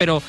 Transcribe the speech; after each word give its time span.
pero 0.00 0.22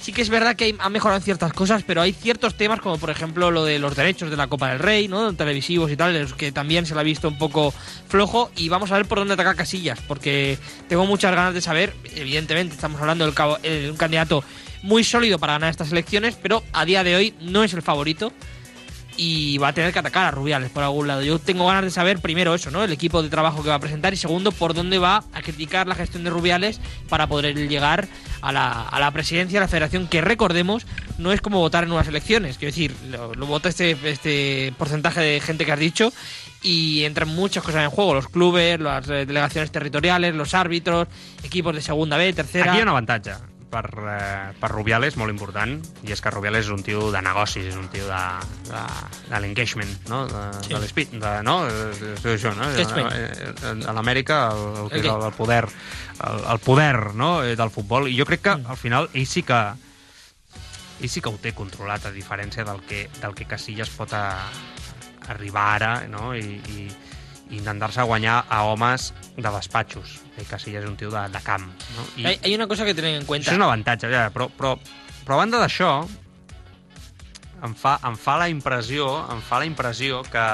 sí 0.00 0.10
que 0.14 0.22
es 0.22 0.30
verdad 0.30 0.56
que 0.56 0.74
han 0.78 0.90
mejorado 0.90 1.20
ciertas 1.20 1.52
cosas, 1.52 1.82
pero 1.86 2.00
hay 2.00 2.14
ciertos 2.14 2.56
temas 2.56 2.80
como 2.80 2.96
por 2.96 3.10
ejemplo 3.10 3.50
lo 3.50 3.62
de 3.62 3.78
los 3.78 3.94
derechos 3.94 4.30
de 4.30 4.38
la 4.38 4.46
Copa 4.46 4.70
del 4.70 4.78
Rey, 4.78 5.06
¿no? 5.06 5.34
Televisivos 5.34 5.92
y 5.92 5.98
tal, 5.98 6.34
que 6.34 6.50
también 6.50 6.86
se 6.86 6.94
la 6.94 7.02
ha 7.02 7.04
visto 7.04 7.28
un 7.28 7.36
poco 7.36 7.74
flojo 8.08 8.50
y 8.56 8.70
vamos 8.70 8.90
a 8.90 8.96
ver 8.96 9.04
por 9.04 9.18
dónde 9.18 9.34
ataca 9.34 9.54
Casillas, 9.54 10.00
porque 10.08 10.56
tengo 10.88 11.04
muchas 11.04 11.34
ganas 11.34 11.52
de 11.52 11.60
saber, 11.60 11.94
evidentemente 12.16 12.74
estamos 12.74 12.98
hablando 13.02 13.26
del 13.26 13.34
cabo, 13.34 13.58
de 13.58 13.88
eh, 13.88 13.90
un 13.90 13.98
candidato 13.98 14.42
muy 14.82 15.04
sólido 15.04 15.38
para 15.38 15.52
ganar 15.52 15.68
estas 15.68 15.92
elecciones, 15.92 16.34
pero 16.40 16.62
a 16.72 16.86
día 16.86 17.04
de 17.04 17.14
hoy 17.14 17.34
no 17.42 17.62
es 17.62 17.74
el 17.74 17.82
favorito 17.82 18.32
y 19.18 19.58
va 19.58 19.68
a 19.68 19.72
tener 19.72 19.92
que 19.92 19.98
atacar 19.98 20.26
a 20.26 20.30
Rubiales 20.30 20.70
por 20.70 20.84
algún 20.84 21.08
lado. 21.08 21.22
Yo 21.22 21.40
tengo 21.40 21.66
ganas 21.66 21.82
de 21.82 21.90
saber 21.90 22.20
primero 22.20 22.54
eso, 22.54 22.70
¿no? 22.70 22.84
El 22.84 22.92
equipo 22.92 23.20
de 23.20 23.28
trabajo 23.28 23.64
que 23.64 23.68
va 23.68 23.74
a 23.74 23.80
presentar 23.80 24.14
y 24.14 24.16
segundo 24.16 24.52
por 24.52 24.74
dónde 24.74 24.98
va 24.98 25.24
a 25.34 25.42
criticar 25.42 25.88
la 25.88 25.96
gestión 25.96 26.22
de 26.22 26.30
Rubiales 26.30 26.80
para 27.08 27.26
poder 27.26 27.56
llegar 27.68 28.06
a 28.40 28.52
la, 28.52 28.82
a 28.82 29.00
la 29.00 29.10
presidencia 29.10 29.58
de 29.58 29.64
la 29.64 29.68
federación, 29.68 30.06
que 30.06 30.20
recordemos, 30.20 30.86
no 31.18 31.32
es 31.32 31.40
como 31.40 31.58
votar 31.58 31.82
en 31.82 31.90
unas 31.90 32.06
elecciones. 32.06 32.58
Quiero 32.58 32.70
decir, 32.70 32.94
lo, 33.10 33.34
vota 33.46 33.68
este, 33.68 33.96
este 34.04 34.72
porcentaje 34.78 35.20
de 35.20 35.40
gente 35.40 35.64
que 35.64 35.72
has 35.72 35.80
dicho 35.80 36.12
y 36.62 37.02
entran 37.02 37.28
muchas 37.28 37.64
cosas 37.64 37.82
en 37.82 37.90
juego, 37.90 38.14
los 38.14 38.28
clubes, 38.28 38.78
las 38.78 39.08
eh, 39.08 39.26
delegaciones 39.26 39.72
territoriales, 39.72 40.32
los 40.36 40.54
árbitros, 40.54 41.08
equipos 41.42 41.74
de 41.74 41.82
segunda 41.82 42.16
B, 42.16 42.32
tercera... 42.32 42.70
Aquí 42.70 42.78
hi 42.78 42.80
ha 42.80 42.84
un 42.84 42.88
avantatge 42.90 43.57
per, 43.70 43.86
eh, 44.10 44.52
per 44.58 44.70
Rubiales 44.72 45.16
molt 45.20 45.32
important, 45.32 45.76
i 46.06 46.12
és 46.14 46.22
que 46.24 46.32
Rubiales 46.32 46.66
és 46.66 46.72
un 46.74 46.82
tio 46.86 47.08
de 47.14 47.22
negocis, 47.24 47.66
és 47.70 47.76
un 47.78 47.88
tio 47.92 48.06
de, 48.08 48.22
de, 48.68 48.84
de 49.28 49.40
l'engagement, 49.44 49.92
no? 50.12 50.22
De, 50.30 50.44
sí. 50.62 50.72
de 50.74 50.80
l'espit, 50.82 51.12
de, 51.12 51.34
no? 51.46 51.58
És, 51.68 52.24
això, 52.34 52.54
no? 52.56 52.68
A 52.68 53.96
l'Amèrica 53.96 54.40
el, 54.54 54.64
el, 54.86 55.04
el, 55.04 55.26
el, 55.28 55.36
poder, 55.36 55.64
el, 55.68 56.40
el 56.54 56.64
poder 56.64 56.96
no? 57.14 57.34
del 57.42 57.74
futbol, 57.74 58.08
i 58.08 58.16
jo 58.18 58.28
crec 58.28 58.44
que 58.48 58.56
mm. 58.56 58.72
al 58.72 58.80
final 58.80 59.12
ell 59.12 59.28
sí 59.28 59.44
que 59.46 59.60
ell 60.98 61.10
sí 61.12 61.22
que 61.22 61.30
ho 61.30 61.38
té 61.38 61.54
controlat, 61.54 62.08
a 62.08 62.14
diferència 62.14 62.64
del 62.66 62.82
que, 62.88 63.06
del 63.20 63.36
que 63.38 63.46
Casillas 63.46 63.92
pot 63.94 64.16
a, 64.18 64.24
arribar 65.28 65.66
ara 65.76 65.92
no? 66.08 66.32
I, 66.34 66.40
i, 66.40 66.88
i 66.88 67.07
intentar-se 67.50 68.02
guanyar 68.02 68.42
a 68.48 68.62
homes 68.68 69.12
de 69.36 69.48
despatxos. 69.48 70.18
Casillas 70.48 70.84
és 70.84 70.90
un 70.90 70.96
tio 70.96 71.10
de, 71.10 71.24
de 71.32 71.40
camp. 71.42 71.66
No? 71.96 72.06
I 72.16 72.26
hay, 72.26 72.40
hay 72.44 72.54
una 72.54 72.68
cosa 72.68 72.84
que 72.84 72.94
tener 72.94 73.16
en 73.18 73.26
cuenta. 73.26 73.48
Això 73.48 73.56
és 73.56 73.62
un 73.62 73.66
avantatge, 73.66 74.10
ja, 74.12 74.28
però, 74.34 74.48
però, 74.54 74.76
però 75.24 75.38
a 75.38 75.40
banda 75.42 75.62
d'això, 75.62 75.92
em 77.66 77.74
fa, 77.74 77.98
em 78.06 78.18
fa 78.18 78.36
la 78.38 78.50
impressió, 78.52 79.08
em 79.32 79.40
fa 79.42 79.58
la 79.62 79.66
impressió 79.66 80.22
que 80.30 80.46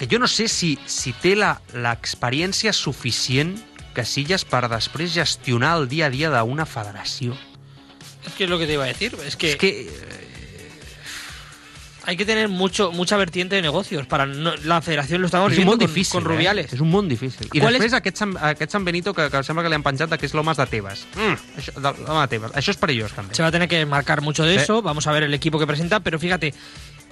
que 0.00 0.06
jo 0.08 0.18
no 0.18 0.28
sé 0.32 0.46
si, 0.48 0.78
si 0.88 1.12
té 1.12 1.34
l'experiència 1.36 2.72
suficient 2.72 3.58
Casillas 3.92 4.46
per 4.48 4.62
després 4.70 5.10
gestionar 5.12 5.74
el 5.76 5.90
dia 5.90 6.06
a 6.06 6.12
dia 6.14 6.30
d'una 6.32 6.64
federació. 6.64 7.34
És 8.24 8.32
que 8.36 8.46
és 8.46 8.50
el 8.50 8.56
que 8.62 8.68
te 8.70 8.78
iba 8.78 8.86
a 8.86 8.92
decir. 8.94 9.10
És 9.26 9.36
que... 9.36 9.50
És 9.52 9.58
que 9.60 9.72
hay 12.04 12.16
que 12.16 12.24
tener 12.24 12.48
mucho 12.48 12.92
mucha 12.92 13.16
vertiente 13.16 13.56
de 13.56 13.62
negocios. 13.62 14.06
Para 14.06 14.26
no, 14.26 14.54
la 14.64 14.80
federación 14.82 15.20
lo 15.20 15.26
estamos 15.26 15.52
viendo 15.52 15.72
con, 15.72 15.78
difícil, 15.78 16.12
con 16.12 16.24
Rubiales. 16.24 16.66
Eh? 16.72 16.76
És 16.76 16.80
un 16.80 16.90
món 16.90 17.08
difícil. 17.08 17.48
I 17.52 17.60
després 17.60 17.92
és? 17.92 17.96
aquest, 17.98 18.20
San, 18.20 18.36
aquest 18.36 18.72
San 18.72 18.84
Benito 18.84 19.14
que, 19.14 19.28
que 19.30 19.42
sembla 19.46 19.64
que 19.64 19.72
li 19.72 19.78
han 19.78 19.84
penjat 19.84 20.12
que 20.18 20.26
és 20.28 20.34
l'home 20.36 20.54
de 20.56 20.66
Tebas. 20.70 21.06
Mm, 21.16 21.36
això, 21.60 21.74
de, 21.76 21.92
de 22.06 22.26
Tebas. 22.32 22.54
Això 22.58 22.74
és 22.74 22.80
perillós, 22.80 23.14
també. 23.16 23.36
Se 23.36 23.44
va 23.44 23.50
a 23.50 23.54
tener 23.54 23.68
que 23.68 23.84
marcar 23.86 24.20
mucho 24.22 24.44
de 24.44 24.56
sí. 24.56 24.62
eso. 24.64 24.80
Vamos 24.82 25.06
a 25.06 25.12
ver 25.12 25.24
el 25.24 25.34
equipo 25.34 25.58
que 25.58 25.66
presenta. 25.66 26.00
Pero 26.00 26.18
fíjate, 26.18 26.54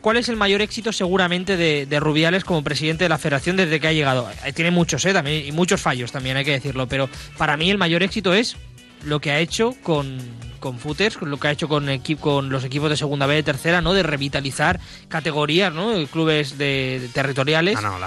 ¿cuál 0.00 0.17
es 0.17 0.28
el 0.28 0.36
mayor 0.36 0.62
éxito 0.62 0.92
seguramente 0.92 1.56
de, 1.56 1.86
de, 1.86 2.00
Rubiales 2.00 2.45
como 2.45 2.64
presidente 2.64 3.05
de 3.05 3.08
la 3.08 3.19
federación 3.19 3.56
desde 3.56 3.80
que 3.80 3.89
ha 3.89 3.92
llegado? 3.92 4.28
Eh, 4.45 4.52
tiene 4.52 4.70
muchos, 4.70 5.05
¿eh? 5.05 5.12
También, 5.12 5.47
y 5.47 5.52
muchos 5.52 5.80
fallos 5.80 6.12
también, 6.12 6.36
hay 6.36 6.45
que 6.45 6.52
decirlo. 6.52 6.89
Pero 6.89 7.08
para 7.36 7.56
mí 7.56 7.70
el 7.70 7.78
mayor 7.78 8.02
éxito 8.02 8.33
es 8.33 8.56
lo 9.05 9.20
que 9.20 9.30
ha 9.30 9.39
hecho 9.39 9.75
con 9.83 10.19
con 10.59 10.78
Footers, 10.78 11.20
lo 11.23 11.39
que 11.39 11.48
ha 11.48 11.51
hecho 11.51 11.69
con, 11.69 11.87
con 12.20 12.48
los 12.51 12.64
equipos 12.64 12.91
de 12.91 12.97
segunda 12.97 13.27
B, 13.27 13.34
de 13.34 13.42
tercera, 13.42 13.81
¿no? 13.81 13.92
De 13.92 14.03
revitalizar 14.03 14.81
categorías, 15.09 15.73
¿no? 15.73 15.95
Clubes 16.11 16.59
de, 16.59 16.98
de 17.01 17.09
territoriales. 17.09 17.78
Ah, 17.78 17.83
no, 17.83 17.98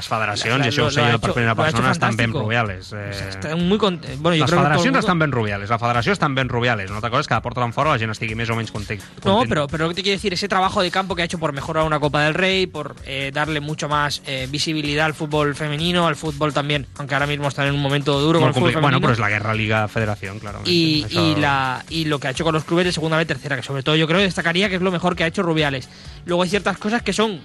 això 0.72 0.88
ho 0.88 0.92
sé 0.92 1.04
jo 1.12 1.20
per 1.22 1.34
primera 1.36 1.56
persona, 1.56 1.92
estan 1.92 2.16
ben 2.18 2.34
rubiales. 2.34 2.92
Eh... 2.94 3.30
Estan 3.30 3.68
muy 3.68 3.78
cont... 3.78 4.04
bueno, 4.20 4.38
les 4.38 4.50
federacions 4.50 4.98
estan 4.98 5.20
ben 5.20 5.32
rubiales, 5.32 5.70
la 5.70 5.80
federació 5.80 6.14
estan 6.14 6.36
ben 6.36 6.50
rubiales. 6.50 6.90
Una 6.90 6.98
altra 6.98 7.10
cosa 7.10 7.22
és 7.22 7.28
que 7.28 7.36
a 7.36 7.42
porta 7.42 7.68
fora 7.72 7.92
la 7.92 8.00
gent 8.00 8.12
estigui 8.12 8.36
més 8.36 8.50
o 8.50 8.56
menys 8.56 8.72
content. 8.72 9.02
No, 9.26 9.44
pero, 9.48 9.68
pero 9.68 9.86
lo 9.86 9.90
que 9.90 9.96
te 9.96 10.04
quiero 10.04 10.18
decir, 10.18 10.34
ese 10.34 10.48
trabajo 10.48 10.82
de 10.82 10.92
campo 10.92 11.16
que 11.16 11.22
ha 11.22 11.26
hecho 11.26 11.40
por 11.40 11.54
mejorar 11.54 11.86
una 11.86 12.00
Copa 12.00 12.24
del 12.24 12.34
Rey, 12.34 12.68
por 12.68 12.96
eh, 13.06 13.32
darle 13.34 13.60
mucho 13.60 13.90
más 13.90 14.22
eh, 14.26 14.48
visibilidad 14.50 15.06
al 15.06 15.14
fútbol 15.14 15.56
femenino, 15.56 16.08
al 16.08 16.16
fútbol 16.16 16.54
también, 16.54 16.88
aunque 16.98 17.14
ahora 17.14 17.28
mismo 17.28 17.48
está 17.48 17.68
en 17.68 17.74
un 17.76 17.82
momento 17.82 18.20
duro 18.20 18.40
con 18.40 18.50
el 18.50 18.54
fútbol 18.54 18.72
femenino. 18.72 19.00
Bueno, 19.00 19.02
pero 19.02 19.14
es 19.14 19.20
la 19.20 19.30
Guerra 19.30 19.54
Liga 19.54 19.88
Federación, 19.88 20.40
claro. 20.40 20.62
Y, 20.66 21.06
y, 21.10 21.36
la, 21.36 21.84
y 21.90 22.06
lo 22.06 22.20
que 22.20 22.28
ha 22.28 22.32
hecho 22.32 22.41
con 22.44 22.54
los 22.54 22.64
clubes 22.64 22.86
de 22.86 22.92
segunda 22.92 23.24
tercera, 23.26 23.56
que 23.56 23.64
sobre 23.64 23.84
todo 23.84 23.96
yo 23.96 24.08
creo 24.08 24.20
que 24.20 24.26
destacaría 24.26 24.70
que 24.70 24.76
es 24.76 24.82
lo 24.82 24.92
mejor 24.92 25.16
que 25.16 25.24
ha 25.24 25.28
hecho 25.28 25.44
Rubiales. 25.44 25.90
Luego 26.26 26.44
hay 26.44 26.50
ciertas 26.50 26.78
cosas 26.78 27.02
que 27.02 27.14
son 27.14 27.42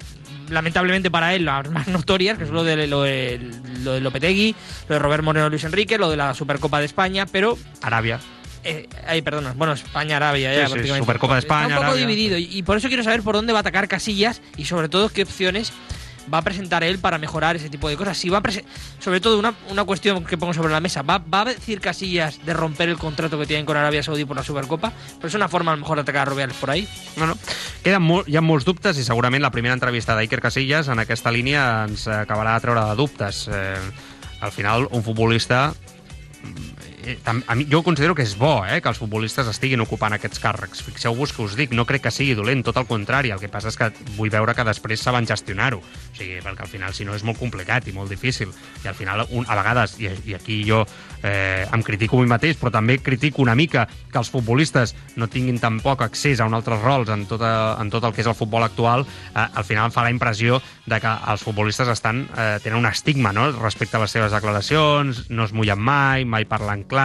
lamentablemente 0.48 1.10
para 1.10 1.34
él 1.34 1.44
las 1.44 1.70
más 1.70 1.88
notorias, 1.88 2.38
que 2.38 2.44
es 2.44 2.50
lo 2.50 2.64
de, 2.64 2.86
lo 2.86 3.02
de, 3.02 3.40
lo 3.82 3.92
de 3.92 4.00
Lopetegui, 4.00 4.54
lo 4.88 4.94
de 4.94 4.98
Robert 4.98 5.22
Moreno 5.22 5.48
Luis 5.48 5.64
Enrique, 5.64 5.98
lo 5.98 6.10
de 6.10 6.16
la 6.16 6.34
Supercopa 6.34 6.78
de 6.80 6.86
España, 6.86 7.26
pero... 7.26 7.58
Arabia. 7.82 8.20
Eh, 8.64 8.88
ay, 9.06 9.22
perdona, 9.22 9.54
bueno, 9.56 9.74
España-Arabia 9.74 10.52
ya 10.52 10.66
sí, 10.68 10.80
sí, 10.82 10.88
Supercopa 10.88 11.34
de 11.34 11.40
España. 11.40 11.68
Está 11.68 11.80
un 11.80 11.86
poco 11.86 11.98
dividido 11.98 12.36
y, 12.36 12.48
y 12.50 12.62
por 12.64 12.76
eso 12.76 12.88
quiero 12.88 13.04
saber 13.04 13.22
por 13.22 13.36
dónde 13.36 13.52
va 13.52 13.60
a 13.60 13.60
atacar 13.60 13.86
Casillas 13.86 14.42
y 14.56 14.64
sobre 14.64 14.88
todo 14.88 15.08
qué 15.08 15.22
opciones 15.22 15.72
va 16.32 16.38
a 16.38 16.42
presentar 16.42 16.84
él 16.84 16.98
para 16.98 17.18
mejorar 17.18 17.56
ese 17.56 17.68
tipo 17.68 17.88
de 17.88 17.96
cosas. 17.96 18.18
Si 18.18 18.28
va 18.28 18.38
a 18.38 18.42
sobre 18.98 19.20
todo 19.20 19.38
una, 19.38 19.54
una 19.70 19.84
cuestión 19.84 20.24
que 20.24 20.38
pongo 20.38 20.54
sobre 20.54 20.72
la 20.72 20.80
mesa, 20.80 21.02
¿va, 21.02 21.18
¿va, 21.18 21.42
a 21.42 21.44
decir 21.46 21.80
Casillas 21.80 22.44
de 22.44 22.52
romper 22.54 22.88
el 22.88 22.98
contrato 22.98 23.38
que 23.38 23.46
tienen 23.46 23.66
con 23.66 23.76
Arabia 23.76 24.02
Saudí 24.02 24.24
por 24.24 24.36
la 24.36 24.42
Supercopa? 24.42 24.92
Però 25.20 25.28
és 25.28 25.34
una 25.34 25.48
forma, 25.48 25.72
a 25.72 25.76
lo 25.76 25.82
mejor, 25.82 26.00
a 26.00 26.24
Rubiales 26.24 26.56
por 26.56 26.70
ahí. 26.70 26.86
No, 27.16 27.26
no. 27.26 27.36
Queden 27.82 28.02
molt, 28.02 28.28
hi 28.28 28.36
ha 28.36 28.44
molts 28.44 28.66
dubtes 28.66 28.98
i 28.98 29.04
segurament 29.04 29.42
la 29.42 29.50
primera 29.50 29.74
entrevista 29.74 30.16
d'Iker 30.16 30.40
Casillas 30.40 30.88
en 30.88 31.02
aquesta 31.02 31.32
línia 31.34 31.86
ens 31.86 32.06
acabarà 32.08 32.56
de 32.56 32.66
treure 32.66 32.84
de 32.88 32.96
dubtes. 32.96 33.46
Eh, 33.48 33.76
al 34.40 34.52
final, 34.52 34.88
un 34.90 35.02
futbolista 35.02 35.72
a 37.46 37.54
mi, 37.54 37.66
jo 37.70 37.82
considero 37.82 38.14
que 38.14 38.24
és 38.26 38.34
bo 38.38 38.64
eh, 38.66 38.80
que 38.82 38.90
els 38.90 38.98
futbolistes 38.98 39.46
estiguin 39.50 39.82
ocupant 39.84 40.16
aquests 40.16 40.40
càrrecs. 40.42 40.82
Fixeu-vos 40.86 41.32
que 41.32 41.44
us 41.44 41.56
dic, 41.58 41.74
no 41.76 41.86
crec 41.86 42.06
que 42.06 42.14
sigui 42.14 42.34
dolent, 42.34 42.64
tot 42.66 42.78
el 42.80 42.88
contrari. 42.88 43.30
El 43.34 43.42
que 43.42 43.50
passa 43.52 43.70
és 43.70 43.78
que 43.78 43.90
vull 44.16 44.32
veure 44.32 44.54
que 44.56 44.66
després 44.66 45.02
saben 45.02 45.28
gestionar-ho. 45.28 45.78
O 45.78 46.16
sigui, 46.16 46.40
perquè 46.44 46.66
al 46.66 46.70
final, 46.70 46.94
si 46.96 47.06
no, 47.06 47.14
és 47.14 47.24
molt 47.26 47.38
complicat 47.38 47.86
i 47.86 47.94
molt 47.94 48.10
difícil. 48.10 48.50
I 48.84 48.90
al 48.90 48.98
final, 48.98 49.26
un, 49.30 49.46
a 49.46 49.58
vegades, 49.58 49.98
i, 50.02 50.10
i 50.26 50.34
aquí 50.34 50.62
jo 50.66 50.82
eh, 51.22 51.66
em 51.72 51.82
critico 51.86 52.18
a 52.18 52.24
mi 52.24 52.30
mateix, 52.30 52.58
però 52.60 52.72
també 52.74 52.98
critico 52.98 53.42
una 53.42 53.54
mica 53.54 53.86
que 53.86 54.18
els 54.18 54.30
futbolistes 54.32 54.94
no 55.16 55.30
tinguin 55.30 55.60
tan 55.62 55.78
poc 55.84 56.02
accés 56.06 56.40
a 56.40 56.48
un 56.48 56.56
altres 56.58 56.82
rols 56.82 57.10
en 57.12 57.26
tot, 57.30 57.42
a, 57.42 57.76
en 57.80 57.90
tot 57.92 58.04
el 58.04 58.14
que 58.16 58.24
és 58.24 58.30
el 58.30 58.38
futbol 58.38 58.64
actual, 58.66 59.06
eh, 59.06 59.46
al 59.46 59.66
final 59.68 59.90
em 59.90 59.94
fa 59.94 60.06
la 60.06 60.14
impressió 60.14 60.60
de 60.86 61.00
que 61.02 61.14
els 61.32 61.42
futbolistes 61.46 61.90
estan, 61.92 62.24
eh, 62.36 62.58
tenen 62.64 62.80
un 62.80 62.90
estigma 62.90 63.32
no? 63.36 63.50
respecte 63.60 63.98
a 63.98 64.02
les 64.02 64.14
seves 64.14 64.34
declaracions, 64.34 65.26
no 65.30 65.46
es 65.46 65.54
mullen 65.54 65.78
mai, 65.78 66.24
mai 66.24 66.48
parlen 66.48 66.84
clar... 66.84 66.95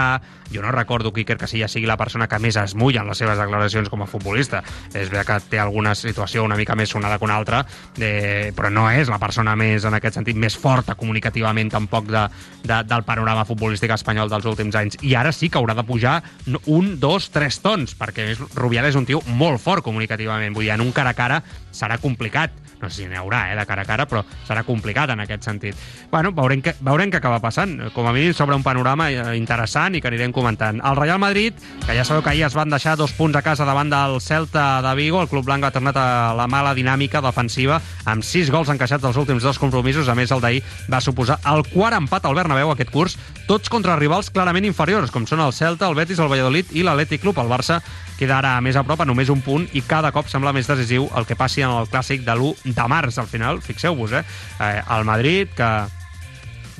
Jo 0.51 0.61
no 0.61 0.71
recordo 0.71 1.13
que 1.13 1.21
Iker 1.23 1.37
Casillas 1.39 1.71
sigui 1.71 1.87
la 1.87 1.97
persona 1.97 2.27
que 2.27 2.39
més 2.43 2.57
es 2.59 2.75
mulla 2.75 3.01
en 3.01 3.07
les 3.07 3.21
seves 3.21 3.39
declaracions 3.39 3.89
com 3.89 4.03
a 4.03 4.07
futbolista. 4.09 4.61
És 4.91 5.09
veritat 5.09 5.27
que 5.27 5.55
té 5.55 5.59
alguna 5.61 5.95
situació 5.95 6.43
una 6.43 6.57
mica 6.59 6.75
més 6.75 6.91
sonada 6.91 7.17
que 7.17 7.25
una 7.25 7.37
altra, 7.39 7.63
eh, 7.97 8.51
però 8.55 8.71
no 8.73 8.89
és 8.91 9.09
la 9.09 9.19
persona 9.21 9.55
més, 9.55 9.85
en 9.87 9.95
aquest 9.95 10.19
sentit, 10.19 10.35
més 10.35 10.57
forta 10.59 10.95
comunicativament 10.99 11.71
tampoc 11.71 12.09
de, 12.11 12.25
de, 12.65 12.81
del 12.89 13.05
panorama 13.07 13.45
futbolístic 13.47 13.95
espanyol 13.95 14.31
dels 14.31 14.47
últims 14.51 14.75
anys. 14.75 14.99
I 15.01 15.15
ara 15.15 15.31
sí 15.31 15.49
que 15.49 15.61
haurà 15.61 15.75
de 15.77 15.87
pujar 15.87 16.19
un, 16.65 16.97
dos, 16.99 17.31
tres 17.31 17.61
tons, 17.63 17.95
perquè 17.97 18.33
Rubial 18.55 18.89
és 18.91 18.99
un 18.99 19.07
tio 19.07 19.23
molt 19.39 19.61
fort 19.63 19.85
comunicativament. 19.85 20.53
Vull 20.55 20.67
dir, 20.67 20.75
en 20.75 20.83
un 20.83 20.91
cara 20.91 21.15
a 21.15 21.17
cara 21.17 21.41
serà 21.71 21.97
complicat 22.01 22.51
no 22.81 22.89
sé 22.89 23.03
si 23.03 23.07
n'hi 23.07 23.15
haurà, 23.15 23.51
eh, 23.51 23.55
de 23.55 23.65
cara 23.65 23.83
a 23.83 23.85
cara, 23.85 24.07
però 24.09 24.23
serà 24.47 24.63
complicat 24.65 25.11
en 25.13 25.21
aquest 25.21 25.45
sentit. 25.45 25.77
Bueno, 26.11 26.31
veurem, 26.35 26.61
que, 26.65 26.73
veurem 26.81 27.11
què 27.11 27.21
acaba 27.21 27.39
passant. 27.39 27.77
Com 27.93 28.07
a 28.07 28.13
mínim 28.15 28.33
s'obre 28.33 28.57
un 28.57 28.65
panorama 28.65 29.09
eh, 29.11 29.21
interessant 29.37 29.95
i 29.95 30.01
que 30.01 30.09
anirem 30.09 30.33
comentant. 30.33 30.81
El 30.83 30.97
Real 30.97 31.21
Madrid, 31.21 31.53
que 31.85 31.95
ja 31.95 32.05
sabeu 32.07 32.23
que 32.25 32.33
ahir 32.33 32.45
es 32.47 32.57
van 32.57 32.73
deixar 32.73 32.97
dos 32.97 33.13
punts 33.13 33.37
a 33.37 33.43
casa 33.45 33.67
davant 33.69 33.91
del 33.93 34.19
Celta 34.21 34.81
de 34.81 34.95
Vigo, 34.97 35.21
el 35.21 35.29
Club 35.29 35.45
Blanc 35.45 35.69
ha 35.69 35.71
tornat 35.71 35.97
a 35.97 36.33
la 36.37 36.47
mala 36.49 36.73
dinàmica 36.75 37.21
defensiva 37.21 37.79
amb 38.05 38.25
sis 38.25 38.49
gols 38.51 38.71
encaixats 38.73 39.03
dels 39.03 39.17
últims 39.17 39.43
dos 39.43 39.59
compromisos. 39.61 40.09
A 40.09 40.15
més, 40.17 40.31
el 40.31 40.41
d'ahir 40.41 40.63
va 40.91 41.01
suposar 41.01 41.39
el 41.53 41.63
quart 41.69 41.97
empat 41.97 42.25
al 42.25 42.35
Bernabéu 42.35 42.73
aquest 42.73 42.91
curs, 42.91 43.17
tots 43.47 43.69
contra 43.69 43.97
rivals 43.99 44.31
clarament 44.33 44.65
inferiors, 44.65 45.11
com 45.11 45.27
són 45.29 45.43
el 45.45 45.53
Celta, 45.53 45.87
el 45.87 45.95
Betis, 45.95 46.19
el 46.19 46.31
Valladolid 46.31 46.73
i 46.73 46.85
l'Atlètic 46.85 47.21
Club. 47.21 47.37
El 47.41 47.51
Barça 47.51 47.81
queda 48.21 48.37
ara 48.37 48.51
més 48.61 48.77
a 48.77 48.83
prop 48.85 49.01
a 49.01 49.05
només 49.09 49.31
un 49.33 49.41
punt 49.41 49.63
i 49.73 49.81
cada 49.81 50.11
cop 50.13 50.27
sembla 50.29 50.53
més 50.53 50.67
decisiu 50.69 51.07
el 51.17 51.25
que 51.25 51.37
passi 51.37 51.60
en 51.65 51.73
el 51.81 51.89
clàssic 51.91 52.25
de 52.27 52.35
l'1 52.35 52.73
de 52.75 52.87
març. 52.91 53.19
Al 53.21 53.29
final, 53.31 53.61
fixeu-vos, 53.63 54.13
eh? 54.17 54.23
eh? 54.59 54.81
El 54.97 55.07
Madrid, 55.07 55.51
que 55.57 55.71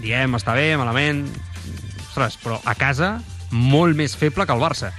diem, 0.02 0.38
està 0.40 0.58
bé, 0.58 0.74
malament... 0.80 1.26
Ostres, 2.12 2.36
però 2.44 2.58
a 2.68 2.74
casa 2.76 3.14
molt 3.56 3.96
més 3.96 4.18
feble 4.20 4.44
que 4.44 4.52
el 4.52 4.60
Barça. 4.60 4.90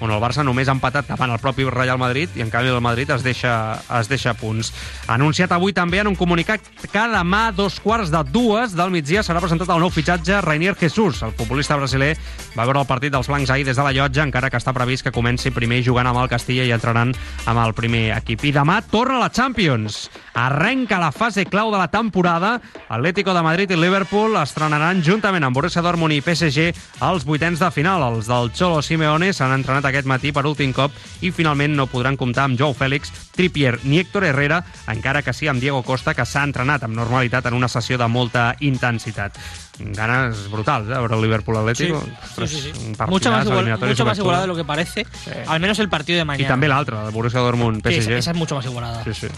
On 0.00 0.12
el 0.12 0.20
Barça 0.22 0.44
només 0.46 0.68
ha 0.68 0.76
empatat 0.76 1.08
davant 1.08 1.32
el 1.34 1.40
propi 1.42 1.66
Real 1.68 1.98
Madrid 1.98 2.34
i 2.38 2.44
en 2.44 2.50
canvi 2.50 2.70
el 2.72 2.82
Madrid 2.84 3.10
es 3.14 3.24
deixa, 3.26 3.80
es 3.98 4.08
deixa 4.10 4.34
punts. 4.38 4.72
Anunciat 5.08 5.52
avui 5.52 5.74
també 5.76 6.00
en 6.02 6.10
un 6.10 6.16
comunicat 6.18 6.64
que 6.84 7.04
demà 7.12 7.48
dos 7.54 7.78
quarts 7.82 8.12
de 8.14 8.22
dues 8.32 8.74
del 8.78 8.92
migdia 8.94 9.24
serà 9.26 9.42
presentat 9.42 9.70
el 9.74 9.82
nou 9.82 9.90
fitxatge 9.90 10.40
Rainier 10.44 10.76
Jesús. 10.78 11.22
El 11.22 11.34
futbolista 11.38 11.76
brasiler 11.76 12.14
va 12.56 12.66
veure 12.66 12.82
el 12.82 12.90
partit 12.90 13.12
dels 13.14 13.28
blancs 13.28 13.50
ahir 13.50 13.66
des 13.66 13.76
de 13.76 13.84
la 13.84 13.92
llotja, 13.94 14.24
encara 14.26 14.50
que 14.50 14.60
està 14.60 14.74
previst 14.76 15.06
que 15.06 15.14
comenci 15.14 15.52
primer 15.54 15.82
jugant 15.86 16.08
amb 16.10 16.22
el 16.22 16.30
Castilla 16.30 16.66
i 16.68 16.74
entrenant 16.74 17.14
amb 17.46 17.62
el 17.64 17.74
primer 17.74 18.12
equip. 18.16 18.44
I 18.44 18.54
demà 18.54 18.80
torna 18.90 19.18
la 19.20 19.30
Champions. 19.34 20.08
Arrenca 20.38 21.00
la 21.02 21.10
fase 21.12 21.46
clau 21.46 21.72
de 21.72 21.78
la 21.80 21.88
temporada. 21.90 22.60
Atlético 22.88 23.34
de 23.34 23.42
Madrid 23.42 23.70
i 23.74 23.78
Liverpool 23.78 24.36
estrenaran 24.40 25.02
juntament 25.02 25.44
amb 25.44 25.56
Borussia 25.56 25.82
Dortmund 25.82 26.14
i 26.14 26.22
PSG 26.22 26.70
els 27.08 27.26
vuitens 27.26 27.58
de 27.58 27.70
final. 27.74 28.04
Els 28.12 28.30
del 28.30 28.52
Cholo 28.54 28.82
Simeone 28.82 29.32
s'han 29.32 29.56
entrenat 29.56 29.87
aquest 29.88 30.08
matí 30.08 30.32
per 30.32 30.46
últim 30.48 30.72
cop 30.76 30.92
i 31.24 31.32
finalment 31.34 31.76
no 31.76 31.88
podran 31.90 32.16
comptar 32.16 32.46
amb 32.48 32.58
Joe 32.60 32.76
Félix, 32.76 33.12
Trippier 33.34 33.78
ni 33.84 34.00
Héctor 34.02 34.26
Herrera, 34.28 34.62
encara 34.88 35.22
que 35.22 35.34
sí 35.34 35.48
amb 35.48 35.62
Diego 35.62 35.82
Costa, 35.82 36.14
que 36.14 36.26
s'ha 36.26 36.44
entrenat 36.46 36.84
amb 36.84 36.96
normalitat 36.96 37.48
en 37.48 37.56
una 37.58 37.68
sessió 37.68 37.98
de 37.98 38.08
molta 38.08 38.52
intensitat. 38.60 39.38
Ganes 39.78 40.48
brutals, 40.50 40.88
¿eh? 40.90 40.98
El 40.98 41.22
Liverpool 41.22 41.56
Atlético. 41.56 42.00
Sí, 42.00 42.46
sí, 42.46 42.60
sí. 42.60 42.72
sí. 42.74 42.92
Mucho 43.06 43.30
más, 43.30 43.46
igual, 43.46 43.78
mucho 43.78 44.04
más 44.04 44.18
igualada 44.18 44.42
de 44.42 44.48
lo 44.48 44.56
que 44.56 44.64
parece. 44.64 45.06
Sí. 45.24 45.30
Al 45.46 45.60
menos 45.60 45.78
el 45.78 45.88
partido 45.88 46.18
de 46.18 46.24
mañana. 46.24 46.44
I 46.44 46.50
també 46.50 46.68
l'altre, 46.68 46.98
el 46.98 47.14
Borussia 47.14 47.40
Dortmund 47.40 47.82
PSG. 47.84 48.10
Sí, 48.10 48.12
esa 48.12 48.32
es 48.32 48.36
mucho 48.36 48.56
más 48.56 48.66
igualada. 48.66 49.04
Sí, 49.04 49.14
sí. 49.14 49.28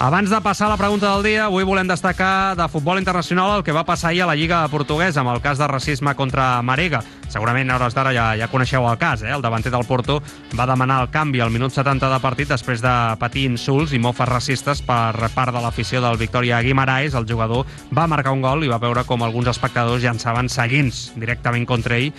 Abans 0.00 0.28
de 0.28 0.40
passar 0.40 0.66
a 0.66 0.70
la 0.70 0.76
pregunta 0.76 1.12
del 1.14 1.22
dia, 1.22 1.44
avui 1.46 1.62
volem 1.62 1.86
destacar 1.86 2.56
de 2.58 2.66
futbol 2.68 2.98
internacional 2.98 3.52
el 3.54 3.62
que 3.62 3.72
va 3.72 3.84
passar 3.86 4.10
ahir 4.10 4.24
a 4.24 4.26
la 4.26 4.34
Lliga 4.34 4.66
Portuguesa 4.68 5.22
amb 5.22 5.30
el 5.30 5.40
cas 5.40 5.56
de 5.58 5.68
racisme 5.70 6.16
contra 6.18 6.60
Marega. 6.66 7.00
Segurament 7.30 7.70
a 7.70 7.76
hores 7.78 7.94
d'ara 7.94 8.10
ja, 8.12 8.26
ja 8.34 8.50
coneixeu 8.50 8.84
el 8.90 8.98
cas, 8.98 9.22
eh? 9.22 9.30
El 9.30 9.42
davanter 9.42 9.70
del 9.70 9.86
Porto 9.86 10.18
va 10.58 10.66
demanar 10.66 11.00
el 11.04 11.10
canvi 11.14 11.40
al 11.40 11.54
minut 11.54 11.72
70 11.72 12.10
de 12.10 12.20
partit 12.20 12.50
després 12.50 12.82
de 12.82 12.94
patir 13.22 13.46
insults 13.46 13.94
i 13.94 14.02
mofes 14.02 14.28
racistes 14.28 14.82
per 14.82 15.30
part 15.32 15.54
de 15.54 15.62
l'afició 15.62 16.02
del 16.02 16.18
Victoria 16.18 16.60
Guimaraes. 16.60 17.14
El 17.14 17.30
jugador 17.30 17.64
va 17.94 18.10
marcar 18.10 18.34
un 18.34 18.42
gol 18.42 18.66
i 18.66 18.72
va 18.74 18.82
veure 18.82 19.06
com 19.06 19.22
alguns 19.22 19.54
espectadors 19.54 20.02
llançaven 20.02 20.50
seguins 20.50 21.12
directament 21.14 21.70
contra 21.70 22.02
ell 22.02 22.10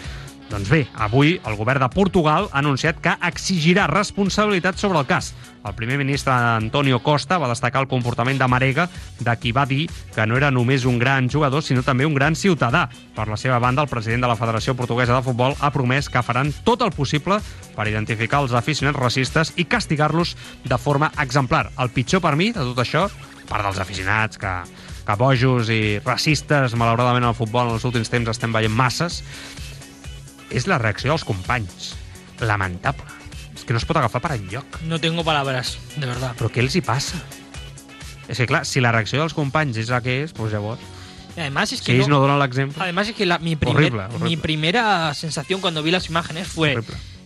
doncs 0.50 0.70
bé, 0.70 0.84
avui 0.94 1.40
el 1.42 1.56
govern 1.58 1.82
de 1.82 1.90
Portugal 1.90 2.50
ha 2.52 2.62
anunciat 2.62 3.00
que 3.02 3.16
exigirà 3.26 3.88
responsabilitat 3.90 4.78
sobre 4.78 5.00
el 5.02 5.08
cas. 5.10 5.34
El 5.66 5.74
primer 5.74 5.98
ministre 5.98 6.32
Antonio 6.32 7.00
Costa 7.02 7.40
va 7.42 7.50
destacar 7.50 7.82
el 7.82 7.90
comportament 7.90 8.38
de 8.38 8.48
Marega, 8.48 8.86
de 9.18 9.34
qui 9.42 9.52
va 9.52 9.66
dir 9.66 9.88
que 10.14 10.28
no 10.30 10.38
era 10.38 10.52
només 10.54 10.86
un 10.86 11.00
gran 11.02 11.30
jugador, 11.34 11.64
sinó 11.66 11.82
també 11.82 12.06
un 12.06 12.14
gran 12.14 12.38
ciutadà. 12.38 12.86
Per 13.16 13.26
la 13.28 13.40
seva 13.42 13.58
banda, 13.58 13.82
el 13.82 13.90
president 13.90 14.22
de 14.22 14.30
la 14.30 14.38
Federació 14.38 14.78
Portuguesa 14.78 15.18
de 15.18 15.26
Futbol 15.26 15.58
ha 15.58 15.74
promès 15.74 16.12
que 16.14 16.22
faran 16.22 16.54
tot 16.64 16.86
el 16.86 16.94
possible 16.94 17.40
per 17.74 17.90
identificar 17.90 18.44
els 18.46 18.54
aficionats 18.54 19.02
racistes 19.02 19.56
i 19.58 19.66
castigar-los 19.66 20.36
de 20.64 20.78
forma 20.78 21.12
exemplar. 21.18 21.72
El 21.82 21.90
pitjor 21.90 22.22
per 22.22 22.36
mi 22.38 22.52
de 22.54 22.62
tot 22.62 22.86
això, 22.86 23.08
part 23.50 23.66
dels 23.66 23.82
aficionats 23.82 24.38
que, 24.38 24.54
que 25.06 25.18
bojos 25.18 25.74
i 25.74 25.98
racistes, 26.06 26.78
malauradament 26.78 27.26
al 27.26 27.38
futbol 27.38 27.72
en 27.72 27.80
els 27.80 27.90
últims 27.90 28.14
temps 28.14 28.30
estem 28.30 28.54
veient 28.54 28.74
masses, 28.74 29.24
és 30.50 30.68
la 30.68 30.78
reacció 30.82 31.14
dels 31.14 31.26
companys. 31.28 31.94
Lamentable. 32.42 33.08
És 33.56 33.64
que 33.64 33.74
no 33.74 33.80
es 33.80 33.86
pot 33.88 33.98
agafar 33.98 34.22
per 34.22 34.36
enlloc. 34.36 34.82
No 34.90 35.00
tengo 35.00 35.24
palabras, 35.24 35.78
de 35.96 36.06
verdad. 36.06 36.36
Però 36.40 36.52
què 36.52 36.64
els 36.64 36.76
hi 36.76 36.84
passa? 36.86 37.22
És 38.28 38.38
que, 38.38 38.48
clar, 38.50 38.66
si 38.66 38.82
la 38.82 38.92
reacció 38.92 39.22
dels 39.22 39.36
companys 39.38 39.78
és 39.80 39.92
la 39.94 40.02
que 40.04 40.24
és, 40.26 40.36
doncs 40.36 40.54
llavors... 40.56 40.92
Además 41.36 41.74
es 41.74 41.82
que 41.82 41.92
si 41.92 42.00
no, 42.00 42.08
no 42.08 42.20
donen 42.22 42.40
l'exemple... 42.40 42.82
Además 42.82 43.10
es 43.10 43.16
que 43.16 43.26
la, 43.26 43.40
mi, 43.40 43.58
primer, 43.58 43.76
horrible, 43.76 44.04
horrible. 44.06 44.30
mi 44.30 44.38
primera 44.38 45.14
sensación 45.14 45.60
cuando 45.60 45.84
vi 45.84 45.92
las 45.92 46.08
imágenes 46.10 46.48
fue 46.48 46.78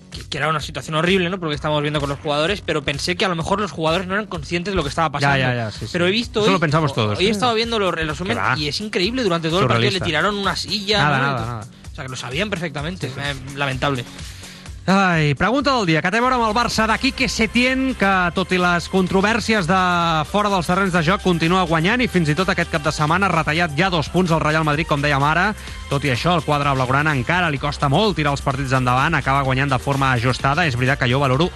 que, 0.10 0.28
que, 0.28 0.38
era 0.38 0.50
una 0.50 0.62
situación 0.62 0.96
horrible, 0.96 1.30
¿no? 1.30 1.40
Porque 1.40 1.54
estábamos 1.54 1.84
viendo 1.84 2.00
con 2.00 2.10
los 2.10 2.18
jugadores, 2.18 2.62
pero 2.62 2.84
pensé 2.84 3.16
que 3.16 3.26
a 3.26 3.30
lo 3.30 3.36
mejor 3.36 3.62
los 3.62 3.72
jugadores 3.72 4.08
no 4.08 4.16
eran 4.16 4.26
conscientes 4.26 4.72
de 4.72 4.76
lo 4.76 4.82
que 4.82 4.90
estaba 4.90 5.12
pasando. 5.12 5.38
Ya, 5.38 5.54
ya, 5.54 5.56
ya, 5.56 5.72
sí, 5.72 5.86
pero 5.92 6.08
he 6.08 6.12
visto... 6.12 6.40
Eso 6.40 6.48
hoy, 6.48 6.54
lo 6.54 6.60
pensamos 6.60 6.96
todos. 6.96 7.20
Hoy 7.20 7.26
he 7.26 7.28
¿eh? 7.28 7.32
estado 7.32 7.54
viendo 7.54 7.78
el 7.78 8.08
resumen 8.08 8.38
y 8.58 8.68
es 8.68 8.82
increíble. 8.82 9.22
Durante 9.22 9.50
todo 9.50 9.62
Surrealista. 9.62 9.98
el 9.98 10.00
partido 10.00 10.06
le 10.06 10.10
tiraron 10.10 10.36
una 10.38 10.56
silla. 10.56 11.04
Nada, 11.04 11.18
¿no? 11.18 11.24
nada, 11.24 11.46
nada. 11.46 11.68
Sea, 12.00 12.06
que 12.06 12.12
lo 12.12 12.16
sabían 12.16 12.50
perfectamente. 12.50 13.08
Eh, 13.08 13.36
lamentable. 13.56 14.06
Ai, 14.86 15.36
pregunta 15.36 15.76
del 15.76 15.86
dia, 15.86 16.02
que 16.02 16.10
té 16.10 16.18
a 16.18 16.24
veure 16.24 16.38
amb 16.38 16.48
el 16.48 16.56
Barça 16.56 16.88
de 16.88 16.96
Quique 16.98 17.28
Setién, 17.30 17.92
que 18.00 18.12
tot 18.34 18.50
i 18.56 18.58
les 18.58 18.88
controvèrsies 18.90 19.68
de 19.70 19.82
fora 20.32 20.50
dels 20.50 20.66
terrenys 20.66 20.96
de 20.96 21.04
joc 21.06 21.22
continua 21.22 21.66
guanyant 21.70 22.02
i 22.02 22.08
fins 22.10 22.32
i 22.32 22.36
tot 22.40 22.50
aquest 22.50 22.72
cap 22.72 22.88
de 22.88 22.94
setmana 22.96 23.28
ha 23.28 23.34
retallat 23.36 23.76
ja 23.78 23.92
dos 23.94 24.10
punts 24.10 24.32
al 24.32 24.42
Real 24.42 24.64
Madrid, 24.66 24.88
com 24.88 25.04
dèiem 25.04 25.22
ara. 25.28 25.52
Tot 25.92 26.08
i 26.08 26.14
això, 26.16 26.38
el 26.40 26.48
quadre 26.48 26.74
blaugrana 26.74 27.14
encara 27.14 27.52
li 27.52 27.60
costa 27.62 27.92
molt 27.92 28.16
tirar 28.18 28.34
els 28.34 28.42
partits 28.42 28.74
endavant, 28.80 29.20
acaba 29.20 29.44
guanyant 29.44 29.76
de 29.76 29.84
forma 29.84 30.14
ajustada. 30.16 30.66
És 30.66 30.80
veritat 30.80 31.04
que 31.04 31.12
jo 31.12 31.20
valoro 31.20 31.52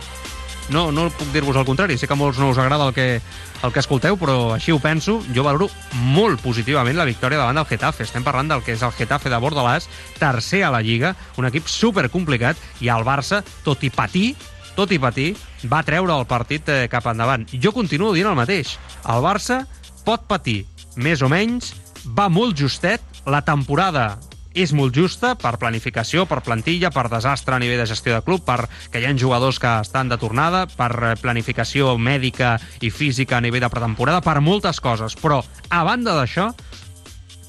no, 0.70 0.92
no 0.92 1.10
puc 1.12 1.32
dir-vos 1.34 1.58
el 1.60 1.66
contrari, 1.68 1.98
sé 1.98 2.08
que 2.08 2.16
a 2.16 2.20
molts 2.20 2.40
no 2.40 2.50
us 2.54 2.60
agrada 2.62 2.88
el 2.88 2.94
que, 2.96 3.20
el 3.64 3.74
que 3.74 3.82
escolteu, 3.82 4.16
però 4.20 4.54
així 4.56 4.72
ho 4.72 4.80
penso. 4.84 5.18
Jo 5.36 5.44
valoro 5.46 5.70
molt 6.14 6.42
positivament 6.44 6.98
la 6.98 7.08
victòria 7.10 7.42
davant 7.42 7.60
del 7.60 7.68
Getafe. 7.70 8.08
Estem 8.08 8.24
parlant 8.24 8.52
del 8.52 8.64
que 8.64 8.76
és 8.78 8.84
el 8.86 8.96
Getafe 8.96 9.32
de 9.34 9.40
Bordalàs, 9.44 9.90
tercer 10.20 10.64
a 10.64 10.72
la 10.74 10.82
Lliga, 10.86 11.14
un 11.38 11.50
equip 11.50 11.68
super 11.68 12.08
complicat, 12.14 12.60
i 12.82 12.92
el 12.94 13.06
Barça, 13.08 13.44
tot 13.66 13.84
i 13.84 13.92
patir, 13.94 14.34
tot 14.78 14.92
i 14.92 15.00
patir, 15.00 15.34
va 15.70 15.84
treure 15.86 16.16
el 16.16 16.28
partit 16.30 16.70
eh, 16.70 16.84
cap 16.92 17.08
endavant. 17.12 17.46
Jo 17.54 17.74
continuo 17.76 18.14
dient 18.16 18.32
el 18.32 18.40
mateix. 18.40 18.78
El 19.10 19.24
Barça 19.26 19.64
pot 20.08 20.28
patir, 20.28 20.64
més 20.96 21.22
o 21.22 21.30
menys, 21.32 21.74
va 22.08 22.30
molt 22.32 22.58
justet, 22.60 23.04
la 23.26 23.44
temporada 23.46 24.18
és 24.54 24.74
molt 24.74 24.94
justa 24.96 25.34
per 25.40 25.58
planificació, 25.62 26.28
per 26.30 26.42
plantilla, 26.46 26.92
per 26.94 27.08
desastre 27.12 27.56
a 27.56 27.62
nivell 27.62 27.82
de 27.82 27.90
gestió 27.90 28.14
de 28.14 28.22
club, 28.26 28.44
per 28.46 28.70
que 28.92 29.02
hi 29.02 29.08
ha 29.10 29.16
jugadors 29.18 29.60
que 29.60 29.72
estan 29.82 30.10
de 30.10 30.20
tornada, 30.22 30.66
per 30.68 30.92
eh, 30.94 31.16
planificació 31.22 31.98
mèdica 31.98 32.56
i 32.82 32.92
física 32.94 33.38
a 33.38 33.44
nivell 33.44 33.66
de 33.66 33.72
pretemporada, 33.74 34.22
per 34.22 34.40
moltes 34.42 34.80
coses. 34.82 35.18
Però, 35.20 35.42
a 35.70 35.84
banda 35.84 36.16
d'això, 36.18 36.52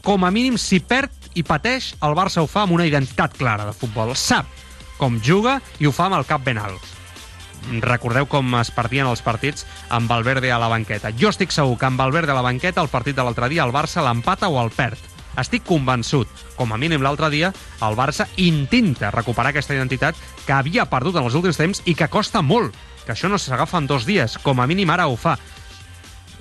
com 0.04 0.24
a 0.24 0.32
mínim, 0.32 0.58
si 0.60 0.80
perd 0.80 1.12
i 1.34 1.42
pateix, 1.42 1.94
el 2.04 2.16
Barça 2.16 2.42
ho 2.42 2.48
fa 2.50 2.64
amb 2.64 2.76
una 2.76 2.86
identitat 2.86 3.36
clara 3.36 3.64
de 3.68 3.76
futbol. 3.76 4.14
Sap 4.16 4.48
com 4.98 5.18
juga 5.20 5.58
i 5.80 5.88
ho 5.88 5.92
fa 5.92 6.08
amb 6.08 6.18
el 6.20 6.28
cap 6.28 6.44
ben 6.44 6.60
alt. 6.60 6.92
Recordeu 7.80 8.28
com 8.28 8.58
es 8.60 8.70
partien 8.74 9.08
els 9.08 9.22
partits 9.24 9.64
amb 9.88 10.10
Valverde 10.10 10.52
a 10.52 10.60
la 10.60 10.68
banqueta. 10.68 11.12
Jo 11.16 11.32
estic 11.32 11.52
segur 11.52 11.78
que 11.80 11.88
amb 11.88 12.00
Valverde 12.00 12.32
a 12.34 12.38
la 12.38 12.44
banqueta 12.44 12.84
el 12.84 12.92
partit 12.92 13.16
de 13.16 13.24
l'altre 13.24 13.48
dia 13.48 13.64
el 13.64 13.72
Barça 13.72 14.04
l'empata 14.04 14.52
o 14.52 14.60
el 14.60 14.70
perd. 14.76 15.13
Estic 15.40 15.64
convençut, 15.66 16.30
com 16.54 16.70
a 16.72 16.78
mínim 16.78 17.02
l'altre 17.02 17.30
dia, 17.32 17.50
el 17.82 17.96
Barça 17.98 18.28
intenta 18.38 19.10
recuperar 19.14 19.50
aquesta 19.50 19.74
identitat 19.74 20.18
que 20.46 20.54
havia 20.54 20.86
perdut 20.90 21.18
en 21.18 21.26
els 21.26 21.34
últims 21.34 21.58
temps 21.58 21.82
i 21.90 21.96
que 21.98 22.10
costa 22.10 22.42
molt, 22.42 22.74
que 23.04 23.12
això 23.16 23.28
no 23.30 23.38
s'agafa 23.38 23.82
en 23.82 23.90
dos 23.90 24.06
dies, 24.06 24.38
com 24.38 24.60
a 24.60 24.68
mínim 24.70 24.90
ara 24.94 25.08
ho 25.10 25.16
fa. 25.18 25.36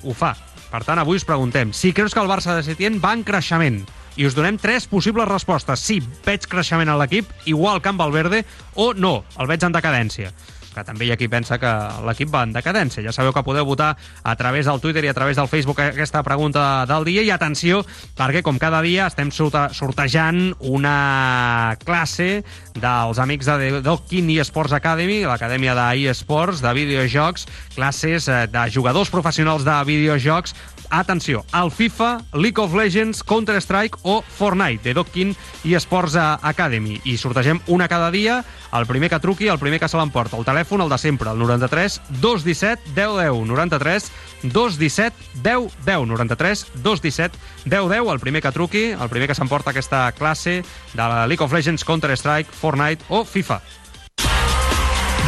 Ho 0.04 0.14
fa. 0.14 0.36
Per 0.70 0.82
tant, 0.86 0.98
avui 1.02 1.20
us 1.20 1.26
preguntem, 1.26 1.74
si 1.74 1.94
creus 1.94 2.14
que 2.14 2.22
el 2.22 2.30
Barça 2.30 2.56
de 2.56 2.64
Setién 2.66 3.02
va 3.02 3.14
en 3.14 3.26
creixement, 3.26 3.84
i 4.16 4.28
us 4.28 4.36
donem 4.38 4.60
tres 4.62 4.86
possibles 4.86 5.28
respostes. 5.30 5.82
Sí, 5.82 6.00
veig 6.26 6.46
creixement 6.50 6.90
a 6.90 6.98
l'equip, 7.02 7.30
igual 7.50 7.82
que 7.82 7.90
amb 7.90 8.02
Valverde, 8.02 8.44
o 8.76 8.94
no, 8.94 9.24
el 9.42 9.50
veig 9.50 9.66
en 9.66 9.74
decadència 9.74 10.34
que 10.74 10.84
també 10.86 11.08
hi 11.08 11.14
ha 11.14 11.18
qui 11.20 11.30
pensa 11.32 11.60
que 11.62 11.72
l'equip 12.08 12.32
va 12.34 12.44
en 12.48 12.54
decadència. 12.56 13.04
Ja 13.06 13.14
sabeu 13.16 13.34
que 13.34 13.44
podeu 13.46 13.66
votar 13.66 13.94
a 14.24 14.36
través 14.40 14.68
del 14.70 14.82
Twitter 14.82 15.06
i 15.06 15.12
a 15.12 15.16
través 15.16 15.38
del 15.38 15.50
Facebook 15.52 15.80
aquesta 15.84 16.24
pregunta 16.26 16.86
del 16.90 17.06
dia 17.08 17.24
i 17.24 17.32
atenció, 17.34 17.84
perquè 18.18 18.44
com 18.46 18.60
cada 18.62 18.82
dia 18.86 19.08
estem 19.08 19.32
sortejant 19.32 20.54
una 20.60 21.78
classe 21.86 22.44
dels 22.74 23.20
amics 23.22 23.50
de 23.50 23.82
Dokkin 23.86 24.30
eSports 24.34 24.74
Academy, 24.74 25.22
l'acadèmia 25.30 25.76
d'eSports, 25.78 26.64
de 26.64 26.74
videojocs, 26.74 27.48
classes 27.76 28.28
de 28.28 28.68
jugadors 28.74 29.12
professionals 29.14 29.66
de 29.66 29.78
videojocs 29.88 30.56
atenció, 31.00 31.46
al 31.52 31.72
FIFA, 31.72 32.22
League 32.34 32.62
of 32.62 32.74
Legends, 32.74 33.24
Counter-Strike 33.24 33.98
o 34.04 34.22
Fortnite, 34.22 34.84
de 34.84 34.94
Dokkin 34.94 35.36
i 35.64 35.74
Esports 35.74 36.16
Academy. 36.16 37.00
I 37.04 37.18
sortegem 37.18 37.60
una 37.68 37.88
cada 37.88 38.12
dia, 38.12 38.44
el 38.74 38.86
primer 38.86 39.10
que 39.10 39.20
truqui, 39.20 39.48
el 39.50 39.60
primer 39.60 39.80
que 39.80 39.90
se 39.90 39.98
l'emporta. 39.98 40.38
El 40.38 40.46
telèfon, 40.46 40.86
el 40.86 40.94
de 40.94 40.98
sempre, 41.02 41.32
el 41.32 41.40
93 41.42 42.00
217 42.22 42.94
1010, 42.94 43.48
93 43.50 44.12
217 44.44 45.42
10 45.44 45.78
10, 45.86 46.08
93 46.14 46.66
217 46.84 47.38
10 47.66 47.90
10, 47.90 48.12
el 48.14 48.20
primer 48.20 48.42
que 48.42 48.52
truqui, 48.52 48.84
el 48.94 49.10
primer 49.10 49.28
que 49.28 49.38
s'emporta 49.38 49.74
aquesta 49.74 50.12
classe 50.14 50.62
de 50.94 51.02
la 51.02 51.26
League 51.28 51.44
of 51.44 51.54
Legends, 51.54 51.86
Counter-Strike, 51.86 52.52
Fortnite 52.52 53.04
o 53.10 53.26
FIFA. 53.26 53.62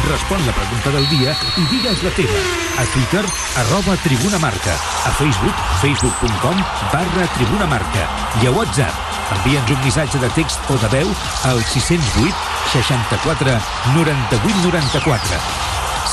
Respon 0.06 0.38
la 0.46 0.52
pregunta 0.52 0.90
del 0.90 1.08
dia 1.08 1.32
i 1.58 1.64
digues 1.66 2.02
la 2.04 2.10
teva. 2.14 2.42
A 2.78 2.84
Twitter, 2.92 3.24
arroba 3.62 3.96
Tribuna 4.04 4.38
Marca. 4.38 4.76
A 5.04 5.10
Facebook, 5.18 5.56
facebook.com 5.80 6.62
barra 6.92 7.26
Tribuna 7.34 7.66
Marca. 7.66 8.06
I 8.42 8.46
a 8.46 8.52
WhatsApp, 8.54 8.94
envia'ns 9.34 9.74
un 9.74 9.82
missatge 9.82 10.22
de 10.22 10.30
text 10.38 10.70
o 10.70 10.78
de 10.78 10.92
veu 10.94 11.10
al 11.50 11.58
608 11.72 12.30
64 12.76 13.58
98 13.98 14.62
94. 14.70 15.42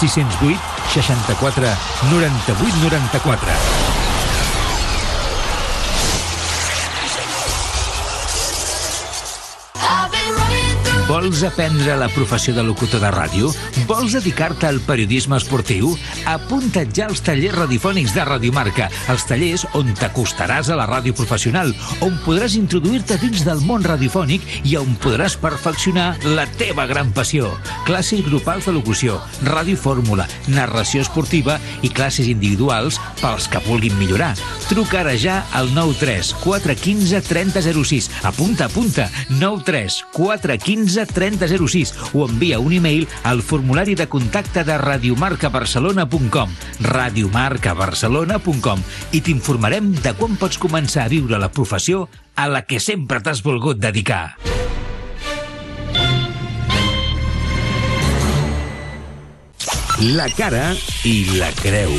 608 0.01 0.59
64 0.97 1.73
98 2.09 2.85
94. 2.89 3.82
Vols 11.13 11.43
aprendre 11.46 11.93
la 11.93 12.08
professió 12.10 12.55
de 12.58 12.63
locutor 12.65 12.98
de 13.03 13.10
ràdio? 13.13 13.51
Vols 13.86 14.15
dedicar-te 14.17 14.65
al 14.65 14.79
periodisme 14.82 15.38
esportiu? 15.38 15.91
Apunta't 16.25 16.89
ja 16.98 17.05
als 17.05 17.20
tallers 17.22 17.53
radiofònics 17.53 18.15
de 18.15 18.24
Radiomarca, 18.25 18.88
els 19.13 19.25
tallers 19.29 19.67
on 19.77 19.91
t'acostaràs 20.00 20.72
a 20.74 20.77
la 20.79 20.88
ràdio 20.89 21.13
professional, 21.13 21.70
on 22.01 22.17
podràs 22.25 22.55
introduir-te 22.58 23.20
dins 23.22 23.43
del 23.46 23.62
món 23.62 23.86
radiofònic 23.86 24.48
i 24.65 24.74
on 24.79 24.96
podràs 25.03 25.36
perfeccionar 25.38 26.15
la 26.34 26.48
teva 26.58 26.88
gran 26.89 27.13
passió. 27.13 27.51
Classes 27.86 28.25
grupals 28.25 28.65
de 28.65 28.74
locució, 28.74 29.20
radiofórmula, 29.46 30.25
narració 30.50 31.05
esportiva 31.05 31.60
i 31.86 31.93
classes 31.93 32.32
individuals 32.32 32.98
pels 33.22 33.46
que 33.53 33.62
vulguin 33.67 33.93
millorar. 34.01 34.32
Truca 34.65 35.03
ara 35.03 35.13
ja 35.13 35.43
al 35.53 35.70
93 35.77 36.34
415 36.41 37.22
3006. 37.29 38.10
Apunta, 38.34 38.65
apunta, 38.65 39.12
93 39.29 40.01
415 40.17 41.02
3006 41.10 41.93
o 42.13 42.27
envia 42.27 42.60
un 42.60 42.74
e-mail 42.74 43.07
al 43.24 43.41
formulari 43.41 43.95
de 43.95 44.07
contacte 44.07 44.63
de 44.63 44.77
radiomarcabarcelona.com 44.77 46.53
radiomarcabarcelona.com 46.93 48.83
i 49.12 49.22
t'informarem 49.22 49.93
de 50.01 50.15
quan 50.17 50.38
pots 50.39 50.60
començar 50.62 51.07
a 51.07 51.13
viure 51.13 51.39
la 51.39 51.51
professió 51.51 52.07
a 52.36 52.48
la 52.50 52.63
que 52.65 52.79
sempre 52.79 53.22
t'has 53.22 53.43
volgut 53.45 53.79
dedicar. 53.81 54.36
La 60.03 60.27
cara 60.36 60.74
i 61.07 61.38
la 61.39 61.51
creu. 61.62 61.93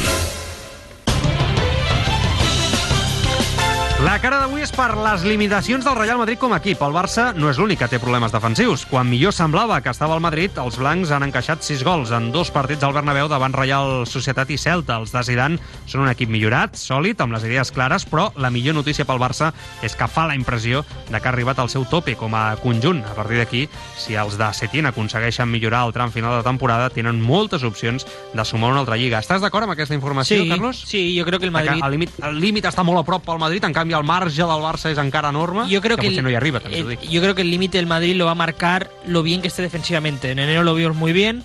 La 4.04 4.18
cara 4.20 4.36
d'avui 4.36 4.60
és 4.60 4.72
per 4.74 4.90
les 5.00 5.22
limitacions 5.24 5.84
del 5.86 5.94
Real 5.96 6.18
Madrid 6.20 6.36
com 6.36 6.52
a 6.52 6.58
equip. 6.60 6.80
El 6.84 6.92
Barça 6.92 7.30
no 7.38 7.48
és 7.48 7.56
l'únic 7.56 7.78
que 7.80 7.86
té 7.88 7.96
problemes 8.02 8.34
defensius. 8.34 8.82
Quan 8.90 9.08
millor 9.08 9.32
semblava 9.32 9.78
que 9.80 9.88
estava 9.88 10.12
al 10.12 10.20
Madrid, 10.20 10.52
els 10.60 10.76
blancs 10.76 11.08
han 11.14 11.24
encaixat 11.24 11.64
6 11.64 11.80
gols 11.86 12.12
en 12.12 12.26
dos 12.34 12.50
partits 12.52 12.84
al 12.84 12.92
Bernabéu 12.92 13.30
davant 13.32 13.54
Real 13.56 14.04
Societat 14.04 14.50
i 14.52 14.58
Celta. 14.60 14.98
Els 15.00 15.14
de 15.14 15.22
Zidane 15.24 15.56
són 15.88 16.02
un 16.04 16.10
equip 16.12 16.28
millorat, 16.28 16.76
sòlid, 16.76 17.22
amb 17.24 17.32
les 17.32 17.46
idees 17.48 17.72
clares, 17.72 18.04
però 18.04 18.26
la 18.36 18.50
millor 18.52 18.76
notícia 18.76 19.06
pel 19.08 19.22
Barça 19.22 19.54
és 19.80 19.96
que 19.96 20.10
fa 20.10 20.26
la 20.28 20.36
impressió 20.36 20.84
de 21.08 21.16
que 21.16 21.24
ha 21.24 21.32
arribat 21.32 21.64
al 21.64 21.72
seu 21.72 21.88
tope 21.88 22.12
com 22.20 22.36
a 22.36 22.58
conjunt. 22.60 23.00
A 23.08 23.16
partir 23.16 23.40
d'aquí, 23.40 23.64
si 23.96 24.18
els 24.20 24.36
de 24.36 24.50
Setien 24.52 24.90
aconsegueixen 24.92 25.48
millorar 25.48 25.86
el 25.88 25.96
tram 25.96 26.12
final 26.12 26.36
de 26.36 26.44
temporada, 26.44 26.90
tenen 26.92 27.22
moltes 27.24 27.64
opcions 27.64 28.04
de 28.34 28.44
sumar 28.44 28.74
una 28.74 28.84
altra 28.84 29.00
lliga. 29.00 29.24
Estàs 29.24 29.40
d'acord 29.40 29.64
amb 29.64 29.78
aquesta 29.78 29.96
informació, 29.96 30.42
Sí, 30.44 30.48
Carlos? 30.52 30.84
sí, 30.84 31.14
yo 31.14 31.24
creo 31.24 31.40
que 31.40 31.46
el 31.46 31.56
Madrid... 31.56 31.80
El 31.80 31.96
límit, 31.96 32.20
el 32.20 32.38
límit 32.40 32.68
està 32.68 32.84
molt 32.84 33.00
a 33.00 33.06
prop 33.08 33.24
pel 33.24 33.40
Madrid, 33.40 33.64
en 33.64 33.72
canvi 33.72 33.93
el 33.96 34.04
marge 34.04 34.36
del 34.36 34.46
Barça 34.62 34.90
és 34.90 34.98
encara 34.98 35.28
enorme, 35.30 35.68
Yo 35.68 35.80
creo 35.80 35.96
que, 35.96 36.02
que, 36.02 36.08
potser 36.08 36.18
el, 36.20 36.24
no 36.24 36.30
hi 36.30 36.34
arriba, 36.34 36.60
també 36.60 36.78
el- 36.78 36.84
t'ho 36.84 36.88
dic. 36.90 37.00
yo 37.08 37.20
creo 37.22 37.34
que 37.34 37.42
el 37.42 37.50
límite 37.50 37.78
del 37.78 37.86
Madrid 37.86 38.14
lo 38.16 38.24
va 38.26 38.32
a 38.32 38.34
marcar 38.34 38.90
lo 39.06 39.22
bien 39.22 39.40
que 39.42 39.48
esté 39.48 39.62
defensivamente. 39.62 40.30
En 40.30 40.38
enero 40.38 40.62
lo 40.62 40.74
vimos 40.74 40.96
muy 40.96 41.12
bien. 41.12 41.42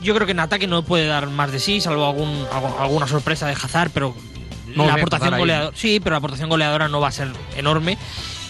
Yo 0.00 0.14
creo 0.14 0.26
que 0.26 0.32
en 0.32 0.40
ataque 0.40 0.66
no 0.66 0.82
puede 0.82 1.06
dar 1.06 1.28
más 1.30 1.52
de 1.52 1.60
sí, 1.60 1.80
salvo 1.80 2.04
algún, 2.06 2.46
alguna 2.80 3.06
sorpresa 3.06 3.46
de 3.46 3.52
Hazard, 3.52 3.90
pero 3.94 4.14
No, 4.74 4.86
la 4.86 4.94
aportación 4.94 5.36
goleadora, 5.38 5.76
sí, 5.76 6.00
pero 6.00 6.14
la 6.14 6.18
aportación 6.18 6.48
goleadora 6.48 6.88
no 6.88 7.00
va 7.00 7.08
a 7.08 7.12
ser 7.12 7.28
enorme. 7.56 7.96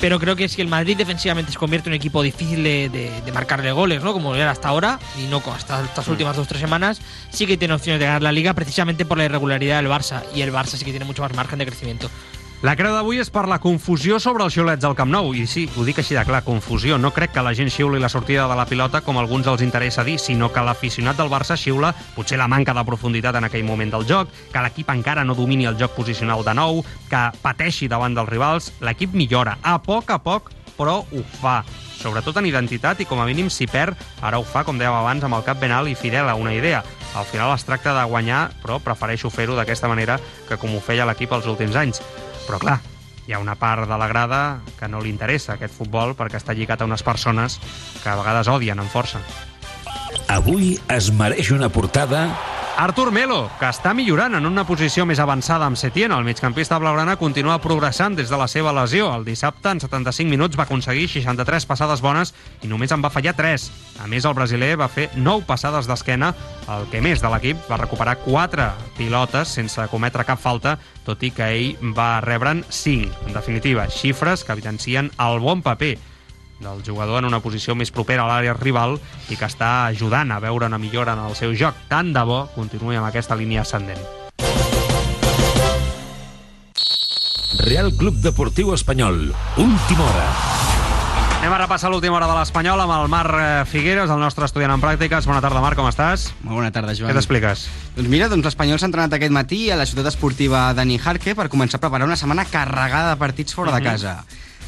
Pero 0.00 0.19
creo 0.19 0.35
que 0.35 0.49
si 0.49 0.61
el 0.61 0.67
Madrid 0.69 0.97
defensivamente 0.97 1.52
se 1.52 1.59
convierte 1.59 1.88
en 1.88 1.93
un 1.93 1.97
equipo 1.97 2.23
difícil 2.23 2.64
de, 2.64 2.88
de- 2.88 3.21
de 3.25 3.33
marcarle 3.33 3.71
goles, 3.71 4.02
¿no? 4.02 4.12
Como 4.12 4.35
era 4.35 4.50
hasta 4.50 4.69
ahora, 4.69 4.99
y 5.17 5.26
no 5.29 5.41
hasta 5.55 5.81
estas 5.85 6.09
últimas 6.09 6.35
dos 6.35 6.47
o 6.47 6.49
tres 6.49 6.61
semanas, 6.61 7.00
sí 7.31 7.47
que 7.47 7.57
tiene 7.57 7.75
opciones 7.75 8.00
de 8.00 8.07
ganar 8.07 8.23
la 8.23 8.33
liga 8.33 8.52
precisamente 8.55 9.05
por 9.05 9.19
la 9.19 9.26
irregularidad 9.26 9.76
del 9.76 9.87
Barça. 9.91 10.23
Y 10.35 10.41
el 10.41 10.52
Barça 10.52 10.76
sí 10.76 10.85
que 10.85 10.91
tiene 10.91 11.05
mucho 11.05 11.23
más 11.23 11.33
margen 11.35 11.59
de 11.61 11.67
crecimiento. 11.67 12.11
La 12.62 12.76
creu 12.78 12.92
d'avui 12.95 13.19
és 13.19 13.26
per 13.26 13.42
la 13.50 13.57
confusió 13.59 14.21
sobre 14.23 14.45
els 14.47 14.54
xiulets 14.54 14.87
al 14.87 14.95
Camp 14.95 15.11
Nou. 15.11 15.33
I 15.35 15.49
sí, 15.50 15.64
ho 15.75 15.83
dic 15.83 15.97
així 15.99 16.14
de 16.14 16.23
clar, 16.23 16.45
confusió. 16.47 16.95
No 16.95 17.11
crec 17.11 17.33
que 17.35 17.42
la 17.42 17.50
gent 17.59 17.73
xiuli 17.75 17.99
la 17.99 18.11
sortida 18.12 18.45
de 18.47 18.54
la 18.54 18.69
pilota 18.71 19.00
com 19.02 19.19
alguns 19.19 19.49
els 19.50 19.64
interessa 19.66 20.04
dir, 20.07 20.14
sinó 20.23 20.52
que 20.54 20.62
l'aficionat 20.62 21.19
del 21.19 21.33
Barça 21.33 21.57
xiula 21.59 21.90
potser 22.14 22.38
la 22.38 22.47
manca 22.47 22.71
de 22.71 22.87
profunditat 22.87 23.40
en 23.40 23.49
aquell 23.49 23.66
moment 23.66 23.90
del 23.90 24.07
joc, 24.07 24.31
que 24.54 24.62
l'equip 24.62 24.95
encara 24.95 25.26
no 25.26 25.35
domini 25.35 25.66
el 25.66 25.75
joc 25.81 25.97
posicional 25.99 26.47
de 26.47 26.54
nou, 26.54 26.85
que 27.11 27.26
pateixi 27.42 27.90
davant 27.90 28.14
dels 28.14 28.31
rivals. 28.31 28.71
L'equip 28.78 29.11
millora, 29.19 29.59
a 29.59 29.81
poc 29.83 30.14
a 30.14 30.23
poc, 30.23 30.54
però 30.78 31.00
ho 31.02 31.26
fa 31.42 31.64
sobretot 31.99 32.38
en 32.38 32.47
identitat 32.47 33.02
i 33.02 33.11
com 33.11 33.19
a 33.19 33.26
mínim 33.26 33.50
si 33.50 33.66
perd, 33.66 33.99
ara 34.23 34.38
ho 34.38 34.47
fa, 34.47 34.62
com 34.62 34.78
dèiem 34.78 35.02
abans, 35.02 35.26
amb 35.26 35.35
el 35.35 35.42
cap 35.47 35.59
ben 35.59 35.75
alt 35.75 35.90
i 35.90 35.99
fidel 35.99 36.31
a 36.31 36.38
una 36.38 36.54
idea. 36.54 36.85
Al 37.19 37.26
final 37.26 37.50
es 37.54 37.66
tracta 37.66 37.92
de 37.99 38.07
guanyar, 38.07 38.52
però 38.62 38.78
prefereixo 38.83 39.31
fer-ho 39.31 39.59
d'aquesta 39.59 39.90
manera 39.90 40.21
que 40.49 40.57
com 40.57 40.75
ho 40.75 40.81
feia 40.81 41.07
l'equip 41.11 41.35
els 41.35 41.50
últims 41.50 41.75
anys. 41.75 42.02
Però 42.47 42.59
clar, 42.63 42.81
hi 43.27 43.33
ha 43.33 43.41
una 43.43 43.55
part 43.55 43.87
de 43.89 43.99
la 43.99 44.09
grada 44.11 44.43
que 44.79 44.89
no 44.91 45.01
li 45.01 45.13
interessa 45.13 45.55
aquest 45.55 45.75
futbol 45.77 46.17
perquè 46.19 46.41
està 46.41 46.57
lligat 46.57 46.83
a 46.83 46.91
unes 46.91 47.05
persones 47.07 47.61
que 48.03 48.11
a 48.11 48.19
vegades 48.19 48.51
odien 48.51 48.83
amb 48.83 48.91
força. 48.91 49.23
Avui 50.33 50.79
es 50.89 51.13
mereix 51.13 51.51
una 51.53 51.69
portada 51.69 52.27
Artur 52.79 53.13
Melo, 53.13 53.51
que 53.61 53.69
està 53.69 53.93
millorant 53.93 54.33
en 54.39 54.47
una 54.49 54.65
posició 54.65 55.05
més 55.07 55.21
avançada 55.21 55.67
amb 55.69 55.77
Setién. 55.77 56.11
El 56.11 56.25
migcampista 56.25 56.79
blaugrana 56.81 57.19
continua 57.21 57.59
progressant 57.61 58.17
des 58.17 58.31
de 58.33 58.39
la 58.41 58.47
seva 58.49 58.73
lesió. 58.73 59.11
El 59.13 59.27
dissabte, 59.27 59.69
en 59.69 59.81
75 59.83 60.31
minuts, 60.31 60.57
va 60.59 60.65
aconseguir 60.65 61.05
63 61.13 61.67
passades 61.69 62.01
bones 62.01 62.33
i 62.65 62.71
només 62.71 62.91
en 62.91 63.05
va 63.05 63.13
fallar 63.13 63.37
3. 63.37 63.67
A 64.03 64.09
més, 64.09 64.25
el 64.25 64.35
brasiler 64.35 64.73
va 64.81 64.89
fer 64.89 65.11
9 65.15 65.45
passades 65.47 65.87
d'esquena, 65.87 66.33
el 66.73 66.89
que 66.91 67.03
més 67.05 67.21
de 67.21 67.31
l'equip 67.31 67.61
va 67.71 67.81
recuperar 67.83 68.17
4 68.25 68.71
pilotes 68.97 69.53
sense 69.61 69.85
cometre 69.93 70.25
cap 70.25 70.41
falta, 70.41 70.79
tot 71.05 71.23
i 71.23 71.31
que 71.31 71.53
ell 71.53 71.93
va 71.95 72.23
rebre'n 72.25 72.65
5. 72.71 73.29
En 73.29 73.37
definitiva, 73.37 73.87
xifres 73.93 74.43
que 74.43 74.57
evidencien 74.57 75.13
el 75.21 75.45
bon 75.45 75.63
paper 75.63 75.99
del 76.62 76.83
jugador 76.87 77.23
en 77.23 77.28
una 77.28 77.42
posició 77.45 77.75
més 77.75 77.92
propera 77.92 78.25
a 78.25 78.31
l'àrea 78.31 78.57
rival 78.59 78.99
i 79.28 79.37
que 79.37 79.49
està 79.49 79.87
ajudant 79.90 80.33
a 80.33 80.40
veure 80.42 80.71
una 80.71 80.81
millora 80.81 81.16
en 81.19 81.26
el 81.26 81.37
seu 81.38 81.54
joc. 81.59 81.76
Tant 81.90 82.14
de 82.14 82.25
bo 82.25 82.47
continuï 82.57 82.97
amb 82.97 83.11
aquesta 83.11 83.38
línia 83.38 83.66
ascendent. 83.66 84.00
Real 87.62 87.92
Club 87.99 88.23
Deportiu 88.25 88.73
Espanyol. 88.75 89.28
Última 89.61 90.09
hora. 90.09 90.26
Anem 91.42 91.57
a 91.57 91.59
repassar 91.59 91.88
l'última 91.90 92.14
hora 92.14 92.28
de 92.31 92.35
l'Espanyol 92.37 92.78
amb 92.85 92.92
el 92.95 93.09
Marc 93.11 93.35
eh, 93.35 93.47
Figueres, 93.66 94.11
el 94.14 94.21
nostre 94.23 94.47
estudiant 94.47 94.76
en 94.76 94.83
pràctiques. 94.83 95.26
Bona 95.26 95.40
tarda, 95.42 95.59
Marc, 95.59 95.75
com 95.75 95.88
estàs? 95.90 96.28
Molt 96.47 96.54
bona 96.61 96.71
tarda, 96.71 96.95
Joan. 96.95 97.11
Què 97.11 97.16
t'expliques? 97.19 97.64
Doncs 97.97 98.11
mira, 98.12 98.28
doncs 98.31 98.47
l'Espanyol 98.47 98.78
s'ha 98.78 98.87
entrenat 98.87 99.16
aquest 99.19 99.35
matí 99.35 99.64
a 99.75 99.78
la 99.81 99.87
ciutat 99.90 100.07
esportiva 100.12 100.69
Dani 100.78 101.00
Jarque 101.02 101.35
per 101.35 101.49
començar 101.50 101.81
a 101.81 101.83
preparar 101.83 102.07
una 102.07 102.19
setmana 102.21 102.47
carregada 102.47 103.11
de 103.11 103.19
partits 103.19 103.59
fora 103.59 103.75
de 103.75 103.83
casa. 103.83 104.21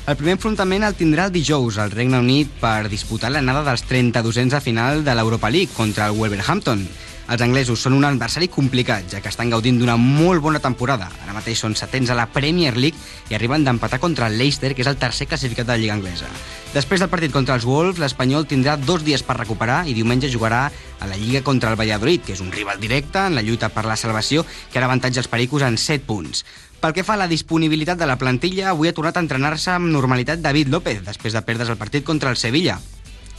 El 0.05 0.19
primer 0.21 0.35
enfrontament 0.37 0.83
el 0.85 0.97
tindrà 0.99 1.25
el 1.25 1.33
dijous 1.33 1.79
al 1.81 1.89
Regne 1.95 2.19
Unit 2.21 2.51
per 2.61 2.91
disputar 2.93 3.31
l'anada 3.33 3.63
dels 3.65 3.87
32ens 3.89 4.53
de 4.53 4.61
final 4.61 5.01
de 5.07 5.15
l'Europa 5.17 5.49
League 5.49 5.73
contra 5.73 6.11
el 6.11 6.19
Wolverhampton. 6.19 6.83
Els 7.25 7.41
anglesos 7.41 7.81
són 7.81 7.95
un 7.97 8.05
adversari 8.05 8.51
complicat, 8.53 9.07
ja 9.09 9.23
que 9.25 9.31
estan 9.33 9.49
gaudint 9.49 9.79
d'una 9.81 9.95
molt 9.97 10.45
bona 10.45 10.61
temporada. 10.61 11.09
Ara 11.25 11.33
mateix 11.33 11.63
són 11.65 11.73
setents 11.73 12.13
a 12.13 12.19
la 12.19 12.27
Premier 12.29 12.75
League 12.77 13.01
i 13.33 13.39
arriben 13.39 13.65
d'empatar 13.65 13.97
contra 14.03 14.29
el 14.29 14.37
Leicester, 14.37 14.75
que 14.77 14.85
és 14.85 14.91
el 14.93 15.01
tercer 15.01 15.25
classificat 15.31 15.71
de 15.71 15.73
la 15.73 15.81
Lliga 15.81 15.97
Anglesa. 15.97 16.29
Després 16.75 17.01
del 17.01 17.09
partit 17.09 17.33
contra 17.33 17.57
els 17.57 17.65
Wolves, 17.65 18.03
l'Espanyol 18.03 18.45
tindrà 18.51 18.77
dos 18.77 19.07
dies 19.09 19.25
per 19.25 19.39
recuperar 19.39 19.87
i 19.89 19.97
diumenge 19.97 20.29
jugarà 20.29 20.67
a 21.01 21.09
la 21.09 21.17
Lliga 21.17 21.41
contra 21.47 21.73
el 21.73 21.81
Valladolid, 21.81 22.27
que 22.27 22.37
és 22.37 22.45
un 22.45 22.53
rival 22.53 22.77
directe 22.81 23.25
en 23.25 23.41
la 23.41 23.47
lluita 23.47 23.73
per 23.73 23.87
la 23.89 23.97
salvació, 23.97 24.45
que 24.69 24.83
ara 24.83 24.93
avantatja 24.93 25.25
els 25.25 25.33
pericos 25.33 25.65
en 25.65 25.81
7 25.81 26.05
punts. 26.05 26.45
Pel 26.85 26.93
que 26.93 27.01
fa 27.01 27.15
a 27.17 27.17
la 27.17 27.31
disponibilitat 27.31 27.97
de 27.97 28.05
la 28.05 28.19
plantilla, 28.21 28.67
avui 28.69 28.91
ha 28.91 28.93
tornat 28.93 29.17
a 29.17 29.21
entrenar-se 29.25 29.71
amb 29.73 29.89
normalitat 29.89 30.43
David 30.45 30.69
López, 30.69 30.99
després 31.07 31.33
de 31.33 31.41
perdre's 31.41 31.71
el 31.73 31.79
partit 31.81 32.05
contra 32.05 32.29
el 32.29 32.37
Sevilla. 32.37 32.75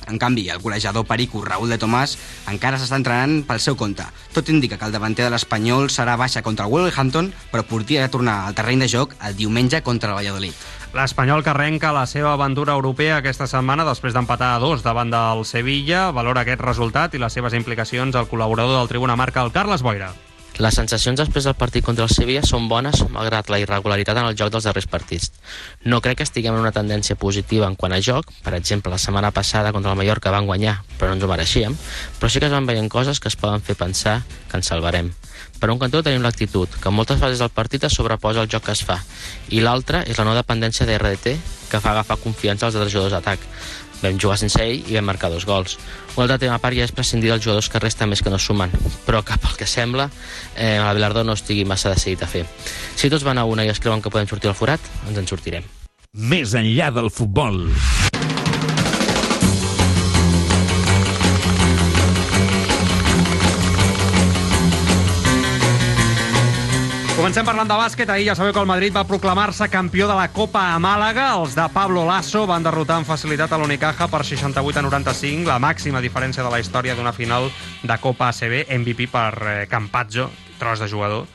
En 0.10 0.18
canvi, 0.18 0.48
el 0.50 0.64
golejador 0.64 1.06
perico 1.06 1.44
Raúl 1.46 1.70
de 1.70 1.78
Tomàs 1.78 2.16
encara 2.50 2.80
s'està 2.82 2.98
entrenant 2.98 3.44
pel 3.46 3.62
seu 3.62 3.78
compte. 3.78 4.02
Tot 4.34 4.50
indica 4.50 4.82
que 4.82 4.90
el 4.90 4.98
davanter 4.98 5.28
de 5.28 5.30
l'Espanyol 5.30 5.92
serà 5.94 6.18
baixa 6.18 6.42
contra 6.42 6.66
el 6.66 6.74
Wolverhampton, 6.74 7.30
però 7.54 7.70
podria 7.70 8.10
tornar 8.10 8.48
al 8.48 8.58
terreny 8.58 8.82
de 8.82 8.90
joc 8.90 9.14
el 9.22 9.38
diumenge 9.38 9.86
contra 9.86 10.10
el 10.10 10.18
Valladolid. 10.24 10.66
L'Espanyol 10.98 11.46
que 11.46 11.54
arrenca 11.54 11.94
la 11.94 12.10
seva 12.10 12.34
aventura 12.34 12.74
europea 12.74 13.22
aquesta 13.22 13.46
setmana 13.46 13.86
després 13.86 14.18
d'empatar 14.18 14.56
a 14.56 14.62
dos 14.64 14.82
davant 14.82 15.14
del 15.14 15.46
Sevilla. 15.46 16.08
Valora 16.10 16.42
aquest 16.42 16.66
resultat 16.66 17.14
i 17.14 17.22
les 17.22 17.38
seves 17.38 17.54
implicacions 17.54 18.18
al 18.18 18.26
col·laborador 18.26 18.80
del 18.80 18.90
Tribuna 18.90 19.14
Marca, 19.14 19.46
el 19.46 19.54
Carles 19.54 19.86
Boira. 19.86 20.16
Les 20.56 20.72
sensacions 20.72 21.20
després 21.20 21.44
del 21.44 21.56
partit 21.60 21.84
contra 21.84 22.06
el 22.06 22.12
Sevilla 22.14 22.40
són 22.48 22.70
bones 22.72 23.02
malgrat 23.12 23.50
la 23.52 23.58
irregularitat 23.60 24.22
en 24.22 24.30
el 24.30 24.38
joc 24.40 24.54
dels 24.54 24.64
darrers 24.64 24.88
partits. 24.88 25.34
No 25.84 26.00
crec 26.00 26.22
que 26.22 26.28
estiguem 26.28 26.56
en 26.56 26.64
una 26.64 26.72
tendència 26.72 27.18
positiva 27.20 27.68
en 27.68 27.76
quant 27.76 27.92
a 27.92 28.00
joc, 28.00 28.32
per 28.46 28.54
exemple, 28.56 28.94
la 28.94 29.02
setmana 29.02 29.34
passada 29.36 29.74
contra 29.76 29.92
el 29.92 30.00
Mallorca 30.00 30.32
van 30.32 30.48
guanyar, 30.48 30.78
però 30.96 31.12
no 31.12 31.18
ens 31.18 31.28
ho 31.28 31.32
mereixíem, 31.32 31.76
però 32.22 32.32
sí 32.32 32.40
que 32.40 32.48
es 32.48 32.56
van 32.56 32.70
veient 32.70 32.88
coses 32.88 33.20
que 33.20 33.28
es 33.28 33.36
poden 33.36 33.60
fer 33.68 33.76
pensar 33.76 34.22
que 34.48 34.56
ens 34.56 34.72
salvarem. 34.72 35.12
Per 35.60 35.72
un 35.74 35.80
cantó 35.82 36.00
tenim 36.04 36.24
l'actitud, 36.24 36.72
que 36.72 36.88
en 36.88 36.96
moltes 36.96 37.20
fases 37.20 37.44
del 37.44 37.52
partit 37.52 37.84
es 37.84 38.00
sobreposa 38.00 38.46
el 38.46 38.52
joc 38.52 38.64
que 38.70 38.78
es 38.80 38.84
fa, 38.88 39.02
i 39.52 39.60
l'altra 39.60 40.06
és 40.08 40.16
la 40.16 40.24
no 40.24 40.40
dependència 40.40 40.88
de 40.88 40.96
RDT, 40.96 41.36
que 41.68 41.84
fa 41.84 41.92
agafar 41.92 42.22
confiança 42.24 42.70
als 42.70 42.80
altres 42.80 42.96
jugadors 42.96 43.18
d'atac. 43.18 43.44
Vam 44.02 44.20
jugar 44.20 44.40
sense 44.40 44.60
ell 44.64 44.88
i 44.88 44.96
vam 44.96 45.08
marcar 45.12 45.32
dos 45.34 45.48
gols. 45.48 45.80
Un 46.16 46.24
altre 46.24 46.38
tema 46.40 46.58
part 46.64 46.78
ja 46.78 46.86
és 46.88 46.94
prescindir 46.96 47.28
dels 47.28 47.44
jugadors 47.44 47.68
que 47.68 47.80
resten 47.84 48.08
més 48.08 48.22
que 48.24 48.32
no 48.32 48.40
sumen, 48.40 48.72
però 49.04 49.20
que 49.28 49.36
pel 49.42 49.58
que 49.60 49.68
sembla 49.68 50.08
eh, 50.56 50.78
la 50.80 50.94
Belardó 50.96 51.26
no 51.28 51.36
estigui 51.36 51.68
massa 51.68 51.92
decidit 51.92 52.24
a 52.24 52.32
fer. 52.32 52.46
Si 52.96 53.12
tots 53.12 53.28
van 53.28 53.42
a 53.42 53.44
una 53.44 53.68
i 53.68 53.74
es 53.74 53.84
creuen 53.84 54.02
que 54.02 54.14
podem 54.14 54.30
sortir 54.32 54.52
al 54.52 54.56
forat, 54.56 54.80
ens 55.10 55.20
en 55.20 55.28
sortirem. 55.28 55.68
Més 56.16 56.56
enllà 56.56 56.94
del 56.96 57.12
futbol. 57.12 57.66
Comencem 67.26 67.42
parlant 67.42 67.66
de 67.66 67.74
bàsquet. 67.74 68.10
Ahir 68.14 68.28
ja 68.28 68.34
sabeu 68.38 68.52
que 68.54 68.62
el 68.62 68.68
Madrid 68.70 68.94
va 68.94 69.02
proclamar-se 69.10 69.66
campió 69.74 70.06
de 70.06 70.14
la 70.14 70.28
Copa 70.30 70.62
a 70.76 70.78
Màlaga. 70.78 71.32
Els 71.40 71.56
de 71.58 71.64
Pablo 71.74 72.04
Lasso 72.06 72.44
van 72.46 72.62
derrotar 72.62 73.00
amb 73.00 73.10
facilitat 73.10 73.50
a 73.50 73.58
l'Unicaja 73.58 74.06
per 74.12 74.20
68 74.22 74.78
a 74.78 74.84
95, 74.86 75.48
la 75.50 75.58
màxima 75.58 76.04
diferència 76.06 76.46
de 76.46 76.52
la 76.54 76.60
història 76.62 76.94
d'una 76.94 77.16
final 77.18 77.50
de 77.82 77.98
Copa 77.98 78.28
ACB, 78.30 78.68
MVP 78.78 79.10
per 79.10 79.34
eh, 79.42 79.56
Campazzo, 79.66 80.30
tros 80.62 80.86
de 80.86 80.92
jugador 80.92 81.26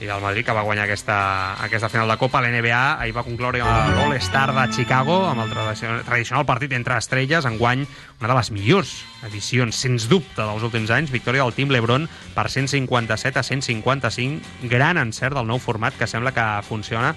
i 0.00 0.04
del 0.04 0.20
Madrid, 0.20 0.44
que 0.44 0.52
va 0.52 0.64
guanyar 0.66 0.84
aquesta, 0.84 1.16
aquesta 1.64 1.88
final 1.88 2.10
de 2.10 2.16
Copa. 2.20 2.42
L'NBA 2.44 3.00
ahir 3.00 3.14
va 3.16 3.24
concloure 3.24 3.62
l'All-Star 3.64 4.50
de 4.52 4.66
Chicago 4.76 5.22
amb 5.30 5.46
el 5.46 5.54
tradicional, 6.04 6.44
partit 6.48 6.74
entre 6.76 6.98
estrelles, 7.00 7.48
enguany 7.48 7.86
una 8.20 8.28
de 8.28 8.36
les 8.36 8.50
millors 8.52 8.92
edicions, 9.26 9.76
sens 9.76 10.08
dubte, 10.10 10.42
dels 10.42 10.66
últims 10.66 10.92
anys. 10.92 11.10
Victòria 11.14 11.46
del 11.46 11.56
Team 11.56 11.72
LeBron 11.72 12.06
per 12.36 12.48
157 12.52 13.40
a 13.40 13.46
155. 13.46 14.68
Gran 14.68 15.00
encert 15.00 15.36
del 15.38 15.48
nou 15.48 15.60
format 15.62 15.96
que 15.96 16.08
sembla 16.10 16.34
que 16.36 16.46
funciona. 16.68 17.14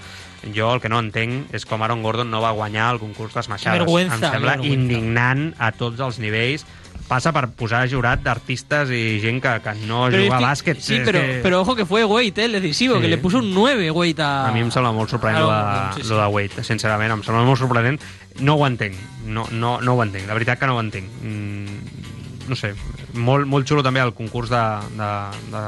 Jo 0.55 0.71
el 0.71 0.79
que 0.79 0.87
no 0.87 1.01
entenc 1.03 1.51
és 1.55 1.65
com 1.67 1.83
Aaron 1.83 2.03
Gordon 2.03 2.31
no 2.31 2.39
va 2.39 2.55
guanyar 2.55 2.93
el 2.93 3.01
concurs 3.03 3.35
d'esmaixades. 3.35 3.83
Em 4.07 4.23
sembla 4.23 4.55
indignant 4.63 5.49
a 5.59 5.73
tots 5.75 5.99
els 5.99 6.21
nivells. 6.23 6.63
Passa 7.09 7.31
per 7.33 7.47
posar 7.57 7.87
jurat 7.89 8.21
d'artistes 8.21 8.91
i 8.93 9.17
gent 9.23 9.39
que, 9.41 9.55
que 9.65 9.71
no 9.89 10.03
Pero 10.11 10.21
juga 10.27 10.37
a 10.37 10.41
bàsquet. 10.43 10.77
Sí, 10.79 10.99
És 10.99 11.05
pero, 11.07 11.19
que... 11.19 11.39
pero 11.41 11.61
ojo 11.61 11.75
que 11.75 11.85
fue 11.89 12.03
Wade, 12.05 12.37
eh, 12.37 12.45
el 12.45 12.51
decisivo, 12.53 12.95
Sí. 12.97 13.01
que 13.01 13.07
le 13.09 13.17
puso 13.17 13.39
un 13.39 13.51
9 13.53 13.89
Wade 13.89 14.21
a... 14.21 14.47
A 14.47 14.51
mi 14.53 14.61
em 14.61 14.69
sembla 14.69 14.91
molt 14.93 15.09
sorprenent 15.09 15.41
lo 15.41 15.49
de, 15.49 15.95
sí, 15.95 16.03
sí. 16.03 16.09
lo 16.13 16.19
de 16.21 16.27
Wade, 16.27 16.63
sincerament, 16.63 17.11
em 17.17 17.23
sembla 17.25 17.41
molt 17.49 17.57
sorprenent. 17.57 17.97
No 18.45 18.55
ho 18.61 18.67
entenc, 18.67 18.93
no, 19.25 19.47
no, 19.51 19.79
no 19.81 19.95
ho 19.97 20.03
entenc, 20.05 20.27
la 20.29 20.37
veritat 20.37 20.59
que 20.61 20.69
no 20.69 20.77
ho 20.77 20.83
entenc. 20.85 21.09
Mm, 21.25 22.45
no 22.49 22.55
sé, 22.55 22.75
molt, 23.13 23.45
molt 23.49 23.65
xulo 23.67 23.81
també 23.85 24.01
el 24.05 24.13
concurs 24.13 24.49
de, 24.53 24.61
de, 25.01 25.09
de, 25.49 25.65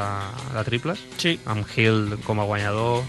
de 0.55 0.63
triples, 0.69 1.01
Sí. 1.17 1.39
amb 1.49 1.65
Hill 1.75 2.19
com 2.23 2.39
a 2.39 2.45
guanyador, 2.45 3.01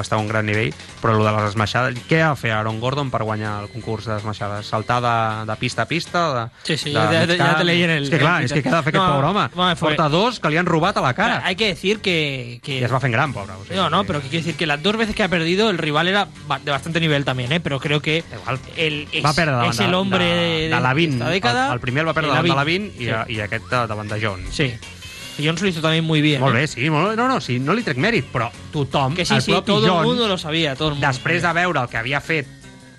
estar 0.00 0.18
a 0.18 0.20
un 0.20 0.28
gran 0.28 0.44
nivell, 0.46 0.74
però 1.02 1.16
el 1.16 1.24
de 1.24 1.32
les 1.32 1.50
esmaixades... 1.50 1.98
Què 2.08 2.20
ha 2.22 2.30
de 2.34 2.36
fer 2.36 2.52
Aaron 2.52 2.78
Gordon 2.80 3.10
per 3.10 3.22
guanyar 3.24 3.62
el 3.62 3.68
concurs 3.72 4.04
d'esmaixades? 4.06 4.66
Saltar 4.68 5.00
de, 5.00 5.46
de 5.50 5.56
pista 5.56 5.82
a 5.82 5.88
pista? 5.88 6.22
De, 6.34 6.44
Sí, 6.64 6.76
sí, 6.76 6.90
de 6.90 6.94
ya, 6.94 7.12
ya 7.12 7.26
te 7.26 7.36
camp? 7.38 7.62
leí 7.64 7.82
en 7.82 7.90
el... 7.90 8.04
És 8.04 8.10
que 8.10 8.18
clar, 8.20 8.38
en 8.40 8.44
és 8.44 8.52
que 8.52 8.62
què 8.62 8.68
ha 8.72 8.76
de 8.76 8.82
fer 8.84 8.92
aquest 8.92 9.04
No, 9.04 9.14
pobre 9.16 9.26
home? 9.32 9.48
no, 9.56 9.76
Porta 9.80 10.08
dos 10.08 10.40
que 10.40 10.50
li 10.50 10.56
han 10.60 10.66
robat 10.66 10.96
a 10.98 11.00
la 11.00 11.14
cara. 11.14 11.40
Hay 11.44 11.56
que 11.56 11.68
decir 11.68 12.00
que... 12.00 12.60
que... 12.62 12.78
I 12.80 12.84
es 12.84 12.92
va 12.92 13.00
fent 13.00 13.12
gran, 13.14 13.32
pobre. 13.32 13.52
O 13.56 13.64
sigui, 13.64 13.76
No, 13.76 13.88
no, 13.90 14.04
pero 14.04 14.20
que 14.20 14.28
quiere 14.28 14.44
decir 14.44 14.56
que 14.58 14.66
las 14.66 14.82
dos 14.82 14.96
veces 14.96 15.14
que 15.14 15.22
ha 15.22 15.28
perdido 15.28 15.70
el 15.70 15.78
rival 15.78 16.08
era 16.08 16.28
de 16.64 16.70
bastante 16.70 17.00
nivel 17.00 17.24
también, 17.24 17.52
¿eh? 17.52 17.60
Pero 17.60 17.80
creo 17.80 18.00
que 18.02 18.24
Igual. 18.40 18.58
el, 18.76 19.08
es, 19.12 19.24
va 19.24 19.32
perdre 19.32 19.52
davant 19.52 19.70
es 19.72 19.80
el 19.80 19.94
hombre 19.94 20.24
de, 20.24 20.68
de, 20.68 20.74
de, 20.74 20.80
Lavin. 20.80 21.12
esta 21.14 21.28
década. 21.30 21.66
El, 21.68 21.72
el 21.74 21.80
primer 21.80 22.02
el 22.02 22.08
va 22.08 22.14
perdre 22.14 22.30
de 22.30 22.36
davant 22.36 22.50
de 22.50 22.56
Lavin. 22.56 22.92
Lavin 22.98 23.28
i, 23.30 23.34
i 23.36 23.40
aquest 23.40 23.70
de- 23.70 23.86
davant 23.86 24.10
de 24.10 24.20
Jones. 24.26 24.48
Sí. 24.54 24.64
Y 24.64 24.97
Jones 25.44 25.62
lo 25.62 25.68
hizo 25.68 25.80
también 25.80 26.04
muy 26.04 26.20
bien. 26.20 26.40
Molt 26.40 26.56
¿eh? 26.56 26.60
bé, 26.60 26.66
sí, 26.66 26.90
molt 26.90 27.10
bé. 27.10 27.16
No, 27.16 27.28
no, 27.28 27.40
sí, 27.40 27.58
no 27.58 27.74
li 27.74 27.82
trec 27.86 27.98
mèrit, 27.98 28.26
però 28.32 28.50
tothom, 28.72 29.14
Que 29.14 29.24
sí, 29.24 29.34
el 29.34 29.42
sí, 29.42 29.52
propi 29.52 29.66
todo 29.66 29.84
el 29.86 29.90
Jones, 29.92 30.06
mundo 30.06 30.28
lo 30.28 30.38
sabía. 30.38 30.74
Todo 30.76 30.88
el 30.88 30.94
mundo 30.94 31.06
després 31.06 31.42
de 31.42 31.52
veure 31.52 31.80
el 31.80 31.88
que 31.88 31.96
havia 31.96 32.20
fet 32.20 32.46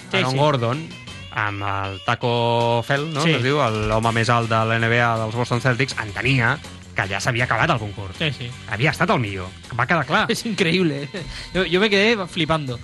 Sí, 0.09 0.17
Aaron 0.17 0.31
sí. 0.31 0.37
Gordon 0.37 0.89
amb 1.31 1.61
el 1.61 2.01
Taco 2.05 2.83
Fell, 2.87 3.11
no? 3.13 3.21
Sí. 3.21 3.29
que 3.29 3.37
es 3.37 3.43
diu, 3.43 3.59
l'home 3.61 4.11
més 4.11 4.29
alt 4.33 4.49
de 4.49 4.59
l'NBA 4.65 5.09
dels 5.21 5.35
Boston 5.35 5.61
Celtics, 5.61 5.95
entenia 6.01 6.57
que 6.95 7.05
ja 7.07 7.19
s'havia 7.21 7.45
acabat 7.45 7.69
el 7.69 7.79
concurs. 7.79 8.17
Sí, 8.17 8.31
sí. 8.35 8.49
Havia 8.67 8.91
estat 8.91 9.09
el 9.13 9.19
millor. 9.21 9.47
Va 9.77 9.85
quedar 9.87 10.05
clar. 10.05 10.25
Es 10.33 10.45
increíble. 10.45 11.03
¿eh? 11.13 11.23
Yo, 11.53 11.63
yo 11.65 11.79
me 11.79 11.89
quedé 11.89 12.17
flipando. 12.27 12.79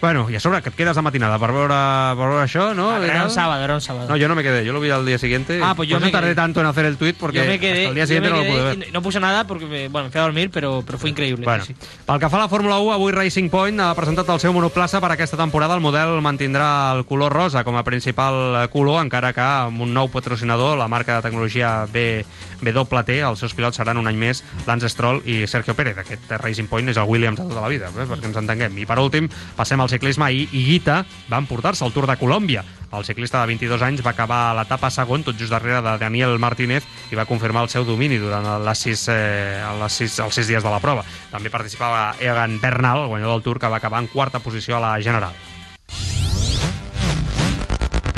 Bueno, 0.00 0.28
i 0.28 0.36
a 0.36 0.40
sobre 0.40 0.60
que 0.60 0.68
et 0.68 0.76
quedes 0.76 0.96
de 0.96 1.02
matinada 1.02 1.38
per 1.40 1.48
veure, 1.56 1.76
per 2.18 2.26
veure 2.28 2.42
això, 2.44 2.74
¿no? 2.76 2.90
Ah, 2.92 3.00
era 3.00 3.24
un 3.24 3.30
sábado, 3.30 3.64
era 3.64 3.74
un 3.74 3.80
sábado. 3.80 4.08
No, 4.08 4.16
yo 4.16 4.28
no 4.28 4.34
me 4.34 4.42
quedé, 4.42 4.64
yo 4.64 4.72
lo 4.72 4.80
vi 4.80 4.90
al 4.90 5.06
día 5.06 5.18
siguiente. 5.18 5.60
Ah, 5.62 5.74
pues 5.74 5.88
yo 5.88 5.98
me 5.98 6.10
tardé 6.10 6.28
quedé. 6.28 6.34
tanto 6.34 6.60
en 6.60 6.66
hacer 6.66 6.84
el 6.84 6.98
tweet 6.98 7.14
porque 7.18 7.38
yo 7.38 7.44
me 7.46 7.58
quedé, 7.58 7.86
hasta 7.86 7.88
el 7.88 7.94
día 7.94 8.04
yo 8.04 8.08
siguiente 8.08 8.30
no 8.30 8.36
lo 8.36 8.42
pude 8.42 8.52
quedé 8.52 8.76
ver. 8.76 8.92
no 8.92 9.02
puse 9.02 9.20
nada 9.20 9.46
porque 9.46 9.64
me, 9.64 9.88
bueno, 9.88 10.06
me 10.08 10.12
fui 10.12 10.20
a 10.20 10.24
dormir, 10.24 10.50
pero, 10.52 10.82
pero 10.84 10.98
fue 10.98 11.10
increíble. 11.10 11.44
Bueno, 11.44 11.64
sí, 11.64 11.74
sí. 11.78 11.88
pel 12.06 12.20
que 12.20 12.28
fa 12.28 12.36
a 12.36 12.40
la 12.40 12.48
Fórmula 12.48 12.78
1, 12.78 12.92
avui 12.92 13.12
Racing 13.12 13.48
Point 13.48 13.80
ha 13.80 13.94
presentat 13.96 14.28
el 14.28 14.40
seu 14.40 14.52
monoplaça 14.52 15.00
per 15.00 15.10
aquesta 15.14 15.38
temporada. 15.40 15.74
El 15.74 15.80
model 15.80 16.20
mantindrà 16.20 16.92
el 16.94 17.06
color 17.08 17.32
rosa 17.32 17.64
com 17.64 17.76
a 17.76 17.84
principal 17.84 18.68
color, 18.70 19.00
encara 19.02 19.32
que 19.32 19.40
amb 19.40 19.80
un 19.80 19.94
nou 19.96 20.10
patrocinador, 20.12 20.76
la 20.76 20.88
marca 20.88 21.16
de 21.16 21.24
tecnologia 21.24 21.86
B, 21.88 22.24
BWT, 22.60 23.18
els 23.24 23.40
seus 23.40 23.54
pilots 23.56 23.76
seran 23.80 23.98
un 24.00 24.06
any 24.08 24.16
més 24.20 24.42
Lance 24.66 24.88
Stroll 24.92 25.22
i 25.24 25.46
Sergio 25.46 25.74
Pérez. 25.74 25.98
Aquest 25.98 26.30
Racing 26.42 26.68
Point 26.68 26.92
és 26.92 27.00
el 27.00 27.08
Williams 27.08 27.40
de 27.40 27.48
tota 27.48 27.64
la 27.64 27.72
vida, 27.72 27.90
eh, 27.96 28.06
perquè 28.08 28.28
ens 28.30 28.36
entenguem. 28.40 28.76
I 28.78 28.86
per 28.88 28.98
últim, 29.02 29.28
passem 29.56 29.80
al 29.80 29.85
ciclisme. 29.88 30.26
Ahir 30.26 30.48
Higuita 30.52 31.04
va 31.32 31.38
emportar-se 31.42 31.84
el 31.84 31.92
Tour 31.92 32.06
de 32.06 32.16
Colòmbia. 32.16 32.64
El 32.96 33.04
ciclista 33.04 33.40
de 33.40 33.50
22 33.50 33.82
anys 33.82 34.04
va 34.06 34.12
acabar 34.14 34.38
a 34.50 34.54
l'etapa 34.56 34.90
segon, 34.94 35.24
tot 35.26 35.38
just 35.38 35.52
darrere 35.52 35.82
de 35.82 35.96
Daniel 35.98 36.38
Martínez, 36.38 36.86
i 37.10 37.18
va 37.18 37.26
confirmar 37.26 37.64
el 37.66 37.72
seu 37.72 37.84
domini 37.84 38.20
durant 38.22 38.46
les 38.64 38.84
sis, 38.86 39.08
eh, 39.12 39.64
les 39.80 39.92
sis, 39.92 40.20
els 40.22 40.34
sis 40.34 40.48
dies 40.48 40.62
de 40.62 40.70
la 40.70 40.80
prova. 40.80 41.04
També 41.32 41.50
participava 41.50 42.14
Egan 42.20 42.60
Bernal, 42.62 43.04
el 43.04 43.12
guanyador 43.12 43.36
del 43.36 43.44
Tour, 43.48 43.60
que 43.60 43.68
va 43.68 43.82
acabar 43.82 44.00
en 44.00 44.08
quarta 44.08 44.40
posició 44.40 44.78
a 44.78 44.80
la 44.80 44.94
general. 45.02 45.34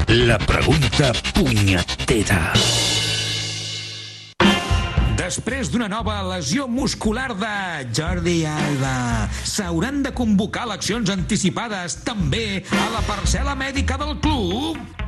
La 0.09 0.39
pregunta 0.39 1.13
punyetera. 1.35 2.53
Després 5.29 5.69
d'una 5.69 5.91
nova 5.93 6.15
lesió 6.25 6.65
muscular 6.73 7.35
de 7.37 7.51
Jordi 7.93 8.47
Alba, 8.49 8.93
s'hauran 9.45 10.01
de 10.07 10.15
convocar 10.17 10.63
eleccions 10.65 11.13
anticipades 11.13 11.99
també 12.07 12.63
a 12.73 12.87
la 12.95 13.05
parcel·la 13.11 13.53
mèdica 13.61 14.01
del 14.01 14.17
club? 14.25 15.08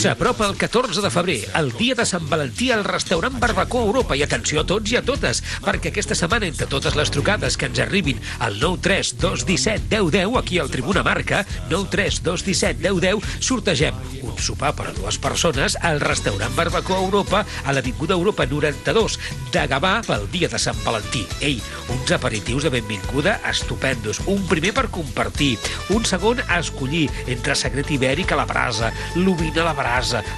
S'apropa 0.00 0.46
el 0.48 0.56
14 0.56 1.02
de 1.04 1.10
febrer, 1.12 1.40
el 1.58 1.66
dia 1.76 1.92
de 1.92 2.06
Sant 2.08 2.24
Valentí 2.30 2.70
al 2.72 2.86
restaurant 2.86 3.34
Barbacoa 3.36 3.84
Europa 3.84 4.16
i 4.16 4.22
atenció 4.24 4.62
a 4.62 4.64
tots 4.64 4.94
i 4.94 4.96
a 4.96 5.02
totes, 5.04 5.42
perquè 5.60 5.90
aquesta 5.90 6.16
setmana 6.16 6.48
entre 6.48 6.64
totes 6.72 6.94
les 6.96 7.12
trucades 7.12 7.58
que 7.60 7.68
ens 7.68 7.82
arribin 7.84 8.16
al 8.40 8.56
93217 8.62 10.00
1010 10.00 10.38
aquí 10.40 10.56
al 10.56 10.72
Tribuna 10.72 11.02
Marca, 11.04 11.42
93217 11.68 12.80
1010 12.80 13.44
sortegem 13.44 13.98
un 14.24 14.40
sopar 14.40 14.70
per 14.78 14.86
a 14.88 14.94
dues 14.96 15.18
persones 15.20 15.76
al 15.84 16.00
restaurant 16.00 16.56
Barbacoa 16.56 17.02
Europa 17.04 17.44
a 17.66 17.76
l'Avinguda 17.76 18.16
Europa 18.16 18.48
92 18.48 19.18
de 19.52 19.66
Gavà 19.68 19.92
pel 20.08 20.24
dia 20.32 20.48
de 20.48 20.62
Sant 20.64 20.80
Valentí. 20.86 21.26
Ei, 21.44 21.60
uns 21.92 22.16
aperitius 22.16 22.64
de 22.64 22.72
benvinguda 22.72 23.36
estupendos. 23.52 24.22
Un 24.24 24.48
primer 24.48 24.72
per 24.80 24.88
compartir, 24.88 25.58
un 25.92 26.08
segon 26.08 26.40
a 26.48 26.62
escollir 26.64 27.10
entre 27.28 27.58
secret 27.58 27.92
ibèric 27.92 28.32
a 28.32 28.40
la 28.40 28.48
brasa, 28.48 28.94
l'ovina 29.20 29.60
a 29.66 29.68
la 29.68 29.76
brasa, 29.76 29.89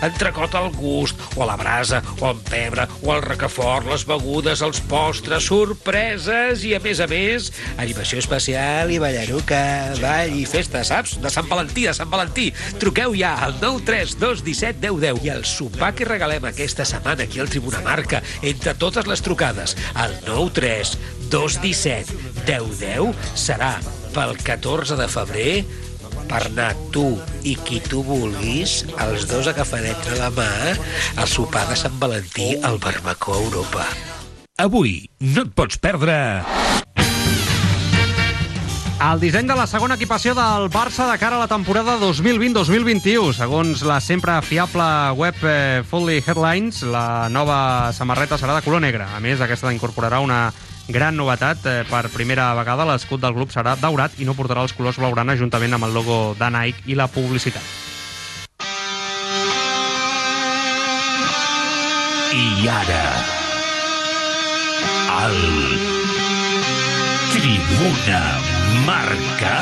entrecot 0.03 0.55
al 0.59 0.71
gust, 0.77 1.19
o 1.37 1.43
a 1.45 1.49
la 1.51 1.57
brasa, 1.61 2.03
o 2.21 2.29
amb 2.31 2.43
pebre, 2.49 2.87
o 3.03 3.13
al 3.15 3.23
rocafort, 3.25 3.87
les 3.91 4.05
begudes, 4.09 4.63
els 4.65 4.81
postres, 4.91 5.47
sorpreses 5.51 6.65
i, 6.67 6.75
a 6.77 6.81
més 6.83 7.01
a 7.03 7.09
més, 7.11 7.53
animació 7.83 8.19
especial 8.23 8.91
i 8.93 8.99
ballaruca, 9.03 9.63
ball 10.03 10.33
i 10.37 10.47
festa, 10.49 10.85
saps? 10.87 11.19
De 11.23 11.31
Sant 11.33 11.49
Valentí, 11.51 11.87
de 11.89 11.95
Sant 11.97 12.11
Valentí. 12.13 12.49
Truqueu 12.83 13.15
ja 13.19 13.35
al 13.47 13.55
93217 13.61 14.81
1010 14.83 15.25
i 15.27 15.33
el 15.35 15.45
sopar 15.49 15.93
que 15.97 16.09
regalem 16.09 16.45
aquesta 16.49 16.85
setmana 16.89 17.27
aquí 17.27 17.41
al 17.43 17.51
Tribuna 17.53 17.83
Marca, 17.85 18.23
entre 18.43 18.75
totes 18.79 19.07
les 19.11 19.23
trucades, 19.25 19.77
al 19.95 20.15
93217 20.27 22.13
1010 22.47 23.15
serà 23.39 23.77
pel 24.13 24.37
14 24.45 24.97
de 24.99 25.09
febrer 25.09 25.65
per 26.31 26.45
anar 26.49 26.71
tu 26.95 27.17
i 27.43 27.57
qui 27.67 27.81
tu 27.85 28.03
vulguis, 28.07 28.83
els 29.05 29.27
dos 29.31 29.51
agafadets 29.51 30.09
de 30.11 30.19
la 30.21 30.31
mà, 30.35 30.51
al 31.17 31.29
sopar 31.31 31.67
de 31.71 31.79
Sant 31.79 31.99
Valentí 32.03 32.55
al 32.63 32.81
Barbacoa 32.83 33.43
Europa. 33.45 33.87
Avui 34.63 35.09
no 35.21 35.47
et 35.47 35.55
pots 35.57 35.81
perdre... 35.81 36.19
El 39.03 39.19
disseny 39.19 39.49
de 39.51 39.55
la 39.59 39.65
segona 39.67 39.97
equipació 39.99 40.31
del 40.37 40.69
Barça 40.71 41.09
de 41.09 41.17
cara 41.19 41.35
a 41.35 41.41
la 41.41 41.49
temporada 41.51 41.97
2020-2021. 41.99 43.33
Segons 43.35 43.83
la 43.83 43.97
sempre 43.99 44.37
fiable 44.47 44.87
web 45.19 45.41
eh, 45.43 45.83
Fully 45.91 46.21
Headlines, 46.23 46.85
la 46.87 47.27
nova 47.27 47.91
samarreta 47.97 48.39
serà 48.39 48.55
de 48.55 48.63
color 48.63 48.85
negre. 48.85 49.09
A 49.11 49.19
més, 49.19 49.43
aquesta 49.43 49.75
incorporarà 49.75 50.23
una 50.23 50.53
gran 50.89 51.17
novetat. 51.17 51.67
Eh, 51.67 51.85
per 51.89 52.09
primera 52.15 52.53
vegada 52.59 52.87
l'escut 52.89 53.23
del 53.23 53.35
club 53.37 53.53
serà 53.55 53.77
daurat 53.81 54.19
i 54.19 54.27
no 54.29 54.35
portarà 54.39 54.65
els 54.67 54.75
colors 54.77 54.99
blaugrana 54.99 55.37
juntament 55.39 55.75
amb 55.75 55.89
el 55.89 55.95
logo 55.95 56.35
de 56.39 56.51
Nike 56.51 56.91
i 56.93 56.99
la 56.99 57.09
publicitat. 57.09 57.63
I 62.33 62.69
ara... 62.69 63.05
El... 65.23 65.37
Tribuna 67.35 68.23
marca... 68.87 69.57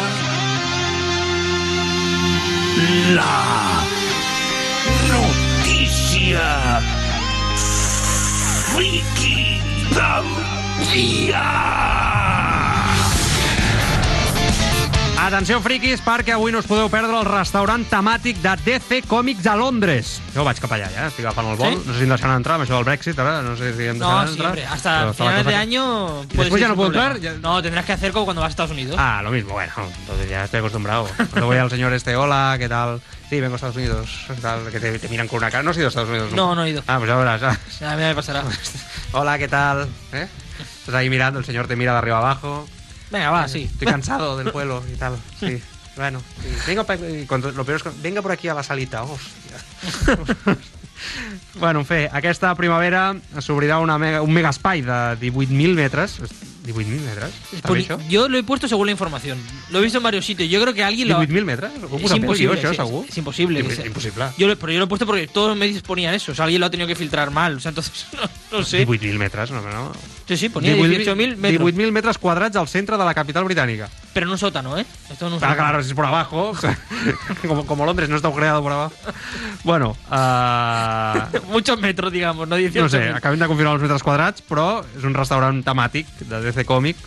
La... 3.16 3.34
Notícia... 5.10 6.46
Friki 8.70 9.60
del! 9.90 10.49
Atenció, 15.20 15.60
friquis, 15.62 16.00
perquè 16.02 16.32
avui 16.34 16.50
no 16.50 16.58
us 16.62 16.66
podeu 16.66 16.88
perdre 16.90 17.12
el 17.20 17.26
restaurant 17.28 17.84
temàtic 17.86 18.38
de 18.42 18.54
DC 18.64 19.02
Comics 19.06 19.44
a 19.46 19.52
Londres. 19.58 20.14
Jo 20.34 20.42
vaig 20.46 20.58
cap 20.58 20.72
allà, 20.74 20.88
ja, 20.90 21.04
estic 21.10 21.26
agafant 21.26 21.50
el 21.52 21.58
vol. 21.60 21.74
¿Sí? 21.76 21.82
No 21.86 21.92
sé 21.92 21.98
si 22.00 22.06
em 22.08 22.14
deixaran 22.14 22.40
entrar 22.40 22.56
amb 22.56 22.64
això 22.64 22.78
del 22.78 22.86
Brexit, 22.88 23.18
ara, 23.20 23.36
no 23.44 23.52
sé 23.58 23.70
si 23.76 23.86
em 23.92 23.98
No, 24.00 24.08
deixaran 24.08 24.32
entrar. 24.32 24.54
siempre. 24.56 24.64
Hasta 24.74 24.94
Però 24.96 25.12
està 25.12 25.24
la 25.28 25.30
finales 25.30 25.46
de 25.46 25.54
año. 25.54 25.84
¿Y 26.24 26.26
puedes 26.26 26.38
después 26.48 26.60
ya 26.62 26.68
no 26.68 26.74
puedo 26.76 26.88
entrar? 26.88 27.20
Ya- 27.20 27.34
No, 27.34 27.62
tendrás 27.62 27.84
que 27.84 27.92
hacer 27.92 28.12
como 28.12 28.24
cuando 28.24 28.40
vas 28.40 28.48
a 28.48 28.50
Estados 28.56 28.72
Unidos. 28.72 28.96
Ah, 28.98 29.20
lo 29.22 29.30
mismo, 29.30 29.52
bueno, 29.52 29.72
entonces 30.00 30.28
ya 30.28 30.44
estoy 30.44 30.58
acostumbrado. 30.60 31.06
Cuando 31.16 31.46
voy 31.46 31.58
al 31.58 31.70
señor 31.70 31.92
este, 31.92 32.16
hola, 32.16 32.56
¿qué 32.58 32.68
tal? 32.68 33.00
Sí, 33.28 33.40
vengo 33.40 33.54
a 33.54 33.56
Estados 33.56 33.76
Unidos, 33.76 34.08
tal, 34.40 34.68
que 34.72 34.80
te, 34.80 34.98
te 34.98 35.08
miran 35.08 35.28
con 35.28 35.36
una 35.38 35.50
cara. 35.50 35.62
No 35.62 35.70
has 35.70 35.76
ido 35.76 35.86
a 35.86 35.90
Estados 35.90 36.08
Unidos, 36.08 36.32
No, 36.32 36.54
no 36.56 36.64
he 36.64 36.70
ido. 36.70 36.82
Ah, 36.88 36.96
pues 36.98 37.08
ya 37.08 37.16
verás. 37.16 37.42
ah. 37.44 37.58
A 37.92 37.94
mí 37.96 38.02
me 38.02 38.14
pasará. 38.16 38.42
Hola, 39.12 39.38
¿qué 39.38 39.46
tal? 39.48 39.86
¿Eh? 40.12 40.26
Estás 40.80 40.94
ahí 40.94 41.10
mirando, 41.10 41.38
el 41.38 41.44
señor 41.44 41.68
te 41.68 41.76
mira 41.76 41.92
de 41.92 41.98
arriba 41.98 42.18
abajo. 42.18 42.66
Venga, 43.10 43.30
va, 43.30 43.48
sí. 43.48 43.68
Estoy 43.70 43.86
cansado 43.86 44.36
del 44.36 44.50
vuelo 44.52 44.82
y 44.92 44.96
tal. 44.96 45.16
Sí, 45.38 45.62
bueno. 45.96 46.22
Venga, 46.66 46.84
lo 47.54 47.64
peor 47.64 47.82
es 47.84 48.02
venga 48.02 48.22
por 48.22 48.32
aquí 48.32 48.48
a 48.48 48.54
la 48.54 48.62
salita. 48.62 49.04
Hòstia. 49.04 50.56
bueno, 51.60 51.80
en 51.80 51.86
fi, 51.86 52.06
aquesta 52.12 52.54
primavera 52.54 53.14
s'obrirà 53.40 53.78
una 53.80 53.98
mega, 53.98 54.22
un 54.22 54.32
mega 54.32 54.50
espai 54.50 54.82
de 54.82 55.00
18.000 55.20 55.74
metres. 55.74 56.18
18.000 56.66 57.00
metres? 57.00 57.30
Està 57.52 57.68
bé, 57.68 57.68
Poni- 57.68 57.84
això? 57.86 58.08
Yo 58.08 58.28
lo 58.28 58.38
he 58.38 58.42
puesto 58.42 58.68
según 58.68 58.86
la 58.86 58.92
información. 58.92 59.38
Lo 59.70 59.78
he 59.78 59.82
visto 59.82 59.98
en 59.98 60.04
varios 60.04 60.24
sitios. 60.26 60.48
Yo 60.50 60.60
creo 60.60 60.74
que 60.74 60.82
alguien 60.84 61.08
lo. 61.08 61.18
18.000 61.20 61.44
metres? 61.44 61.70
He 61.72 61.76
Es 61.76 61.90
jo, 61.90 61.98
sí, 61.98 62.76
segur? 62.76 63.06
es 63.08 63.18
imposible. 63.18 63.60
Imp- 63.64 63.68
que 63.68 63.76
sea. 63.76 63.86
imposible. 63.86 64.24
Yo 64.38 64.46
lo, 64.48 64.56
pero 64.58 64.72
yo 64.72 64.78
lo 64.78 64.84
he 64.84 64.88
puesto 64.88 65.06
porque 65.06 65.26
todos 65.26 65.48
los 65.48 65.56
medios 65.56 65.82
ponían 65.82 66.14
eso. 66.14 66.32
O 66.32 66.34
sea, 66.34 66.44
alguien 66.44 66.60
lo 66.60 66.66
ha 66.66 66.70
tenido 66.70 66.86
que 66.86 66.94
filtrar 66.94 67.30
mal. 67.30 67.56
O 67.56 67.60
sea, 67.60 67.70
entonces, 67.70 68.06
no, 68.52 68.58
no 68.58 68.64
sé. 68.64 68.86
18.000 68.86 69.18
metres, 69.18 69.50
no, 69.50 69.62
no. 69.62 69.92
Sí, 70.28 70.36
sí, 70.36 70.48
ponía 70.48 70.76
18.000 70.76 71.36
metros. 71.36 71.72
18.000 71.74 71.90
metres 71.92 72.18
quadrats 72.18 72.56
al 72.56 72.68
centre 72.68 72.96
de 72.96 73.04
la 73.04 73.14
capital 73.14 73.44
britànica. 73.44 73.88
Pero 74.20 74.28
en 74.28 74.32
un 74.32 74.38
sótano, 74.38 74.76
¿eh? 74.76 74.84
Esto 75.08 75.28
en 75.28 75.32
un 75.32 75.40
sótano. 75.40 75.56
claro, 75.56 75.82
si 75.82 75.88
es 75.88 75.94
por 75.94 76.04
abajo. 76.04 76.52
como, 77.48 77.64
como 77.64 77.86
Londres 77.86 78.10
no 78.10 78.16
está 78.16 78.30
creado 78.30 78.62
por 78.62 78.70
abajo. 78.70 78.94
Bueno, 79.64 79.96
ah, 80.10 81.26
Muchos 81.48 81.80
metros, 81.80 82.12
digamos, 82.12 82.46
no 82.46 82.58
18.000. 82.58 82.80
no 82.82 82.88
sé, 82.90 83.08
acabem 83.08 83.40
de 83.40 83.46
confirmar 83.46 83.72
els 83.78 83.82
metres 83.82 84.04
quadrats, 84.04 84.44
però 84.44 84.82
és 84.84 85.06
un 85.08 85.16
restaurant 85.16 85.62
temàtic 85.64 86.04
de 86.28 86.42
DC 86.44 86.66
Comic 86.68 87.00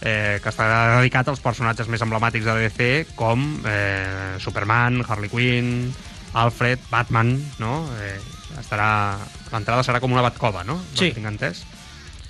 eh, 0.00 0.40
que 0.40 0.48
estarà 0.48 0.96
dedicat 0.96 1.28
als 1.28 1.44
personatges 1.44 1.92
més 1.92 2.00
emblemàtics 2.00 2.48
de 2.48 2.54
DC 2.56 2.88
com 3.20 3.44
eh, 3.68 4.40
Superman, 4.40 5.02
Harley 5.04 5.28
Quinn, 5.28 5.90
Alfred, 6.32 6.88
Batman, 6.88 7.36
no? 7.60 7.82
Eh, 8.00 8.16
estarà... 8.62 9.18
L'entrada 9.52 9.84
serà 9.84 10.00
com 10.00 10.16
una 10.16 10.24
batcova, 10.24 10.64
no? 10.64 10.80
Sí. 10.94 11.10
No 11.12 11.20
tinc 11.20 11.34
entès? 11.34 11.66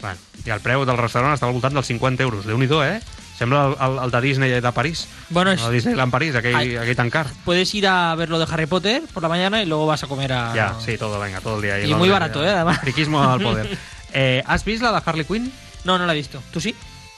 Bueno, 0.00 0.18
I 0.42 0.50
el 0.50 0.66
preu 0.66 0.82
del 0.82 0.98
restaurant 0.98 1.38
està 1.38 1.46
al 1.46 1.54
voltant 1.54 1.78
dels 1.78 1.94
50 1.94 2.26
euros. 2.26 2.42
déu 2.50 2.58
nhi 2.58 2.66
eh? 2.66 2.98
Sembla 3.38 3.66
el, 3.66 3.92
el, 3.98 4.04
el 4.04 4.10
de 4.10 4.20
Disney 4.20 4.50
de 4.60 4.72
París. 4.72 5.06
Bueno, 5.28 5.50
es- 5.52 5.62
El 5.62 5.72
Disneyland 5.72 6.10
París, 6.10 6.34
aquell, 6.34 6.54
Ai. 6.56 6.76
aquell 6.76 6.96
tan 6.96 7.10
car. 7.10 7.26
Puedes 7.44 7.74
ir 7.74 7.86
a 7.86 8.14
ver 8.14 8.30
lo 8.30 8.38
de 8.38 8.46
Harry 8.50 8.66
Potter 8.66 9.02
por 9.12 9.22
la 9.22 9.28
mañana 9.28 9.62
y 9.62 9.66
luego 9.66 9.86
vas 9.86 10.02
a 10.02 10.06
comer 10.06 10.32
a. 10.32 10.54
Ya, 10.54 10.74
sí, 10.84 10.96
todo, 10.96 11.20
venga, 11.20 11.40
todo 11.40 11.56
el 11.56 11.62
día. 11.62 11.78
Y 11.80 11.92
en 11.92 11.98
muy 11.98 12.08
barato, 12.08 12.42
ya. 12.42 12.48
¿eh? 12.50 12.54
Además. 12.54 12.80
Friquismo 12.80 13.22
al 13.22 13.40
poder. 13.40 13.78
Eh, 14.18 14.42
has 14.46 14.64
vist 14.64 14.82
la 14.82 14.92
de 14.92 15.02
Harley 15.04 15.26
Quinn? 15.26 15.52
No, 15.84 15.98
no 15.98 16.06
la 16.06 16.12
he 16.14 16.16
visto. 16.16 16.40
¿Tú 16.50 16.58
sí? 16.60 16.74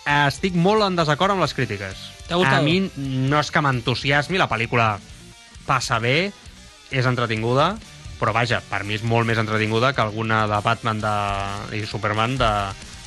Estic 0.09 0.55
molt 0.57 0.83
en 0.83 0.97
desacord 0.97 1.31
amb 1.31 1.45
les 1.45 1.53
crítiques. 1.55 1.95
T'ha 2.27 2.35
gustat? 2.41 2.59
A 2.59 2.63
mi 2.65 2.81
no 2.97 3.39
és 3.39 3.51
que 3.55 3.61
m'entusiasmi, 3.63 4.39
la 4.41 4.49
pel·lícula 4.51 4.97
passa 5.69 6.01
bé, 6.03 6.33
és 6.91 7.07
entretinguda, 7.07 7.77
però 8.19 8.33
vaja, 8.35 8.59
per 8.67 8.83
mi 8.89 8.97
és 8.97 9.05
molt 9.07 9.29
més 9.29 9.39
entretinguda 9.39 9.93
que 9.95 10.01
alguna 10.03 10.47
de 10.51 10.59
Batman 10.65 10.99
de, 11.05 11.13
i 11.79 11.85
Superman 11.87 12.35
de, 12.41 12.51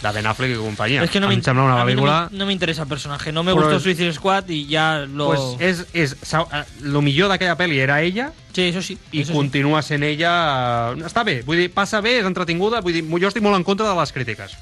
de 0.01 0.11
Ben 0.11 0.25
Affleck 0.25 0.55
i 0.55 0.57
companyia. 0.57 1.03
Es 1.03 1.11
que 1.11 1.19
no 1.19 1.27
me, 1.27 1.35
em 1.35 1.43
sembla 1.43 1.63
una 1.63 1.81
a 1.81 1.85
mí 1.85 1.95
no 1.95 2.51
interesa 2.51 2.83
el 2.83 2.87
personaje. 2.87 3.31
No 3.31 3.43
me 3.43 3.53
Pero 3.53 3.65
gustó 3.67 3.79
Suicide 3.79 4.13
Squad 4.13 4.49
y 4.49 4.65
ya 4.67 5.05
lo. 5.07 5.27
Pues 5.27 5.41
és, 5.59 5.85
és, 5.93 6.15
eh, 6.33 6.63
lo 6.81 7.01
millor 7.01 7.29
d'aquella 7.29 7.57
pel·li 7.57 7.79
era 7.79 8.01
ella 8.01 8.31
Sí, 8.51 8.63
eso 8.67 8.81
sí. 8.81 8.97
i 9.11 9.23
sí. 9.23 9.31
continua 9.31 9.81
sent 9.81 10.03
ella... 10.03 10.91
eh, 10.97 11.05
Està 11.07 11.23
bé, 11.23 11.41
vull 11.47 11.61
dir, 11.61 11.69
passa 11.71 12.01
bé, 12.01 12.17
és 12.19 12.27
entretinguda, 12.27 12.81
vull 12.83 12.97
dir, 12.97 13.05
jo 13.07 13.29
estic 13.29 13.43
molt 13.43 13.55
en 13.55 13.63
contra 13.63 13.87
de 13.87 13.95
les 13.95 14.11
crítiques. 14.11 14.57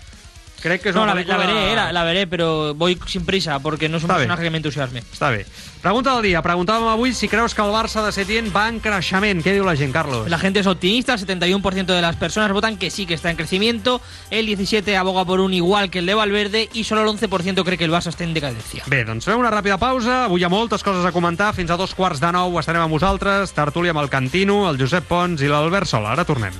Crec 0.60 0.84
que 0.84 0.90
és 0.92 0.96
No, 0.96 1.04
una 1.04 1.16
la, 1.16 1.24
la 1.24 1.38
veré, 1.38 1.72
eh, 1.72 1.76
la, 1.76 1.92
la 1.94 2.04
veré, 2.04 2.28
pero 2.28 2.74
voy 2.76 2.98
sin 3.08 3.26
prisa 3.26 3.60
porque 3.60 3.90
no 3.90 3.98
es 3.98 4.04
un 4.04 4.10
personaje 4.10 4.44
que 4.44 4.50
me 4.50 4.58
entusiasme. 4.58 5.04
Està 5.14 5.30
bé. 5.32 5.46
Pregunta 5.80 6.14
del 6.16 6.26
dia. 6.28 6.42
Preguntàvem 6.44 6.90
avui 6.92 7.14
si 7.16 7.30
creus 7.32 7.54
que 7.56 7.64
el 7.64 7.72
Barça 7.72 8.04
de 8.04 8.12
Setién 8.12 8.50
va 8.52 8.66
en 8.68 8.82
creixement. 8.84 9.40
Què 9.40 9.54
diu 9.56 9.64
la 9.64 9.78
gent, 9.80 9.94
Carlos? 9.96 10.28
La 10.28 10.38
gente 10.38 10.60
es 10.60 10.68
optimista, 10.68 11.14
el 11.14 11.22
71% 11.24 11.86
de 11.86 12.02
las 12.02 12.18
personas 12.18 12.52
votan 12.52 12.76
que 12.76 12.90
sí, 12.92 13.06
que 13.06 13.14
está 13.14 13.30
en 13.32 13.38
crecimiento, 13.38 14.02
el 14.30 14.48
17% 14.48 14.98
aboga 14.98 15.24
por 15.24 15.40
un 15.40 15.54
igual 15.54 15.90
que 15.90 16.00
el 16.00 16.06
de 16.06 16.16
Valverde 16.16 16.70
y 16.74 16.84
solo 16.84 17.02
el 17.04 17.08
11% 17.08 17.64
cree 17.64 17.78
que 17.78 17.86
el 17.86 17.92
Barça 17.92 18.08
está 18.10 18.26
en 18.26 18.34
decadencia. 18.34 18.84
Bé, 18.88 19.06
doncs 19.08 19.24
fem 19.30 19.40
una 19.40 19.54
ràpida 19.54 19.80
pausa. 19.80 20.26
Avui 20.26 20.42
hi 20.42 20.44
ha 20.44 20.52
moltes 20.52 20.84
coses 20.84 21.06
a 21.06 21.14
comentar. 21.16 21.54
Fins 21.56 21.72
a 21.72 21.80
dos 21.80 21.96
quarts 21.96 22.20
de 22.20 22.34
nou 22.36 22.60
estarem 22.60 22.84
amb 22.84 22.92
vosaltres. 23.00 23.56
Tertúlia 23.56 23.96
amb 23.96 24.04
el 24.04 24.12
Cantino, 24.12 24.66
el 24.70 24.80
Josep 24.82 25.08
Pons 25.08 25.40
i 25.40 25.48
l'Albert 25.48 25.88
Sola. 25.88 26.12
Ara 26.12 26.28
tornem. 26.28 26.54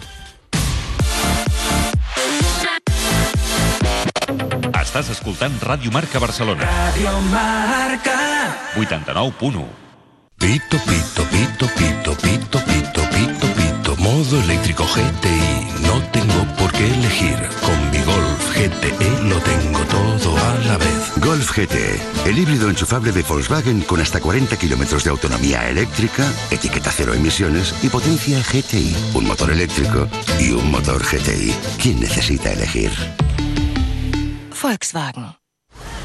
Estàs 4.90 5.12
escoltant 5.14 5.54
Ràdio 5.62 5.92
Marca 5.94 6.18
Barcelona. 6.18 6.66
Radio 6.66 7.12
Marca. 7.30 8.16
89.1. 8.74 9.62
Pito, 10.42 10.80
pito, 10.82 11.26
pito, 11.30 11.68
pito, 11.78 12.16
pito, 12.18 12.60
pito, 12.66 13.02
pito, 13.14 13.48
pito. 13.54 13.96
Modo 14.02 14.42
eléctrico 14.42 14.84
GTI. 14.90 15.86
No 15.86 16.02
tengo 16.10 16.42
por 16.58 16.72
qué 16.72 16.88
elegir. 16.88 17.38
Con 17.62 17.78
mi 17.92 18.02
Golf 18.02 18.58
GTE 18.58 19.30
lo 19.30 19.38
tengo 19.42 19.80
todo 19.94 20.36
a 20.36 20.56
la 20.66 20.78
vez. 20.78 21.12
Golf 21.18 21.56
GT, 21.56 22.28
el 22.28 22.40
híbrido 22.40 22.68
enchufable 22.68 23.12
de 23.12 23.22
Volkswagen 23.22 23.82
con 23.82 24.02
hasta 24.02 24.20
40 24.20 24.58
kilómetros 24.58 25.04
de 25.04 25.12
autonomía 25.12 25.70
eléctrica, 25.70 26.26
etiqueta 26.50 26.90
cero 26.92 27.14
emisiones 27.14 27.76
y 27.84 27.90
potencia 27.90 28.42
GTI. 28.42 28.96
Un 29.14 29.28
motor 29.28 29.52
eléctrico 29.52 30.08
y 30.40 30.50
un 30.50 30.72
motor 30.72 31.04
GTI. 31.04 31.54
¿Quién 31.78 32.00
necesita 32.00 32.54
elegir? 32.54 32.90
Volkswagen. 34.62 35.36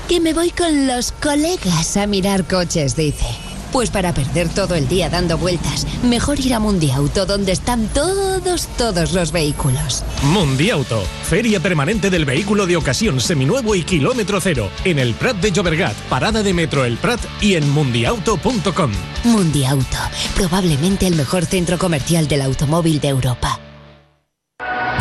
Que 0.09 0.21
me 0.21 0.35
voy 0.35 0.51
con 0.51 0.87
los 0.87 1.13
colegas 1.13 1.97
a 1.97 2.07
mirar 2.07 2.45
coches, 2.45 2.95
dice. 2.95 3.25
Pues 3.73 3.91
para 3.91 4.15
perder 4.15 4.49
todo 4.51 4.77
el 4.77 4.87
día 4.87 5.11
dando 5.11 5.37
vueltas, 5.37 5.85
mejor 6.05 6.39
ir 6.39 6.55
a 6.55 6.61
Mundiauto, 6.61 7.27
donde 7.27 7.51
están 7.51 7.89
todos, 7.89 8.69
todos 8.79 9.13
los 9.15 9.33
vehículos. 9.33 10.05
Mundiauto, 10.23 11.03
feria 11.25 11.59
permanente 11.59 12.09
del 12.09 12.25
vehículo 12.25 12.67
de 12.67 12.77
ocasión 12.77 13.19
seminuevo 13.19 13.75
y 13.75 13.83
kilómetro 13.83 14.41
cero, 14.41 14.71
en 14.85 15.01
el 15.01 15.15
Prat 15.15 15.39
de 15.39 15.51
Llobregat, 15.51 15.97
parada 16.09 16.45
de 16.45 16.55
metro 16.55 16.85
El 16.85 16.99
Prat 16.99 17.21
y 17.41 17.55
en 17.55 17.69
mundiauto.com. 17.71 18.93
Mundiauto, 19.25 19.99
probablemente 20.37 21.09
el 21.09 21.17
mejor 21.17 21.45
centro 21.45 21.77
comercial 21.77 22.29
del 22.29 22.43
automóvil 22.43 23.01
de 23.01 23.09
Europa. 23.09 23.64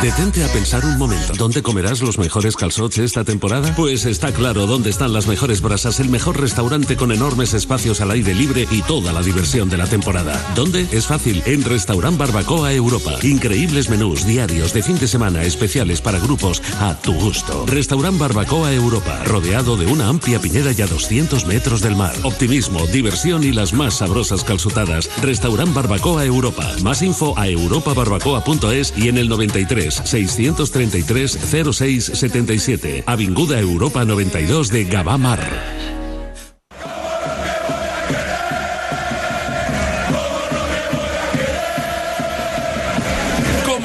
Detente 0.03 0.43
a 0.43 0.49
pensar 0.49 0.83
un 0.85 0.97
momento. 0.97 1.31
¿Dónde 1.37 1.63
comerás 1.63 2.01
los 2.01 2.17
mejores 2.17 2.57
calzots 2.57 2.97
esta 2.97 3.23
temporada? 3.23 3.73
Pues 3.73 4.03
está 4.03 4.33
claro 4.33 4.67
dónde 4.67 4.89
están 4.89 5.13
las 5.13 5.27
mejores 5.27 5.61
brasas, 5.61 6.01
el 6.01 6.09
mejor 6.09 6.41
restaurante 6.41 6.97
con 6.97 7.13
enormes 7.13 7.53
espacios 7.53 8.01
al 8.01 8.11
aire 8.11 8.35
libre 8.35 8.67
y 8.69 8.81
toda 8.81 9.13
la 9.13 9.21
diversión 9.21 9.69
de 9.69 9.77
la 9.77 9.87
temporada. 9.87 10.45
¿Dónde? 10.55 10.85
Es 10.91 11.07
fácil, 11.07 11.41
en 11.45 11.63
Restaurant 11.63 12.17
Barbacoa 12.17 12.73
Europa. 12.73 13.13
Increíbles 13.21 13.89
menús 13.89 14.25
diarios 14.25 14.73
de 14.73 14.83
fin 14.83 14.99
de 14.99 15.07
semana 15.07 15.43
especiales 15.43 16.01
para 16.01 16.19
grupos 16.19 16.61
a 16.81 16.95
tu 16.99 17.13
gusto. 17.13 17.65
Restaurant 17.67 18.19
Barbacoa 18.19 18.73
Europa, 18.73 19.23
rodeado 19.23 19.77
de 19.77 19.85
una 19.85 20.09
amplia 20.09 20.41
piñera 20.41 20.73
y 20.77 20.81
a 20.81 20.87
200 20.87 21.45
metros 21.45 21.79
del 21.79 21.95
mar. 21.95 22.13
Optimismo, 22.23 22.85
diversión 22.87 23.45
y 23.45 23.53
las 23.53 23.71
más 23.71 23.93
sabrosas 23.99 24.43
calzotadas. 24.43 25.09
Restaurant 25.21 25.73
Barbacoa 25.73 26.25
Europa. 26.25 26.69
Más 26.83 27.01
info 27.01 27.39
a 27.39 27.47
europabarbacoa.es 27.47 28.93
y 28.97 29.07
en 29.07 29.17
el 29.17 29.29
93 29.29 29.92
633 30.03 31.37
06 31.73 32.11
77. 32.13 33.03
Avinguda 33.05 33.59
Europa 33.59 34.05
92 34.05 34.69
de 34.69 34.83
Gabamar. 34.85 36.02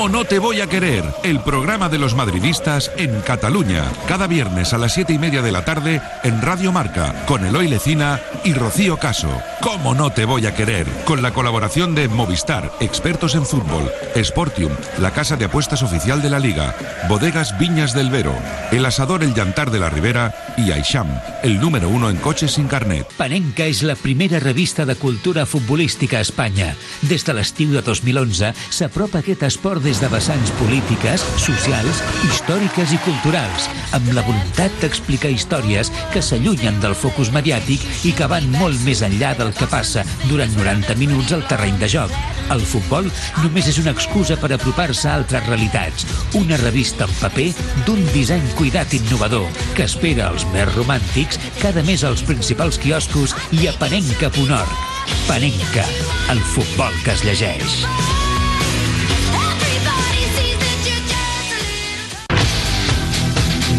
¿Cómo 0.09 0.21
no 0.21 0.25
te 0.25 0.39
voy 0.39 0.63
a 0.63 0.67
querer? 0.67 1.05
El 1.23 1.41
programa 1.41 1.91
de 1.91 1.99
los 1.99 2.15
madridistas 2.15 2.91
en 2.97 3.21
Cataluña. 3.21 3.85
Cada 4.07 4.27
viernes 4.27 4.73
a 4.73 4.79
las 4.79 4.95
siete 4.95 5.13
y 5.13 5.19
media 5.19 5.43
de 5.43 5.53
la 5.53 5.67
tarde 5.67 6.01
en 6.25 6.41
Radio 6.41 6.73
Marca, 6.73 7.27
con 7.27 7.45
Eloy 7.45 7.69
Lecina 7.69 8.19
y 8.43 8.55
Rocío 8.55 8.97
Caso. 8.97 9.29
¿Cómo 9.61 9.95
no 9.95 10.09
te 10.09 10.25
voy 10.25 10.47
a 10.47 10.55
querer? 10.55 10.87
Con 11.05 11.21
la 11.21 11.33
colaboración 11.33 11.95
de 11.95 12.09
Movistar, 12.09 12.73
expertos 12.81 13.35
en 13.35 13.45
fútbol, 13.45 13.93
Sportium, 14.17 14.73
la 14.99 15.11
casa 15.11 15.37
de 15.37 15.45
apuestas 15.45 15.83
oficial 15.83 16.23
de 16.23 16.31
la 16.31 16.39
Liga, 16.39 16.75
Bodegas 17.07 17.59
Viñas 17.59 17.93
del 17.93 18.09
Vero, 18.09 18.33
El 18.73 18.87
Asador 18.87 19.23
El 19.23 19.35
Llantar 19.35 19.71
de 19.71 19.79
la 19.79 19.91
Ribera 19.91 20.55
y 20.57 20.73
Aisham, 20.73 21.21
el 21.43 21.61
número 21.61 21.91
uno 21.91 22.09
en 22.09 22.17
coches 22.17 22.53
sin 22.53 22.67
carnet. 22.67 23.07
Panenca 23.19 23.67
és 23.69 23.83
la 23.85 23.99
primera 23.99 24.41
revista 24.41 24.87
de 24.87 24.97
cultura 24.97 25.45
futbolística 25.45 26.17
a 26.17 26.25
Espanya. 26.25 26.73
Des 27.03 27.27
de 27.29 27.37
l'estiu 27.37 27.77
de 27.77 27.85
2011 27.85 28.55
s'apropa 28.71 29.21
aquest 29.21 29.45
esport 29.45 29.69
l'humor 29.69 29.98
des 29.99 30.07
de 30.07 30.15
vessants 30.15 30.51
polítiques, 30.59 31.23
socials, 31.41 32.01
històriques 32.29 32.93
i 32.95 32.99
culturals, 33.03 33.65
amb 33.97 34.11
la 34.15 34.23
voluntat 34.23 34.75
d'explicar 34.83 35.31
històries 35.33 35.91
que 36.13 36.23
s'allunyen 36.23 36.79
del 36.83 36.95
focus 36.95 37.33
mediàtic 37.35 37.83
i 38.07 38.13
que 38.15 38.29
van 38.31 38.47
molt 38.61 38.79
més 38.87 39.03
enllà 39.03 39.33
del 39.39 39.51
que 39.57 39.67
passa 39.71 40.05
durant 40.29 40.55
90 40.55 40.95
minuts 41.01 41.35
al 41.35 41.43
terreny 41.51 41.81
de 41.83 41.91
joc. 41.91 42.15
El 42.55 42.63
futbol 42.63 43.11
només 43.43 43.73
és 43.73 43.81
una 43.83 43.95
excusa 43.97 44.39
per 44.39 44.53
apropar-se 44.55 45.09
a 45.09 45.17
altres 45.19 45.47
realitats. 45.49 46.07
Una 46.39 46.61
revista 46.63 47.09
en 47.09 47.19
paper 47.19 47.49
d'un 47.89 48.05
disseny 48.15 48.47
cuidat 48.61 48.95
innovador 49.01 49.51
que 49.75 49.89
espera 49.89 50.31
els 50.31 50.47
més 50.55 50.71
romàntics 50.77 51.43
cada 51.59 51.83
mes 51.83 52.07
als 52.07 52.23
principals 52.29 52.79
quioscos 52.79 53.35
i 53.51 53.67
a 53.67 53.75
panenca.org. 53.83 54.81
Panenca, 55.27 55.91
el 56.31 56.43
futbol 56.55 56.95
que 57.03 57.17
es 57.17 57.27
llegeix. 57.27 58.28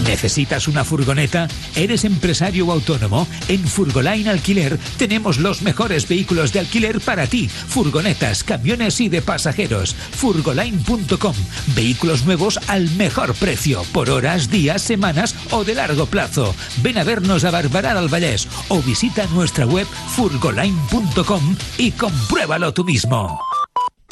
¿Necesitas 0.10 0.68
una 0.68 0.84
furgoneta? 0.84 1.48
¿Eres 1.76 2.04
empresario 2.04 2.66
o 2.66 2.72
autónomo? 2.72 3.28
En 3.48 3.64
Furgoline 3.64 4.28
Alquiler 4.28 4.80
tenemos 4.98 5.38
los 5.38 5.62
mejores 5.62 6.08
vehículos 6.08 6.52
de 6.52 6.62
alquiler 6.62 7.00
para 7.00 7.28
ti. 7.28 7.48
Furgonetas, 7.48 8.44
camiones 8.44 9.00
y 9.02 9.08
de 9.08 9.22
pasajeros. 9.22 9.94
Furgoline.com. 9.94 11.36
Vehículos 11.76 12.26
nuevos 12.26 12.60
al 12.66 12.90
mejor 12.96 13.36
precio, 13.36 13.84
por 13.94 14.10
horas, 14.10 14.50
días, 14.50 14.82
semanas 14.82 15.36
o 15.52 15.64
de 15.64 15.76
largo 15.76 16.08
plazo. 16.08 16.56
Ven 16.82 16.98
a 16.98 17.04
vernos 17.04 17.44
a 17.44 17.52
Barbará 17.52 17.94
del 17.94 18.10
Vallès 18.12 18.48
o 18.70 18.82
visita 18.82 19.28
nuestra 19.28 19.68
web 19.68 19.86
furgoline.com 20.16 21.56
y 21.78 21.92
compruébalo 21.92 22.74
tú 22.74 22.84
mismo. 22.84 23.49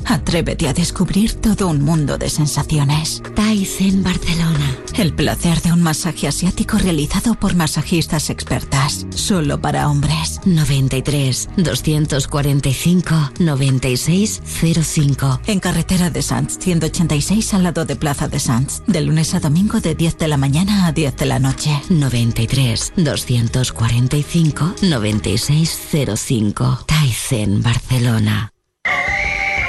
Atrévete 0.07 0.69
a 0.69 0.73
descubrir 0.73 1.33
todo 1.33 1.67
un 1.67 1.81
mundo 1.81 2.17
de 2.17 2.29
sensaciones. 2.29 3.21
Tyson 3.35 4.03
Barcelona. 4.03 4.77
El 4.95 5.13
placer 5.13 5.61
de 5.61 5.73
un 5.73 5.83
masaje 5.83 6.27
asiático 6.27 6.77
realizado 6.77 7.35
por 7.35 7.55
masajistas 7.55 8.29
expertas. 8.29 9.05
Solo 9.09 9.59
para 9.59 9.89
hombres. 9.89 10.39
93 10.45 11.49
245 11.57 13.31
96 13.39 14.41
05. 14.43 15.41
En 15.47 15.59
carretera 15.59 16.09
de 16.09 16.21
Sanz, 16.21 16.57
186 16.59 17.53
al 17.53 17.63
lado 17.63 17.85
de 17.85 17.95
Plaza 17.95 18.27
de 18.27 18.39
Sanz. 18.39 18.81
De 18.87 19.01
lunes 19.01 19.33
a 19.33 19.39
domingo 19.39 19.81
de 19.81 19.93
10 19.93 20.17
de 20.17 20.27
la 20.29 20.37
mañana 20.37 20.87
a 20.87 20.93
10 20.93 21.17
de 21.17 21.25
la 21.25 21.39
noche. 21.39 21.81
93 21.89 22.93
245 22.95 24.75
96 24.81 25.79
05. 26.15 26.85
Tyson 26.87 27.61
Barcelona. 27.61 28.51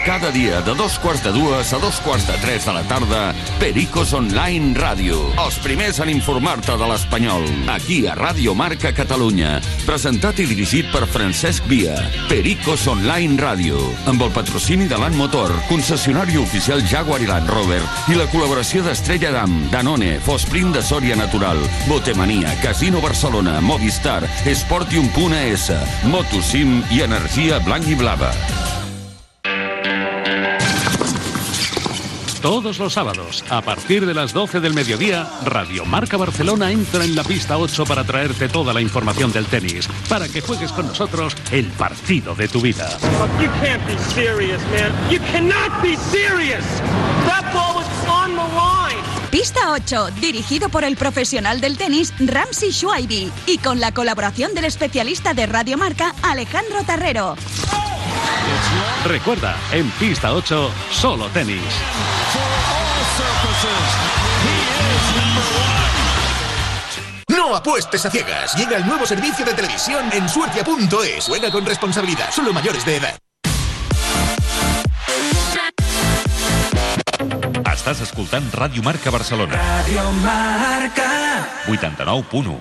Cada 0.09 0.31
dia 0.31 0.63
de 0.63 0.73
dos 0.73 0.99
quarts 0.99 1.21
de 1.21 1.31
dues 1.37 1.71
a 1.75 1.79
dos 1.79 2.01
quarts 2.01 2.25
de 2.27 2.33
tres 2.41 2.65
de 2.65 2.73
la 2.73 2.81
tarda, 2.89 3.35
Pericos 3.61 4.15
Online 4.17 4.73
Ràdio. 4.73 5.19
Els 5.37 5.59
primers 5.61 5.99
en 6.01 6.09
informar-te 6.09 6.79
de 6.81 6.87
l'espanyol. 6.89 7.45
Aquí 7.69 7.99
a 8.09 8.15
Ràdio 8.17 8.55
Marca 8.57 8.95
Catalunya. 8.97 9.59
Presentat 9.85 10.41
i 10.41 10.47
dirigit 10.49 10.89
per 10.95 11.05
Francesc 11.13 11.69
Via. 11.69 11.99
Pericos 12.31 12.87
Online 12.89 13.37
Ràdio. 13.37 13.83
Amb 14.09 14.25
el 14.25 14.33
patrocini 14.33 14.89
de 14.89 14.97
l'An 14.97 15.13
Motor, 15.13 15.53
concessionari 15.69 16.41
oficial 16.41 16.81
Jaguar 16.89 17.21
i 17.21 17.29
Land 17.29 17.53
Rover 17.53 17.83
i 18.09 18.17
la 18.17 18.31
col·laboració 18.33 18.81
d'Estrella 18.89 19.35
Damm, 19.37 19.69
Danone, 19.69 20.15
Fosprint 20.25 20.73
de 20.73 20.87
Sòria 20.89 21.21
Natural, 21.21 21.61
Botemania, 21.85 22.57
Casino 22.65 23.05
Barcelona, 23.05 23.61
Movistar, 23.61 24.23
Esportium.es, 24.49 25.69
Motosim 26.09 26.79
i 26.97 27.05
Energia 27.05 27.61
Blanc 27.69 27.93
i 27.93 28.01
Blava. 28.01 28.33
Todos 32.43 32.79
los 32.79 32.93
sábados, 32.93 33.45
a 33.51 33.61
partir 33.63 34.07
de 34.07 34.15
las 34.15 34.33
12 34.33 34.61
del 34.61 34.73
mediodía, 34.73 35.29
Radio 35.45 35.85
Marca 35.85 36.17
Barcelona 36.17 36.71
entra 36.71 37.05
en 37.05 37.17
la 37.17 37.25
pista 37.25 37.59
8 37.59 37.85
para 37.85 38.05
traerte 38.05 38.49
toda 38.49 38.73
la 38.73 38.81
información 38.81 39.33
del 39.33 39.47
tenis, 39.47 39.89
para 40.09 40.29
que 40.29 40.41
juegues 40.41 40.71
con 40.71 40.87
nosotros 40.87 41.37
el 41.51 41.67
partido 41.73 42.37
de 42.37 42.47
tu 42.47 42.61
vida. 42.61 42.97
You 43.41 43.51
can't 43.61 43.85
be 43.87 43.99
serious, 44.15 44.63
man. 44.71 44.93
You 45.11 45.19
cannot 45.33 45.83
be 45.83 45.97
serious. 45.97 46.65
That 47.27 47.53
ball 47.53 47.75
was 47.77 47.87
on 48.09 48.31
the 48.31 48.55
line. 48.55 49.03
Pista 49.31 49.73
8, 49.73 50.11
dirigido 50.21 50.69
por 50.69 50.85
el 50.85 50.97
profesional 50.97 51.61
del 51.61 51.77
tenis 51.77 52.15
Ramsey 52.21 52.73
Schwaibi 52.73 53.33
y 53.47 53.59
con 53.59 53.81
la 53.81 53.93
colaboración 53.93 54.55
del 54.55 54.67
especialista 54.67 55.35
de 55.35 55.47
Radio 55.47 55.77
Marca 55.77 56.15
Alejandro 56.23 56.85
Tarrero. 56.87 57.37
Recuerda, 59.05 59.57
en 59.73 59.91
Pista 59.93 60.33
8, 60.33 60.71
solo 60.91 61.29
tenis. 61.29 61.63
No 67.29 67.55
apuestes 67.57 68.05
a 68.07 68.11
ciegas. 68.11 68.55
Llega 68.57 68.77
el 68.77 68.87
nuevo 68.87 69.07
servicio 69.07 69.45
de 69.45 69.55
televisión 69.55 70.11
en 70.13 70.29
suertia.es. 70.29 71.27
Juega 71.27 71.51
con 71.51 71.65
responsabilidad. 71.65 72.31
Solo 72.31 72.53
mayores 72.53 72.85
de 72.85 72.97
edad. 72.97 73.19
Estàs 77.89 78.03
escoltant 78.05 78.45
Ràdio 78.53 78.83
Marca 78.85 79.09
Barcelona. 79.09 79.57
Radio 79.57 80.03
Marca. 80.21 81.07
89.1. 81.73 82.59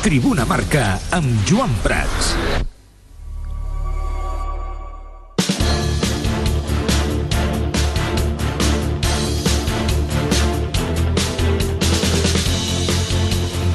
Tribuna 0.00 0.46
Marca 0.48 0.86
amb 1.12 1.44
Joan 1.44 1.74
Prats. 1.84 2.32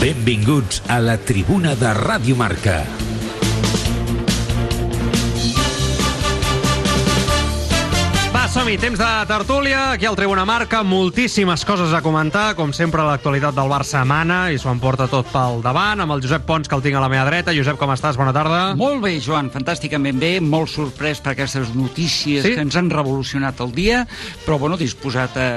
Benvinguts 0.10 0.82
a 0.90 0.98
la 1.06 1.20
tribuna 1.22 1.76
de 1.78 1.94
Ràdio 1.94 2.34
Marca. 2.40 3.09
Som-hi, 8.60 8.76
temps 8.76 9.00
de 9.00 9.08
tertúlia, 9.24 9.94
aquí 9.94 10.06
al 10.06 10.18
Tribuna 10.18 10.44
Marca, 10.44 10.82
moltíssimes 10.84 11.62
coses 11.64 11.94
a 11.96 12.02
comentar, 12.04 12.58
com 12.58 12.74
sempre 12.76 13.06
l'actualitat 13.08 13.56
del 13.56 13.70
Barça 13.72 14.02
mana, 14.04 14.50
i 14.52 14.58
s'ho 14.60 14.68
emporta 14.74 15.06
tot 15.08 15.30
pel 15.32 15.62
davant, 15.64 16.02
amb 16.04 16.12
el 16.12 16.20
Josep 16.20 16.44
Pons, 16.44 16.68
que 16.68 16.76
el 16.76 16.84
tinc 16.84 16.98
a 17.00 17.04
la 17.06 17.08
meva 17.08 17.24
dreta. 17.30 17.54
Josep, 17.56 17.78
com 17.80 17.94
estàs? 17.94 18.18
Bona 18.20 18.34
tarda. 18.36 18.74
Molt 18.76 19.00
bé, 19.06 19.14
Joan, 19.24 19.48
fantàsticament 19.54 20.20
bé, 20.20 20.32
molt 20.44 20.68
sorprès 20.74 21.22
per 21.24 21.38
aquestes 21.38 21.72
notícies 21.72 22.44
Sí? 22.44 22.52
que 22.58 22.66
ens 22.66 22.76
han 22.76 22.90
revolucionat 22.92 23.62
el 23.64 23.72
dia, 23.72 24.02
però 24.44 24.60
bueno, 24.60 24.76
disposat 24.76 25.40
a, 25.40 25.48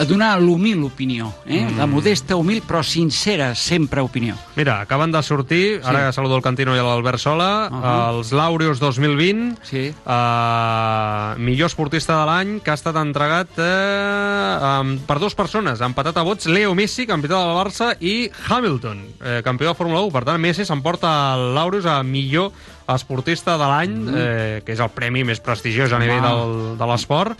a 0.00 0.08
donar 0.08 0.30
l'humil 0.40 0.86
opinió, 0.88 1.28
eh? 1.44 1.66
Mm. 1.66 1.76
la 1.76 1.86
modesta, 1.90 2.40
humil, 2.40 2.62
però 2.64 2.80
sincera, 2.82 3.52
sempre 3.54 4.00
opinió. 4.00 4.38
Mira, 4.56 4.80
acaben 4.80 5.12
de 5.12 5.22
sortir, 5.22 5.82
ara 5.84 6.14
saludo 6.16 6.40
el 6.40 6.46
Cantino 6.46 6.72
i 6.72 6.80
l'Albert 6.80 7.20
Sola, 7.20 7.68
Ahà. 7.68 7.94
els 8.14 8.32
Laureus 8.32 8.80
2020, 8.80 9.58
sí. 9.68 9.90
uh, 10.06 11.36
millor 11.36 11.68
esportista 11.68 12.16
de 12.16 12.24
l'any, 12.24 12.37
que 12.64 12.70
ha 12.70 12.76
estat 12.78 12.96
entregat 13.00 13.58
eh, 13.58 14.80
um, 14.80 14.94
per 15.08 15.18
dues 15.22 15.34
persones, 15.38 15.80
empatat 15.84 16.16
a 16.20 16.24
vots, 16.26 16.46
Leo 16.46 16.74
Messi, 16.78 17.06
campió 17.06 17.30
del 17.34 17.54
Barça, 17.58 17.92
i 18.00 18.30
Hamilton, 18.48 19.04
eh, 19.22 19.40
campió 19.44 19.68
de 19.68 19.74
Fórmula 19.78 20.00
1. 20.06 20.12
Per 20.14 20.24
tant, 20.24 20.40
Messi 20.40 20.64
s'emporta 20.68 21.12
el 21.34 21.54
Laureus 21.56 21.86
a 21.86 22.00
millor 22.02 22.52
esportista 22.88 23.58
de 23.60 23.66
l'any, 23.68 23.90
Mm. 24.08 24.14
eh, 24.16 24.62
que 24.64 24.72
és 24.72 24.80
el 24.80 24.88
premi 24.88 25.20
més 25.22 25.40
prestigiós 25.44 25.92
a 25.92 25.98
nivell 26.00 26.22
del, 26.24 26.78
de 26.80 26.86
l'esport. 26.88 27.36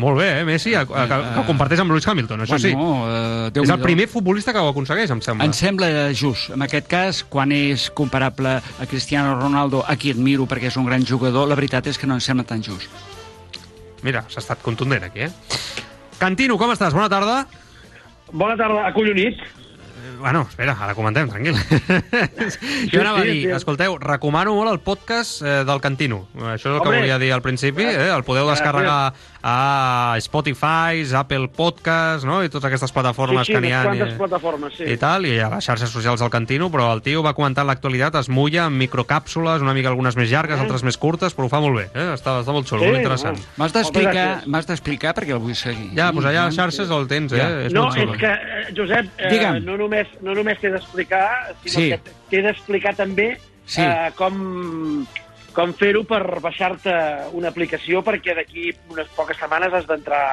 Molt 0.00 0.16
bé, 0.16 0.40
eh, 0.40 0.44
Messi, 0.48 0.72
eh, 0.72 0.86
que, 0.88 1.06
que 1.10 1.40
ho 1.40 1.44
comparteix 1.44 1.82
amb 1.82 1.92
Lewis 1.92 2.06
Hamilton, 2.08 2.40
això 2.46 2.56
sí. 2.58 2.72
Bueno, 2.72 3.04
eh, 3.52 3.60
és 3.60 3.68
el 3.74 3.80
primer 3.82 4.08
futbolista 4.08 4.54
que 4.56 4.62
ho 4.64 4.70
aconsegueix, 4.72 5.10
em 5.12 5.20
sembla. 5.20 5.44
Em 5.44 5.52
sembla 5.52 5.90
just. 6.16 6.48
En 6.56 6.62
aquest 6.64 6.88
cas, 6.88 7.24
quan 7.28 7.52
és 7.52 7.90
comparable 7.90 8.56
a 8.56 8.86
Cristiano 8.88 9.36
Ronaldo, 9.38 9.84
a 9.86 9.96
qui 10.00 10.10
admiro 10.16 10.46
perquè 10.48 10.72
és 10.72 10.76
un 10.80 10.86
gran 10.88 11.04
jugador, 11.04 11.46
la 11.46 11.54
veritat 11.60 11.86
és 11.92 11.98
que 11.98 12.06
no 12.08 12.14
em 12.16 12.20
sembla 12.24 12.44
tan 12.48 12.62
just. 12.64 12.88
Mira, 14.06 14.22
s'ha 14.30 14.38
estat 14.38 14.62
contundent 14.62 15.02
aquí, 15.08 15.26
eh? 15.26 15.30
Cantino, 16.20 16.54
com 16.60 16.70
estàs? 16.70 16.94
Bona 16.94 17.10
tarda. 17.10 17.40
Bona 18.30 18.54
tarda, 18.58 18.86
acollonit. 18.86 19.40
Bueno, 20.20 20.44
espera, 20.48 20.76
ara 20.80 20.94
comentem, 20.94 21.28
tranquil. 21.28 21.56
Sí, 22.46 22.88
jo 22.92 23.00
anava 23.02 23.24
sí, 23.24 23.28
a 23.28 23.32
dir, 23.32 23.40
sí. 23.42 23.50
escolteu, 23.56 23.96
recomano 23.98 24.54
molt 24.54 24.70
el 24.70 24.78
podcast 24.84 25.42
eh, 25.42 25.56
del 25.66 25.82
Cantino. 25.82 26.22
Això 26.38 26.70
és 26.70 26.76
el 26.76 26.78
que 26.78 26.88
Home. 26.88 27.00
volia 27.02 27.18
dir 27.18 27.32
al 27.34 27.42
principi. 27.42 27.84
Eh? 27.84 28.06
El 28.14 28.22
podeu 28.24 28.46
descarregar 28.48 29.12
a 29.42 30.16
Spotify, 30.20 31.04
Apple 31.14 31.48
Podcast, 31.48 32.24
no? 32.26 32.42
i 32.44 32.48
totes 32.48 32.66
aquestes 32.68 32.92
plataformes 32.92 33.46
sí, 33.46 33.52
sí, 33.52 33.56
que 33.56 33.60
n'hi 33.64 33.72
ha. 33.72 33.82
unes 33.86 33.98
quantes 33.98 34.18
plataformes, 34.18 34.74
sí. 34.76 34.84
I 34.92 34.96
tal, 35.00 35.26
i 35.26 35.38
a 35.40 35.48
les 35.52 35.64
xarxes 35.66 35.90
socials 35.90 36.20
del 36.20 36.30
Cantino, 36.30 36.70
però 36.72 36.88
el 36.94 37.02
tio 37.02 37.22
va 37.22 37.34
comentar 37.36 37.64
l'actualitat, 37.68 38.16
es 38.20 38.28
mulla 38.28 38.64
amb 38.66 38.76
microcàpsules, 38.80 39.62
una 39.62 39.74
mica 39.76 39.88
algunes 39.92 40.16
més 40.16 40.30
llargues, 40.30 40.58
altres 40.60 40.82
més 40.86 40.96
curtes, 40.96 41.34
però 41.36 41.46
ho 41.46 41.52
fa 41.52 41.60
molt 41.60 41.76
bé, 41.78 41.86
eh? 41.94 42.08
està, 42.16 42.38
està 42.42 42.52
molt 42.56 42.66
xulo, 42.68 42.82
Sí, 42.82 42.90
molt 42.90 43.00
interessant. 43.02 43.38
M'has 43.56 43.72
d'explicar 43.76 44.26
m'has 44.46 44.66
d'explicar 44.66 45.14
perquè 45.16 45.34
el 45.36 45.42
vull 45.42 45.54
seguir. 45.58 45.90
Ja, 45.96 46.10
doncs 46.12 46.26
allà 46.30 46.42
a 46.44 46.46
les 46.50 46.56
xarxes 46.58 46.90
el 46.90 47.06
tens, 47.10 47.32
eh? 47.32 47.38
Ja. 47.42 47.48
És 47.66 47.72
No, 47.72 47.84
molt 47.86 47.96
xulo. 47.98 48.14
és 48.14 48.20
que, 48.20 48.32
eh, 48.32 48.72
Josep, 48.76 49.06
eh, 49.18 49.30
Digue'm. 49.30 49.64
no 49.64 49.76
només, 49.76 50.08
no 50.22 50.34
només 50.34 50.58
t'he 50.60 50.70
d'explicar, 50.70 51.54
sinó 51.64 51.74
Sí. 51.74 51.88
que 51.90 52.00
t'he 52.30 52.42
d'explicar 52.42 52.94
també 52.96 53.38
Sí. 53.66 53.82
eh, 53.82 54.12
com, 54.16 55.04
com 55.56 55.72
fer-ho 55.80 56.04
per 56.04 56.20
baixar-te 56.44 56.94
una 57.38 57.48
aplicació 57.48 58.02
perquè 58.04 58.34
d'aquí 58.36 58.68
unes 58.92 59.08
poques 59.16 59.38
setmanes 59.40 59.72
has 59.78 59.88
d'entrar 59.88 60.26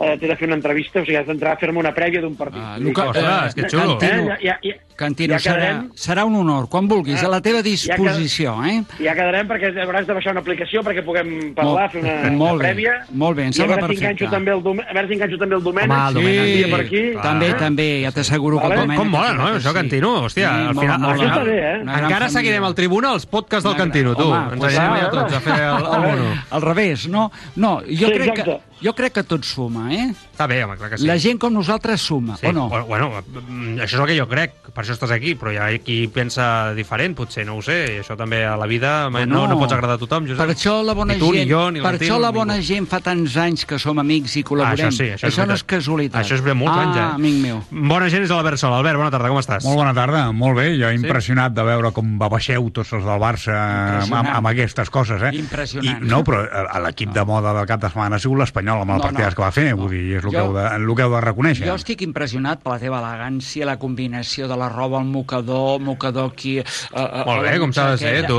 eh, 0.00 0.16
t'he 0.18 0.26
de 0.28 0.36
fer 0.36 0.46
una 0.48 0.56
entrevista, 0.56 1.00
o 1.00 1.04
sigui, 1.04 1.16
has 1.16 1.26
d'entrar 1.26 1.52
a 1.52 1.56
fer-me 1.56 1.78
una 1.78 1.92
prèvia 1.94 2.20
d'un 2.20 2.34
partit. 2.36 2.60
Ah, 2.62 2.78
Luca, 2.78 3.02
que- 3.12 3.18
ostres, 3.20 3.54
que 3.54 3.68
xulo. 3.68 3.98
Cantino. 3.98 4.32
Eh, 4.34 4.38
ja, 4.42 4.58
ja, 4.62 4.74
Cantino, 4.96 5.32
ja 5.34 5.38
serà, 5.40 5.54
quedarem, 5.56 5.90
serà 5.94 6.24
un 6.26 6.34
honor, 6.36 6.68
quan 6.68 6.86
vulguis, 6.88 7.22
Ah, 7.22 7.26
a 7.26 7.30
la 7.30 7.40
teva 7.40 7.58
ja 7.58 7.62
disposició, 7.62 8.62
eh? 8.64 8.82
ja 8.98 9.14
quedarem 9.14 9.48
perquè 9.48 9.70
hauràs 9.80 10.04
de 10.06 10.12
baixar 10.12 10.32
una 10.32 10.40
aplicació 10.40 10.82
perquè 10.82 11.02
puguem 11.04 11.54
parlar, 11.54 11.88
Molt- 11.88 11.92
fer 11.92 12.02
una, 12.02 12.30
molt 12.36 12.52
una 12.54 12.62
bé, 12.62 12.74
prèvia. 12.74 12.92
molt 13.12 13.36
bé, 13.36 13.42
em 13.44 13.48
I 13.48 13.50
a 13.50 13.52
sembla 13.52 13.76
veure 13.76 13.80
si 13.80 14.00
perfecte. 14.00 14.24
enganxo 14.24 14.30
també 14.36 14.50
el 14.52 14.62
Dom- 14.62 14.80
a 14.80 14.92
veure 14.92 15.08
si 15.08 15.14
enganxo 15.14 15.38
també 15.38 15.54
el 15.56 15.62
Domènec. 15.62 15.90
Home, 15.90 16.08
el 16.08 16.14
Domènec, 16.14 16.44
sí, 16.44 16.64
sí. 16.64 16.70
per 16.70 16.80
aquí. 16.80 17.02
També, 17.22 17.50
Ah. 17.50 17.56
també, 17.56 18.02
ja 18.02 18.12
t'asseguro 18.12 18.56
que 18.58 18.62
Vale. 18.68 18.74
el 18.74 18.80
Domènec... 18.80 18.98
Com 18.98 19.08
mola, 19.10 19.32
no? 19.32 19.44
que 19.46 19.58
Això. 19.60 19.72
Cantino, 19.72 20.24
hòstia, 20.24 20.48
Sí, 20.48 20.54
al 20.68 20.74
mola, 20.74 20.80
final, 20.80 21.00
mola. 21.00 21.24
està 21.34 21.44
bé, 21.44 21.58
eh? 21.58 21.80
Encara 21.80 22.28
seguirem 22.28 22.64
al 22.64 22.74
Tribuna 22.74 23.12
els 23.14 23.24
podcasts 23.26 23.64
del 23.68 23.76
Cantino, 23.76 24.14
tu. 24.14 24.34
Ens 24.34 24.64
anirem 24.64 24.92
allà 24.92 25.10
tots 25.10 25.32
a 25.34 25.40
fer 25.40 25.52
el, 25.54 25.84
el 25.94 26.00
mono. 26.00 26.42
Al 26.50 26.62
revés, 26.62 27.08
no? 27.08 27.30
No, 27.56 27.80
jo, 27.88 28.08
crec 28.08 28.34
que. 28.44 28.60
Jo 28.82 28.92
crec 28.96 29.12
que 29.18 29.22
tot 29.28 29.44
suma, 29.44 29.88
eh? 29.92 30.08
Està 30.32 30.46
bé, 30.48 30.62
home, 30.64 30.76
clar 30.80 30.90
que 30.90 30.98
sí. 30.98 31.06
La 31.06 31.18
gent 31.20 31.38
com 31.38 31.52
nosaltres 31.52 32.00
suma, 32.00 32.36
Sí, 32.40 32.46
o 32.46 32.52
no? 32.52 32.68
Bueno, 32.68 32.86
bueno, 32.86 33.10
mm, 33.20 33.78
això 33.84 33.98
és 33.98 34.00
el 34.00 34.06
que 34.06 34.16
jo 34.18 34.26
crec, 34.30 34.54
per 34.72 34.84
això 34.84 34.94
estàs 34.96 35.10
aquí, 35.12 35.34
però 35.36 35.52
hi 35.52 35.58
ha 35.60 35.66
qui 35.84 36.06
pensa 36.08 36.72
diferent, 36.74 37.14
potser, 37.18 37.44
no 37.46 37.56
ho 37.58 37.62
sé, 37.62 37.96
i 37.96 37.98
això 38.00 38.16
també 38.16 38.44
a 38.46 38.56
la 38.56 38.66
vida 38.66 39.10
no, 39.10 39.46
no 39.46 39.58
pots 39.58 39.72
agradar 39.76 39.96
a 39.98 40.00
tothom, 40.00 40.24
Josep. 40.30 40.40
Per 40.40 40.54
això 40.54 40.78
la 40.86 40.94
bona 40.94 41.14
ni 41.14 41.20
tu, 41.20 41.32
gent, 41.34 41.44
ni 41.44 41.50
jo, 41.52 41.62
ni 41.70 41.80
per 41.84 41.94
això 41.98 42.16
la 42.18 42.30
ningú. 42.30 42.38
bona 42.40 42.60
gent 42.62 42.86
fa 42.88 43.00
tants 43.04 43.36
anys 43.36 43.66
que 43.68 43.78
som 43.78 43.98
amics 43.98 44.36
i 44.40 44.44
col·laborem. 44.44 44.86
Ah, 44.86 44.90
això 44.90 44.96
sí, 44.96 45.10
això 45.12 45.26
és 45.28 45.34
això 45.34 45.46
no 45.46 45.54
és 45.58 45.64
casualitat. 45.64 46.22
Això 46.22 46.38
és 46.38 46.44
de 46.46 46.54
molts 46.54 46.76
ah, 46.76 46.86
anys, 46.86 46.96
eh? 46.96 47.06
amic 47.20 47.36
meu. 47.42 47.60
Bona 47.70 48.08
gent 48.08 48.22
és 48.24 48.30
l'Albert 48.32 48.56
Sol. 48.62 48.72
Albert, 48.78 48.96
bona 48.96 49.10
tarda, 49.10 49.28
com 49.28 49.38
estàs? 49.42 49.64
Molt 49.66 49.76
bona 49.82 49.92
tarda, 49.94 50.24
molt 50.32 50.56
bé. 50.56 50.70
Jo 50.80 50.90
impressionat 50.94 51.52
de 51.52 51.62
veure 51.66 51.90
com 51.92 52.16
baixeu 52.20 52.70
tots 52.70 52.92
els 52.96 53.04
del 53.04 53.20
Barça 53.20 53.58
amb, 54.06 54.14
amb 54.38 54.46
aquestes 54.54 54.88
coses, 54.90 55.20
eh? 55.22 55.34
Impressionant. 55.36 56.00
I, 56.04 56.08
no, 56.08 56.22
però 56.24 56.44
a- 56.46 56.66
a 56.78 56.80
l'equip 56.86 57.12
de 57.12 57.24
moda 57.28 57.52
del 57.52 57.66
cap 57.66 57.80
de 57.82 57.88
setmana 57.90 58.16
ha 58.16 58.22
sigut 58.22 58.38
l'Espanyol 58.38 58.69
amb 58.78 58.90
el 58.90 58.96
No, 58.98 59.02
partidàs 59.02 59.32
no. 59.32 59.36
que 59.36 59.42
va 59.42 59.50
fer, 59.50 59.74
vull 59.74 59.90
dir, 59.90 60.16
és 60.18 60.24
el, 60.24 60.30
que 60.30 60.36
Jo- 60.36 60.44
heu 60.46 60.52
de, 60.54 60.64
el 60.76 60.94
que 60.94 61.02
heu 61.02 61.10
de 61.16 61.20
reconèixer. 61.20 61.66
Jo 61.66 61.74
estic 61.74 62.02
impressionat 62.02 62.62
per 62.62 62.72
la 62.74 62.78
teva 62.78 63.00
elegància, 63.00 63.66
la 63.66 63.76
combinació 63.78 64.46
de 64.48 64.56
la 64.56 64.68
roba, 64.68 65.00
el 65.00 65.06
mocador, 65.06 65.80
mocador 65.80 66.30
aquí... 66.30 66.58
Eh, 66.58 66.64
eh, 66.94 67.24
Molt 67.26 67.42
bé, 67.42 67.52
la 67.52 67.58
com 67.58 67.72
s'ha 67.72 67.90
de 67.90 67.98
ser, 67.98 68.26
tu. 68.28 68.38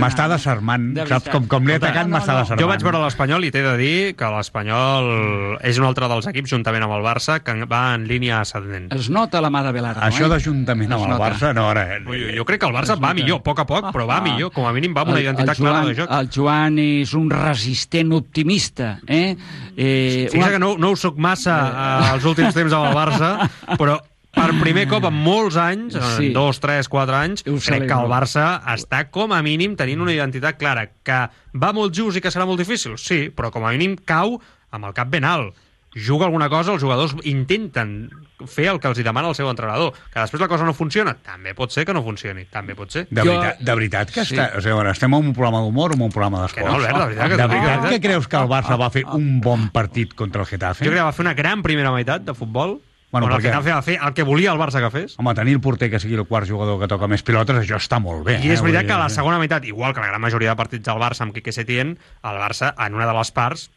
M'està 0.00 0.28
desarmant, 0.28 0.92
De 0.94 1.06
saps? 1.06 1.28
Com, 1.32 1.46
com 1.48 1.66
l'he 1.66 1.74
atacat, 1.80 2.06
no, 2.06 2.16
m'està 2.16 2.32
no. 2.36 2.44
desarmant. 2.44 2.60
Jo 2.62 2.68
vaig 2.70 2.82
veure 2.86 3.02
l'Espanyol 3.02 3.44
i 3.44 3.50
t'he 3.50 3.62
de 3.66 3.76
dir 3.80 4.14
que 4.16 4.30
l'Espanyol 4.30 5.58
és 5.66 5.78
un 5.78 5.86
altre 5.88 6.08
dels 6.08 6.26
equips, 6.30 6.50
juntament 6.52 6.84
amb 6.86 6.94
el 6.96 7.02
Barça, 7.02 7.40
que 7.42 7.54
va 7.66 7.94
en 7.96 8.06
línia 8.06 8.40
ascendent. 8.42 8.90
Es 8.94 9.08
nota 9.10 9.40
la 9.40 9.50
mà 9.50 9.62
de 9.66 9.72
Belardo, 9.72 10.00
Això 10.06 10.26
eh? 10.26 10.28
d'ajuntament 10.32 10.92
amb 10.92 11.06
el. 11.08 11.16
Barça, 11.22 11.52
no, 11.54 11.68
ara... 11.70 11.86
Jo, 12.04 12.14
jo 12.38 12.44
crec 12.48 12.60
que 12.62 12.66
el 12.70 12.74
Barça 12.74 12.96
va 13.00 13.12
millor, 13.14 13.40
a 13.40 13.42
poc 13.42 13.60
a 13.60 13.66
poc, 13.66 13.90
però 13.94 14.06
va 14.06 14.18
Ah. 14.18 14.20
millor. 14.22 14.52
Com 14.52 14.66
a 14.66 14.72
mínim 14.72 14.94
va 14.94 15.02
amb 15.02 15.10
una 15.14 15.18
El- 15.18 15.24
identitat 15.24 15.56
el 15.58 15.64
Joan, 15.64 15.72
clara 15.72 15.86
de 15.88 15.94
joc. 15.94 16.10
El 16.18 16.28
Joan 16.30 16.78
és 16.78 17.14
un 17.14 17.30
resistent 17.30 18.12
optimista, 18.12 18.98
eh? 19.06 19.36
Eh 19.76 20.28
Fixa't 20.30 20.52
que 20.56 20.58
no, 20.62 20.76
no 20.78 20.90
ho 20.92 20.96
soc 20.96 21.16
massa 21.16 21.56
eh, 21.68 22.14
els 22.14 22.24
últims 22.28 22.54
temps 22.54 22.72
amb 22.76 22.90
el 22.90 22.96
Barça, 22.96 23.48
però 23.80 23.98
per 24.32 24.48
primer 24.62 24.86
cop 24.88 25.04
en 25.04 25.12
molts 25.12 25.58
anys, 25.60 25.92
Sí. 26.16 26.30
en 26.30 26.32
dos, 26.32 26.58
tres, 26.60 26.88
quatre 26.88 27.16
anys, 27.18 27.42
Ho 27.46 27.58
crec 27.60 27.84
que 27.86 27.98
el 27.98 28.08
Barça 28.08 28.62
està 28.72 29.04
com 29.12 29.32
a 29.36 29.42
mínim 29.44 29.74
tenint 29.76 30.00
una 30.00 30.14
identitat 30.14 30.56
clara. 30.58 30.86
Que 31.04 31.18
va 31.52 31.72
molt 31.76 31.92
just 31.94 32.16
i 32.16 32.22
que 32.24 32.32
serà 32.32 32.46
molt 32.48 32.58
difícil? 32.62 32.96
Sí, 32.96 33.26
però 33.28 33.50
com 33.52 33.66
a 33.68 33.72
mínim 33.76 33.98
cau 34.08 34.38
amb 34.72 34.88
el 34.88 34.94
cap 34.96 35.10
ben 35.12 35.24
alt. 35.28 35.52
Juga 35.94 36.24
alguna 36.26 36.48
cosa, 36.48 36.72
els 36.72 36.80
jugadors 36.82 37.12
intenten 37.28 38.08
fer 38.48 38.66
el 38.72 38.78
que 38.80 38.88
els 38.88 38.98
hi 38.98 39.04
demana 39.04 39.28
el 39.28 39.34
seu 39.36 39.48
entrenador. 39.50 39.92
Que 40.12 40.20
després 40.22 40.40
la 40.40 40.48
cosa 40.48 40.64
no 40.64 40.72
funciona? 40.74 41.12
També 41.22 41.52
pot 41.54 41.70
ser 41.70 41.84
que 41.84 41.92
no 41.92 42.02
funcioni, 42.02 42.46
també 42.50 42.74
pot 42.74 42.90
ser. 42.90 43.06
De 43.10 43.22
veritat, 43.22 43.60
de 43.60 43.74
veritat 43.76 44.10
que 44.10 44.24
Sí. 44.24 44.34
està... 44.34 44.56
O 44.56 44.62
sigui, 44.64 44.88
estem 44.90 45.12
en 45.14 45.26
un 45.28 45.34
programa 45.34 45.60
d'humor 45.60 45.92
o 45.92 45.94
en 45.94 46.02
un 46.08 46.10
programa 46.10 46.40
d'esports? 46.42 46.64
Que 46.64 46.70
no, 46.70 46.76
Albert, 46.80 46.96
de 46.96 47.04
veritat 47.04 47.28
que 47.28 47.36
de 47.36 47.46
veritat 47.46 47.68
veritat. 47.82 47.90
que 47.90 48.00
creus 48.08 48.26
que 48.28 48.36
el 48.36 48.48
Barça 48.48 48.78
va 48.80 48.88
fer 48.90 49.04
un 49.06 49.40
bon 49.40 49.68
partit 49.70 50.14
contra 50.14 50.42
el 50.42 50.48
Getafe? 50.48 50.84
Jo 50.84 50.90
crec 50.90 51.00
que 51.02 51.04
va 51.04 51.12
fer 51.12 51.26
una 51.26 51.34
gran 51.34 51.62
primera 51.62 51.92
meitat 51.92 52.22
de 52.24 52.34
futbol, 52.34 52.80
Bueno, 53.12 53.26
al 53.26 53.34
perquè- 53.34 53.50
final 53.52 53.76
va 53.76 53.82
fer 53.82 53.98
el 54.02 54.14
que 54.14 54.22
volia 54.22 54.52
el 54.52 54.58
Barça 54.58 54.80
que 54.80 54.88
fes, 54.90 55.18
Home, 55.18 55.34
tenir 55.34 55.52
el 55.52 55.60
porter 55.60 55.90
que 55.90 56.00
sigui 56.00 56.14
el 56.14 56.24
quart 56.24 56.48
jugador 56.48 56.80
que 56.80 56.88
toca 56.88 57.06
més 57.06 57.22
pilotes, 57.22 57.54
això 57.60 57.76
està 57.76 58.00
molt 58.00 58.24
bé. 58.24 58.38
I 58.40 58.48
és 58.50 58.60
eh? 58.60 58.62
veritat 58.62 58.82
Vull 58.82 58.86
que 58.88 58.92
a 58.94 58.98
la 58.98 59.10
segona 59.10 59.38
meitat, 59.38 59.66
igual 59.68 59.92
que 59.92 60.00
la 60.00 60.06
gran 60.06 60.20
majoria 60.22 60.48
de 60.48 60.56
partits 60.56 60.86
del 60.88 60.96
Barça 60.96 61.20
amb 61.20 61.34
Quique 61.34 61.52
Setién, 61.52 61.98
el 62.24 62.38
Barça, 62.40 62.72
en 62.78 62.94
una 62.94 63.04
de 63.06 63.12
les 63.12 63.30
parts, 63.30 63.70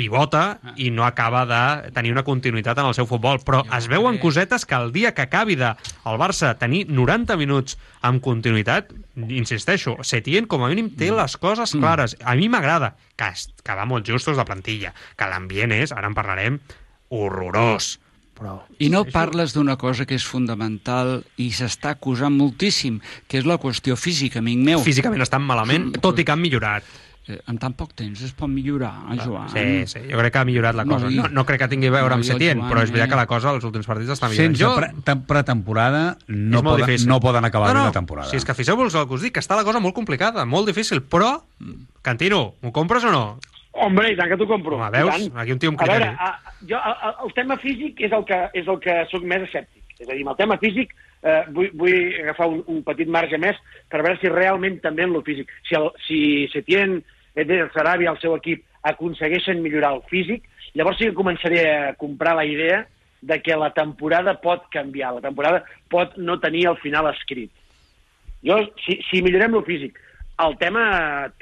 pivota 0.00 0.58
i 0.80 0.88
no 0.94 1.04
acaba 1.04 1.44
de 1.44 1.92
tenir 1.92 2.14
una 2.14 2.24
continuïtat 2.24 2.80
en 2.80 2.88
el 2.88 2.96
seu 2.96 3.08
futbol. 3.10 3.42
Però 3.44 3.62
es 3.76 3.90
veuen 3.92 4.18
cosetes 4.22 4.64
que 4.64 4.78
el 4.78 4.94
dia 4.96 5.12
que 5.12 5.28
acabi 5.28 5.58
de 5.60 5.74
el 6.08 6.20
Barça 6.20 6.54
tenir 6.58 6.86
90 6.88 7.36
minuts 7.40 7.76
amb 8.00 8.24
continuïtat, 8.24 8.94
insisteixo, 9.28 9.98
Setién 10.06 10.48
com 10.48 10.64
a 10.64 10.70
mínim 10.72 10.88
té 10.96 11.10
les 11.12 11.36
coses 11.36 11.76
clares. 11.76 12.16
A 12.24 12.36
mi 12.38 12.48
m'agrada 12.48 12.94
que, 13.20 13.28
que 13.36 13.76
va 13.76 13.88
molt 13.88 14.08
justos 14.08 14.40
de 14.40 14.46
plantilla, 14.48 14.94
que 15.16 15.28
l'ambient 15.28 15.74
és, 15.76 15.92
ara 15.92 16.08
en 16.08 16.16
parlarem, 16.16 16.60
horrorós. 17.10 17.98
Però 18.40 18.56
I 18.80 18.88
no 18.88 19.02
parles 19.04 19.52
d'una 19.52 19.76
cosa 19.76 20.06
que 20.08 20.16
és 20.16 20.24
fundamental 20.24 21.18
i 21.36 21.50
s'està 21.52 21.92
acusant 21.98 22.32
moltíssim, 22.32 22.96
que 23.28 23.42
és 23.42 23.44
la 23.48 23.58
qüestió 23.60 23.98
física, 24.00 24.40
amic 24.40 24.64
meu. 24.64 24.80
físicament 24.80 25.20
estan 25.20 25.44
malament, 25.44 25.90
tot 26.00 26.18
i 26.18 26.24
que 26.24 26.32
han 26.32 26.40
millorat. 26.40 26.86
Eh, 27.30 27.38
en 27.46 27.58
tan 27.62 27.74
poc 27.78 27.92
temps 27.94 28.20
es 28.26 28.32
pot 28.34 28.48
millorar, 28.50 28.90
eh, 29.12 29.18
Joan? 29.22 29.48
Sí, 29.52 29.86
sí, 29.86 30.00
jo 30.10 30.18
crec 30.18 30.32
que 30.32 30.38
ha 30.40 30.44
millorat 30.48 30.74
la 30.74 30.84
No, 30.84 30.94
cosa. 30.96 31.10
i- 31.10 31.14
No, 31.14 31.28
no 31.28 31.44
crec 31.46 31.60
que 31.60 31.68
tingui 31.68 31.86
a 31.86 31.92
veure 31.94 32.08
no, 32.08 32.14
amb 32.16 32.24
Setién, 32.24 32.58
Joan, 32.58 32.70
però 32.72 32.82
és 32.82 32.90
veritat 32.90 33.06
eh? 33.06 33.10
que 33.10 33.16
la 33.20 33.26
cosa 33.26 33.50
als 33.50 33.64
últims 33.64 33.86
partits 33.86 34.10
està 34.16 34.28
millorant. 34.28 34.56
Sense 34.56 34.64
Jo- 34.64 34.74
pre 34.76 34.88
tem- 35.04 35.24
pretemporada 35.26 36.16
no, 36.26 36.62
poden, 36.62 36.86
difícil. 36.86 37.08
no 37.08 37.20
poden 37.20 37.44
acabar 37.44 37.72
no, 37.74 37.80
no, 37.80 37.86
la 37.86 37.92
temporada. 37.92 38.28
Si 38.30 38.36
és 38.36 38.44
que 38.44 38.54
fixeu-vos 38.54 38.94
el 38.94 39.06
que 39.06 39.14
us 39.14 39.22
dic, 39.22 39.34
que 39.34 39.40
està 39.40 39.54
la 39.56 39.64
cosa 39.64 39.78
molt 39.80 39.94
complicada, 39.94 40.44
molt 40.44 40.66
difícil, 40.66 41.02
però, 41.02 41.42
Cantino, 42.02 42.54
m'ho 42.62 42.72
compres 42.72 43.04
o 43.04 43.10
no? 43.12 43.38
Hombre, 43.72 44.10
i 44.12 44.16
tant 44.18 44.28
que 44.28 44.36
t'ho 44.36 44.48
compro. 44.48 44.76
Home, 44.76 44.90
veus? 44.90 45.30
Aquí 45.36 45.52
un 45.52 45.58
tio 45.58 45.70
amb 45.70 45.80
A 45.80 45.86
veure, 45.86 46.08
criteri. 46.08 46.16
a, 46.18 46.54
jo, 46.68 46.76
a, 46.76 46.90
a, 46.90 47.14
el 47.24 47.32
tema 47.34 47.56
físic 47.56 48.00
és 48.00 48.12
el 48.12 48.24
que, 48.24 48.40
és 48.54 48.66
el 48.66 48.80
que 48.80 48.96
sóc 49.12 49.22
més 49.22 49.42
escèptic. 49.46 49.84
És 50.00 50.08
a 50.08 50.12
dir, 50.16 50.22
amb 50.24 50.32
el 50.32 50.36
tema 50.40 50.56
físic 50.58 50.90
eh, 51.22 51.44
vull, 51.52 51.70
vull 51.76 52.14
agafar 52.24 52.48
un, 52.48 52.64
un 52.66 52.82
petit 52.82 53.06
marge 53.08 53.38
més 53.38 53.56
per 53.88 54.00
veure 54.02 54.18
si 54.20 54.28
realment 54.32 54.80
també 54.80 55.04
en 55.04 55.12
lo 55.12 55.22
físic. 55.22 55.48
Si, 55.68 55.76
el, 55.78 55.90
si 56.06 56.48
Setién, 56.52 57.04
Eder 57.34 57.68
Sarabia 57.74 58.08
i 58.08 58.12
el 58.12 58.20
seu 58.22 58.34
equip 58.36 58.64
aconsegueixen 58.90 59.60
millorar 59.62 59.94
el 59.96 60.02
físic, 60.10 60.46
llavors 60.74 60.98
sí 60.98 61.10
que 61.10 61.18
començaré 61.18 61.62
a 61.68 61.94
comprar 62.00 62.34
la 62.38 62.46
idea 62.48 62.84
de 63.20 63.40
que 63.42 63.56
la 63.56 63.72
temporada 63.76 64.38
pot 64.40 64.66
canviar, 64.72 65.14
la 65.14 65.24
temporada 65.24 65.64
pot 65.92 66.16
no 66.16 66.38
tenir 66.40 66.66
el 66.70 66.78
final 66.80 67.10
escrit. 67.12 67.52
Jo, 68.46 68.56
si, 68.84 68.96
si 69.10 69.20
millorem 69.22 69.58
el 69.58 69.66
físic, 69.66 69.98
el 70.40 70.56
tema 70.60 70.84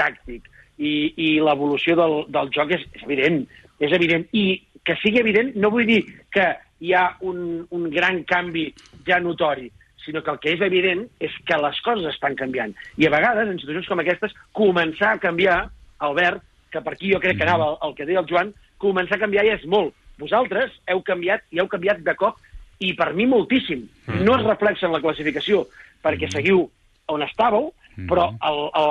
tàctic 0.01 0.49
i, 0.79 0.93
i 1.15 1.29
l'evolució 1.43 1.95
del, 1.99 2.17
del 2.35 2.51
joc 2.55 2.75
és, 2.75 2.87
és 2.99 3.05
evident, 3.07 3.45
és 3.79 3.95
evident. 3.95 4.27
I 4.35 4.59
que 4.85 4.97
sigui 5.03 5.23
evident 5.23 5.55
no 5.61 5.71
vull 5.71 5.87
dir 5.87 6.01
que 6.35 6.49
hi 6.83 6.95
ha 6.95 7.11
un, 7.27 7.67
un 7.75 7.89
gran 7.91 8.23
canvi 8.27 8.69
ja 9.07 9.21
notori, 9.23 9.69
sinó 10.05 10.23
que 10.25 10.33
el 10.35 10.39
que 10.43 10.55
és 10.57 10.63
evident 10.65 11.05
és 11.23 11.35
que 11.47 11.59
les 11.61 11.81
coses 11.85 12.11
estan 12.11 12.37
canviant. 12.39 12.75
I 12.97 13.07
a 13.07 13.15
vegades, 13.15 13.51
en 13.51 13.59
situacions 13.61 13.91
com 13.91 14.03
aquestes, 14.03 14.35
començar 14.57 15.15
a 15.15 15.23
canviar, 15.23 15.59
Albert, 15.99 16.43
que 16.73 16.83
per 16.85 16.95
aquí 16.95 17.13
jo 17.13 17.21
crec 17.23 17.39
que 17.39 17.47
anava 17.47 17.73
el, 17.73 17.79
el 17.89 17.97
que 17.97 18.07
deia 18.09 18.23
el 18.23 18.29
Joan, 18.31 18.53
començar 18.79 19.19
a 19.19 19.25
canviar 19.25 19.47
ja 19.47 19.57
és 19.59 19.67
molt. 19.67 19.95
Vosaltres 20.19 20.75
heu 20.91 21.03
canviat 21.07 21.45
i 21.55 21.61
heu 21.63 21.69
canviat 21.71 22.03
de 22.07 22.15
cop, 22.19 22.39
i 22.79 22.93
per 22.95 23.13
mi 23.15 23.27
moltíssim. 23.27 23.85
No 24.23 24.39
es 24.39 24.47
reflexa 24.47 24.87
en 24.87 24.95
la 24.95 25.03
classificació, 25.03 25.65
perquè 26.05 26.31
seguiu 26.31 26.67
on 27.11 27.25
estàveu, 27.27 27.73
però 28.09 28.29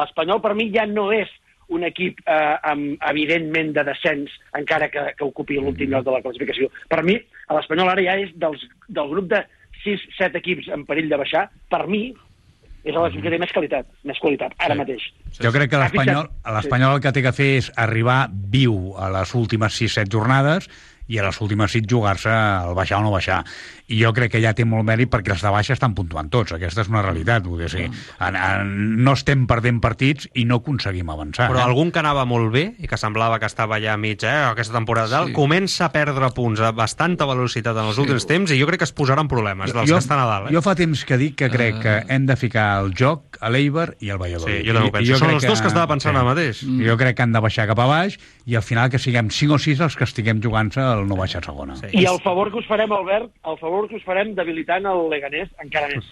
l'Espanyol 0.02 0.41
per 0.43 0.54
mi 0.58 0.67
ja 0.74 0.86
no 0.89 1.12
és 1.15 1.30
un 1.70 1.84
equip 1.84 2.20
eh, 2.24 2.56
amb, 2.63 2.96
evidentment 3.10 3.74
de 3.76 3.84
descens, 3.88 4.32
encara 4.56 4.88
que, 4.91 5.04
que 5.17 5.26
ocupi 5.26 5.58
l'últim 5.60 5.91
lloc 5.91 6.06
de 6.06 6.13
la 6.15 6.22
classificació. 6.24 6.70
Per 6.88 7.02
mi, 7.04 7.17
l'Espanyol 7.52 7.91
ara 7.91 8.04
ja 8.06 8.15
és 8.24 8.32
dels, 8.39 8.63
del 8.88 9.12
grup 9.12 9.28
de 9.34 9.41
6-7 9.84 10.39
equips 10.39 10.70
en 10.76 10.86
perill 10.88 11.10
de 11.12 11.20
baixar. 11.20 11.48
Per 11.72 11.84
mi, 11.91 12.10
és 12.88 12.95
l'equip 12.95 13.23
que 13.23 13.32
té 13.34 13.39
més 13.41 13.54
qualitat, 13.56 13.88
més 14.08 14.19
qualitat, 14.23 14.54
ara 14.63 14.78
mateix. 14.80 15.08
Jo 15.38 15.52
crec 15.56 15.71
que 15.73 15.82
l'Espanyol 15.82 16.30
l'Espanyol 16.58 16.97
el 16.97 17.02
que 17.04 17.13
té 17.15 17.23
que 17.26 17.34
fer 17.36 17.50
és 17.62 17.71
arribar 17.76 18.19
viu 18.54 18.93
a 18.97 19.10
les 19.13 19.34
últimes 19.36 19.76
6-7 19.82 20.13
jornades 20.13 20.69
i 21.08 21.20
a 21.20 21.28
les 21.28 21.41
últimes 21.41 21.72
6 21.72 21.88
jugar-se 21.89 22.32
el 22.32 22.76
baixar 22.78 23.02
o 23.02 23.06
no 23.06 23.12
baixar. 23.12 23.43
I 23.88 24.02
jo 24.02 24.12
crec 24.15 24.34
que 24.34 24.41
ja 24.43 24.54
té 24.56 24.65
molt 24.67 24.84
mèrit 24.88 25.12
perquè 25.12 25.36
els 25.36 25.43
de 25.43 25.52
baixa 25.54 25.76
estan 25.76 25.96
puntuant 25.96 26.30
tots. 26.32 26.56
Aquesta 26.56 26.84
és 26.84 26.91
una 26.91 27.04
realitat. 27.06 27.46
Vull 27.48 27.63
dir, 27.63 27.70
sí. 27.72 27.86
en, 27.88 28.36
en, 28.36 28.74
no 29.04 29.13
estem 29.15 29.46
perdent 29.48 29.80
partits 29.84 30.28
i 30.36 30.43
no 30.48 30.60
aconseguim 30.60 31.08
avançar. 31.13 31.48
Però 31.52 31.62
eh? 31.62 31.67
algun 31.67 31.93
que 31.96 32.02
anava 32.04 32.26
molt 32.28 32.52
bé 32.54 32.65
i 32.84 32.89
que 32.89 33.00
semblava 33.00 33.39
que 33.39 33.48
estava 33.48 33.80
ja 33.84 33.96
mig, 34.00 34.24
eh, 34.28 34.36
aquesta 34.52 34.76
temporada 34.76 35.17
tal, 35.17 35.32
comença 35.36 35.88
a 35.88 35.91
perdre 35.93 36.30
punts 36.36 36.62
a 36.62 36.72
bastanta 36.76 37.28
velocitat 37.30 37.78
en 37.78 37.91
els 37.91 38.00
últims 38.02 38.28
temps 38.28 38.52
i 38.52 38.60
jo 38.60 38.67
crec 38.70 38.84
que 38.84 38.88
es 38.88 38.93
posarà 38.96 39.24
en 39.24 39.32
problemes 39.32 39.74
dels 39.74 39.89
que 39.89 40.00
estan 40.00 40.22
a 40.22 40.28
dalt. 40.30 40.50
Eh? 40.50 40.56
jo 40.56 40.63
fa 40.65 40.76
temps 40.78 41.04
que 41.08 41.17
dic 41.20 41.38
que 41.39 41.50
crec 41.54 41.80
que 41.84 41.96
hem 42.13 42.28
de 42.30 42.36
ficar 42.39 42.67
el 42.84 42.93
joc 42.98 43.40
a 43.42 43.52
l'Eiber 43.54 43.90
i 44.04 44.12
al 44.13 44.21
Valladolid. 44.21 44.62
Sí, 44.62 44.67
jo 44.67 44.75
també 44.75 44.92
ho 44.92 44.96
penso. 44.96 45.08
i 45.08 45.13
jo 45.13 45.21
Són 45.21 45.34
els 45.36 45.48
dos 45.48 45.63
que 45.63 45.71
estava 45.71 45.88
pensant 45.90 46.15
ara 46.15 46.25
mateix. 46.27 46.63
Jo 46.63 46.98
crec 47.00 47.17
que 47.17 47.25
han 47.25 47.36
de 47.36 47.42
baixar 47.44 47.67
cap 47.69 47.79
a 47.81 47.88
baix 47.90 48.17
i 48.46 48.58
al 48.58 48.65
final 48.65 48.92
que 48.94 49.02
siguem 49.02 49.31
5 49.34 49.58
o 49.58 49.62
6 49.62 49.84
els 49.88 49.98
que 49.98 50.08
estiguem 50.08 50.42
jugant-se 50.44 50.84
el 51.00 51.08
no 51.10 51.15
baixar 51.19 51.41
a 51.43 51.45
segona. 51.48 51.75
I 51.91 52.06
el 52.10 52.19
favor 52.23 52.52
que 52.52 52.60
us 52.62 52.67
farem, 52.69 52.91
Albert, 52.91 53.31
el 53.45 53.58
favor 53.62 53.87
que 53.89 53.98
us 54.00 54.06
farem 54.06 54.33
debilitant 54.37 54.85
el 54.89 55.06
Leganés 55.12 55.50
encara 55.63 55.87
més. 55.91 56.08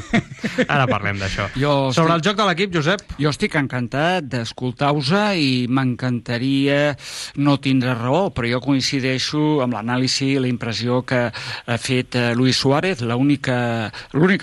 Ara 0.68 0.86
parlem 0.90 1.18
d'això. 1.20 1.48
Jo 1.56 1.74
Sobre 1.92 2.14
estic- 2.14 2.16
el 2.16 2.24
joc 2.28 2.38
de 2.40 2.46
l'equip, 2.48 2.74
Josep? 2.74 3.04
Jo 3.20 3.32
estic 3.32 3.56
encantat 3.60 4.26
d'escoltar-vos 4.30 5.10
i 5.36 5.66
m'encantaria 5.70 6.94
no 7.40 7.56
tindre 7.62 7.94
raó, 7.94 8.28
però 8.34 8.48
jo 8.50 8.60
coincideixo 8.64 9.60
amb 9.64 9.74
l'anàlisi 9.76 10.34
i 10.34 10.40
la 10.42 10.50
impressió 10.50 11.00
que 11.06 11.20
ha 11.30 11.78
fet 11.80 12.16
eh, 12.18 12.30
Luis 12.36 12.58
Suárez, 12.60 13.00
l'únic 13.02 13.48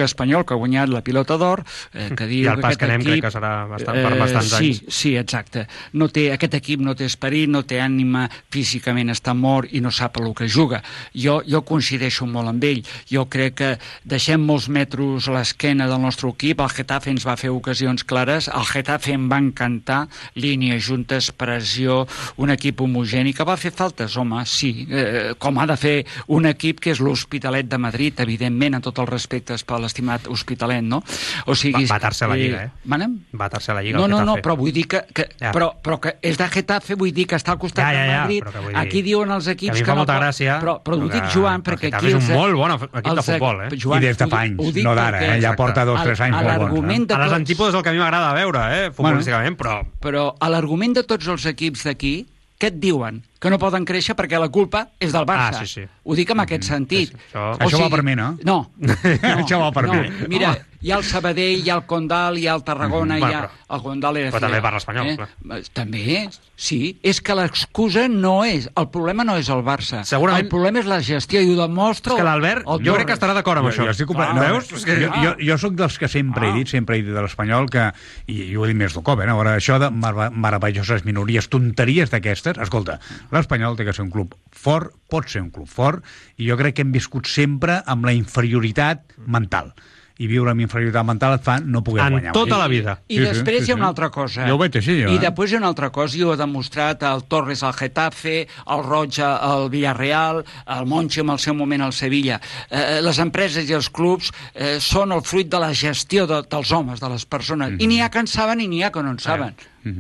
espanyol 0.06 0.46
que 0.46 0.56
ha 0.56 0.62
guanyat 0.62 0.90
la 0.92 1.04
pilota 1.06 1.38
d'or, 1.38 1.64
eh, 1.94 2.10
que 2.18 2.28
diu 2.30 2.46
I 2.46 2.52
el 2.52 2.60
que 2.60 2.66
pas 2.66 2.74
aquest 2.76 2.80
que 2.80 2.90
anem 2.90 3.04
crec 3.06 3.14
equip... 3.18 3.26
que 3.28 3.34
serà 3.38 3.52
bastant, 3.70 4.02
per 4.04 4.20
bastants 4.20 4.52
sí, 4.54 4.58
anys. 4.72 4.82
Sí, 4.98 5.14
exacte. 5.20 5.66
No 5.94 6.10
té, 6.14 6.28
aquest 6.34 6.58
equip 6.60 6.84
no 6.84 6.96
té 6.98 7.08
esperit, 7.10 7.50
no 7.52 7.64
té 7.68 7.80
ànima, 7.84 8.28
físicament 8.54 9.12
està 9.14 9.34
mort 9.38 9.67
i 9.72 9.82
no 9.82 9.92
sap 9.92 10.18
el 10.22 10.34
que 10.36 10.48
juga. 10.48 10.82
Jo, 11.16 11.42
jo 11.48 11.62
coincideixo 11.68 12.26
molt 12.28 12.50
amb 12.50 12.64
ell. 12.64 12.84
Jo 13.10 13.26
crec 13.30 13.56
que 13.58 13.72
deixem 14.04 14.42
molts 14.44 14.68
metres 14.70 15.28
a 15.28 15.36
l'esquena 15.38 15.88
del 15.88 16.02
nostre 16.02 16.30
equip. 16.30 16.60
El 16.62 16.70
Getafe 16.70 17.12
ens 17.12 17.26
va 17.28 17.38
fer 17.38 17.50
ocasions 17.50 18.04
clares. 18.04 18.48
El 18.48 18.66
Getafe 18.66 19.14
em 19.14 19.28
va 19.32 19.38
encantar. 19.42 20.08
Línies 20.36 20.86
juntes, 20.88 21.32
pressió, 21.32 22.06
un 22.38 22.50
equip 22.54 22.82
homogeni 22.82 23.34
que 23.34 23.44
va 23.48 23.58
fer 23.58 23.72
faltes, 23.72 24.16
home, 24.18 24.44
sí. 24.46 24.88
Eh, 24.90 25.34
com 25.40 25.58
ha 25.60 25.66
de 25.68 25.78
fer 25.78 25.96
un 26.28 26.46
equip 26.50 26.80
que 26.84 26.92
és 26.92 27.00
l'Hospitalet 27.04 27.68
de 27.70 27.78
Madrid, 27.78 28.20
evidentment, 28.24 28.78
amb 28.78 28.84
tots 28.88 29.00
els 29.04 29.10
respectes 29.10 29.64
per 29.68 29.80
l'estimat 29.84 30.28
Hospitalet, 30.28 30.84
no? 30.84 31.02
O 31.48 31.56
sigui, 31.56 31.86
Va, 31.88 31.98
va 32.00 32.12
a 32.12 32.28
la 32.30 32.38
Lliga, 32.38 32.64
eh? 32.66 32.72
Manem? 32.86 33.18
Va 33.34 33.50
a 33.52 33.74
la 33.74 33.82
Lliga, 33.84 33.98
No, 33.98 34.08
no, 34.08 34.24
no, 34.26 34.38
però 34.44 34.56
vull 34.58 34.72
dir 34.74 34.88
que, 34.88 35.04
que 35.14 35.28
Ja. 35.40 35.52
però, 35.52 35.74
però 35.82 36.00
que 36.00 36.16
és 36.22 36.38
de 36.38 36.48
Getafe, 36.50 36.96
vull 36.96 37.12
dir 37.14 37.28
que 37.28 37.36
està 37.36 37.52
al 37.52 37.60
costat 37.60 37.86
Ja, 37.86 37.94
ja, 37.94 38.02
de 38.02 38.10
ja, 38.10 38.22
Madrid. 38.22 38.44
vull 38.64 38.68
dir- 38.74 38.78
Aquí 38.78 39.02
diuen 39.02 39.32
els 39.32 39.48
que 39.58 39.66
a 39.68 39.74
equips 39.74 39.76
mi 39.76 39.84
em 39.84 39.90
fa 39.90 39.96
molta 39.98 40.16
gràcia, 40.22 40.60
Però, 40.62 40.78
però 40.86 40.96
ho 41.02 41.10
dic, 41.10 41.26
Joan, 41.34 41.60
el 41.60 41.66
perquè 41.68 41.90
Getafe 41.90 42.06
aquí... 42.06 42.14
és 42.14 42.14
un 42.16 42.22
els- 42.22 42.38
molt 42.38 42.56
bon 42.62 42.72
equip 43.02 43.16
de 43.20 43.26
futbol, 43.28 43.62
eh? 43.66 43.70
Joan, 43.76 43.98
I 44.04 44.06
des 44.08 44.18
de 44.22 44.28
fa 44.32 44.40
anys, 44.46 44.80
no 44.86 44.96
d'ara, 44.96 45.22
eh? 45.26 45.42
Ja 45.42 45.56
porta 45.60 45.84
dos, 45.86 46.00
tres 46.06 46.22
anys 46.22 46.36
molt 46.38 46.48
bons, 46.70 46.94
eh? 47.12 47.14
A 47.18 47.20
les 47.26 47.34
antípodes 47.42 47.74
del 47.74 47.84
que 47.84 47.90
a 47.90 47.94
mi 47.94 48.00
m'agrada 48.00 48.34
veure, 48.38 48.64
eh? 48.78 48.90
Futbolísticament, 48.96 49.58
però... 49.60 49.82
Però 50.00 50.26
a 50.40 50.50
l'argument 50.50 50.94
de 50.96 51.04
tots 51.04 51.28
els 51.28 51.46
equips 51.46 51.84
d'aquí, 51.90 52.16
què 52.58 52.72
et 52.72 52.80
diuen? 52.82 53.20
Que 53.38 53.52
no 53.54 53.60
poden 53.62 53.84
créixer 53.86 54.16
perquè 54.18 54.40
la 54.42 54.48
culpa 54.50 54.88
és 55.00 55.12
del 55.14 55.28
Barça. 55.30 55.60
Ah, 55.62 55.66
sí, 55.66 55.68
sí. 55.70 55.84
Ho 56.10 56.16
dic 56.18 56.32
en 56.34 56.40
aquest 56.42 56.64
sentit. 56.66 57.12
Això- 57.30 57.52
Això 57.62 57.82
va 57.84 57.90
per 57.94 58.02
mi, 58.02 58.16
no? 58.18 58.32
No. 58.44 58.72
no 58.80 58.94
Això 59.44 59.60
va 59.62 59.68
per 59.76 59.84
no. 59.86 59.94
mi. 59.94 60.10
Mira. 60.28 60.56
Hi 60.82 60.92
ha 60.92 60.98
el 60.98 61.04
Sabadell, 61.04 61.64
hi 61.66 61.70
ha 61.70 61.76
el 61.80 61.86
Condal, 61.90 62.38
hi 62.38 62.48
ha 62.48 62.54
el 62.56 62.64
Tarragona, 62.64 63.16
Mhm. 63.18 63.30
hi 63.30 63.34
ha... 63.34 63.50
El 63.70 63.82
Condal 63.84 64.16
era 64.16 64.30
però 64.32 64.40
també 64.40 64.54
fidel, 64.56 64.64
parla 64.64 64.78
espanyol, 64.80 65.08
clar. 65.18 65.30
Eh? 65.58 65.64
També, 65.74 66.30
sí. 66.56 66.98
És 67.04 67.20
que 67.20 67.36
l'excusa 67.36 68.08
no 68.08 68.46
és... 68.46 68.70
El 68.80 68.88
problema 68.94 69.26
no 69.28 69.36
és 69.36 69.50
el 69.50 69.60
Barça. 69.66 70.06
Segurament- 70.08 70.46
El 70.46 70.48
problema 70.48 70.80
és 70.80 70.86
la 70.88 71.02
gestió 71.04 71.42
i 71.42 71.50
ho 71.52 71.58
demostra... 71.60 72.14
És 72.14 72.18
que 72.22 72.24
l'Albert, 72.24 72.64
el 72.66 72.86
jo 72.86 72.94
crec 72.96 73.08
que 73.08 73.18
estarà 73.18 73.34
d'acord 73.36 73.60
amb 73.60 73.68
jo, 73.68 73.74
això. 73.74 73.84
Jo, 73.90 73.92
estic 73.92 74.08
complet... 74.08 74.30
Ah, 74.30 74.34
no, 74.38 74.42
veus? 74.54 74.72
És 74.72 74.86
que... 74.88 74.96
jo, 75.02 75.10
jo, 75.26 75.34
jo 75.50 75.58
sóc 75.58 75.74
dels 75.76 75.98
que 76.00 76.08
sempre 76.08 76.48
Ah. 76.48 76.50
he 76.52 76.54
dit, 76.62 76.70
sempre 76.72 76.96
he 76.96 77.02
dit 77.04 77.12
de 77.14 77.22
l'Espanyol, 77.26 77.68
que, 77.70 77.90
i, 78.28 78.38
i 78.52 78.56
ho 78.56 78.64
he 78.64 78.70
dit 78.72 78.78
més 78.80 78.94
d'un 78.96 79.04
cop, 79.04 79.20
eh, 79.20 79.28
no? 79.28 79.36
Ara, 79.42 79.58
això 79.60 79.76
de 79.84 79.90
mar 79.92 80.30
meravelloses 80.32 81.04
minories, 81.04 81.50
tonteries 81.52 82.10
d'aquestes, 82.14 82.58
escolta, 82.64 83.00
l'Espanyol 83.36 83.76
té 83.76 83.84
que 83.84 83.92
ser 83.98 84.06
un 84.08 84.12
club 84.16 84.34
fort, 84.56 84.94
pot 85.12 85.28
ser 85.28 85.42
un 85.44 85.52
club 85.52 85.68
fort, 85.68 86.06
i 86.38 86.48
jo 86.48 86.56
crec 86.56 86.76
que 86.80 86.82
hem 86.88 86.92
viscut 86.96 87.28
sempre 87.28 87.82
amb 87.86 88.06
la 88.08 88.14
inferioritat 88.16 89.12
mental. 89.28 89.74
I 90.20 90.26
viure 90.28 90.50
amb 90.50 90.62
inferioritat 90.64 91.06
mental 91.06 91.36
et 91.38 91.44
fa 91.46 91.60
no 91.62 91.84
poder 91.86 92.06
En 92.08 92.14
guanyar. 92.16 92.32
tota 92.34 92.56
mai. 92.56 92.60
la 92.64 92.68
vida. 92.68 92.94
I 93.08 93.20
després 93.20 93.68
hi 93.68 93.72
ha 93.72 93.76
una 93.76 93.88
altra 93.88 94.10
cosa. 94.10 94.48
Jo 94.48 94.56
ho 94.56 94.58
veig 94.58 94.76
així, 94.80 94.96
jo. 95.04 95.12
I 95.14 95.16
eh? 95.16 95.20
després 95.20 95.52
hi 95.52 95.56
ha 95.56 95.60
una 95.60 95.68
altra 95.70 95.90
cosa, 95.92 96.18
i 96.18 96.24
ho 96.24 96.32
ha 96.34 96.38
demostrat 96.40 97.04
el 97.04 97.24
Torres 97.30 97.62
al 97.64 97.74
Getafe, 97.74 98.48
el 98.68 98.84
Roja 98.84 99.36
al 99.38 99.70
Villarreal, 99.70 100.44
el 100.78 100.86
Monchi 100.90 101.20
en 101.22 101.30
el 101.30 101.38
seu 101.40 101.54
moment 101.54 101.84
al 101.86 101.94
Sevilla. 101.94 102.40
Eh, 102.72 103.00
les 103.06 103.20
empreses 103.20 103.70
i 103.70 103.74
els 103.78 103.90
clubs 103.90 104.32
eh, 104.56 104.80
són 104.82 105.12
el 105.12 105.22
fruit 105.22 105.48
de 105.50 105.60
la 105.60 105.74
gestió 105.74 106.26
de, 106.26 106.42
dels 106.50 106.72
homes, 106.72 107.00
de 107.00 107.10
les 107.14 107.26
persones. 107.26 107.78
I 107.78 107.86
n'hi 107.88 108.02
ha 108.02 108.10
que 108.10 108.20
en 108.26 108.28
saben 108.28 108.60
i 108.62 108.68
n'hi 108.68 108.82
ha 108.84 108.92
que 108.92 109.04
no 109.04 109.12
en 109.14 109.20
saben. 109.20 109.54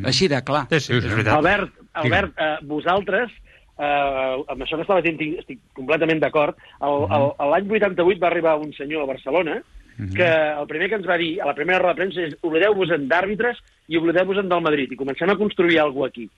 Així 0.03 0.27
de 0.27 0.41
clar. 0.43 0.65
Sí, 0.71 0.79
sí, 0.79 0.93
és 0.97 1.05
veritat. 1.05 1.35
Albert, 1.37 1.71
Albert 1.93 2.33
eh, 2.41 2.57
vosaltres, 2.65 3.29
eh, 3.77 4.43
amb 4.49 4.61
això 4.65 4.75
que 4.75 4.81
estava 4.83 5.01
dient 5.05 5.15
estic, 5.21 5.39
estic 5.45 5.59
completament 5.77 6.19
d'acord, 6.19 6.57
el- 6.81 7.07
l'any 7.53 7.69
88 7.69 8.19
va 8.19 8.27
arribar 8.33 8.57
un 8.57 8.73
senyor 8.73 9.03
a 9.03 9.11
Barcelona 9.13 9.61
que 9.97 10.27
el 10.27 10.67
primer 10.69 10.89
que 10.89 10.99
ens 10.99 11.07
va 11.09 11.17
dir, 11.17 11.31
a 11.41 11.47
la 11.49 11.55
primera 11.57 11.79
roda 11.81 11.95
de 11.95 12.01
premsa, 12.01 12.25
és 12.27 12.35
oblideu-vos-en 12.45 13.07
d'àrbitres 13.09 13.61
i 13.89 13.97
oblideu-vos-en 13.97 14.49
del 14.51 14.61
Madrid, 14.61 14.93
i 14.93 14.99
comencem 14.99 15.31
a 15.33 15.37
construir 15.39 15.79
alguna 15.81 16.11
cosa 16.11 16.13
aquí. 16.13 16.29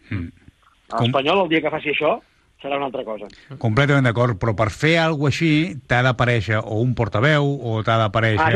L'Espanyol, 0.90 1.44
el 1.44 1.52
dia 1.52 1.62
que 1.62 1.74
faci 1.74 1.92
això, 1.94 2.16
serà 2.62 2.76
una 2.76 2.88
altra 2.90 3.04
cosa. 3.08 3.26
Completament 3.58 4.04
d'acord, 4.04 4.36
però 4.40 4.54
per 4.56 4.70
fer 4.76 4.98
alguna 5.00 5.30
així 5.30 5.78
t'ha 5.88 6.02
d'aparèixer 6.04 6.58
o 6.60 6.82
un 6.84 6.94
portaveu 6.96 7.46
o 7.46 7.84
t'ha 7.84 7.96
d'aparèixer 8.02 8.40
Ah, 8.40 8.52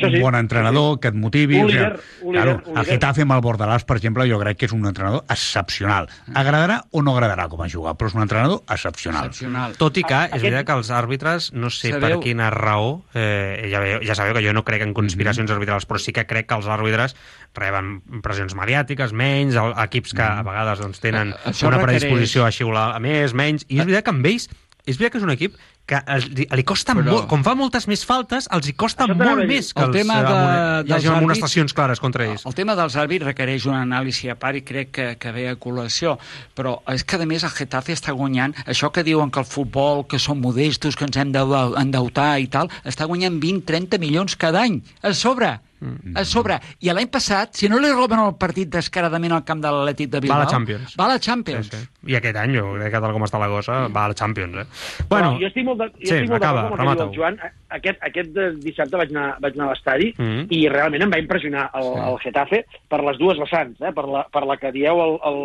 sí, 0.00 0.06
un 0.08 0.12
sí. 0.16 0.20
bon 0.20 0.34
entrenador 0.34 0.98
que 0.98 1.08
et 1.08 1.14
motivi. 1.14 1.58
Un 1.60 1.66
o 1.66 1.68
sigui, 1.68 1.78
líder, 1.78 2.00
un 2.22 2.32
líder, 2.34 2.42
claro, 2.44 2.62
un 2.64 2.78
el 2.78 2.82
líder. 2.82 2.94
Getafe 2.94 3.22
amb 3.22 3.32
el 3.36 3.42
Bordalàs, 3.44 3.84
per 3.86 3.96
exemple, 3.98 4.26
jo 4.30 4.38
crec 4.40 4.58
que 4.58 4.66
és 4.66 4.72
un 4.72 4.86
entrenador 4.86 5.22
excepcional. 5.28 6.08
Agradarà 6.34 6.80
o 6.90 7.02
no 7.02 7.14
agradarà 7.14 7.48
com 7.48 7.62
a 7.62 7.68
jugar, 7.68 7.94
però 7.94 8.08
és 8.10 8.14
un 8.18 8.22
entrenador 8.22 8.62
excepcional. 8.68 9.26
Excepcional. 9.30 9.76
Tot 9.78 9.96
i 9.98 10.02
que 10.02 10.14
és 10.14 10.32
Aquest- 10.32 10.42
veritat 10.42 10.66
que 10.66 10.72
els 10.80 10.90
àrbitres, 10.90 11.52
no 11.52 11.70
sé 11.70 11.92
Sabeu- 11.92 12.00
per 12.18 12.20
quina 12.26 12.50
raó, 12.50 13.04
eh, 13.14 13.68
ja, 13.70 13.78
veieu, 13.80 14.00
ja 14.02 14.14
sabeu 14.14 14.34
que 14.34 14.42
jo 14.46 14.52
no 14.52 14.64
crec 14.64 14.82
en 14.82 14.94
conspiracions 14.94 15.50
arbitrals, 15.50 15.86
però 15.86 15.98
sí 15.98 16.12
que 16.12 16.26
crec 16.26 16.48
que 16.48 16.54
els 16.54 16.66
àrbitres 16.66 17.14
reben 17.54 18.00
pressions 18.22 18.54
mediàtiques, 18.54 19.12
menys, 19.12 19.54
el- 19.54 19.74
equips 19.84 20.12
que 20.14 20.22
a 20.22 20.42
vegades 20.42 20.78
doncs, 20.80 21.00
tenen 21.00 21.34
això 21.44 21.68
una 21.68 21.78
requereix- 21.78 22.02
predisposició 22.08 22.44
a 22.46 22.50
xiular 22.50 22.94
a 22.96 23.00
més, 23.00 23.32
menys, 23.34 23.64
i 23.68 23.78
és 23.78 23.84
veritat 23.86 24.04
que 24.04 24.10
amb 24.10 24.26
ells 24.26 24.48
és 24.86 24.98
veritat 24.98 25.12
que 25.12 25.18
és 25.18 25.24
un 25.24 25.30
equip 25.30 25.54
que 25.86 25.98
els- 26.08 26.26
li, 26.32 26.46
li 26.50 26.62
costa 26.64 26.94
Però- 26.94 27.04
molt, 27.04 27.26
com 27.28 27.42
fa 27.44 27.54
moltes 27.54 27.86
més 27.88 28.04
faltes, 28.08 28.46
els 28.50 28.68
hi 28.68 28.72
costa 28.72 29.04
Això 29.04 29.14
molt 29.16 29.42
a 29.42 29.46
més 29.46 29.72
que 29.74 29.80
El 29.82 29.88
els, 29.90 29.96
tema 29.98 30.14
eh, 30.18 30.22
de- 30.24 30.88
hi 30.88 30.92
hagi 30.92 31.06
àrbits- 31.08 31.16
amonestacions 31.18 31.74
clares 31.74 32.00
contra 32.00 32.24
ells. 32.24 32.44
El 32.46 32.54
tema 32.54 32.74
dels 32.74 32.96
àrbits 32.96 33.24
requereix 33.24 33.66
una 33.66 33.82
anàlisi 33.82 34.30
a 34.30 34.34
part 34.34 34.56
i 34.56 34.62
crec 34.62 34.90
que, 34.90 35.16
que 35.18 35.32
ve 35.32 35.48
a 35.50 35.56
col·lació, 35.56 36.18
però 36.56 36.80
és 36.88 37.04
que 37.04 37.16
a 37.16 37.26
més 37.26 37.44
el 37.44 37.50
Getafe 37.50 37.92
està 37.92 38.12
guanyant, 38.12 38.54
això 38.66 38.90
que 38.92 39.02
diuen 39.04 39.30
que 39.30 39.40
el 39.40 39.46
futbol, 39.46 40.06
que 40.06 40.18
són 40.18 40.40
modestos, 40.40 40.96
que 40.96 41.04
ens 41.04 41.16
hem 41.16 41.32
d'endeutar 41.32 42.38
i 42.40 42.46
tal, 42.48 42.68
està 42.84 43.06
guanyant 43.06 43.38
20-30 43.40 43.98
milions 43.98 44.36
cada 44.36 44.62
any, 44.62 44.82
a 45.02 45.12
sobre, 45.12 45.60
Mm. 45.84 46.16
a 46.16 46.24
sobre. 46.24 46.58
I 46.80 46.90
l'any 46.92 47.08
passat, 47.12 47.54
si 47.54 47.68
no 47.68 47.78
li 47.78 47.90
roben 47.92 48.18
el 48.22 48.34
partit 48.40 48.68
descaradament 48.72 49.32
al 49.36 49.44
camp 49.44 49.60
de 49.60 49.68
l'Atlètic 49.68 50.08
de 50.10 50.20
Bilbao... 50.20 50.38
Va 50.38 50.42
a 50.42 50.46
la 50.46 50.50
Champions. 50.50 50.94
Va 50.98 51.04
a 51.04 51.08
la 51.14 51.18
Champions. 51.20 51.68
Sí, 51.68 51.76
sí. 51.76 52.10
I 52.12 52.16
aquest 52.16 52.36
any, 52.36 52.54
jo 52.56 52.72
crec 52.78 52.92
que 52.94 53.00
tal 53.04 53.12
com 53.12 53.22
està 53.26 53.38
la 53.42 53.48
cosa, 53.52 53.78
va 53.88 54.04
a 54.04 54.08
la 54.08 54.14
Champions, 54.14 54.56
eh? 54.62 54.66
Bueno, 55.10 55.34
Però 55.34 55.40
jo 55.40 55.46
estic 55.46 55.64
molt 55.68 55.78
de- 55.80 55.90
jo 55.92 56.00
sí, 56.08 56.14
estic 56.14 56.30
molt 56.30 56.42
acaba, 56.42 56.62
d'acord 56.62 56.80
amb 56.80 56.90
el 56.90 56.96
que 56.96 57.04
diu 57.04 57.04
remata-ho. 57.04 57.10
el 57.10 57.16
Joan. 57.16 57.54
Aquest, 57.78 57.98
aquest 58.10 58.30
de- 58.34 58.50
dissabte 58.64 58.96
vaig 58.96 59.10
anar, 59.14 59.36
vaig 59.40 59.54
anar 59.58 59.66
a 59.68 59.70
l'estadi 59.74 60.14
Mhm. 60.18 60.46
i 60.50 60.68
realment 60.68 61.02
em 61.02 61.10
va 61.12 61.18
impressionar 61.18 61.70
el, 61.74 61.88
el 62.08 62.18
Getafe 62.24 62.64
per 62.88 63.02
les 63.04 63.18
dues 63.18 63.38
vessants, 63.38 63.80
eh? 63.80 63.92
per, 63.92 64.04
la, 64.08 64.26
per 64.30 64.44
la 64.46 64.56
que 64.56 64.72
dieu 64.72 65.00
el, 65.04 65.18
el, 65.24 65.40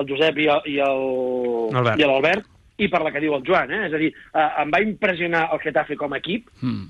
el 0.00 0.08
Josep 0.08 0.38
i 0.38 0.46
el- 0.48 0.66
i 0.66 0.78
el- 0.78 1.76
Albert. 1.76 1.98
i 2.00 2.04
l'Albert 2.04 2.46
i 2.78 2.88
per 2.88 3.02
la 3.04 3.12
que 3.12 3.20
diu 3.20 3.34
el 3.36 3.42
Joan. 3.46 3.70
Eh? 3.70 3.86
És 3.86 3.92
a 3.94 3.98
dir, 4.00 4.12
eh, 4.34 4.48
em 4.62 4.70
va 4.72 4.80
impressionar 4.82 5.48
el 5.52 5.60
Getafe 5.60 5.96
com 5.96 6.12
a 6.12 6.18
equip, 6.18 6.48
Mm. 6.60 6.86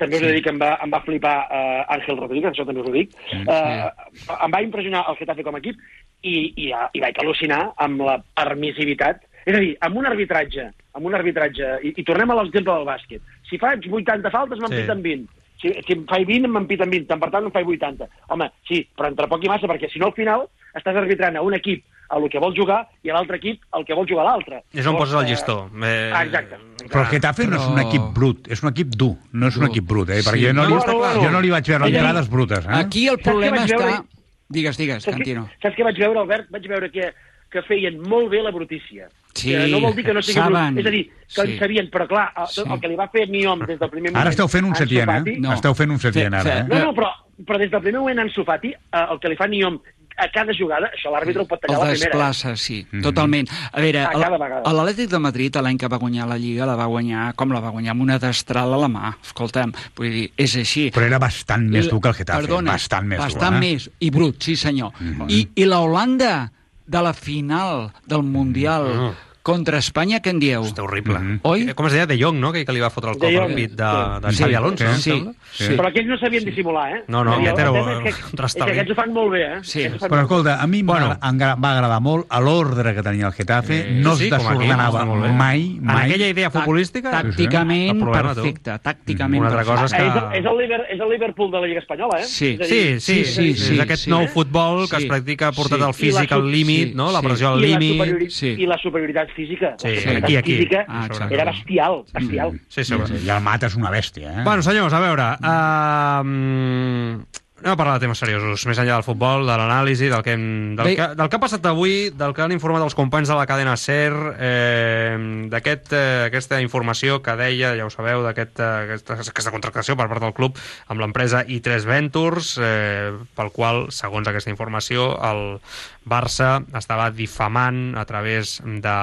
També 0.00 0.18
us 0.18 0.24
he 0.24 0.30
de 0.30 0.36
dir 0.38 0.42
que 0.44 0.52
em 0.54 0.60
va, 0.60 0.74
em 0.82 0.92
va 0.92 1.02
flipar 1.04 1.34
uh, 1.46 1.82
Àngel 1.96 2.18
Rodríguez, 2.18 2.50
això 2.50 2.66
també 2.66 2.82
us 2.82 2.88
ho 2.90 2.94
dic. 2.94 3.16
Uh, 3.40 3.88
em 4.36 4.54
va 4.54 4.62
impressionar 4.64 5.04
el 5.10 5.18
Getafe 5.20 5.44
com 5.46 5.58
a 5.58 5.60
equip 5.62 5.80
i, 6.22 6.36
i, 6.66 6.70
i 6.70 7.02
vaig 7.04 7.20
al·lucinar 7.22 7.60
amb 7.86 8.04
la 8.06 8.16
permissivitat. 8.40 9.26
És 9.46 9.56
a 9.56 9.60
dir, 9.62 9.74
amb 9.86 10.00
un 10.00 10.08
arbitratge, 10.08 10.66
amb 10.98 11.06
un 11.08 11.16
arbitratge, 11.16 11.76
i, 11.86 11.94
i 11.96 12.06
tornem 12.06 12.32
a 12.32 12.40
l'exemple 12.40 12.72
del 12.72 12.88
bàsquet. 12.88 13.36
Si 13.48 13.60
faig 13.60 13.86
80 13.88 14.32
faltes, 14.34 14.60
m'empiten 14.62 15.00
Sí. 15.00 15.06
20. 15.10 15.28
Si, 15.60 15.72
si 15.84 15.92
em 15.92 16.04
faig 16.08 16.26
20, 16.28 16.48
m'empiten 16.48 16.90
20. 16.92 17.06
Tant 17.08 17.20
per 17.20 17.30
tant, 17.32 17.46
em 17.48 17.54
faig 17.54 17.68
80. 17.68 18.08
Home, 18.32 18.48
sí, 18.68 18.82
però 18.96 19.12
entre 19.12 19.28
poc 19.28 19.44
i 19.44 19.52
massa, 19.52 19.68
perquè 19.68 19.90
si 19.92 20.00
no 20.00 20.08
al 20.08 20.16
final 20.16 20.46
estàs 20.76 20.96
arbitrant 20.96 21.36
a 21.36 21.44
un 21.44 21.56
equip 21.58 21.84
el 22.16 22.28
que 22.30 22.38
vol 22.42 22.54
jugar 22.56 22.88
i 23.02 23.10
a 23.10 23.14
l'altre 23.14 23.36
equip 23.38 23.62
el 23.78 23.84
que 23.86 23.94
vol 23.94 24.06
jugar 24.08 24.24
l'altre. 24.26 24.62
És 24.74 24.86
on 24.86 24.96
poses 24.96 25.14
el 25.14 25.24
eh, 25.24 25.28
llistó. 25.30 25.70
Eh, 25.82 26.10
Ah, 26.12 26.24
exacte. 26.24 26.56
Però 26.90 27.02
el 27.04 27.06
Getafe 27.12 27.46
no 27.46 27.56
és 27.56 27.66
un 27.68 27.76
Però- 27.76 27.86
equip 27.88 28.02
brut, 28.16 28.48
és 28.50 28.62
un 28.62 28.70
equip 28.70 28.94
dur, 28.96 29.14
no 29.32 29.46
és 29.48 29.56
un 29.56 29.66
equip 29.68 29.84
brut, 29.86 30.10
eh? 30.10 30.22
Sí. 30.22 30.28
perquè 30.28 30.46
jo 30.48 30.52
no, 30.54 30.62
No, 30.62 30.68
li, 30.68 30.74
no, 30.74 30.92
no, 30.92 31.14
no. 31.14 31.22
jo 31.22 31.30
no 31.30 31.40
li 31.40 31.50
vaig 31.50 31.66
veure 31.68 31.86
entrades 31.86 32.28
brutes. 32.30 32.64
Eh? 32.66 32.74
Aquí 32.80 33.06
el 33.08 33.18
problema 33.18 33.64
està... 33.64 33.76
veure? 33.78 34.00
Digues, 34.48 34.76
digues, 34.76 35.02
Saps 35.04 35.16
Cantino. 35.16 35.48
saps 35.62 35.76
què 35.76 35.84
vaig 35.84 35.98
veure, 35.98 36.18
Albert? 36.18 36.48
Vaig 36.50 36.66
veure 36.66 36.90
que, 36.90 37.12
que 37.50 37.62
feien 37.68 38.00
molt 38.02 38.28
bé 38.30 38.42
la 38.42 38.50
brutícia. 38.50 39.08
Sí, 39.32 39.52
que 39.54 39.68
no 39.70 39.78
vol 39.80 39.94
dir 39.94 40.04
que 40.04 40.12
no 40.12 40.20
sigui 40.22 40.40
saben. 40.40 40.74
brut. 40.74 40.80
És 40.80 40.86
a 40.86 40.90
dir, 40.90 41.04
que 41.06 41.28
Sí. 41.30 41.52
en 41.52 41.58
sabien, 41.60 41.90
però 41.90 42.08
clar, 42.08 42.32
el, 42.36 42.46
Sí. 42.48 42.62
el 42.66 42.80
que 42.80 42.88
li 42.88 42.96
va 42.96 43.06
fer 43.08 43.28
Niom 43.30 43.60
des 43.60 43.78
del 43.78 43.88
primer 43.90 44.10
moment... 44.10 44.20
Ara 44.24 44.30
esteu 44.30 44.48
fent 44.48 44.64
un 44.66 44.74
setien, 44.74 45.08
eh? 45.08 45.36
No. 45.38 45.52
Esteu 45.54 45.72
fent 45.74 45.90
un 45.92 46.00
setien, 46.00 46.34
ara, 46.34 46.58
eh? 46.58 46.64
No, 46.66 46.80
no, 46.86 46.92
però, 46.92 47.12
però 47.46 47.58
des 47.58 47.70
del 47.70 47.80
primer 47.80 48.00
moment 48.00 48.18
a 48.18 48.22
Ansu 48.22 48.42
Fati, 48.44 48.72
eh, 48.74 49.06
el 49.12 49.20
que 49.20 49.28
li 49.28 49.36
fa 49.36 49.46
Niom 49.46 49.78
a 50.16 50.28
cada 50.30 50.52
jugada, 50.52 50.90
això 50.94 51.10
l'àrbitre 51.12 51.42
ho 51.42 51.46
pot 51.46 51.60
tallar 51.60 51.78
a 51.78 51.80
El 51.82 51.86
la 51.88 51.92
primera. 51.92 52.08
eh? 52.08 52.10
desplaça, 52.12 52.56
sí, 52.56 52.86
totalment. 53.02 53.48
A 53.72 53.80
veure, 53.80 54.00
A 54.04 54.12
el- 54.12 54.76
l'Atlètic 54.76 55.08
de 55.08 55.18
Madrid, 55.18 55.56
l'any 55.56 55.78
que 55.78 55.88
va 55.88 55.96
guanyar 55.96 56.26
la 56.28 56.36
Lliga, 56.38 56.66
la 56.66 56.76
va 56.76 56.86
guanyar, 56.86 57.34
com 57.34 57.52
la 57.52 57.60
va 57.60 57.70
guanyar? 57.70 57.92
Amb 57.92 58.02
una 58.02 58.18
destral 58.18 58.74
a 58.74 58.76
la 58.76 58.88
mà. 58.88 59.16
Escolta'm, 59.24 59.72
vull 59.96 60.10
dir, 60.10 60.32
és 60.36 60.56
així. 60.56 60.90
Però 60.90 61.06
era 61.06 61.18
bastant 61.18 61.68
més 61.68 61.88
dur 61.88 62.00
que 62.00 62.08
el 62.08 62.14
Getafe, 62.14 62.40
Perdona, 62.42 62.72
bastant 62.72 63.06
més 63.06 63.18
bastant 63.18 63.54
dur. 63.56 63.64
Eh? 63.64 63.72
més, 63.72 63.90
i 64.00 64.10
brut, 64.10 64.42
sí 64.42 64.56
senyor. 64.56 64.92
I, 65.28 65.48
i 65.56 65.64
la 65.64 65.80
Holanda 65.80 66.50
de 66.86 67.02
la 67.02 67.12
final 67.14 67.92
del 68.06 68.22
Mundial, 68.22 69.14
Contra 69.42 69.78
Espanya, 69.78 70.20
què 70.20 70.34
en 70.34 70.38
dieu? 70.38 70.60
Hosti, 70.60 70.82
horrible. 70.82 71.18
Mhm. 71.18 71.38
Oi? 71.48 71.62
Com 71.74 71.86
es 71.86 71.94
deia? 71.94 72.04
De 72.06 72.18
Jong, 72.20 72.36
no? 72.38 72.52
Que, 72.52 72.64
que 72.66 72.72
li 72.76 72.80
va 72.80 72.90
fotre 72.90 73.12
el 73.14 73.18
De 73.18 73.20
cop 73.20 73.28
al 73.30 73.36
Jong, 73.48 73.54
pit 73.56 73.70
de, 73.72 73.86
sí. 73.88 74.20
de 74.26 74.32
Sí, 74.32 74.42
Xavi 74.42 74.54
Alonso, 74.54 74.84
sí, 74.96 75.00
sí. 75.00 75.30
Sí. 75.52 75.76
Però 75.78 75.88
aquells 75.88 76.08
no 76.08 76.18
sabien 76.18 76.44
dissimular, 76.44 76.96
eh? 76.96 77.04
No, 77.08 77.24
no, 77.24 77.32
aquest 77.38 77.58
era 77.58 77.70
és 78.04 78.18
que, 78.54 78.62
aquests 78.66 78.92
ho 78.92 78.94
fan 78.98 79.14
molt 79.14 79.32
bé, 79.32 79.40
eh? 79.46 79.60
Sí. 79.62 79.86
Però 79.98 80.20
escolta, 80.26 80.58
a 80.60 80.66
mi 80.66 80.82
Bueno. 80.82 81.16
bueno. 81.20 81.56
va 81.56 81.72
agradar 81.72 82.00
molt 82.02 82.26
a 82.28 82.40
l'ordre 82.40 82.94
que 82.94 83.02
tenia 83.02 83.26
el 83.28 83.32
Getafe, 83.32 83.78
Eh, 83.80 84.00
no 84.02 84.12
es 84.12 84.18
sí, 84.18 84.28
desordenava 84.30 85.00
està 85.04 85.22
bé. 85.22 85.32
mai, 85.32 85.62
En 85.78 85.84
mai. 85.84 86.04
aquella 86.10 86.28
idea 86.28 86.50
futbolística... 86.50 87.10
Tàcticament, 87.10 87.98
perfecte. 88.12 88.78
Tàcticament, 88.82 89.40
Una 89.40 89.48
altra 89.48 89.64
cosa 89.64 89.84
és 89.86 89.92
Ah, 89.94 89.96
que... 89.96 90.06
és, 90.06 90.14
el, 90.14 90.38
és, 90.38 90.46
el 90.52 90.58
Liver, 90.58 90.80
és 90.90 91.00
el 91.00 91.08
Liverpool 91.10 91.50
de 91.50 91.60
la 91.60 91.66
Lliga 91.66 91.80
Espanyola, 91.80 92.20
eh? 92.20 92.24
Sí. 92.24 92.56
És 92.60 92.70
a 92.70 92.74
dir, 92.74 93.00
Sí, 93.00 93.00
sí, 93.00 93.24
Sí, 93.24 93.24
sí, 93.24 93.54
sí, 93.54 93.64
sí, 93.68 93.74
és 93.74 93.80
aquest 93.80 94.04
sí. 94.04 94.10
nou 94.10 94.26
futbol 94.28 94.86
que 94.88 94.96
Sí. 94.96 95.02
es 95.04 95.08
practica 95.08 95.50
portat 95.52 95.78
Sí. 95.78 95.84
al 95.84 95.94
físic 95.94 96.32
al 96.32 96.50
límit, 96.50 96.88
sí, 96.90 96.94
no? 96.94 97.10
La 97.10 97.20
sí. 97.20 97.26
pressió 97.26 97.48
al 97.48 97.60
límit... 97.60 98.30
Sí. 98.30 98.54
I 98.58 98.66
la 98.66 98.76
superioritat 98.78 99.29
física. 99.36 99.74
Sí, 99.78 99.88
la 99.88 99.94
sí, 99.94 100.00
superioritat 100.00 100.28
aquí, 100.28 100.36
aquí. 100.36 100.56
Física 100.58 100.84
Ah, 100.88 101.06
exacte. 101.06 101.34
era 101.34 101.44
bestial, 101.50 102.02
bestial. 102.12 102.60
Sí, 102.68 102.84
sí, 102.84 102.94
Sí, 103.06 103.20
I 103.26 103.30
el 103.30 103.42
Mata 103.42 103.66
és 103.70 103.76
una 103.76 103.90
bèstia, 103.90 104.40
eh? 104.40 104.44
Bueno, 104.44 104.62
senyors, 104.62 104.92
a 104.92 105.00
veure... 105.00 105.30
Uh, 105.40 107.24
anem 107.60 107.74
a 107.74 107.76
parlar 107.76 107.98
de 107.98 108.06
temes 108.06 108.20
seriosos, 108.20 108.62
més 108.64 108.78
enllà 108.80 108.94
del 108.96 109.04
futbol, 109.04 109.42
de 109.44 109.52
l'anàlisi, 109.60 110.08
del, 110.08 110.22
que 110.24 110.32
hem, 110.32 110.44
del, 110.78 110.86
Bé. 110.86 110.94
que, 110.96 111.08
del 111.18 111.28
que 111.28 111.36
ha 111.36 111.42
passat 111.42 111.66
avui, 111.68 112.08
del 112.16 112.32
que 112.32 112.40
han 112.40 112.54
informat 112.54 112.86
els 112.86 112.96
companys 112.96 113.28
de 113.28 113.36
la 113.36 113.44
cadena 113.48 113.74
SER, 113.76 114.14
eh, 114.40 115.18
d'aquesta 115.52 115.98
eh, 116.00 116.24
aquesta 116.30 116.60
informació 116.64 117.18
que 117.20 117.36
deia, 117.36 117.74
ja 117.76 117.84
ho 117.84 117.92
sabeu, 117.92 118.24
d'aquest, 118.24 118.62
eh, 118.64 118.70
aquesta, 118.86 119.18
aquesta 119.34 119.52
contractació 119.52 119.96
per 120.00 120.08
part 120.08 120.24
del 120.24 120.32
club 120.36 120.56
amb 120.88 121.04
l'empresa 121.04 121.44
I3 121.44 121.84
Ventures, 121.84 122.54
eh, 122.64 123.12
pel 123.36 123.52
qual, 123.52 123.88
segons 123.92 124.32
aquesta 124.32 124.50
informació, 124.52 125.12
el 125.30 125.60
Barça 126.04 126.62
estava 126.78 127.10
difamant 127.12 127.94
a 127.98 128.04
través 128.08 128.58
de 128.64 128.96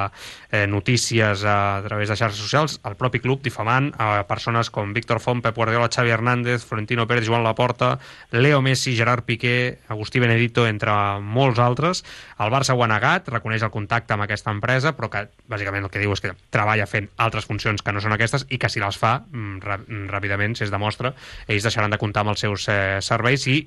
eh, 0.52 0.66
notícies 0.68 1.44
a, 1.44 1.78
a 1.78 1.84
través 1.86 2.10
de 2.10 2.16
xarxes 2.18 2.42
socials, 2.42 2.80
el 2.84 2.98
propi 2.98 3.22
club 3.22 3.44
difamant 3.46 3.92
a 4.02 4.26
persones 4.28 4.72
com 4.74 4.94
Víctor 4.96 5.22
Font, 5.22 5.44
Pep 5.46 5.56
Guardiola, 5.56 5.90
Xavi 5.94 6.12
Hernández, 6.12 6.66
Florentino 6.66 7.08
Pérez, 7.08 7.28
Joan 7.28 7.44
Laporta, 7.44 8.00
Leo 8.32 8.62
Messi, 8.62 8.96
Gerard 8.96 9.26
Piqué, 9.26 9.80
Agustí 9.88 10.20
Benedito, 10.20 10.68
entre 10.68 10.92
molts 11.22 11.60
altres. 11.60 12.04
El 12.40 12.52
Barça 12.52 12.74
ho 12.74 12.84
ha 12.84 12.90
negat, 12.90 13.30
reconeix 13.30 13.64
el 13.64 13.74
contacte 13.74 14.16
amb 14.16 14.26
aquesta 14.26 14.52
empresa, 14.52 14.96
però 14.98 15.12
que 15.14 15.28
bàsicament 15.48 15.86
el 15.86 15.94
que 15.94 16.02
diu 16.02 16.14
és 16.16 16.24
que 16.24 16.34
treballa 16.50 16.90
fent 16.90 17.12
altres 17.18 17.46
funcions 17.46 17.84
que 17.84 17.94
no 17.94 18.02
són 18.02 18.18
aquestes 18.18 18.48
i 18.50 18.58
que 18.58 18.70
si 18.74 18.82
les 18.84 18.98
fa, 18.98 19.20
mm, 19.30 19.62
mm, 19.62 20.10
ràpidament, 20.12 20.58
si 20.58 20.66
es 20.66 20.74
demostra, 20.74 21.14
ells 21.48 21.64
deixaran 21.64 21.92
de 21.92 22.02
comptar 22.02 22.26
amb 22.26 22.34
els 22.34 22.42
seus 22.42 22.68
eh, 22.70 23.00
serveis 23.02 23.46
i 23.48 23.62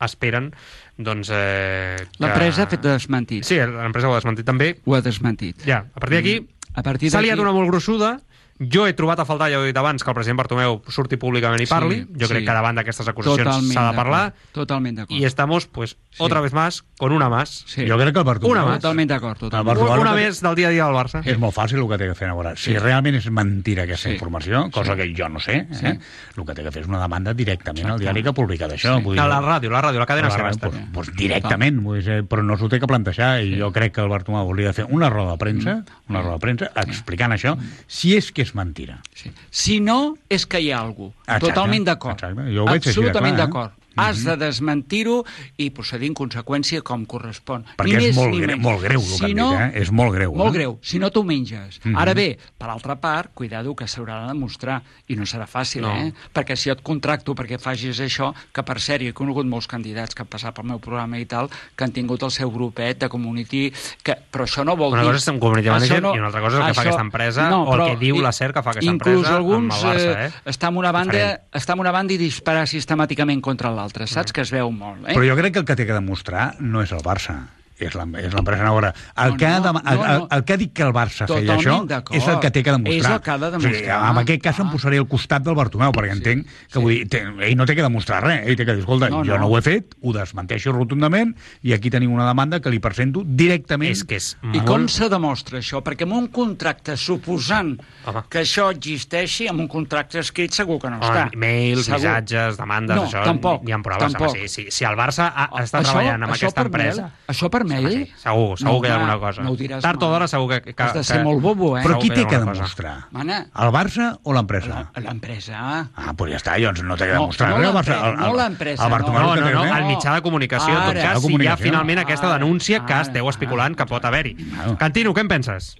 esperen 0.00 0.50
doncs, 0.98 1.30
eh, 1.32 1.96
que... 2.12 2.20
L'empresa 2.24 2.64
ha 2.64 2.66
fet 2.68 2.82
desmentit. 2.84 3.44
Sí, 3.44 3.56
l'empresa 3.56 4.08
ho 4.08 4.12
ha 4.12 4.20
desmentit 4.20 4.46
també. 4.46 4.74
Ho 4.84 4.94
ha 4.96 5.00
desmentit. 5.00 5.64
Ja, 5.66 5.84
a 5.94 6.00
partir 6.00 6.16
d'aquí, 6.20 6.36
A 6.76 6.82
partir 6.82 7.10
s'ha 7.10 7.22
liat 7.22 7.36
d'aquí- 7.36 7.42
una 7.48 7.52
molt 7.56 7.70
grossuda. 7.70 8.20
Jo 8.58 8.86
he 8.86 8.92
trobat 8.94 9.20
a 9.20 9.24
faltar, 9.28 9.50
ja 9.52 9.58
ho 9.58 9.64
he 9.64 9.66
dit 9.68 9.76
abans, 9.76 10.02
que 10.02 10.10
el 10.10 10.14
president 10.14 10.38
Bartomeu 10.38 10.82
surti 10.88 11.16
públicament 11.16 11.60
i 11.60 11.66
Sí, 11.66 11.70
parli. 11.70 12.06
jo 12.08 12.26
sí. 12.26 12.32
crec 12.32 12.46
que 12.46 12.52
davant 12.56 12.76
d'aquestes 12.76 13.06
acusacions 13.08 13.72
s'ha 13.72 13.90
de 13.90 13.96
parlar. 13.96 14.34
Totalment 14.52 14.96
d'acord. 14.98 15.18
Y 15.20 15.24
estamos, 15.24 15.66
pues, 15.66 15.96
otra 16.18 16.40
vez 16.40 16.52
más, 16.54 16.82
con 16.96 17.12
una 17.12 17.28
más. 17.28 17.64
Sí. 17.66 17.86
Jo 17.86 17.98
crec 17.98 18.12
que 18.14 18.18
el 18.20 18.24
Bartomeu... 18.24 18.52
Una 18.52 18.64
más. 18.64 18.80
Totalment 18.80 19.10
d'acord. 19.10 19.38
Totalment. 19.38 19.66
Bartomeu 19.76 20.00
Una 20.00 20.14
que- 20.14 20.24
més 20.24 20.40
del 20.40 20.54
dia 20.54 20.68
a 20.68 20.70
dia 20.70 20.84
del 20.86 20.94
Barça. 20.94 21.20
És 21.26 21.38
molt 21.38 21.54
fàcil 21.54 21.78
el 21.82 21.88
que 21.88 21.98
té 21.98 22.08
que 22.08 22.14
fer 22.14 22.28
ara. 22.30 22.56
Si 22.56 22.72
Sí. 22.72 22.78
realment 22.78 23.16
és 23.16 23.30
mentira 23.30 23.82
aquesta 23.82 24.08
Sí. 24.08 24.14
informació, 24.14 24.70
cosa 24.70 24.94
Sí. 24.96 25.02
que 25.02 25.14
jo 25.22 25.28
no 25.28 25.38
sé, 25.40 25.56
eh? 25.56 25.66
Sí. 25.72 25.86
el 25.86 26.44
que 26.46 26.54
té 26.54 26.62
que 26.62 26.72
fer 26.72 26.82
és 26.82 26.88
una 26.88 27.00
demanda 27.00 27.34
directament 27.34 27.86
al 27.90 27.98
diari 27.98 28.22
que 28.22 28.28
ha 28.30 28.32
publicat 28.32 28.70
això. 28.72 28.96
Sí. 28.96 29.02
Vull 29.02 29.14
dir, 29.16 29.20
A 29.20 29.28
la 29.28 29.40
ràdio, 29.40 29.68
la 29.70 29.82
ràdio, 29.82 29.98
la 29.98 30.06
cadena 30.06 30.28
està. 30.30 30.70
pues, 30.70 30.74
pues 30.94 31.14
directament, 31.14 31.82
vull 31.82 32.02
dir, 32.02 32.22
però 32.24 32.42
no 32.42 32.56
s'ho 32.56 32.68
té 32.70 32.80
que 32.80 32.86
plantejar 32.86 33.42
i 33.42 33.58
jo 33.60 33.70
crec 33.72 33.92
que 33.94 34.00
el 34.00 34.08
Bartomeu 34.08 34.40
hauria 34.40 34.68
de 34.68 34.72
fer 34.72 34.86
una 34.88 35.10
roda 35.10 35.32
de 35.32 35.38
premsa, 35.38 35.84
una 36.08 36.22
roda 36.22 36.34
de 36.34 36.38
premsa 36.40 36.70
explicant 36.76 37.32
això, 37.32 37.58
si 37.86 38.16
és 38.16 38.32
que 38.32 38.45
és 38.46 38.54
mentira. 38.56 39.00
Sí. 39.16 39.32
Si 39.50 39.80
no, 39.82 40.14
és 40.32 40.46
que 40.46 40.62
hi 40.62 40.70
ha 40.72 40.80
alguna 40.84 41.12
cosa. 41.12 41.24
Exacte, 41.26 41.48
Totalment 41.48 41.88
d'acord. 41.90 42.24
Jo 42.54 42.64
ho 42.64 42.70
veig 42.70 42.86
Absolutament 42.86 43.36
clar, 43.36 43.48
eh? 43.50 43.85
Has 43.96 44.22
de 44.24 44.36
desmentir-ho 44.36 45.24
i 45.56 45.70
procedir 45.70 46.08
en 46.10 46.14
conseqüència 46.14 46.82
com 46.82 47.04
correspon. 47.06 47.64
Perquè 47.78 47.96
ni 47.96 48.04
és 48.04 48.16
més 48.16 48.16
molt 48.16 48.34
menys. 48.46 48.62
molt 48.62 48.82
greu 48.82 49.00
el 49.00 49.06
que 49.06 49.16
si 49.16 49.26
dit, 49.26 49.36
no, 49.36 49.52
eh? 49.58 49.70
És 49.74 49.90
molt 49.90 50.14
greu, 50.14 50.34
Molt 50.34 50.54
eh? 50.54 50.58
greu. 50.58 50.78
Si 50.82 50.98
no 50.98 51.10
t'ho 51.10 51.22
menges. 51.24 51.80
Mhm. 51.84 51.96
Ara 51.96 52.14
bé, 52.14 52.38
per 52.58 52.68
altra 52.70 52.96
part, 53.00 53.32
cuidado 53.34 53.74
que 53.74 53.84
s'haurà 53.86 54.22
de 54.22 54.28
demostrar 54.34 54.82
i 55.08 55.16
no 55.16 55.22
serà 55.24 55.46
fàcil, 55.46 55.82
No. 55.82 55.94
eh? 55.94 56.12
Perquè 56.34 56.56
si 56.56 56.68
jo 56.68 56.74
et 56.74 56.82
contracto 56.82 57.34
perquè 57.34 57.58
facis 57.58 57.98
això, 58.00 58.32
que 58.52 58.62
per 58.62 58.80
cert, 58.80 59.02
he 59.02 59.12
conegut 59.12 59.46
molts 59.46 59.66
candidats 59.66 60.14
que 60.14 60.22
han 60.22 60.28
passat 60.28 60.54
pel 60.54 60.64
meu 60.66 60.78
programa 60.78 61.18
i 61.18 61.24
tal, 61.26 61.48
que 61.74 61.84
han 61.84 61.92
tingut 61.92 62.22
el 62.22 62.30
seu 62.30 62.50
grupet 62.50 62.98
de 62.98 63.08
community, 63.08 63.72
que, 64.02 64.14
però 64.30 64.44
això 64.44 64.64
no 64.64 64.76
vol 64.76 64.92
Una 64.92 65.02
dir... 65.02 65.06
cosa 65.12 65.16
és 65.18 65.28
un 65.28 65.38
community 65.40 65.68
manager 65.68 66.02
Això 66.02 66.14
i 66.14 66.18
una 66.18 66.26
altra 66.26 66.40
cosa 66.40 66.56
és 66.56 66.60
el 66.62 66.66
que 66.68 66.74
fa 66.74 66.80
això- 66.82 66.86
aquesta 66.88 67.02
empresa 67.02 67.56
o 67.56 67.74
el 67.74 67.84
que 67.90 67.96
diu 67.96 68.16
i- 68.16 68.20
la 68.20 68.32
SER 68.32 68.52
que 68.52 68.62
fa 68.62 68.70
aquesta 68.70 68.90
inclús 68.90 69.16
empresa 69.16 69.36
amb 69.36 69.46
el 69.46 69.52
alguns, 69.54 69.74
Barça, 69.82 70.26
eh? 70.26 70.32
Està 70.46 70.68
en 70.68 70.76
una 70.76 70.92
banda, 70.92 71.12
Diferent. 71.12 71.40
està 71.52 71.72
en 71.72 71.80
una 71.80 71.90
banda 71.92 72.12
i 72.12 72.16
disparar 72.18 72.66
sistemàticament 72.66 73.40
contra 73.40 73.70
l'altra, 73.70 73.85
saps? 74.12 74.34
Que 74.34 74.44
es 74.44 74.52
veu 74.54 74.70
molt, 74.74 75.04
eh? 75.06 75.14
Però 75.14 75.26
jo 75.26 75.36
crec 75.38 75.54
que 75.56 75.62
el 75.62 75.68
que 75.68 75.76
té 75.78 75.86
que 75.88 75.96
demostrar 75.96 76.54
no 76.60 76.82
és 76.82 76.92
el 76.96 77.04
Barça, 77.06 77.36
és 77.78 77.94
l'em- 77.94 78.14
és 78.16 78.32
l'empresa 78.32 78.62
Navarra. 78.64 78.94
El, 79.16 79.30
No, 79.32 79.36
que 79.36 79.46
ha 79.46 79.58
no, 79.60 79.64
de, 79.66 79.72
no, 79.72 79.80
el, 79.90 79.98
no. 80.20 80.28
el 80.30 80.44
que 80.44 80.52
ha 80.52 80.56
dit 80.56 80.72
que 80.72 80.82
el 80.82 80.92
Barça 80.92 81.26
feia 81.28 81.56
això 81.56 81.76
és 82.14 82.26
el 82.28 82.40
que 82.40 82.50
té 82.50 82.62
que 82.62 82.72
demostrar. 82.72 82.96
És 82.96 83.06
el 83.16 83.20
que 83.22 83.30
ha 83.30 83.38
de 83.38 83.46
O 83.46 83.60
sigui, 83.60 83.72
demostrar. 83.72 84.10
en 84.10 84.18
aquest 84.18 84.42
cas 84.42 84.60
em 84.60 84.70
posaré 84.70 84.98
al 84.98 85.06
costat 85.08 85.42
del 85.42 85.54
Bartomeu, 85.54 85.92
perquè 85.92 86.12
entenc 86.12 86.46
que 86.72 86.78
vull 86.78 86.94
dir, 86.94 87.08
té, 87.08 87.22
ell 87.22 87.56
no 87.56 87.66
té 87.66 87.74
que 87.76 87.82
demostrar 87.82 88.22
res. 88.24 88.46
Ell 88.46 88.56
té 88.56 88.64
que 88.64 88.72
dir, 88.74 88.80
escolta, 88.80 89.10
No, 89.10 89.24
jo 89.24 89.34
no. 89.34 89.38
no 89.40 89.46
ho 89.48 89.58
he 89.58 89.62
fet, 89.62 89.94
ho 90.00 90.12
desmenteixo 90.12 90.72
rotundament, 90.72 91.34
i 91.62 91.72
aquí 91.74 91.90
tenim 91.90 92.12
una 92.12 92.26
demanda 92.26 92.60
que 92.60 92.70
li 92.70 92.78
presento 92.80 93.22
directament. 93.26 93.90
És 93.92 94.04
que 94.04 94.16
és 94.16 94.36
I 94.42 94.46
molt... 94.58 94.64
com 94.66 94.88
se 94.88 95.08
demostra 95.08 95.58
això? 95.58 95.82
Perquè 95.84 96.04
amb 96.08 96.14
un 96.14 96.28
contracte, 96.28 96.96
suposant 96.96 97.76
Home. 98.06 98.22
que 98.30 98.40
això 98.40 98.70
existeixi, 98.72 99.48
amb 99.48 99.60
un 99.60 99.68
contracte 99.68 100.18
escrit 100.18 100.52
segur 100.56 100.78
que 100.80 100.88
no 100.90 100.96
Home, 100.96 101.06
està. 101.06 101.36
mails, 101.36 101.84
Segur. 101.84 102.00
missatges, 102.00 102.56
demandes, 102.56 102.96
No, 102.96 103.04
això 103.04 103.22
tampoc, 103.24 103.68
hi 103.68 103.72
ha 103.72 103.78
proves. 103.82 104.12
tampoc. 104.12 104.30
Home, 104.30 104.48
si, 104.48 104.64
si, 104.64 104.70
si 104.70 104.84
el 104.84 104.96
Barça 104.96 105.30
ha, 105.34 105.50
està 105.60 105.80
Això- 105.82 105.92
treballant 105.92 106.22
amb 106.22 106.32
això 106.32 106.46
aquesta 106.46 106.62
empresa... 106.62 107.10
Això 107.28 107.50
per 107.50 107.65
mail? 107.68 107.88
Sí, 107.92 108.12
segur, 108.22 108.58
segur 108.58 108.72
No, 108.74 108.80
que 108.80 108.88
hi 108.88 108.90
ha 108.90 108.94
alguna 108.96 109.18
cosa. 109.18 109.42
no 109.42 109.50
ho 109.52 109.56
diràs 109.56 109.82
Tard 109.82 110.02
o 110.02 110.10
d'hora 110.10 110.28
segur 110.28 110.48
que, 110.62 110.74
que... 110.74 110.82
Has 110.82 110.94
de 110.94 111.04
ser 111.04 111.18
que- 111.18 111.24
molt 111.24 111.40
bobo, 111.42 111.76
eh? 111.78 111.82
Però 111.84 111.98
qui 112.00 112.10
té 112.10 112.24
que 112.26 112.38
demostrar? 112.38 112.94
Mana, 113.12 113.46
El 113.54 113.72
Barça 113.74 114.18
o 114.22 114.32
l'empresa? 114.32 114.90
l'empresa... 114.96 115.60
Ah, 115.94 116.12
doncs 116.16 116.30
ja 116.32 116.36
està, 116.42 116.56
doncs 116.62 116.82
no 116.82 116.96
té 116.96 117.06
que 117.06 117.14
No, 117.14 117.20
demostrar 117.26 117.50
no 117.50 117.58
l'empresa, 117.62 118.12
no 118.16 118.32
l'empresa, 118.36 118.84
el 118.86 118.90
Bartomeu 118.96 119.22
No, 119.22 119.34
no, 119.36 119.50
no, 119.50 119.64
fer- 119.64 119.76
el 119.80 119.84
mitjà 119.92 120.14
de 120.14 120.22
comunicació, 120.22 120.72
en 120.76 120.84
tot 120.92 121.02
cas, 121.02 121.22
si 121.22 121.34
hi 121.42 121.46
ha 121.46 121.56
finalment 121.56 121.98
aquesta 122.04 122.28
Ara. 122.30 122.38
denúncia 122.38 122.84
que 122.86 123.00
esteu 123.00 123.28
especulant 123.28 123.74
que 123.76 123.86
pot 123.86 124.04
haver-hi. 124.04 124.36
Cantino, 124.78 125.12
què 125.14 125.20
en 125.26 125.28
penses? 125.28 125.76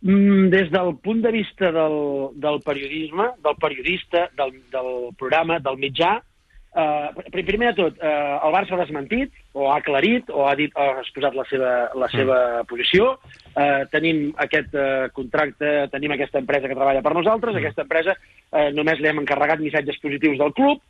Mm, 0.00 0.48
des 0.52 0.68
del 0.70 0.92
punt 1.02 1.22
de 1.24 1.32
vista 1.34 1.72
del, 1.74 1.96
del 2.38 2.60
periodisme, 2.62 3.24
del 3.42 3.56
periodista, 3.58 4.28
del, 4.38 4.52
del 4.70 4.90
programa, 5.18 5.58
del 5.58 5.76
mitjà, 5.76 6.20
pr- 6.78 7.44
primer 7.46 7.72
de 7.72 7.76
tot, 7.82 7.96
eh, 7.98 8.38
el 8.44 8.52
Barça 8.54 8.76
ha 8.76 8.80
desmentit, 8.82 9.32
o 9.52 9.70
ha 9.70 9.78
aclarit, 9.78 10.28
o 10.30 10.46
ha, 10.48 10.54
dit, 10.58 10.74
o 10.76 10.84
ha 10.84 11.00
exposat 11.02 11.34
la 11.34 11.44
seva, 11.50 11.72
la 11.98 12.08
seva 12.12 12.36
posició. 12.70 13.14
Eh, 13.54 13.84
tenim 13.92 14.28
aquest 14.44 14.74
eh, 14.74 15.08
contracte, 15.16 15.88
tenim 15.92 16.14
aquesta 16.14 16.38
empresa 16.38 16.68
que 16.68 16.76
treballa 16.78 17.02
per 17.02 17.14
nosaltres, 17.16 17.56
aquesta 17.58 17.82
empresa 17.86 18.14
eh, 18.14 18.68
només 18.76 19.00
li 19.00 19.10
hem 19.10 19.24
encarregat 19.24 19.64
missatges 19.64 19.98
positius 20.04 20.38
del 20.38 20.54
club, 20.54 20.84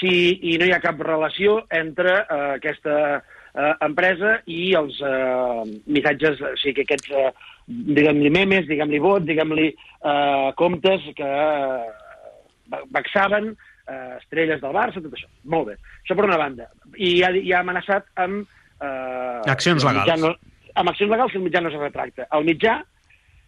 si, 0.00 0.12
i 0.50 0.58
no 0.58 0.66
hi 0.66 0.74
ha 0.74 0.82
cap 0.82 1.00
relació 1.00 1.60
entre 1.72 2.14
eh, 2.20 2.38
aquesta 2.58 2.96
eh, 3.16 3.74
empresa 3.86 4.38
i 4.50 4.74
els 4.78 5.00
eh, 5.00 5.64
missatges, 5.86 6.40
o 6.42 6.54
sigui, 6.60 6.82
que 6.82 6.88
aquests, 6.88 7.12
eh, 7.14 7.52
diguem-li 7.66 8.32
memes, 8.34 8.66
diguem-li 8.68 9.00
vots, 9.00 9.24
diguem-li 9.28 9.70
eh, 9.70 10.48
comptes 10.58 11.06
que 11.16 11.30
eh, 11.30 12.80
vexaven 12.92 13.54
eh, 13.88 14.16
estrelles 14.20 14.60
del 14.60 14.72
Barça, 14.72 15.02
tot 15.02 15.12
això. 15.12 15.28
Molt 15.44 15.68
bé. 15.72 15.76
Això 16.04 16.16
per 16.16 16.24
una 16.26 16.38
banda. 16.40 16.68
I 16.96 17.22
ha, 17.22 17.30
i 17.36 17.52
ha 17.52 17.60
amenaçat 17.60 18.06
amb... 18.16 18.46
Eh, 18.80 19.50
Accions 19.50 19.84
legals. 19.84 20.20
No, 20.20 20.34
amb 20.74 20.90
accions 20.90 21.10
legals 21.10 21.32
que 21.32 21.38
el 21.38 21.44
mitjà 21.44 21.60
no 21.62 21.68
es 21.72 21.78
retracta. 21.78 22.26
El 22.32 22.44
mitjà 22.48 22.78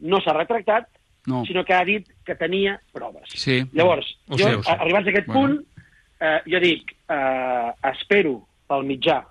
no 0.01 0.20
s'ha 0.20 0.34
retractat, 0.37 0.89
No. 1.26 1.41
sinó 1.45 1.64
que 1.66 1.74
ha 1.74 1.82
dit 1.84 2.07
que 2.24 2.37
tenia 2.39 2.76
proves. 2.95 3.28
Sí. 3.34 3.64
Llavors, 3.72 4.07
Ho 4.28 4.37
jo, 4.39 4.45
sé, 4.47 4.62
sé. 4.62 4.70
arribats 4.70 5.09
a 5.09 5.11
aquest 5.11 5.26
Bueno. 5.26 5.41
punt, 5.57 5.87
eh, 6.20 6.41
jo 6.47 6.61
dic, 6.61 6.93
eh, 7.09 7.72
espero 7.91 8.47
pel 8.68 8.84
mitjà 8.87 9.24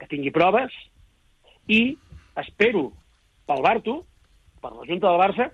que 0.00 0.08
tingui 0.10 0.32
proves 0.34 0.72
i 1.68 1.96
espero 2.34 2.92
pel 3.46 3.62
Barto, 3.62 4.04
per 4.60 4.72
la 4.72 4.84
Junta 4.88 5.06
del 5.06 5.20
Barça, 5.20 5.50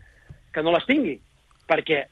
que 0.51 0.62
no 0.62 0.72
les 0.72 0.87
tingui, 0.87 1.20
perquè 1.68 2.07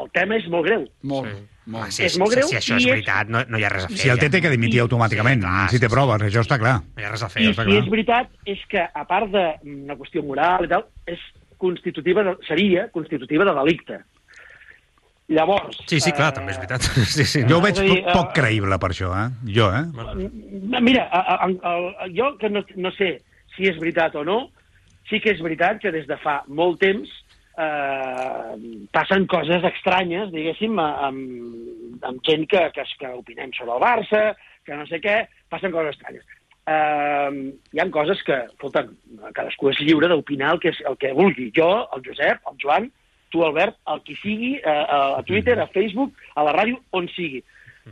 el 0.00 0.10
tema 0.12 0.36
és 0.36 0.48
molt 0.48 0.64
greu. 0.64 0.88
Molt, 1.02 1.28
Sí. 1.28 1.46
Molt. 1.66 1.86
Ah, 1.86 1.90
si, 1.90 2.04
És 2.06 2.18
molt 2.18 2.32
greu 2.34 2.48
si 2.48 2.56
això 2.56 2.74
i 2.74 2.82
és 2.82 2.86
és- 2.86 2.92
veritat, 2.92 3.28
no, 3.28 3.42
no 3.48 3.58
hi 3.58 3.64
ha 3.66 3.70
res 3.72 3.84
a 3.84 3.88
fer. 3.88 3.98
Si 3.98 4.08
el 4.08 4.18
té, 4.18 4.30
té 4.30 4.40
que 4.40 4.50
dimitir 4.50 4.78
I- 4.78 4.84
automàticament, 4.86 5.40
Sí, 5.42 5.46
clar, 5.46 5.68
si 5.70 5.78
té 5.82 5.88
sí, 5.88 5.92
proves, 5.94 6.22
això 6.22 6.40
està 6.44 6.58
clar. 6.58 6.76
No 6.94 7.02
hi 7.02 7.06
ha 7.06 7.10
res 7.10 7.22
a 7.22 7.28
fer. 7.28 7.42
I 7.42 7.50
està 7.52 7.64
si 7.64 7.70
clar. 7.70 7.82
és 7.82 7.90
veritat, 7.90 8.30
és 8.46 8.58
que, 8.68 8.84
a 8.94 9.04
part 9.04 9.30
d'una 9.30 9.96
qüestió 9.96 10.22
moral 10.24 10.64
i 10.64 10.68
tal, 10.68 10.86
és 11.06 11.18
constitutiva, 11.58 12.22
de, 12.22 12.36
seria 12.46 12.88
constitutiva 12.92 13.44
de 13.44 13.54
delicte. 13.54 14.00
Llavors... 15.28 15.76
Sí, 15.90 15.98
sí, 15.98 16.12
clar, 16.14 16.28
eh, 16.30 16.34
també 16.38 16.52
és 16.54 16.58
veritat. 16.60 16.84
Sí, 17.16 17.24
sí. 17.26 17.42
Jo 17.50 17.58
ho 17.58 17.62
veig 17.64 17.74
dir, 17.80 18.02
poc, 18.04 18.12
poc 18.14 18.28
eh, 18.30 18.34
creïble 18.40 18.78
per 18.78 18.90
això, 18.94 19.10
eh? 19.18 19.28
Jo, 19.56 19.72
eh? 19.74 19.82
Mira, 20.80 21.08
a, 21.10 21.18
a, 21.34 21.48
a, 21.50 21.72
a, 22.04 22.08
jo 22.14 22.36
que 22.38 22.50
no, 22.52 22.62
no 22.76 22.92
sé 22.94 23.22
si 23.56 23.66
és 23.66 23.78
veritat 23.80 24.14
o 24.14 24.22
no, 24.24 24.50
sí 25.10 25.18
que 25.22 25.32
és 25.34 25.42
veritat 25.42 25.80
que 25.82 25.90
des 25.90 26.06
de 26.06 26.16
fa 26.22 26.42
molt 26.46 26.78
temps 26.78 27.10
eh, 27.58 28.86
passen 28.92 29.26
coses 29.30 29.64
estranyes, 29.72 30.30
diguéssim, 30.34 30.78
amb, 30.82 32.02
amb 32.06 32.22
gent 32.26 32.46
que, 32.50 32.62
que, 32.76 32.84
que 33.00 33.12
opinem 33.18 33.52
sobre 33.56 33.76
el 33.76 33.82
Barça, 33.84 34.22
que 34.66 34.76
no 34.76 34.86
sé 34.90 35.00
què, 35.02 35.22
passen 35.52 35.72
coses 35.74 35.96
estranyes. 35.96 36.24
Eh, 36.66 37.30
hi 37.72 37.80
han 37.82 37.92
coses 37.94 38.22
que, 38.26 38.40
escolta, 38.50 38.86
cadascú 39.36 39.70
és 39.70 39.80
lliure 39.86 40.08
d'opinar 40.10 40.54
el, 40.56 40.62
que, 40.62 40.72
és- 40.74 40.82
el 40.90 40.96
que 40.98 41.12
vulgui. 41.14 41.50
Jo, 41.54 41.86
el 41.94 42.02
Josep, 42.06 42.40
el 42.50 42.56
Joan, 42.62 42.88
tu, 43.30 43.44
Albert, 43.46 43.76
el 43.92 44.00
qui 44.06 44.16
sigui, 44.22 44.54
eh, 44.58 44.86
a 45.18 45.22
Twitter, 45.26 45.58
a 45.62 45.68
Facebook, 45.74 46.14
a 46.34 46.44
la 46.46 46.54
ràdio, 46.56 46.80
on 46.92 47.06
sigui. 47.14 47.42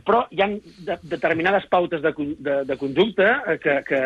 Però 0.03 0.25
hi 0.29 0.41
ha 0.43 0.47
de, 0.51 0.97
determinades 1.07 1.65
pautes 1.71 2.01
de, 2.03 2.11
de, 2.43 2.55
de 2.67 2.75
conducta 2.77 3.43
eh, 3.47 3.57
que, 3.63 3.77
que 3.87 3.99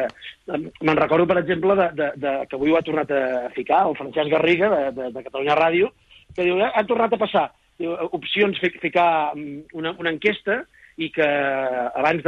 me'n 0.86 1.00
recordo, 1.00 1.26
per 1.26 1.40
exemple, 1.42 1.74
de, 1.80 1.88
de, 1.98 2.10
de, 2.22 2.34
que 2.50 2.56
avui 2.60 2.70
ho 2.72 2.78
ha 2.78 2.84
tornat 2.86 3.10
a 3.12 3.50
ficar 3.56 3.88
el 3.88 3.96
Francesc 3.98 4.30
Garriga, 4.30 4.70
de, 4.70 4.92
de, 5.00 5.08
de 5.16 5.24
Catalunya 5.26 5.56
Ràdio, 5.58 5.90
que 6.36 6.46
diu, 6.46 6.60
"Eh, 6.62 6.70
ha 6.76 6.84
tornat 6.86 7.14
a 7.14 7.18
passar 7.18 7.48
diu, 7.80 7.96
opcions, 8.12 8.60
fi- 8.62 8.78
ficar 8.78 9.34
mm, 9.34 9.72
una, 9.74 9.96
una 9.98 10.12
enquesta 10.14 10.62
i 10.98 11.10
que 11.16 11.26
abans 11.26 12.22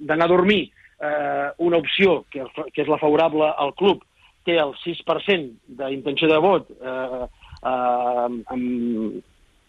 d'anar 0.00 0.26
a 0.26 0.32
dormir 0.34 0.72
eh, 0.98 1.50
una 1.58 1.76
opció, 1.76 2.24
que, 2.32 2.42
que 2.72 2.82
és 2.82 2.88
la 2.88 2.98
favorable 2.98 3.52
al 3.56 3.74
club, 3.76 4.02
té 4.46 4.56
el 4.58 4.72
6% 4.82 5.76
d'intenció 5.78 6.26
de 6.30 6.38
vot 6.42 6.70
eh, 6.70 7.22
eh, 7.62 8.42
amb, 8.50 9.22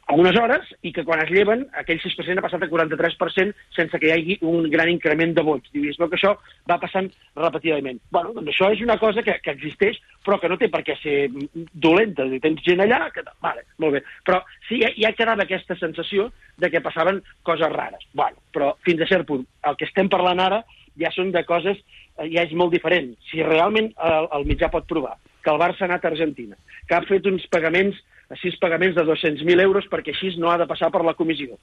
a 0.08 0.16
unes 0.16 0.38
hores 0.40 0.70
i 0.88 0.94
que 0.96 1.04
quan 1.04 1.20
es 1.20 1.32
lleven 1.32 1.66
aquell 1.76 2.00
6% 2.00 2.40
ha 2.40 2.44
passat 2.46 2.64
a 2.64 2.70
43% 2.72 3.56
sense 3.76 4.00
que 4.00 4.08
hi 4.08 4.14
hagi 4.16 4.38
un 4.48 4.70
gran 4.72 4.88
increment 4.90 5.34
de 5.36 5.44
vots. 5.44 5.68
I 5.76 5.90
es 5.92 6.00
veu 6.00 6.08
que 6.08 6.16
això 6.16 6.32
va 6.70 6.80
passant 6.80 7.10
repetidament. 7.36 8.00
Bueno, 8.16 8.32
doncs 8.38 8.54
això 8.54 8.72
és 8.72 8.84
una 8.86 8.98
cosa 9.02 9.24
que, 9.26 9.36
que 9.44 9.56
existeix 9.58 10.00
però 10.24 10.40
que 10.40 10.50
no 10.52 10.58
té 10.60 10.72
per 10.72 10.84
què 10.88 10.96
ser 11.02 11.18
dolenta. 11.74 12.26
Si 12.32 12.40
tens 12.44 12.64
gent 12.64 12.84
allà, 12.84 13.06
que... 13.12 13.26
vale, 13.44 13.68
molt 13.84 13.98
bé. 13.98 14.04
Però 14.28 14.42
sí, 14.70 14.80
ja, 14.82 14.94
ja 14.96 15.14
quedava 15.18 15.44
aquesta 15.44 15.76
sensació 15.80 16.32
de 16.58 16.72
que 16.72 16.84
passaven 16.84 17.22
coses 17.48 17.72
rares. 17.76 18.08
Bueno, 18.16 18.40
però 18.56 18.74
fins 18.88 19.04
a 19.04 19.12
cert 19.12 19.28
punt. 19.28 19.44
El 19.68 19.80
que 19.80 19.88
estem 19.88 20.12
parlant 20.12 20.44
ara 20.44 20.64
ja 20.98 21.12
són 21.14 21.32
de 21.36 21.44
coses, 21.48 21.80
eh, 22.18 22.28
ja 22.32 22.48
és 22.48 22.56
molt 22.56 22.72
diferent. 22.74 23.12
Si 23.30 23.44
realment 23.44 23.92
el, 23.92 24.30
el 24.40 24.48
mitjà 24.50 24.72
pot 24.74 24.88
provar 24.90 25.18
que 25.44 25.54
el 25.54 25.60
Barça 25.62 25.86
ha 25.86 25.88
anat 25.92 26.04
a 26.04 26.10
Argentina, 26.12 26.58
que 26.88 26.96
ha 26.96 27.06
fet 27.08 27.28
uns 27.30 27.46
pagaments, 27.54 28.00
sis 28.42 28.58
pagaments 28.60 28.96
de 28.96 29.06
200.000 29.08 29.64
euros 29.64 29.88
perquè 29.92 30.12
així 30.14 30.34
no 30.42 30.52
ha 30.52 30.58
de 30.60 30.68
passar 30.68 30.92
per 30.92 31.04
la 31.06 31.16
comissió 31.16 31.56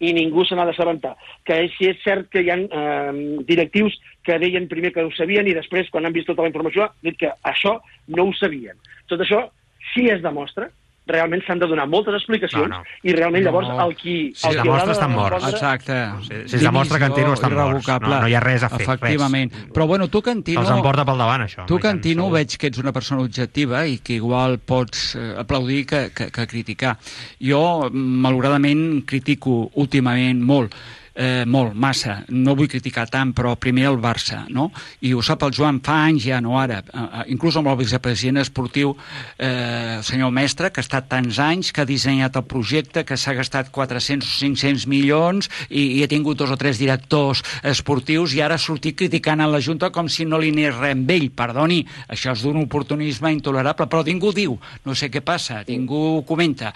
i 0.00 0.12
ningú 0.16 0.44
se 0.48 0.56
n'ha 0.56 0.64
d'assabentar. 0.68 1.14
Que 1.44 1.66
si 1.76 1.90
és 1.90 2.00
cert 2.04 2.30
que 2.32 2.42
hi 2.42 2.50
ha 2.50 2.56
eh, 2.56 3.12
directius 3.48 3.98
que 4.24 4.38
deien 4.40 4.68
primer 4.68 4.92
que 4.94 5.04
ho 5.04 5.12
sabien 5.12 5.48
i 5.48 5.56
després, 5.56 5.90
quan 5.92 6.06
han 6.06 6.16
vist 6.16 6.28
tota 6.30 6.44
la 6.44 6.50
informació, 6.52 6.88
han 6.88 7.10
dit 7.10 7.18
que 7.20 7.32
això 7.44 7.76
no 8.08 8.28
ho 8.28 8.36
sabien. 8.36 8.80
Tot 9.08 9.20
això, 9.20 9.44
si 9.92 10.08
es 10.12 10.22
demostra, 10.24 10.70
realment 11.12 11.42
s'han 11.46 11.58
de 11.60 11.66
donar 11.70 11.86
moltes 11.90 12.14
explicacions 12.16 12.68
No, 12.70 12.78
no. 12.80 12.84
i 13.02 13.12
realment 13.16 13.44
llavors 13.44 13.68
No. 13.68 13.78
el 13.86 13.94
qui... 13.96 14.32
Si 14.34 14.46
el 14.48 14.54
es 14.56 14.62
qui 14.62 14.68
demostra, 14.68 14.92
estan 14.92 15.12
morts. 15.12 15.48
Exacte. 15.52 15.98
Si- 16.28 16.48
si 16.48 16.56
es 16.56 16.62
demostra 16.62 16.98
que 16.98 17.04
Cantino 17.06 17.34
estan 17.34 17.54
morts. 17.54 17.88
No- 18.00 18.20
no 18.20 18.28
hi 18.28 18.34
ha 18.34 18.40
res 18.40 18.62
a 18.62 18.68
fer, 18.70 18.82
Efectivament. 18.86 19.52
Però 19.74 19.86
bueno, 19.86 20.08
tu, 20.08 20.22
Cantino... 20.22 20.60
Els 20.62 20.70
emporta 20.70 21.04
pel 21.04 21.18
davant, 21.18 21.42
això. 21.46 21.66
Tu, 21.66 21.78
Cantino, 21.82 22.24
segur. 22.28 22.38
veig 22.38 22.56
que 22.56 22.70
ets 22.70 22.78
una 22.78 22.92
persona 22.92 23.20
objectiva 23.22 23.84
i 23.86 23.98
que 23.98 24.14
igual 24.20 24.58
pots 24.58 25.14
eh, 25.16 25.34
aplaudir 25.38 25.84
que, 25.86 26.10
que, 26.14 26.30
que 26.30 26.46
criticar. 26.46 26.96
Jo, 27.42 27.90
malauradament, 27.92 29.02
critico 29.06 29.70
últimament 29.74 30.40
molt 30.44 30.74
eh, 31.20 31.44
molt, 31.46 31.74
massa. 31.76 32.20
No 32.32 32.54
vull 32.56 32.70
criticar 32.70 33.06
tant, 33.12 33.34
però 33.36 33.52
primer 33.60 33.86
el 33.90 33.98
Barça, 34.00 34.42
no? 34.48 34.70
I 35.04 35.12
ho 35.14 35.22
sap 35.24 35.44
el 35.44 35.52
Joan 35.56 35.80
fa 35.84 35.98
anys 36.06 36.24
ja, 36.24 36.40
no 36.40 36.56
ara. 36.58 36.80
Eh, 36.80 37.04
eh, 37.04 37.24
inclús 37.34 37.58
amb 37.60 37.68
el 37.70 37.78
vicepresident 37.80 38.40
esportiu, 38.40 38.94
eh, 39.36 39.98
el 39.98 40.04
senyor 40.06 40.32
Mestre, 40.32 40.70
que 40.72 40.80
ha 40.80 40.86
estat 40.86 41.10
tants 41.10 41.38
anys, 41.42 41.72
que 41.72 41.84
ha 41.84 41.88
dissenyat 41.88 42.38
el 42.40 42.46
projecte, 42.48 43.04
que 43.04 43.18
s'ha 43.20 43.36
gastat 43.36 43.70
400 43.74 44.24
o 44.26 44.38
500 44.40 44.86
milions 44.90 45.50
i, 45.68 45.98
i 45.98 46.02
ha 46.04 46.08
tingut 46.10 46.40
dos 46.40 46.50
o 46.50 46.58
tres 46.60 46.80
directors 46.80 47.44
esportius 47.62 48.34
i 48.34 48.40
ara 48.44 48.56
ha 48.56 48.62
sortit 48.62 48.96
criticant 48.96 49.42
a 49.44 49.48
la 49.50 49.60
Junta 49.60 49.90
com 49.92 50.08
si 50.08 50.24
no 50.24 50.38
li 50.40 50.52
anés 50.54 50.76
res 50.78 50.96
amb 50.96 51.10
ell. 51.12 51.28
Perdoni, 51.36 51.82
això 52.08 52.32
és 52.32 52.44
d'un 52.46 52.62
oportunisme 52.62 53.32
intolerable, 53.34 53.86
però 53.90 54.02
ningú 54.06 54.32
diu. 54.36 54.56
No 54.86 54.96
sé 54.96 55.10
què 55.12 55.20
passa, 55.24 55.60
ningú 55.68 56.22
comenta. 56.28 56.72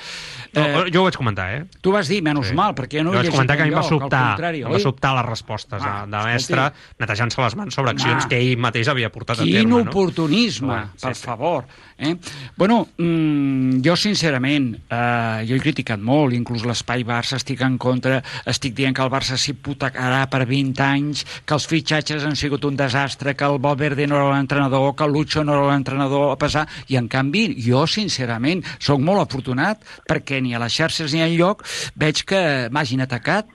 No, 0.54 0.84
jo 0.92 1.02
ho 1.02 1.08
vaig 1.08 1.16
comentar, 1.18 1.48
eh? 1.56 1.64
Tu 1.80 1.92
vas 1.94 2.08
dir, 2.10 2.20
menys 2.24 2.50
sí. 2.52 2.58
mal, 2.58 2.74
perquè 2.76 3.00
jo 3.00 3.06
no 3.06 3.14
jo 3.14 3.22
vaig 3.22 3.32
comentar 3.32 3.56
que 3.56 3.64
a 3.64 3.68
mi 3.68 3.74
em 3.74 3.78
va 3.78 3.86
sobtar, 3.86 4.24
contrari, 4.34 4.62
em 4.62 4.72
va 4.74 4.78
sobtar 4.82 5.14
les 5.16 5.26
respostes 5.26 5.82
Ah, 5.82 6.04
de, 6.04 6.10
de 6.16 6.24
mestre 6.32 6.68
netejant-se 7.00 7.40
les 7.42 7.56
mans 7.56 7.74
sobre 7.74 7.90
accions 7.94 8.24
Ah. 8.24 8.28
que 8.28 8.38
ell 8.38 8.58
mateix 8.58 8.88
havia 8.88 9.10
portat 9.10 9.40
a 9.40 9.42
Quin 9.44 9.54
terme. 9.54 9.70
no? 9.70 9.90
oportunisme, 9.90 10.66
Bueno, 10.68 10.90
sí, 10.96 11.06
per 11.06 11.14
sí. 11.16 11.24
favor. 11.24 11.64
Eh? 11.96 12.16
Bueno, 12.56 12.88
mm, 12.98 13.80
jo 13.84 13.94
sincerament, 13.96 14.74
eh, 14.90 15.44
jo 15.48 15.54
he 15.54 15.60
criticat 15.60 16.00
molt, 16.00 16.34
inclús 16.34 16.64
l'espai 16.66 17.04
Barça 17.06 17.36
estic 17.36 17.60
en 17.62 17.78
contra, 17.78 18.22
estic 18.46 18.74
dient 18.74 18.94
que 18.96 19.02
el 19.02 19.10
Barça 19.10 19.36
s'hipotecarà 19.38 20.28
per 20.28 20.44
20 20.46 20.80
anys, 20.82 21.24
que 21.46 21.54
els 21.54 21.66
fitxatges 21.70 22.24
han 22.24 22.34
sigut 22.36 22.64
un 22.64 22.76
desastre, 22.76 23.36
que 23.36 23.44
el 23.44 23.58
Valverde 23.60 24.06
no 24.08 24.16
era 24.16 24.34
l'entrenador, 24.36 24.94
que 24.96 25.04
el 25.04 25.12
Lucho 25.12 25.44
no 25.44 25.52
era 25.54 25.70
l'entrenador 25.72 26.32
a 26.32 26.36
pesar, 26.36 26.66
i 26.88 26.96
en 26.96 27.06
canvi 27.08 27.54
jo 27.62 27.86
sincerament 27.86 28.64
sóc 28.80 28.98
molt 29.00 29.22
afortunat 29.28 29.80
perquè 30.08 30.40
ni 30.42 30.54
a 30.54 30.58
les 30.58 30.72
xarxes 30.74 31.12
ni 31.14 31.20
enlloc 31.22 31.62
veig 31.94 32.24
que 32.26 32.68
m'hagin 32.70 33.00
atacat 33.04 33.46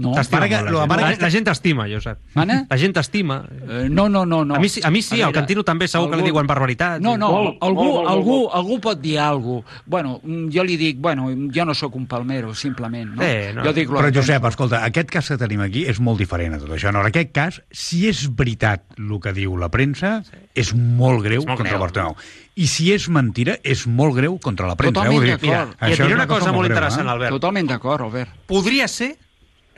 no. 0.00 0.14
T'estima 0.16 0.40
molt, 0.40 0.50
la, 0.50 0.58
gent. 0.58 1.20
la, 1.20 1.26
la 1.26 1.30
gent 1.30 1.46
t'estima, 1.46 1.86
Josep. 1.90 2.18
Mana? 2.34 2.56
La 2.70 2.78
gent 2.80 2.94
t'estima. 2.96 3.36
Eh, 3.50 3.86
no, 3.90 4.08
no, 4.08 4.24
no, 4.26 4.42
no. 4.44 4.54
A 4.56 4.58
mi, 4.58 4.68
sí- 4.72 4.80
a 4.82 4.90
mi 4.90 5.02
sí, 5.02 5.20
A 5.20 5.26
al 5.26 5.32
veure, 5.32 5.40
Cantino 5.40 5.64
també 5.64 5.86
segur 5.88 6.08
que 6.10 6.16
li 6.16 6.22
algú- 6.22 6.32
diuen 6.32 6.46
barbaritats. 6.48 7.00
No, 7.04 7.16
no, 7.20 7.30
Molt, 7.30 7.58
algú, 7.60 7.84
molt, 7.84 7.94
molt, 8.00 8.08
algú, 8.14 8.36
molt. 8.40 8.54
algú 8.54 8.80
pot 8.80 9.00
dir 9.00 9.18
alguna 9.20 9.62
cosa. 9.62 9.82
Bueno, 9.86 10.20
mm, 10.24 10.48
jo 10.54 10.64
li 10.64 10.76
dic, 10.76 10.98
bueno, 10.98 11.28
jo 11.54 11.64
no 11.64 11.74
sóc 11.74 11.94
un 11.96 12.06
palmero, 12.06 12.54
simplement, 12.54 13.14
no? 13.14 13.22
Eh, 13.22 13.54
Jo 13.62 13.72
dic 13.72 13.88
Però, 13.90 14.10
que. 14.10 14.18
Josep, 14.18 14.44
escolta, 14.44 14.84
aquest 14.84 15.10
cas 15.10 15.28
que 15.28 15.36
tenim 15.38 15.60
aquí 15.60 15.84
és 15.86 16.00
molt 16.00 16.18
diferent 16.18 16.54
a 16.54 16.58
tot 16.58 16.70
això. 16.70 16.92
No, 16.92 17.00
en 17.00 17.06
aquest 17.12 17.32
cas, 17.32 17.62
si 17.70 18.06
és 18.08 18.24
veritat 18.34 18.82
el 18.98 19.20
que 19.20 19.32
diu 19.36 19.56
la 19.56 19.68
premsa, 19.70 20.22
és 20.54 20.74
molt 20.74 21.22
greu 21.22 21.42
molt 21.44 21.56
contra 21.58 21.74
greu. 21.74 21.76
el 21.76 21.80
Bartomeu. 21.86 22.16
I 22.56 22.66
si 22.66 22.90
és 22.92 23.08
mentira, 23.08 23.54
és 23.62 23.86
molt 23.86 24.14
greu 24.16 24.38
contra 24.38 24.66
la 24.66 24.74
premsa. 24.76 24.92
Totalment 24.92 25.16
eh? 25.16 25.36
Vull 25.36 25.40
dir, 25.40 25.50
d'acord. 25.50 25.76
I 25.80 25.92
et 25.92 25.98
diré 25.98 26.08
és 26.08 26.14
una 26.14 26.26
cosa 26.26 26.52
molt 26.52 26.66
greu, 26.66 26.76
interessant, 26.76 27.06
eh? 27.06 27.10
Albert. 27.10 27.30
Totalment 27.30 27.66
d'acord, 27.70 28.04
Albert. 28.04 28.30
Podria 28.46 28.88
ser... 28.88 29.16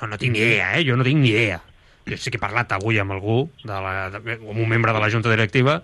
No, 0.02 0.08
no 0.10 0.18
tinc 0.18 0.34
ni 0.34 0.40
idea, 0.42 0.72
eh? 0.78 0.84
Jo 0.84 0.96
no 0.98 1.04
tinc 1.06 1.20
ni 1.22 1.30
idea. 1.30 1.60
Jo 2.08 2.16
sí 2.18 2.30
que 2.34 2.36
he 2.40 2.42
parlat 2.42 2.72
avui 2.74 2.98
amb 2.98 3.14
algú, 3.14 3.44
de 3.62 3.70
la, 3.72 4.10
de, 4.10 4.18
amb 4.40 4.48
un 4.58 4.66
membre 4.68 4.92
de 4.92 4.98
la 4.98 5.08
Junta 5.12 5.30
Directiva, 5.30 5.76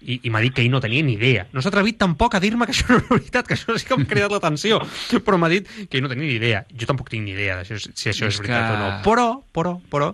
i, 0.00 0.18
i 0.24 0.30
m'ha 0.32 0.40
dit 0.44 0.52
que 0.56 0.62
ell 0.64 0.70
no 0.72 0.80
tenia 0.80 1.04
ni 1.04 1.14
idea. 1.16 1.46
No 1.52 1.60
s'ha 1.60 1.68
atrevit 1.72 1.98
tampoc 2.00 2.34
a 2.36 2.40
dir-me 2.40 2.64
que 2.68 2.72
això 2.72 2.88
no 2.94 2.98
és 3.02 3.08
veritat, 3.10 3.46
que 3.48 3.54
això 3.56 3.76
sí 3.76 3.84
que 3.88 3.96
m'ha 4.00 4.08
cridat 4.08 4.32
l'atenció, 4.32 4.80
però 5.24 5.36
m'ha 5.40 5.48
dit 5.52 5.68
que 5.88 5.98
ell 6.00 6.04
no 6.04 6.10
tenia 6.12 6.24
ni 6.28 6.36
idea. 6.40 6.64
Jo 6.72 6.88
tampoc 6.88 7.08
tinc 7.12 7.24
ni 7.28 7.32
idea 7.36 7.58
de 7.60 7.64
si, 7.68 7.78
si 7.92 8.08
això 8.12 8.28
és, 8.28 8.34
És 8.36 8.40
veritat 8.40 8.64
que- 8.70 8.76
o 8.76 8.80
no. 8.80 8.88
Però, 9.04 9.26
però, 9.52 9.74
però, 9.92 10.10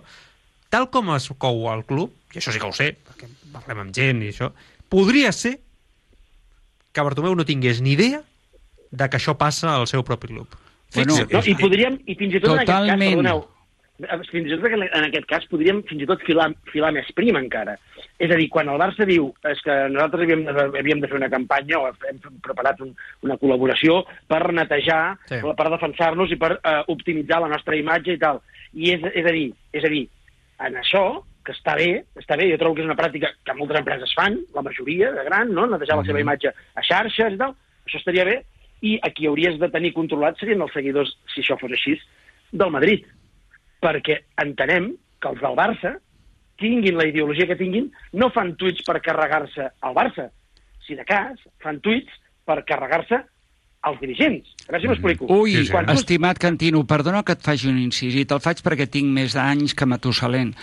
tal 0.73 0.89
com 0.91 1.13
es 1.15 1.29
cou 1.37 1.69
al 1.71 1.85
club, 1.87 2.11
i 2.33 2.39
això 2.41 2.51
sí 2.55 2.59
que 2.59 2.67
ho 2.67 2.75
sé, 2.75 2.93
perquè 3.07 3.27
parlem 3.53 3.85
amb 3.85 3.95
gent 3.95 4.23
i 4.27 4.31
això, 4.33 4.51
podria 4.91 5.31
ser 5.31 5.59
que 6.91 7.01
Bartomeu 7.01 7.35
no 7.35 7.45
tingués 7.45 7.79
ni 7.81 7.93
idea 7.95 8.21
de 8.91 9.09
que 9.09 9.17
això 9.17 9.37
passa 9.37 9.75
al 9.75 9.87
seu 9.87 10.03
propi 10.03 10.27
club. 10.29 10.47
Bueno, 10.93 11.15
no, 11.17 11.39
I 11.41 11.55
podríem, 11.57 11.95
i 12.05 12.13
fins 12.15 12.35
i 12.35 12.39
tot 12.39 12.51
en 12.53 12.59
aquest 12.61 12.69
cas, 12.69 12.83
Totalment. 12.85 13.09
perdoneu, 13.15 13.39
fins 14.31 14.47
i 14.47 14.55
tot 14.55 14.65
en 14.69 14.83
en 14.83 15.07
aquest 15.07 15.25
cas 15.29 15.45
podríem 15.51 15.81
fins 15.89 16.03
i 16.03 16.07
tot 16.09 16.21
filar, 16.27 16.49
filar 16.71 16.91
més 16.95 17.09
prim 17.15 17.35
encara. 17.39 17.77
És 18.19 18.31
a 18.31 18.37
dir, 18.39 18.47
quan 18.53 18.69
el 18.69 18.79
Barça 18.79 19.05
diu 19.09 19.31
és 19.49 19.61
que 19.65 19.75
nosaltres 19.89 20.23
havíem 20.23 20.45
de, 20.45 20.53
havíem 20.79 21.01
de 21.01 21.09
fer 21.11 21.17
una 21.17 21.29
campanya 21.33 21.79
o 21.79 21.91
hem 22.09 22.19
preparat 22.45 22.81
un, 22.85 22.93
una 23.23 23.37
col·laboració 23.41 24.03
per 24.27 24.51
netejar, 24.53 25.17
Sí. 25.29 25.39
per 25.41 25.69
defensar-nos 25.69 26.31
i 26.31 26.37
per 26.39 26.57
eh, 26.59 26.81
optimitzar 26.87 27.41
la 27.41 27.51
nostra 27.51 27.75
imatge 27.75 28.13
i 28.13 28.21
tal. 28.21 28.41
I 28.73 28.93
és, 28.95 29.03
és, 29.13 29.25
a 29.25 29.33
dir, 29.33 29.47
és 29.73 29.83
a 29.83 29.89
dir, 29.91 30.07
en 30.63 30.77
això, 30.79 31.23
que 31.43 31.51
està 31.51 31.75
bé, 31.75 32.03
està 32.19 32.37
bé, 32.39 32.47
jo 32.51 32.57
trobo 32.61 32.75
que 32.75 32.83
és 32.83 32.87
una 32.87 32.97
pràctica 32.97 33.33
que 33.43 33.55
moltes 33.57 33.81
empreses 33.81 34.13
fan, 34.15 34.39
la 34.55 34.63
majoria 34.63 35.11
de 35.11 35.25
gran, 35.27 35.51
no? 35.53 35.65
netejar 35.67 35.97
la 35.99 36.05
seva 36.07 36.21
imatge 36.23 36.53
a 36.53 36.83
xarxes 36.85 37.35
i 37.35 37.39
tal, 37.41 37.55
això 37.87 37.99
estaria 37.99 38.25
bé, 38.29 38.37
i 38.83 38.97
a 39.01 39.09
qui 39.15 39.27
hauries 39.27 39.59
de 39.59 39.69
tenir 39.71 39.93
controlat 39.95 40.39
serien 40.39 40.61
els 40.63 40.73
seguidors, 40.75 41.11
si 41.33 41.41
això 41.43 41.57
fos 41.59 41.71
així, 41.71 41.97
del 42.51 42.71
Madrid. 42.71 43.05
Perquè 43.83 44.21
entenem 44.43 44.93
que 45.19 45.31
els 45.31 45.41
del 45.43 45.57
Barça, 45.59 45.97
tinguin 46.61 46.97
la 46.97 47.07
ideologia 47.09 47.47
que 47.49 47.59
tinguin, 47.59 47.89
no 48.13 48.29
fan 48.31 48.53
tuits 48.59 48.85
per 48.87 49.01
carregar-se 49.03 49.69
al 49.83 49.95
Barça. 49.97 50.29
Si 50.85 50.95
de 50.95 51.05
cas, 51.07 51.39
fan 51.63 51.81
tuits 51.83 52.11
per 52.47 52.61
carregar-se 52.67 53.21
als 53.83 53.99
dirigents. 53.99 54.47
A 54.69 54.71
veure 54.71 54.81
si 54.81 54.87
m'explico. 54.87 55.25
Ui, 55.27 55.67
Quan 55.67 55.85
tu- 55.85 55.91
estimat 55.97 56.37
Cantino, 56.39 56.85
perdona 56.87 57.21
que 57.27 57.33
et 57.35 57.41
faci 57.43 57.67
un 57.67 57.77
incís, 57.81 58.15
i 58.15 58.23
te'l 58.23 58.39
faig 58.39 58.61
perquè 58.63 58.85
tinc 58.89 59.09
més 59.11 59.33
d'anys 59.35 59.73
que 59.75 59.85
Matusalén. 59.85 60.53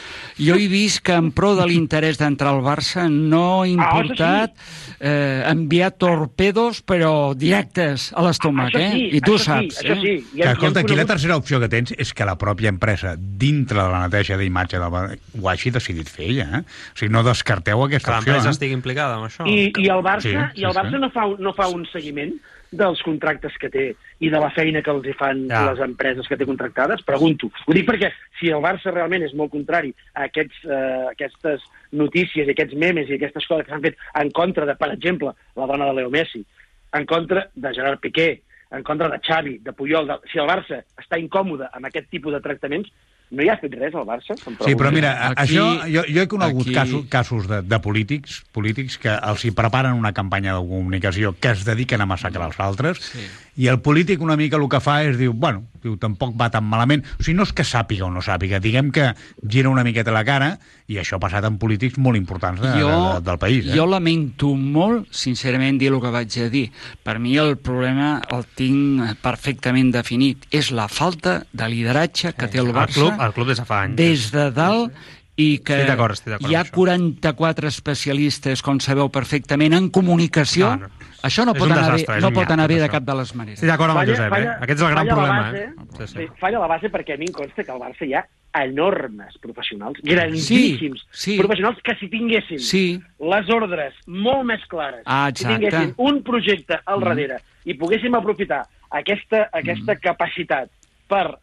Jo 0.41 0.55
he 0.57 0.69
vist 0.73 1.03
que 1.05 1.13
en 1.13 1.29
pro 1.37 1.55
de 1.55 1.67
l'interès 1.69 2.17
d'entrar 2.17 2.55
al 2.55 2.63
Barça 2.65 3.11
no 3.13 3.61
ha 3.61 3.69
importat 3.69 4.55
eh, 5.01 5.45
enviar 5.47 5.91
torpedos, 6.01 6.81
però 6.83 7.35
directes 7.37 8.11
a 8.17 8.23
l'estómac, 8.25 8.73
Això 8.73 8.81
eh? 8.81 8.91
sí, 8.93 9.05
I 9.19 9.21
tu 9.21 9.35
això 9.37 9.61
sí, 9.61 9.69
saps, 9.69 9.83
això 9.85 9.93
eh? 9.93 10.01
sí. 10.01 10.39
Que, 10.41 10.49
escolta, 10.55 10.81
aquí 10.81 10.97
la 10.97 11.05
tercera 11.05 11.37
opció 11.37 11.61
que 11.61 11.69
tens 11.69 11.93
és 11.99 12.15
que 12.15 12.25
la 12.25 12.39
pròpia 12.41 12.73
empresa, 12.73 13.17
dintre 13.19 13.83
de 13.83 13.89
la 13.89 14.01
neteja 14.07 14.39
d'imatge, 14.41 14.79
del 14.81 14.91
Bar- 14.91 15.19
ho 15.41 15.49
hagi 15.53 15.71
decidit 15.71 16.09
fer 16.09 16.31
ella. 16.31 16.49
Eh? 16.61 16.65
O 16.95 16.97
sigui, 16.99 17.13
no 17.13 17.23
descarteu 17.23 17.81
Que 17.85 17.97
aquesta 17.97 18.17
opció. 18.17 18.33
l'empresa 18.33 18.49
Eh? 18.49 18.53
estigui 18.57 18.73
implicada 18.73 19.17
amb 19.21 19.29
això. 19.29 19.45
I, 19.47 19.73
i 19.77 19.89
el 19.93 20.01
Barça, 20.01 20.23
Sí, 20.25 20.33
sí, 20.33 20.63
i 20.63 20.65
el 20.65 20.73
sí, 20.73 20.79
Barça 20.79 20.91
sí. 20.97 21.05
no, 21.05 21.11
fa, 21.11 21.27
no 21.39 21.53
fa 21.53 21.69
un 21.69 21.85
seguiment 21.93 22.33
dels 22.71 23.03
contractes 23.03 23.57
que 23.59 23.69
té 23.73 23.85
i 24.23 24.31
de 24.31 24.41
la 24.41 24.51
feina 24.55 24.83
que 24.83 24.93
els 24.93 25.07
hi 25.07 25.15
fan 25.19 25.47
Ja. 25.51 25.65
les 25.71 25.81
empreses 25.83 26.29
que 26.29 26.37
té 26.37 26.47
contractades? 26.47 27.03
Pregunto. 27.03 27.51
Ho 27.67 27.73
dic 27.75 27.87
perquè 27.89 28.13
si 28.39 28.49
el 28.49 28.63
Barça 28.63 28.93
realment 28.95 29.25
és 29.27 29.35
molt 29.35 29.51
contrari 29.51 29.95
a 30.15 30.25
aquests, 30.29 30.65
eh, 30.65 31.07
aquestes 31.11 31.63
notícies 31.93 32.47
i 32.47 32.51
aquests 32.51 32.75
memes 32.75 33.09
i 33.09 33.15
aquestes 33.15 33.47
coses 33.47 33.67
que 33.67 33.73
s'han 33.73 33.83
fet 33.83 33.97
en 34.15 34.31
contra 34.31 34.67
de, 34.67 34.77
per 34.77 34.93
exemple, 34.93 35.35
la 35.57 35.67
dona 35.67 35.87
de 35.87 35.95
Leo 35.95 36.11
Messi, 36.11 36.45
en 36.93 37.07
contra 37.07 37.49
de 37.55 37.75
Gerard 37.75 38.01
Piqué, 38.01 38.43
en 38.71 38.83
contra 38.85 39.09
de 39.09 39.19
Xavi, 39.19 39.59
de 39.59 39.73
Puyol, 39.73 40.07
de... 40.07 40.19
si 40.31 40.39
el 40.39 40.47
Barça 40.47 40.85
està 40.97 41.19
incòmode 41.19 41.69
amb 41.73 41.87
aquest 41.87 42.09
tipus 42.11 42.33
de 42.33 42.41
tractaments, 42.41 42.91
no 43.31 43.45
hi 43.45 43.49
ha 43.49 43.57
fet 43.61 43.75
res 43.79 43.95
al 43.95 44.07
Barça? 44.09 44.35
Sí, 44.37 44.75
però 44.75 44.91
mira, 44.91 45.13
Aquí- 45.31 45.55
això, 45.55 45.67
jo, 45.87 46.03
jo 46.09 46.23
he 46.23 46.29
conegut 46.29 46.67
aquí- 46.67 46.75
casos, 46.75 47.05
casos 47.09 47.47
de, 47.49 47.63
de 47.63 47.79
polítics 47.79 48.41
polítics 48.53 48.99
que 48.99 49.13
els 49.15 49.45
hi 49.45 49.53
preparen 49.55 49.95
una 49.95 50.13
campanya 50.13 50.55
de 50.57 50.65
comunicació 50.67 51.35
que 51.39 51.53
es 51.55 51.65
dediquen 51.65 52.01
a 52.03 52.07
massacrar 52.11 52.49
els 52.51 52.59
altres 52.61 52.99
sí. 53.13 53.27
I 53.61 53.69
el 53.69 53.81
polític 53.85 54.23
una 54.25 54.39
mica 54.41 54.57
el 54.57 54.65
que 54.73 54.81
fa 54.81 55.03
és 55.05 55.19
diu, 55.21 55.35
bueno, 55.37 55.67
diu, 55.85 55.99
tampoc 56.01 56.33
va 56.39 56.49
tan 56.53 56.65
malament. 56.65 57.03
O 57.19 57.25
sigui, 57.25 57.37
no 57.37 57.45
és 57.45 57.53
que 57.57 57.67
sàpiga 57.67 58.07
o 58.07 58.11
no 58.13 58.23
sàpiga, 58.25 58.61
diguem 58.63 58.89
que 58.95 59.11
gira 59.45 59.69
una 59.69 59.85
miqueta 59.85 60.15
la 60.15 60.23
cara 60.25 60.55
i 60.89 60.97
això 61.01 61.19
ha 61.19 61.23
passat 61.23 61.45
amb 61.45 61.61
polítics 61.61 61.99
molt 62.01 62.17
importants 62.17 62.63
de, 62.63 62.73
de, 62.73 62.87
de, 62.89 63.21
del 63.27 63.39
país. 63.43 63.69
Eh? 63.69 63.77
Jo 63.77 63.85
lamento 63.91 64.55
molt, 64.57 65.11
sincerament, 65.13 65.77
dir 65.81 65.93
el 65.93 66.01
que 66.01 66.15
vaig 66.15 66.41
a 66.41 66.49
dir. 66.53 66.67
Per 67.05 67.19
mi 67.21 67.37
el 67.41 67.59
problema 67.61 68.15
el 68.33 68.49
tinc 68.57 69.21
perfectament 69.21 69.93
definit. 69.93 70.49
És 70.51 70.73
la 70.73 70.89
falta 70.89 71.43
de 71.53 71.69
lideratge 71.69 72.33
que 72.33 72.49
té 72.49 72.65
el 72.65 72.73
El 72.73 72.77
Barça 72.81 72.97
club, 72.97 73.21
el 73.21 73.37
club 73.37 73.53
des 73.53 73.61
de 73.61 73.69
fa 73.69 73.85
anys. 73.85 73.97
des 74.01 74.31
de 74.33 74.51
dalt 74.57 74.97
i 75.41 75.59
que 75.65 75.77
Estic 75.81 75.89
d'acord, 75.95 76.13
estic 76.19 76.33
d'acord 76.35 76.51
hi 76.53 76.57
ha 76.59 76.61
amb 76.65 76.69
això. 76.69 76.75
44 76.77 77.69
especialistes, 77.73 78.63
com 78.67 78.81
sabeu 78.85 79.09
perfectament, 79.15 79.73
en 79.79 79.89
comunicació. 79.95 80.75
No, 80.77 80.89
no. 80.89 81.07
Això 81.23 81.45
no 81.45 81.53
És 81.53 81.59
pot 81.61 81.69
anar, 81.71 81.83
desastre, 81.85 82.15
bé, 82.17 82.21
no 82.25 82.31
pot 82.33 82.51
anar 82.51 82.67
bé 82.69 82.79
de 82.81 82.89
cap 82.89 83.05
de 83.05 83.15
les 83.19 83.35
maneres. 83.37 83.59
Estic 83.59 83.69
d'acord 83.69 83.91
amb 83.93 84.01
el 84.01 84.07
Falla- 84.07 84.17
Josep, 84.17 84.31
falla- 84.33 84.53
eh? 84.53 84.65
Aquest 84.65 84.79
és 84.81 84.87
el 84.87 84.93
gran 84.95 85.07
problema, 85.11 85.41
base, 85.43 85.65
eh? 85.65 85.73
Sí, 85.99 86.07
sí. 86.07 86.19
Sí, 86.21 86.29
falla 86.41 86.59
la 86.63 86.67
base 86.71 86.91
perquè 86.91 87.15
a 87.15 87.19
mi 87.21 87.27
em 87.29 87.33
consta 87.33 87.65
que 87.65 87.71
al 87.75 87.79
Barça 87.83 88.07
hi 88.09 88.15
ha 88.15 88.23
enormes 88.65 89.37
professionals, 89.39 89.99
grandíssims 90.03 91.05
sí. 91.13 91.37
professionals 91.39 91.79
que 91.85 91.95
si 92.01 92.09
tinguessin 92.09 92.59
Sí. 92.59 93.01
les 93.21 93.49
ordres 93.51 93.95
molt 94.07 94.45
més 94.45 94.65
clares, 94.69 95.03
Ah, 95.07 95.31
si 95.35 95.45
tinguessin 95.45 95.95
un 95.99 96.23
projecte 96.23 96.81
al 96.85 97.01
Mm. 97.01 97.05
darrere 97.05 97.37
i 97.65 97.75
poguéssim 97.75 98.15
aprofitar 98.15 98.65
aquesta, 98.91 99.49
aquesta 99.53 99.97
capacitat 99.97 100.71
per 101.07 101.39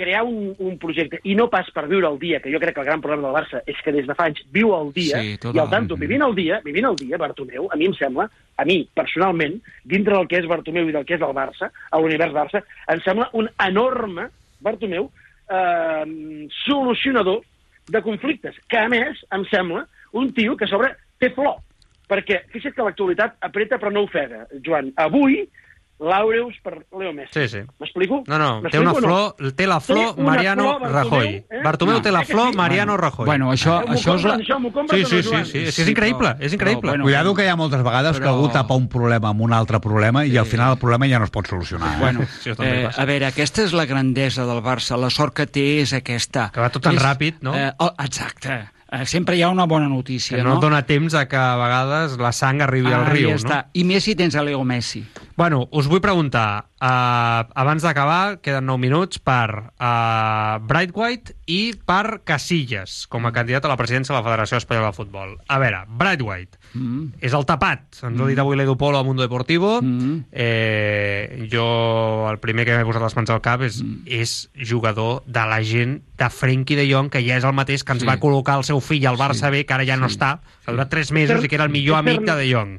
crear 0.00 0.22
un, 0.24 0.54
un 0.58 0.78
projecte 0.80 1.20
i 1.28 1.34
no 1.36 1.50
pas 1.52 1.68
per 1.76 1.84
viure 1.90 2.08
el 2.08 2.16
dia, 2.18 2.40
que 2.40 2.52
jo 2.52 2.60
crec 2.62 2.74
que 2.78 2.80
el 2.80 2.88
gran 2.88 3.02
problema 3.04 3.28
del 3.28 3.36
Barça 3.36 3.60
és 3.68 3.76
que 3.84 3.92
des 3.92 4.08
de 4.08 4.16
fa 4.16 4.30
anys 4.30 4.40
viu 4.54 4.72
el 4.78 4.92
dia, 4.96 5.20
Sí, 5.20 5.36
total. 5.36 5.58
i 5.58 5.62
al 5.62 5.70
tanto, 5.74 5.98
vivint 6.00 6.24
el 6.24 6.34
dia, 6.38 6.62
vivint 6.64 6.88
el 6.88 6.96
dia, 6.96 7.20
Bartomeu, 7.20 7.68
a 7.68 7.76
mi 7.76 7.90
em 7.90 7.96
sembla, 7.98 8.30
a 8.56 8.64
mi, 8.64 8.80
personalment, 8.96 9.58
dintre 9.84 10.16
del 10.16 10.28
que 10.30 10.40
és 10.40 10.48
Bartomeu 10.48 10.88
i 10.88 10.96
del 10.96 11.04
que 11.04 11.18
és 11.18 11.24
el 11.26 11.36
Barça, 11.36 11.68
a 11.68 12.00
l'univers 12.00 12.32
Barça, 12.32 12.64
em 12.88 13.04
sembla 13.04 13.28
un 13.36 13.50
enorme, 13.66 14.30
Bartomeu, 14.64 15.10
eh, 15.50 16.48
solucionador 16.64 17.42
de 17.90 18.02
conflictes, 18.02 18.56
que 18.68 18.78
a 18.78 18.88
més 18.88 19.20
em 19.34 19.44
sembla 19.50 19.84
un 20.12 20.32
tio 20.32 20.56
que 20.56 20.64
a 20.64 20.70
sobre 20.70 20.94
té 21.20 21.30
flor, 21.34 21.58
perquè 22.10 22.44
fixa't 22.50 22.74
que 22.74 22.86
l'actualitat 22.86 23.36
apreta 23.46 23.78
però 23.78 23.92
no 23.92 24.06
ofega, 24.08 24.46
Joan. 24.64 24.92
Avui, 24.96 25.44
l'Aureus 26.00 26.54
per 26.64 26.86
Leo 26.98 27.12
Messi. 27.12 27.30
Sí, 27.34 27.48
sí. 27.48 27.58
M'explico? 27.78 28.22
No, 28.26 28.38
no, 28.38 28.62
té 28.70 28.78
una 28.80 28.92
o 28.92 29.00
no? 29.00 29.06
flor, 29.36 29.52
té 29.54 29.66
la 29.66 29.80
flor 29.80 30.14
Té 30.16 30.22
Mariano 30.22 30.62
flor, 30.62 30.80
Bartomeu, 30.80 31.02
Rajoy. 31.20 31.28
eh? 31.50 31.60
Bartomeu 31.62 31.94
No. 31.96 32.02
té 32.02 32.10
la 32.10 32.20
que 32.24 32.32
flor 32.32 32.50
sí? 32.52 32.56
Mariano 32.56 32.96
Rajoy. 32.96 33.26
Bueno, 33.26 33.52
això, 33.52 33.80
M'ho 33.86 33.94
això 33.94 34.14
és 34.16 34.24
la... 34.24 34.36
això, 34.36 34.56
Sí, 34.90 35.04
sí, 35.04 35.22
sí, 35.22 35.28
sí, 35.44 35.58
és, 35.58 35.74
Sí, 35.74 35.82
és 35.82 35.88
increïble, 35.88 36.28
però- 36.30 36.36
és 36.40 36.52
increïble. 36.54 36.80
però, 36.82 36.90
bueno, 36.92 37.04
Cuidado 37.04 37.34
que 37.34 37.44
hi 37.44 37.48
ha 37.48 37.56
moltes 37.56 37.82
vegades 37.82 38.16
que 38.18 38.24
Però- 38.24 38.30
algú 38.34 38.48
tapa 38.48 38.74
un 38.74 38.88
problema 38.88 39.28
amb 39.28 39.40
un 39.42 39.52
altre 39.52 39.78
problema 39.80 40.24
i 40.24 40.36
al 40.36 40.46
final 40.46 40.72
el 40.72 40.78
problema 40.78 41.06
ja 41.06 41.18
no 41.18 41.26
es 41.26 41.30
pot 41.30 41.46
solucionar. 41.46 41.94
Eh? 41.94 42.00
Bueno, 42.00 42.20
Sí, 42.40 42.50
eh, 42.50 42.84
passa. 42.86 43.02
a 43.02 43.04
veure, 43.04 43.26
aquesta 43.26 43.62
és 43.62 43.72
la 43.72 43.84
grandesa 43.84 44.46
del 44.46 44.62
Barça. 44.62 44.96
La 44.96 45.10
sort 45.10 45.34
que 45.34 45.46
té 45.46 45.80
és 45.82 45.92
aquesta. 45.92 46.50
Que 46.54 46.60
va 46.60 46.70
tot 46.70 46.82
tan 46.82 46.96
és, 46.96 47.02
ràpid, 47.02 47.40
no? 47.42 47.54
Eh, 47.54 47.72
oh, 47.78 47.92
exacte. 48.02 48.70
Eh, 48.92 49.06
sempre 49.06 49.36
hi 49.36 49.42
ha 49.42 49.48
una 49.50 49.66
bona 49.70 49.86
notícia, 49.88 50.36
que 50.36 50.42
no, 50.42 50.56
et 50.56 50.60
dona 50.64 50.80
temps 50.86 51.14
a 51.14 51.28
que 51.30 51.36
a 51.38 51.54
vegades 51.56 52.16
la 52.18 52.32
sang 52.34 52.60
arribi 52.64 52.90
al 52.90 53.04
Ah, 53.04 53.12
riu, 53.12 53.28
ja 53.30 53.36
no? 53.36 53.38
està. 53.38 53.58
I 53.78 53.84
més 53.86 54.02
si 54.02 54.16
tens 54.18 54.34
a 54.34 54.42
Leo 54.42 54.64
Messi. 54.64 55.04
Bueno, 55.36 55.68
us 55.70 55.86
vull 55.86 56.00
preguntar, 56.02 56.66
uh, 56.80 57.44
abans 57.54 57.82
d'acabar, 57.82 58.40
queden 58.40 58.66
9 58.66 58.80
minuts, 58.80 59.18
per 59.18 59.72
uh, 59.78 60.58
Bright 60.66 60.96
White 60.96 61.34
i 61.46 61.74
per 61.86 62.22
Casillas, 62.24 63.06
com 63.10 63.26
a 63.26 63.32
candidat 63.32 63.64
a 63.64 63.68
la 63.72 63.76
presidència 63.76 64.14
de 64.14 64.18
la 64.20 64.24
Federació 64.26 64.56
Espanyola 64.60 64.90
de 64.90 64.96
Futbol. 64.96 65.36
A 65.48 65.58
veure, 65.62 65.84
Bright 65.88 66.22
White, 66.22 66.56
Mm. 66.72 67.16
és 67.18 67.32
el 67.34 67.42
tapat, 67.48 67.96
ens 68.06 68.20
ho 68.20 68.24
ha 68.24 68.28
dit 68.28 68.38
avui 68.38 68.54
l'Edu 68.56 68.76
Polo 68.78 68.98
a 69.00 69.02
Mundo 69.02 69.24
Deportivo. 69.24 69.80
Mm. 69.82 70.26
Eh, 70.30 71.48
jo, 71.50 71.64
el 72.30 72.38
primer 72.38 72.62
que 72.64 72.76
m'he 72.78 72.84
posat 72.86 73.02
les 73.02 73.16
mans 73.18 73.30
al 73.34 73.40
cap 73.42 73.64
és, 73.66 73.80
Mm. 73.82 74.04
és 74.06 74.50
jugador 74.54 75.24
de 75.26 75.40
la 75.50 75.58
gent 75.64 75.96
de 76.16 76.28
Frenkie 76.30 76.76
de 76.76 76.86
Jong, 76.86 77.10
que 77.10 77.24
ja 77.26 77.36
és 77.36 77.44
el 77.44 77.52
mateix 77.58 77.82
que 77.82 77.92
ens 77.92 78.02
Sí. 78.02 78.06
va 78.06 78.20
col·locar 78.20 78.56
el 78.58 78.64
seu 78.64 78.78
fill 78.80 79.04
al 79.06 79.16
Barça 79.18 79.48
Sí. 79.48 79.50
B, 79.50 79.66
que 79.66 79.74
ara 79.74 79.84
ja 79.84 79.96
no 79.96 80.08
Sí. 80.08 80.16
està, 80.16 80.38
que 80.64 80.70
ha 80.70 80.72
durat 80.72 80.88
3 80.90 81.10
mesos 81.10 81.42
i 81.44 81.48
que 81.48 81.56
era 81.56 81.64
el 81.64 81.70
millor 81.70 81.96
amic 81.98 82.20
de 82.20 82.36
De 82.36 82.54
Jong. 82.54 82.78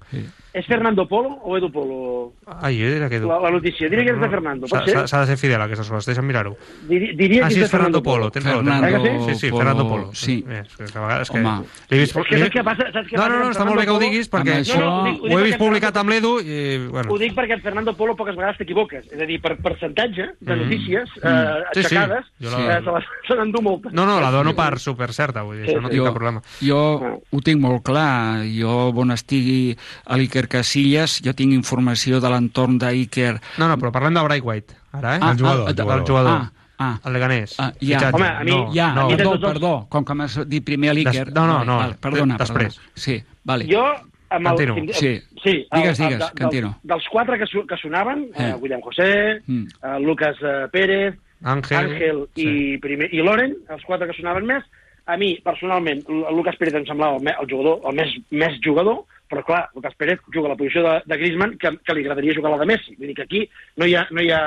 És 0.53 0.65
Fernando 0.67 1.07
Polo 1.07 1.39
o 1.43 1.55
Edu 1.57 1.71
Polo? 1.71 2.33
Ai, 2.59 2.75
jo 2.75 2.89
diria 2.91 3.07
que 3.07 3.15
Edu. 3.21 3.27
La, 3.29 3.39
la 3.39 3.51
notícia. 3.51 3.87
Diria 3.87 4.03
que 4.03 4.11
és 4.11 4.19
de 4.19 4.27
Fernando, 4.29 4.67
pot 4.67 4.79
S'ha- 4.81 4.85
ser? 4.85 4.93
S'ha 4.95 5.07
s'ha 5.07 5.19
de 5.21 5.27
ser 5.27 5.37
fidel 5.37 5.61
a 5.61 5.63
aquestes 5.63 5.87
coses, 5.87 6.05
deixa'm 6.11 6.25
mirar-ho. 6.27 6.57
Diri, 6.89 7.15
diria 7.15 7.45
Ah, 7.45 7.47
que 7.47 7.53
sí, 7.55 7.59
és 7.61 7.65
és 7.65 7.71
Fernando 7.71 8.03
Polo, 8.03 8.29
tens 8.31 8.43
raó. 8.45 8.59
tens 8.59 8.67
raó. 8.67 8.81
Fernando 8.81 9.29
Sí, 9.31 9.35
sí, 9.39 9.47
Polo, 9.49 9.57
Fernando 9.63 9.87
Polo. 9.87 10.09
sí. 10.13 10.43
Eh, 10.49 10.63
és 10.67 10.91
que 10.91 10.97
a 10.97 11.01
vegades 11.01 11.29
que... 11.31 11.39
Home. 11.39 11.63
L'he 11.89 11.97
vist, 11.99 12.15
És 12.17 12.27
que 12.27 12.37
saps 12.39 12.51
què 12.55 12.63
passa? 12.65 12.91
Saps 12.91 13.07
què 13.07 13.15
No, 13.15 13.23
passa? 13.23 13.29
no, 13.29 13.39
no, 13.39 13.45
Que 13.45 13.51
està 13.55 13.65
molt 13.65 13.79
bé 13.79 13.85
que 13.85 13.91
ho 13.91 13.95
Fernando 13.95 13.99
diguis, 14.11 14.27
Polo- 14.27 14.43
perquè 14.43 14.55
això- 14.59 14.79
No, 14.79 14.85
no, 14.85 15.01
ho 15.01 15.05
dic- 15.07 15.21
ho 15.31 15.39
he 15.39 15.43
vist 15.43 15.57
publicat 15.57 15.97
amb 15.97 16.09
l'Edu 16.09 16.33
i... 16.41 16.87
Bueno. 16.91 17.11
Ho 17.13 17.17
dic 17.17 17.33
perquè 17.33 17.53
en 17.53 17.61
Fernando 17.61 17.95
Polo 17.95 18.15
poques 18.17 18.35
vegades 18.35 18.57
t'equivoques. 18.57 19.05
És 19.11 19.21
a 19.21 19.25
dir, 19.25 19.39
per 19.41 19.55
percentatge 19.57 20.29
de 20.39 20.55
Mm. 20.55 20.59
notícies 20.59 21.09
Mm. 21.23 21.27
eh, 21.27 21.63
Sí, 21.71 21.83
sí. 21.83 21.95
aixecades, 21.95 22.25
Jo 22.41 22.49
sí. 22.49 22.55
la- 22.67 22.77
eh, 22.77 22.83
se 22.83 22.91
les- 22.91 23.05
se 23.27 23.35
n'endú 23.35 23.61
moltes. 23.61 23.93
No, 23.93 24.05
no, 24.05 24.19
la 24.19 24.31
dono 24.31 24.53
per 24.53 24.79
super 24.79 25.13
certa, 25.13 25.43
vull 25.43 25.61
dir, 25.61 25.69
això 25.69 25.81
no 25.81 25.87
tinc 25.89 26.03
cap 26.03 26.13
problema. 26.13 26.41
jo 26.59 27.21
ho 27.31 27.39
tinc 27.41 27.61
molt 27.61 27.83
clar. 27.83 28.43
Jo, 28.51 28.89
on 28.89 29.11
estigui 29.11 29.77
a 30.05 30.17
l'Iker 30.41 30.47
Casillas, 30.49 31.21
jo 31.23 31.33
tinc 31.37 31.53
informació 31.53 32.19
de 32.21 32.29
l'entorn 32.29 32.77
d'Iker... 32.81 33.35
No, 33.59 33.67
no, 33.69 33.77
però 33.77 33.91
parlem 33.93 34.13
de 34.17 34.23
Bright 34.25 34.45
White, 34.45 34.75
ara, 34.91 35.15
eh? 35.15 35.19
Ah, 35.21 35.31
El 35.31 35.37
jugador, 35.39 35.67
ah, 35.67 35.69
el 35.69 35.75
jugador. 35.75 35.99
El 36.01 36.07
jugador. 36.07 36.31
Ah, 36.31 36.51
ah. 36.79 36.99
El 37.05 37.13
Leganés. 37.13 37.55
Ah, 37.59 37.71
ja. 37.79 37.99
Fitxatge. 37.99 38.15
Home, 38.15 38.27
a 38.27 38.43
mi- 38.43 38.51
no, 38.51 38.71
Ja, 38.73 38.93
no, 38.95 39.07
mi 39.07 39.15
perdó, 39.15 39.31
tots 39.37 39.53
perdó, 39.53 39.73
com 39.89 40.05
que 40.05 40.13
m'has 40.15 40.39
dit 40.49 40.63
primer 40.65 40.93
l'Iker... 40.95 41.25
Des- 41.29 41.33
no, 41.35 41.45
no, 41.47 41.63
no, 41.65 41.77
vale, 41.77 41.95
perdona, 42.01 42.35
de- 42.37 42.43
després. 42.45 42.75
perdona. 42.79 42.95
Sí, 42.95 43.19
vale. 43.43 43.67
Jo, 43.69 43.85
amb 44.29 44.47
el... 44.47 44.65
Cantino. 44.65 44.93
Sí. 44.93 45.13
sí 45.43 45.55
Digues, 45.71 45.99
el- 45.99 46.05
el- 46.05 46.09
digues, 46.09 46.19
del- 46.19 46.33
Cantino. 46.41 46.75
Dels 46.83 47.07
quatre 47.11 47.37
que, 47.37 47.45
su, 47.47 47.65
que 47.67 47.77
sonaven, 47.77 48.29
eh. 48.35 48.49
Eh. 48.49 48.53
William 48.59 48.81
José, 48.81 49.41
Mm. 49.45 49.65
eh, 49.83 49.99
Lucas 50.01 50.35
eh, 50.41 50.67
Pérez, 50.71 51.17
Àngel. 51.43 51.77
Àngel 51.85 52.27
i, 52.35 52.77
primer, 52.77 53.13
i 53.13 53.21
Loren, 53.21 53.55
els 53.69 53.83
quatre 53.85 54.07
que 54.07 54.13
sonaven 54.17 54.45
més, 54.45 54.63
a 55.09 55.15
mi, 55.17 55.33
personalment, 55.43 56.03
el 56.07 56.35
Lucas 56.37 56.55
Pérez 56.59 56.75
em 56.77 56.85
semblava 56.85 57.17
el, 57.17 57.23
me, 57.25 57.31
el 57.33 57.47
jugador, 57.49 57.79
el 57.89 57.95
més, 57.97 58.11
més 58.29 58.59
jugador, 58.63 58.99
però 59.31 59.43
clar, 59.47 59.61
Lucas 59.75 59.95
Pérez 59.95 60.19
juga 60.27 60.49
a 60.49 60.53
la 60.53 60.57
posició 60.59 60.83
de, 60.83 60.95
de 61.07 61.17
Griezmann 61.21 61.55
que, 61.57 61.71
que 61.79 61.93
li 61.95 62.03
agradaria 62.03 62.35
jugar 62.35 62.51
a 62.51 62.57
la 62.57 62.65
de 62.65 62.67
Messi. 62.73 62.97
Vull 62.97 63.11
dir 63.11 63.15
que 63.15 63.27
aquí 63.29 63.45
no 63.79 63.87
hi 63.87 63.95
ha, 63.95 64.03
no 64.11 64.23
hi 64.23 64.31
ha, 64.35 64.41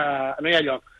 no 0.45 0.51
hi 0.51 0.57
ha 0.59 0.66
lloc. 0.66 0.91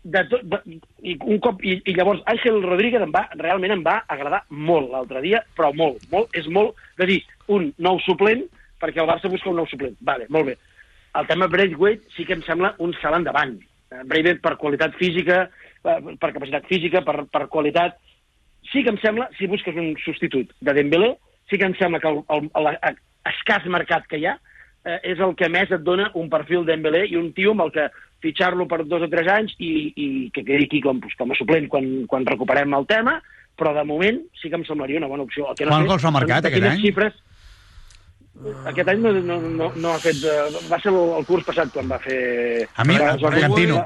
De 0.00 0.22
tot, 0.30 0.46
de, 0.48 0.60
i, 1.04 1.18
un 1.28 1.40
cop, 1.44 1.60
i, 1.60 1.76
I 1.84 1.94
llavors 1.98 2.22
Àngel 2.32 2.62
Rodríguez 2.64 3.04
em 3.04 3.12
va, 3.12 3.26
realment 3.36 3.76
em 3.76 3.84
va 3.84 3.98
agradar 4.08 4.40
molt 4.48 4.88
l'altre 4.94 5.20
dia, 5.20 5.42
però 5.58 5.74
molt, 5.76 6.06
molt, 6.12 6.32
és 6.40 6.48
molt, 6.48 6.80
de 6.96 7.10
dir, 7.10 7.18
un 7.52 7.68
nou 7.84 8.00
suplent, 8.06 8.46
perquè 8.80 9.02
el 9.02 9.10
Barça 9.10 9.28
busca 9.28 9.52
un 9.52 9.60
nou 9.60 9.68
suplent. 9.68 9.98
Vale, 10.00 10.24
molt 10.32 10.48
bé. 10.48 10.56
El 11.20 11.28
tema 11.28 11.50
Braithwaite 11.52 12.08
sí 12.16 12.24
que 12.24 12.38
em 12.38 12.46
sembla 12.46 12.72
un 12.80 12.96
salt 13.02 13.20
endavant. 13.20 13.58
Eh, 13.90 14.04
Braithwaite 14.08 14.40
per 14.40 14.56
qualitat 14.56 14.96
física, 14.96 15.42
eh, 15.84 15.98
per 16.16 16.32
capacitat 16.32 16.64
física, 16.70 17.04
per, 17.04 17.26
per 17.28 17.50
qualitat... 17.52 18.00
Sí 18.70 18.84
que 18.84 18.92
em 18.92 18.98
sembla, 19.02 19.26
si 19.38 19.48
busques 19.50 19.74
un 19.74 19.94
substitut 20.04 20.50
de 20.62 20.72
Dembélé, 20.76 21.14
sí 21.50 21.58
que 21.58 21.66
em 21.66 21.74
sembla 21.78 21.98
que 21.98 22.10
el, 22.12 22.20
el, 22.30 22.48
el 22.54 22.98
escàs 23.28 23.66
mercat 23.68 24.06
que 24.08 24.20
hi 24.20 24.28
ha 24.28 24.36
eh, 24.84 25.00
és 25.12 25.20
el 25.20 25.34
que 25.36 25.48
més 25.52 25.70
et 25.70 25.82
dona 25.84 26.10
un 26.18 26.30
perfil 26.32 26.64
Dembélé 26.68 27.06
i 27.10 27.18
un 27.20 27.32
tio 27.36 27.54
amb 27.54 27.66
el 27.66 27.74
que 27.74 27.88
fitxar-lo 28.24 28.66
per 28.68 28.82
dos 28.84 29.04
o 29.06 29.08
tres 29.12 29.28
anys 29.32 29.54
i, 29.58 29.72
i 29.96 30.06
que 30.34 30.44
quedi 30.44 30.68
aquí 30.68 30.80
com, 30.84 31.00
pues, 31.00 31.16
com 31.18 31.32
a 31.32 31.38
suplent 31.38 31.68
quan, 31.72 31.88
quan 32.10 32.26
recuperem 32.28 32.74
el 32.76 32.86
tema, 32.88 33.18
però 33.56 33.72
de 33.76 33.84
moment 33.88 34.20
sí 34.40 34.50
que 34.50 34.58
em 34.60 34.64
semblaria 34.68 35.00
una 35.00 35.08
bona 35.08 35.24
opció. 35.24 35.48
El 35.48 35.56
que 35.56 35.68
no 35.68 35.72
Quants 35.74 35.86
sé 35.86 35.92
gols 35.94 36.06
ha 36.08 36.14
marcat 36.16 36.48
aquest 36.48 36.68
any? 36.72 36.82
Xifres, 36.84 37.16
aquest 38.70 38.88
any 38.88 39.00
no, 39.02 39.12
no, 39.12 39.36
no, 39.40 39.66
no 39.76 39.90
ha 39.92 39.98
fet... 40.00 40.22
Eh, 40.24 40.60
va 40.70 40.78
ser 40.80 40.92
el, 40.92 41.24
curs 41.28 41.44
passat 41.44 41.72
quan 41.74 41.90
va 41.90 41.98
fer... 42.00 42.18
A 42.80 42.86
mi, 42.88 42.96
Argentino, 42.96 43.82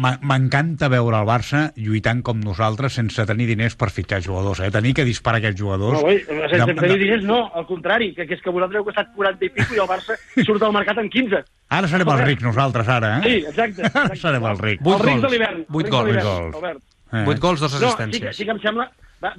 m'encanta 0.00 0.88
veure 0.92 1.20
el 1.20 1.28
Barça 1.28 1.66
lluitant 1.76 2.22
com 2.26 2.40
nosaltres 2.40 2.96
sense 2.96 3.26
tenir 3.28 3.48
diners 3.50 3.76
per 3.80 3.90
fitxar 3.92 4.22
jugadors, 4.24 4.62
eh? 4.64 4.70
Tenir 4.72 4.94
que 4.96 5.04
disparar 5.08 5.42
aquests 5.42 5.60
jugadors... 5.60 5.98
No, 5.98 6.08
oi, 6.08 6.22
sense 6.24 6.70
de, 6.72 6.78
tenir 6.80 6.96
diners 7.02 7.26
no, 7.28 7.42
al 7.52 7.68
contrari, 7.68 8.12
que, 8.16 8.24
que 8.28 8.38
és 8.38 8.44
que 8.44 8.54
vosaltres 8.54 8.80
heu 8.80 8.88
costat 8.88 9.12
40 9.18 9.48
i 9.48 9.52
pico 9.58 9.76
i 9.76 9.84
el 9.84 9.90
Barça 9.90 10.16
surt 10.48 10.64
del 10.64 10.74
mercat 10.76 11.02
en 11.04 11.12
15. 11.12 11.44
Ara 11.76 11.92
serem 11.92 12.14
els 12.16 12.24
rics 12.24 12.48
nosaltres, 12.48 12.88
ara, 12.88 13.18
eh? 13.18 13.22
Sí, 13.26 13.36
exacte. 13.52 13.84
exacte. 13.84 14.06
Ara 14.06 14.20
serem 14.24 14.48
els 14.54 14.64
rics. 14.64 14.86
Els 14.86 15.06
rics 15.06 15.28
de 15.28 15.34
l'hivern. 15.34 15.62
8 15.68 15.92
gols, 15.92 16.16
8 16.16 16.26
gols. 16.30 16.58
Albert. 16.62 16.84
8 17.20 17.40
gols, 17.42 17.60
dos 17.60 17.74
assistències. 17.74 18.24
No, 18.24 18.32
sí, 18.32 18.42
sí 18.42 18.48
que 18.48 18.56
em 18.56 18.64
sembla... 18.64 18.90
Va, 19.20 19.34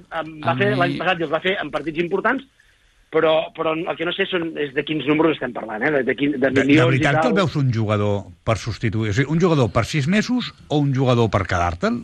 va 0.45 0.53
fer 0.59 0.67
l'any 0.77 0.91
passat 0.99 1.17
i 1.17 1.25
els 1.25 1.31
va 1.31 1.39
fer 1.41 1.55
en 1.57 1.71
partits 1.73 2.03
importants, 2.03 2.43
però, 3.11 3.51
però 3.55 3.73
el 3.75 3.97
que 3.99 4.07
no 4.07 4.13
sé 4.15 4.25
són, 4.29 4.53
és 4.61 4.71
de 4.75 4.83
quins 4.87 5.05
números 5.09 5.35
estem 5.35 5.51
parlant, 5.53 5.83
eh? 5.83 5.91
de, 5.97 6.01
de, 6.07 6.15
quin, 6.15 6.37
de 6.39 6.51
milions 6.55 6.71
de, 6.71 6.77
de 6.79 6.87
veritat 6.93 7.11
i 7.11 7.17
tal. 7.17 7.21
que 7.21 7.31
el 7.33 7.37
veus 7.41 7.57
un 7.59 7.71
jugador 7.75 8.23
per 8.47 8.55
substituir? 8.61 9.11
O 9.11 9.17
sigui, 9.17 9.29
un 9.35 9.41
jugador 9.43 9.71
per 9.75 9.83
sis 9.89 10.07
mesos 10.07 10.53
o 10.69 10.79
un 10.79 10.93
jugador 10.95 11.27
per 11.33 11.43
quedar-te'l? 11.43 11.99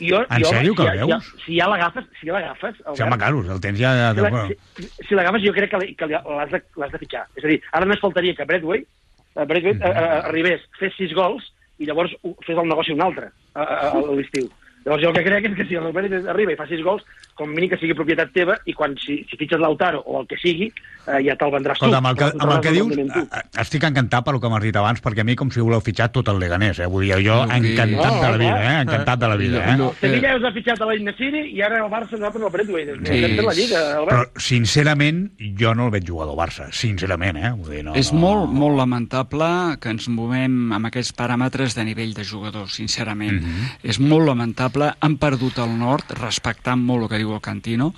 Jo, 0.00 0.22
en 0.24 0.42
jo, 0.42 0.50
sèrio 0.50 0.74
que 0.74 0.82
si, 0.82 0.90
el 0.90 1.02
veus? 1.02 1.10
Ja, 1.12 1.44
si 1.44 1.58
ja 1.60 1.68
l'agafes... 1.70 2.08
Si 2.18 2.26
ja 2.26 2.38
l'agafes... 2.38 2.80
Sí, 2.80 3.04
home, 3.04 3.18
claro, 3.20 3.44
el 3.46 3.62
tens 3.62 3.78
ja... 3.78 3.92
Si 4.16 4.24
l'agafes, 4.24 4.58
la, 4.80 5.24
si, 5.38 5.44
si 5.44 5.46
jo 5.46 5.54
crec 5.56 5.74
que, 5.74 5.90
que 6.00 6.10
l'has 6.10 6.54
de, 6.56 6.62
de 6.80 7.02
fitxar. 7.04 7.26
És 7.38 7.46
a 7.46 7.52
dir, 7.52 7.60
ara 7.70 7.86
només 7.86 8.02
faltaria 8.02 8.34
que 8.38 8.48
Bradway, 8.48 8.82
eh, 8.82 9.44
Bradway 9.44 9.76
mm 9.76 9.84
-hmm. 9.84 10.24
arribés, 10.32 10.66
fes 10.80 10.96
sis 10.98 11.14
gols 11.14 11.52
i 11.78 11.86
llavors 11.86 12.16
fes 12.46 12.56
el 12.56 12.68
negoci 12.68 12.96
un 12.96 13.04
altre 13.06 13.30
a, 13.54 13.62
a, 13.62 13.92
a 13.94 14.16
l'estiu. 14.16 14.50
Llavors 14.84 15.02
jo 15.02 15.10
el 15.10 15.16
que 15.18 15.24
crec 15.26 15.44
és 15.50 15.56
que 15.58 15.66
si 15.68 15.76
el 15.76 15.84
Robert 15.84 16.30
arriba 16.32 16.54
i 16.54 16.56
fa 16.56 16.64
sis 16.68 16.80
gols, 16.80 17.04
com 17.36 17.50
mínim 17.52 17.68
que 17.72 17.78
sigui 17.80 17.96
propietat 17.96 18.30
teva, 18.32 18.56
i 18.64 18.72
quan 18.76 18.94
si, 19.00 19.18
si 19.28 19.36
fitxes 19.36 19.60
l'Autaro 19.60 20.00
o 20.06 20.20
el 20.22 20.28
que 20.28 20.38
sigui, 20.40 20.70
eh, 20.70 21.20
ja 21.26 21.36
te'l 21.36 21.52
vendràs 21.52 21.76
Escolta, 21.76 21.98
tu. 21.98 22.00
Amb 22.00 22.08
el 22.10 22.16
que, 22.16 22.28
amb 22.32 22.54
el 22.54 22.62
que 22.64 22.72
dius, 22.72 22.94
eh, 22.96 23.24
eh, 23.24 23.42
estic 23.60 23.84
encantat 23.88 24.24
pel 24.24 24.40
que 24.40 24.50
m'has 24.52 24.64
dit 24.64 24.78
abans, 24.80 25.02
perquè 25.04 25.20
a 25.20 25.28
mi 25.28 25.36
com 25.36 25.52
si 25.52 25.60
voleu 25.60 25.82
fitxar 25.84 26.08
tot 26.14 26.30
el 26.32 26.40
Leganés, 26.40 26.80
eh? 26.80 26.88
Vull 26.88 27.04
dir, 27.04 27.18
jo 27.26 27.36
encantat 27.44 28.14
no, 28.16 28.22
de 28.22 28.30
la 28.30 28.40
vida, 28.40 28.56
eh? 28.56 28.74
Encantat 28.86 29.20
de 29.20 29.30
la 29.32 29.36
vida, 29.40 29.64
eh? 29.66 29.76
No, 29.76 29.90
no, 29.90 30.08
eh? 30.08 30.32
us 30.38 30.48
ha 30.48 30.52
fitxat 30.56 30.80
a 30.80 30.88
l'Ignacini 30.88 31.44
i 31.52 31.60
ara 31.66 31.82
el 31.84 31.92
Barça 31.92 32.16
nosaltres 32.16 32.48
el 32.48 32.54
Bradway. 32.56 32.88
Sí. 33.04 33.20
la 33.44 34.04
Però, 34.08 34.24
sincerament, 34.40 35.22
jo 35.60 35.74
no 35.76 35.90
el 35.90 35.94
veig 35.96 36.08
jugador 36.08 36.38
Barça, 36.40 36.70
sincerament, 36.72 37.36
eh? 37.36 37.52
Vull 37.52 37.76
dir, 37.76 37.84
no, 37.90 37.96
és 38.00 38.14
no... 38.14 38.22
molt, 38.24 38.56
molt 38.64 38.80
lamentable 38.80 39.50
que 39.80 39.92
ens 39.92 40.08
movem 40.08 40.72
amb 40.76 40.88
aquests 40.88 41.12
paràmetres 41.20 41.76
de 41.76 41.84
nivell 41.88 42.16
de 42.16 42.24
jugador, 42.24 42.68
sincerament. 42.72 43.40
Mm 43.40 43.44
-hmm. 43.44 43.90
És 43.92 44.00
molt 44.00 44.26
lamentable 44.26 44.69
notable, 44.70 44.94
han 45.00 45.16
perdut 45.18 45.58
el 45.58 45.72
nord, 45.78 46.12
respectant 46.20 46.80
molt 46.80 47.04
el 47.04 47.10
que 47.10 47.18
diu 47.20 47.32
el 47.34 47.40
Cantino. 47.42 47.90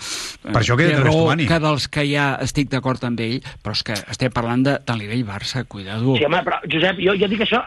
Per 0.42 0.60
això 0.60 0.76
queda 0.76 1.00
de 1.02 1.46
Que 1.46 1.58
dels 1.60 1.88
que 1.88 2.04
ja 2.08 2.38
estic 2.40 2.70
d'acord 2.70 3.02
amb 3.04 3.20
ell, 3.20 3.40
però 3.62 3.74
és 3.74 3.82
que 3.82 3.94
estem 4.10 4.32
parlant 4.32 4.62
de, 4.62 4.78
de 4.86 4.96
nivell 4.96 5.24
Barça, 5.26 5.64
cuidado. 5.64 6.16
Sí, 6.16 6.24
home, 6.24 6.42
però 6.44 6.58
Josep, 6.70 7.00
jo, 7.02 7.14
jo 7.18 7.28
dic 7.28 7.42
això 7.44 7.62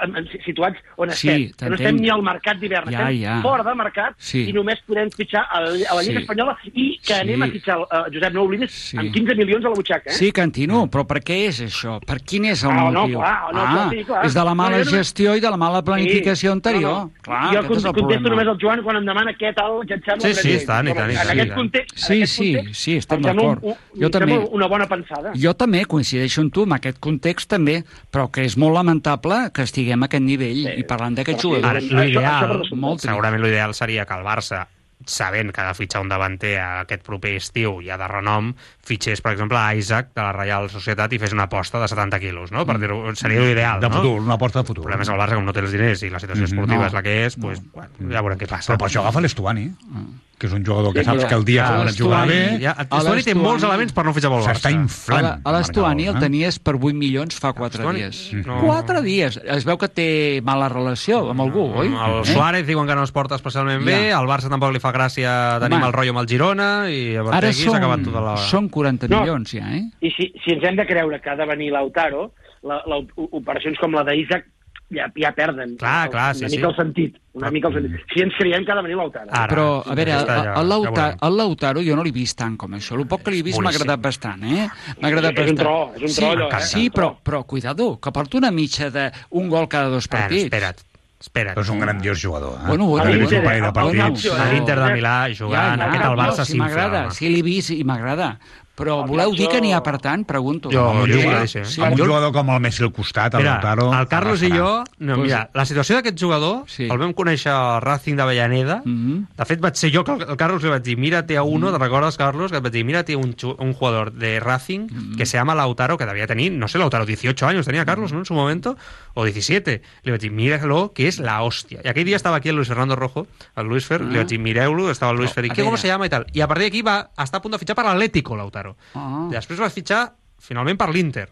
situats 0.45 0.80
on 0.97 1.12
sí, 1.12 1.30
estem, 1.51 1.70
no 1.70 1.76
estem 1.76 1.99
ni 1.99 2.10
al 2.10 2.24
mercat 2.26 2.60
d'hivern, 2.60 2.89
ja, 2.91 3.06
estem 3.06 3.22
ja. 3.22 3.38
fora 3.43 3.66
de 3.68 3.76
mercat 3.76 4.16
sí. 4.18 4.45
i 4.49 4.56
només 4.56 4.82
podem 4.88 5.12
fitxar 5.14 5.45
a, 5.45 5.62
a 5.62 5.97
la 5.97 6.01
Lliga 6.01 6.20
sí. 6.20 6.24
Espanyola 6.24 6.56
i 6.72 6.88
que 6.99 7.14
sí. 7.14 7.20
anem 7.20 7.45
a 7.45 7.49
fitxar, 7.53 7.78
uh, 7.84 8.03
Josep, 8.14 8.36
no 8.36 8.45
oblidis, 8.45 8.80
sí. 8.91 8.99
amb 9.01 9.14
15 9.14 9.38
milions 9.39 9.66
a 9.66 9.74
la 9.74 9.80
butxaca. 9.80 10.12
Eh? 10.12 10.18
Sí, 10.18 10.32
Cantino, 10.36 10.86
però 10.91 11.06
per 11.10 11.22
què 11.26 11.41
és 11.49 11.62
això? 11.68 11.99
Per 12.06 12.20
quin 12.24 12.49
és 12.51 12.64
el 12.66 12.74
ah, 12.74 12.88
motiu? 12.89 13.18
No, 13.18 13.22
clar, 13.22 13.36
no, 13.51 13.62
ah, 13.62 13.72
clar, 13.72 13.88
sí, 13.91 14.03
clar. 14.08 14.26
és 14.30 14.38
de 14.38 14.47
la 14.49 14.56
mala 14.58 14.82
no, 14.82 14.89
gestió 14.89 15.34
no... 15.34 15.39
i 15.39 15.43
de 15.43 15.53
la 15.53 15.62
mala 15.62 15.84
planificació 15.86 16.51
sí. 16.51 16.53
anterior. 16.56 16.95
No, 16.95 17.12
no. 17.12 17.26
Clar, 17.26 17.43
jo 17.56 17.66
contesto 17.70 18.32
només 18.32 18.49
el 18.51 18.60
Joan 18.62 18.84
quan 18.86 18.95
quan 18.96 19.04
em 19.04 19.10
demana 19.10 19.34
què 19.36 19.52
tal, 19.56 19.82
que 19.88 19.98
et 19.98 20.06
sembla... 20.08 20.32
Sí, 20.32 20.34
sí, 20.39 20.54
i 20.56 20.68
tant, 20.68 20.88
ni 20.88 20.93
tant. 20.96 21.12
En, 21.12 21.32
aquest 21.34 21.54
context, 21.56 21.96
sí, 21.96 22.06
en 22.06 22.24
aquest 22.24 22.34
sí, 22.36 22.50
context, 22.54 22.76
sí, 22.80 22.84
sí, 22.84 22.98
estem 23.02 23.26
d'acord. 23.26 23.66
Jo 24.02 24.12
també, 24.14 24.38
una 24.60 24.70
bona 24.72 24.88
pensada. 24.91 25.34
Jo 25.39 25.56
també 25.60 25.84
coincideixo 25.89 26.46
amb 26.46 26.54
tu, 26.56 26.68
en 26.68 26.78
aquest 26.78 27.02
context 27.04 27.52
també, 27.52 27.82
però 28.14 28.30
que 28.32 28.46
és 28.48 28.56
molt 28.62 28.78
lamentable 28.78 29.41
que 29.56 29.66
estiguem 29.68 30.06
a 30.06 30.10
aquest 30.10 30.26
nivell 30.26 30.64
sí. 30.64 30.78
i 30.82 30.88
parlant 30.88 31.20
d'aquests 31.20 31.48
jugadors. 31.48 31.91
L'ideal, 31.91 32.64
segurament 33.04 33.43
l'ideal 33.43 33.76
seria 33.78 34.08
que 34.08 34.18
el 34.18 34.26
Barça 34.26 34.66
sabent 35.06 35.52
que 35.54 35.62
ha 35.62 35.68
de 35.68 35.78
fitxar 35.78 36.02
un 36.02 36.10
davanter 36.10 36.56
a 36.58 36.70
aquest 36.86 37.04
proper 37.06 37.36
estiu 37.38 37.78
ja 37.86 37.98
de 38.00 38.08
renom, 38.10 38.54
fitxés, 38.86 39.22
per 39.22 39.34
exemple, 39.34 39.58
a 39.58 39.76
Isaac 39.76 40.12
de 40.16 40.22
la 40.22 40.32
Reial 40.36 40.70
Societat 40.70 41.14
i 41.16 41.20
fes 41.22 41.34
una 41.36 41.48
aposta 41.50 41.82
de 41.82 41.90
70 41.92 42.20
quilos, 42.22 42.52
no? 42.54 42.66
Per 42.66 42.78
mm. 42.78 42.84
dir-ho, 42.84 43.16
seria 43.18 43.42
l'ideal, 43.42 43.82
no? 43.82 43.88
De 43.88 43.94
futur, 43.96 44.20
una 44.22 44.38
aposta 44.38 44.62
de 44.62 44.70
futur. 44.70 44.84
El 44.84 44.92
problema 44.92 45.08
és 45.08 45.14
el 45.14 45.22
Barça, 45.22 45.40
com 45.40 45.48
no 45.48 45.56
té 45.56 45.64
els 45.66 45.74
diners 45.74 46.06
i 46.06 46.12
la 46.14 46.22
situació 46.22 46.46
mm, 46.46 46.52
esportiva 46.52 46.84
no, 46.84 46.92
és 46.92 46.96
la 46.98 47.04
que 47.06 47.16
és, 47.26 47.40
no. 47.40 47.48
pues, 47.48 47.64
bueno, 47.74 48.14
ja 48.14 48.22
veurem 48.22 48.40
què 48.42 48.50
passa. 48.52 48.72
Però 48.72 48.82
per 48.84 48.90
això 48.92 49.02
agafa 49.02 49.24
l'Estuani, 49.26 49.66
mm. 49.72 50.06
que 50.40 50.50
és 50.50 50.56
un 50.58 50.66
jugador 50.68 50.94
que 50.94 51.06
saps 51.08 51.26
que 51.26 51.40
el 51.40 51.46
dia 51.48 51.66
que 51.66 51.80
vol 51.82 51.92
jugar 51.98 52.22
bé... 52.30 52.40
Ja, 52.62 52.76
L'Estuani 52.84 53.26
té 53.26 53.36
molts 53.40 53.66
elements 53.66 53.96
per 53.96 54.06
no 54.06 54.14
fitxar 54.16 54.32
pel 54.34 54.44
Barça. 54.44 54.56
S'està 54.60 54.74
inflant. 54.76 55.30
A 55.42 55.56
l'Estuani 55.56 56.10
el 56.12 56.20
eh? 56.20 56.24
tenies 56.28 56.60
per 56.62 56.76
8 56.78 56.94
milions 57.00 57.40
fa 57.42 57.54
4 57.58 57.96
dies. 57.98 58.22
No. 58.46 58.60
4 58.68 59.02
dies! 59.06 59.40
Es 59.58 59.66
veu 59.68 59.80
que 59.82 59.90
té 59.90 60.10
mala 60.46 60.70
relació 60.72 61.24
amb 61.34 61.46
algú, 61.46 61.66
oi? 61.82 61.90
El 61.90 62.20
eh? 62.22 62.28
Suárez 62.30 62.68
diuen 62.68 62.86
que 62.90 63.00
no 63.00 63.08
es 63.08 63.16
porta 63.16 63.40
especialment 63.40 63.86
bé, 63.88 64.12
al 64.14 64.30
Barça 64.30 64.52
tampoc 64.52 64.76
li 64.76 64.84
fa 64.84 64.94
gràcia 64.96 65.34
tenir 65.64 65.82
mal 65.82 65.96
rotllo 65.96 66.14
amb 66.16 66.24
el 66.26 66.30
Girona 66.30 66.70
i 66.92 67.16
a 67.16 67.26
partir 67.26 67.50
d'aquí 67.50 67.70
s'ha 67.70 67.80
acabat 67.80 68.06
tota 68.06 68.24
la... 68.28 68.36
Són 68.46 68.70
40 68.76 69.12
no. 69.12 69.22
milions 69.24 69.56
ja, 69.56 69.70
eh? 69.78 69.86
I 70.04 70.12
si, 70.16 70.32
si 70.44 70.56
ens 70.56 70.66
hem 70.68 70.80
de 70.80 70.88
creure 70.90 71.22
que 71.24 71.32
ha 71.32 71.38
de 71.40 71.48
venir 71.50 71.72
Lautaro, 71.76 72.30
la, 72.66 72.82
la, 72.90 73.00
operacions 73.32 73.80
com 73.82 73.96
la 73.96 74.04
d'Isaac 74.08 74.52
ja, 74.94 75.08
ja 75.18 75.32
perden 75.36 75.76
clar, 75.82 76.06
el, 76.06 76.12
clar, 76.14 76.36
sí, 76.36 76.44
una 76.44 76.50
sí, 76.50 76.58
mica 76.58 76.70
el 76.70 76.76
sentit. 76.78 77.20
Una 77.36 77.48
ah. 77.48 77.52
mica 77.52 77.70
el 77.72 77.78
sentit. 77.80 78.08
Si 78.14 78.24
ens 78.24 78.38
creiem 78.38 78.66
que 78.66 78.74
ha 78.74 78.78
de 78.78 78.86
venir 78.86 78.98
Lautaro. 79.00 79.30
Ara, 79.32 79.48
Però, 79.52 79.68
a 79.82 79.98
veure, 79.98 80.18
el, 80.18 80.50
el, 80.54 80.70
Lautaro, 80.70 81.20
el 81.28 81.38
Lautaro 81.42 81.86
jo 81.86 81.98
no 81.98 82.06
l'he 82.06 82.16
vist 82.16 82.38
tant 82.40 82.58
com 82.62 82.76
això. 82.78 82.98
El 83.00 83.08
poc 83.10 83.26
que 83.26 83.34
l'he 83.34 83.44
vist 83.46 83.62
m'ha 83.62 83.74
agradat 83.74 84.04
bastant, 84.04 84.44
eh? 84.46 84.66
M'ha 85.02 85.12
agradat 85.12 85.34
sí, 85.34 85.40
bastant. 85.42 85.46
És 85.46 85.56
un 85.56 85.62
tro, 85.62 85.78
és 85.96 86.02
un 86.02 86.10
tro, 86.10 86.18
sí, 86.18 86.28
allò, 86.32 86.50
eh? 86.50 86.66
Sí, 86.72 86.90
però, 86.94 87.14
però 87.26 87.46
cuidado, 87.50 87.96
que 88.02 88.14
porto 88.16 88.42
una 88.42 88.54
mitja 88.56 88.92
d'un 88.94 89.50
gol 89.50 89.72
cada 89.72 89.90
dos 89.94 90.10
partits. 90.12 90.52
Ara, 90.52 90.74
espera't, 90.74 90.92
Espera. 91.26 91.56
És 91.58 91.70
un 91.72 91.80
grandiós 91.80 92.20
jugador. 92.22 92.60
Eh? 92.60 92.68
Bueno, 92.68 92.86
bueno, 92.86 93.10
bueno, 93.10 93.26
ah, 93.26 93.42
bueno, 93.42 93.72
bueno, 93.72 94.12
bueno, 94.12 94.52
L'Inter 94.52 94.76
de 94.78 94.90
Milà 94.94 95.16
jugant, 95.32 95.80
bueno, 95.80 95.88
aquest 95.88 96.04
al 96.04 96.18
Barça 96.20 96.44
bueno, 96.44 96.50
bueno, 96.50 96.64
m'agrada, 96.64 97.02
sí, 97.12 97.30
bueno, 97.30 97.46
vist 97.48 97.72
i 97.72 97.84
m'agrada. 97.88 98.28
Però 98.76 99.04
el 99.04 99.08
voleu 99.08 99.32
dir 99.36 99.48
que 99.48 99.62
n'hi 99.62 99.72
ha 99.72 99.82
per 99.84 99.98
tant? 100.04 100.26
Pregunto. 100.28 100.72
Jo, 100.74 100.84
jo, 100.98 101.06
jo 101.08 101.20
crec, 101.22 101.48
sí. 101.48 101.64
sí. 101.76 101.82
Amb 101.82 101.96
un 101.96 102.02
jugador 102.04 102.34
com 102.36 102.50
el 102.50 102.60
Messi 102.60 102.84
al 102.84 102.92
costat, 102.92 103.38
mira, 103.38 103.40
el 103.40 103.64
Lautaro... 103.64 103.88
El 103.94 104.08
Carlos 104.12 104.44
i 104.44 104.52
jo... 104.52 104.72
No, 105.00 105.18
mira, 105.22 105.46
la 105.54 105.66
situació 105.66 106.00
d'aquest 106.00 106.20
jugador 106.20 106.66
sí. 106.72 106.90
el 106.90 106.98
vam 107.00 107.14
conèixer 107.16 107.54
al 107.54 107.82
Racing 107.86 108.18
d'Avellaneda. 108.20 108.82
Mm 108.84 108.98
-hmm. 108.98 109.38
De 109.38 109.46
fet, 109.46 109.62
vaig 109.62 109.76
ser 109.76 109.92
jo 109.94 110.04
que 110.04 110.12
el 110.12 110.38
Carlos 110.38 110.64
li 110.64 110.70
vaig 110.70 110.84
dir 110.84 110.98
mírate 110.98 111.38
a 111.38 111.44
uno, 111.44 111.70
mm 111.70 111.74
-hmm. 111.76 111.80
recordes, 111.80 112.18
Carlos? 112.18 112.52
Que 112.52 112.58
et 112.58 112.64
vaig 112.64 112.74
dir 112.74 112.84
"Mira, 112.84 112.96
mírate 112.96 113.16
un, 113.16 113.36
un 113.60 113.74
jugador 113.74 114.14
de 114.14 114.40
Racing 114.40 114.82
mm 114.82 114.88
-hmm. 114.88 115.18
que 115.18 115.26
se 115.26 115.38
llama 115.38 115.56
Lautaro, 115.56 115.98
que 115.98 116.06
devia 116.06 116.28
tenir, 116.28 116.52
no 116.52 116.68
sé, 116.68 116.78
Lautaro, 116.78 117.06
18 117.06 117.48
anys 117.48 117.66
tenia 117.66 117.86
Carlos, 117.86 118.12
¿no? 118.12 118.20
En 118.20 118.26
su 118.26 118.34
momento, 118.34 118.78
o 119.14 119.24
17. 119.26 119.82
Li 120.04 120.12
vaig 120.12 120.22
dir, 120.22 120.32
míralo, 120.32 120.94
que 120.94 121.08
és 121.08 121.20
la 121.20 121.42
hòstia. 121.44 121.82
I 121.84 121.90
aquell 121.92 122.06
dia 122.06 122.16
estava 122.16 122.38
aquí 122.38 122.50
el 122.50 122.56
Luis 122.56 122.68
Fernando 122.68 122.96
Rojo, 122.96 123.28
el 123.56 123.66
Luis 123.68 123.86
Fer, 123.86 124.02
ah. 124.02 124.06
li 124.06 124.18
vaig 124.18 124.28
dir, 124.28 124.40
mireu-lo, 124.40 124.90
estava 124.90 125.12
el 125.12 125.18
Luis 125.18 125.34
Fer, 125.34 125.46
i 125.46 125.50
què, 125.50 125.64
com 125.64 125.78
se 125.78 125.88
llama 125.88 126.08
i 126.08 126.10
tal. 126.14 126.26
I 126.34 126.42
a 126.42 126.48
partir 126.48 126.70
d'aquí 126.70 126.82
va 126.82 126.98
estar 127.18 127.40
a 127.40 127.44
punt 127.44 127.56
de 127.56 127.60
fitxar 127.60 127.76
per 127.76 127.86
l'Atlético, 127.86 128.38
Lautaro. 128.40 128.64
Lautaro. 128.66 128.76
Uh 128.93 128.99
ah. 128.99 129.07
-huh. 129.07 129.32
Després 129.32 129.59
va 129.59 129.70
fitxar 129.70 130.13
finalment 130.39 130.78
per 130.78 130.89
l'Inter 130.89 131.28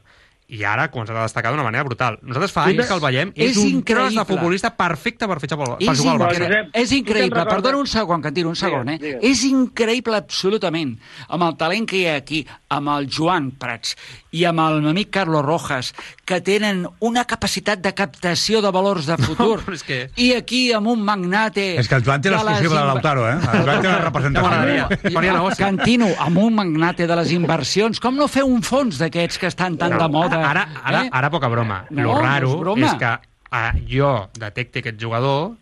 i 0.54 0.62
ara 0.70 0.86
començat 0.94 1.18
a 1.18 1.26
destacar 1.26 1.52
d'una 1.54 1.66
manera 1.66 1.86
brutal. 1.88 2.20
Nosaltres 2.22 2.54
fa 2.54 2.68
anys 2.70 2.86
que 2.86 2.94
el 2.94 3.02
veiem, 3.02 3.32
és, 3.34 3.54
és 3.54 3.58
un 3.58 3.80
increïble. 3.80 4.10
tros 4.14 4.18
de 4.20 4.26
futbolista 4.30 4.70
perfecte 4.78 5.30
per, 5.30 5.40
fitxar, 5.42 5.58
per, 5.58 5.70
jugar 5.98 6.14
al 6.14 6.22
Barça. 6.22 6.60
És 6.78 6.94
increïble, 6.94 7.46
perdona 7.50 7.80
un 7.82 7.90
segon, 7.90 8.22
que 8.22 8.32
tiro 8.36 8.52
un 8.52 8.60
segon, 8.60 8.92
eh? 8.94 8.98
Digues. 9.02 9.24
És 9.32 9.42
increïble 9.50 10.20
absolutament, 10.20 10.94
amb 11.34 11.48
el 11.48 11.58
talent 11.58 11.88
que 11.90 12.04
hi 12.04 12.06
ha 12.12 12.18
aquí, 12.22 12.44
amb 12.74 12.94
el 12.94 13.10
Joan 13.10 13.50
Prats 13.58 13.96
i 14.34 14.44
amb 14.50 14.62
el 14.62 14.86
amic 14.92 15.10
Carlos 15.18 15.46
Rojas, 15.46 15.94
que 16.26 16.40
tenen 16.46 16.86
una 17.02 17.26
capacitat 17.30 17.82
de 17.82 17.94
captació 17.98 18.62
de 18.62 18.70
valors 18.74 19.10
de 19.10 19.18
futur, 19.26 19.58
no, 19.66 19.80
que... 19.88 20.00
i 20.22 20.34
aquí 20.38 20.68
amb 20.74 20.94
un 20.94 21.02
magnate... 21.06 21.66
És 21.82 21.90
que 21.90 21.98
el 21.98 22.06
Joan 22.06 22.22
té 22.22 22.30
l'exclusiva 22.30 22.70
de, 22.70 22.78
les... 22.78 22.78
de 22.78 22.86
Lautaro, 22.92 23.26
eh? 23.32 23.36
El 23.42 23.66
Joan 23.66 23.82
té 23.82 23.90
la 23.90 24.00
representació. 24.06 25.58
Cantino, 25.64 26.14
amb 26.22 26.38
un 26.44 26.54
magnate 26.58 27.10
de 27.10 27.18
les 27.18 27.34
inversions, 27.34 28.02
com 28.04 28.18
no 28.18 28.30
fer 28.30 28.46
un 28.46 28.62
fons 28.66 29.02
d'aquests 29.02 29.42
que 29.42 29.50
estan 29.50 29.78
tan 29.82 29.98
de 29.98 30.08
moda 30.12 30.43
Ara, 30.50 30.68
ara, 30.84 31.04
eh? 31.06 31.10
ara 31.12 31.30
poca 31.30 31.50
broma. 31.50 31.86
No, 31.90 32.04
Lo 32.04 32.22
raro 32.22 32.48
no 32.48 32.54
és, 32.56 32.60
broma. 32.60 32.88
és 32.88 32.94
que 33.00 33.12
ah, 33.52 33.72
jo 33.88 34.14
detecte 34.40 34.80
aquest 34.84 35.00
jugador 35.02 35.54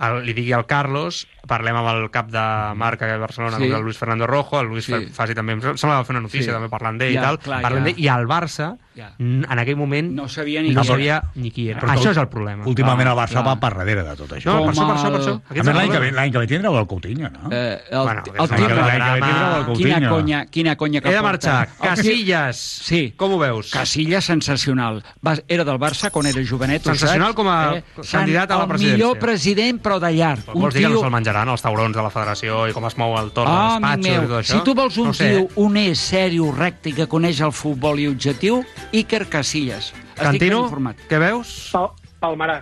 el, 0.00 0.22
li 0.24 0.34
digui 0.36 0.52
al 0.56 0.66
Carlos, 0.70 1.24
parlem 1.50 1.76
amb 1.80 1.90
el 1.92 2.06
cap 2.12 2.30
de 2.32 2.42
marca 2.78 3.08
de 3.10 3.18
Barcelona, 3.20 3.58
sí. 3.58 3.70
el 3.70 3.82
Luis 3.82 3.98
Fernando 3.98 4.26
Rojo, 4.26 4.60
el 4.60 4.68
Luis 4.68 4.86
sí. 4.88 5.00
faci 5.14 5.36
també, 5.36 5.56
sembla 5.60 5.98
va 5.98 6.04
fer 6.06 6.16
una 6.16 6.24
notícia 6.26 6.50
sí. 6.50 6.54
també 6.54 6.70
parlant 6.72 7.00
d'ell 7.00 7.14
ja, 7.14 7.20
i 7.20 7.24
tal, 7.24 7.40
clar, 7.42 7.60
parlant 7.64 7.90
ja. 7.90 7.96
i 7.96 8.08
al 8.12 8.28
Barça 8.30 8.74
ja. 8.96 9.10
en 9.18 9.58
aquell 9.62 9.78
moment 9.80 10.10
no 10.16 10.28
sabia 10.28 10.62
ni, 10.62 10.72
no 10.74 10.84
qui, 10.84 10.90
sabia 10.92 11.16
era. 11.20 11.32
ni 11.34 11.50
qui 11.54 11.68
era. 11.70 11.80
Però 11.82 11.94
això 11.94 12.12
és 12.14 12.20
el 12.20 12.28
problema. 12.32 12.66
Últimament 12.70 13.10
el 13.10 13.18
Barça 13.18 13.38
clar. 13.38 13.46
va 13.48 13.56
per 13.62 13.72
darrere 13.78 14.04
de 14.06 14.14
tot 14.18 14.34
això. 14.36 14.52
No, 14.52 14.66
per 14.66 14.74
això, 14.74 14.86
per 14.86 14.96
això, 14.96 15.10
per 15.10 15.20
això. 15.20 15.34
Aquest 15.50 15.62
a 15.62 15.66
més, 15.68 15.78
l'any 15.78 15.94
que, 15.94 16.02
ve, 16.04 16.10
l'any 16.16 16.34
que 16.34 16.44
ve 16.50 16.70
el 16.70 16.88
Coutinho, 16.90 17.30
no? 17.30 17.50
Eh, 17.50 17.80
el, 17.90 17.98
bueno, 17.98 18.24
el, 18.26 18.34
el, 18.34 18.40
el, 18.40 18.50
l'any 18.50 18.66
que 18.66 19.12
ve 19.14 19.20
tindrà 19.26 19.50
el 19.56 19.66
Coutinho. 19.68 19.94
Quina 19.94 20.12
conya, 20.14 20.44
quina 20.46 20.76
conya 20.76 21.00
que 21.00 21.10
He 21.10 21.16
de 21.16 21.22
marxar. 21.24 21.68
Casillas. 21.80 22.60
Sí. 22.90 23.02
Com 23.18 23.34
ho 23.36 23.40
veus? 23.40 23.72
Casillas, 23.74 24.28
sensacional. 24.30 25.02
Era 25.48 25.64
del 25.64 25.80
Barça 25.82 26.10
quan 26.14 26.28
era 26.30 26.42
jovenet. 26.46 26.84
Sensacional 26.86 27.34
com 27.38 27.50
a 27.50 27.58
eh? 27.78 27.84
candidat 28.04 28.50
a 28.50 28.60
la 28.62 28.68
presidència. 28.70 28.94
El 28.94 29.00
millor 29.00 29.18
president, 29.22 29.80
però 29.90 29.98
de 29.98 30.12
llarg. 30.14 30.46
Però 30.46 30.54
vols 30.54 30.70
un 30.70 30.76
dir 30.76 30.84
tio... 30.84 30.88
que 30.88 30.94
no 30.94 31.02
se'l 31.02 31.14
menjaran 31.16 31.50
els 31.50 31.64
taurons 31.64 31.96
de 31.96 32.04
la 32.04 32.12
federació 32.14 32.62
i 32.70 32.76
com 32.76 32.86
es 32.86 32.96
mou 33.00 33.16
el 33.18 33.32
torn, 33.34 33.50
oh, 33.50 33.76
els 33.80 34.06
meu, 34.06 34.22
i 34.22 34.30
tot 34.30 34.38
això? 34.38 34.60
Si 34.60 34.66
tu 34.68 34.74
vols 34.78 34.98
un 35.02 35.10
no 35.10 35.16
tio 35.18 35.46
honest, 35.58 36.06
sèrio, 36.14 36.50
recte 36.54 36.94
que 36.94 37.08
coneix 37.10 37.42
el 37.42 37.54
futbol 37.56 37.98
i 37.98 38.06
objectiu, 38.10 38.62
Iker 38.94 39.24
Casillas. 39.32 39.90
Cantino, 40.20 40.66
què 41.10 41.18
veus? 41.22 41.54
Pal 41.74 41.90
Palmarà. 42.20 42.60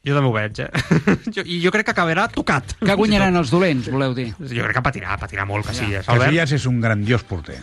Jo 0.00 0.14
també 0.16 0.30
ho 0.30 0.32
veig, 0.32 0.62
eh? 0.64 0.70
Jo, 1.36 1.44
I 1.44 1.58
jo 1.60 1.70
crec 1.74 1.90
que 1.90 1.92
acabarà 1.92 2.24
tocat. 2.32 2.72
Que 2.80 2.96
guanyaran 2.96 3.36
els 3.36 3.52
dolents, 3.52 3.90
voleu 3.92 4.16
dir? 4.16 4.30
Jo 4.40 4.64
crec 4.64 4.78
que 4.78 4.86
patirà, 4.86 5.18
patirà 5.20 5.44
molt 5.46 5.68
Casillas. 5.68 6.08
Ja. 6.08 6.16
Casillas 6.16 6.56
és 6.56 6.64
un 6.70 6.80
grandiós 6.80 7.26
porter. 7.28 7.60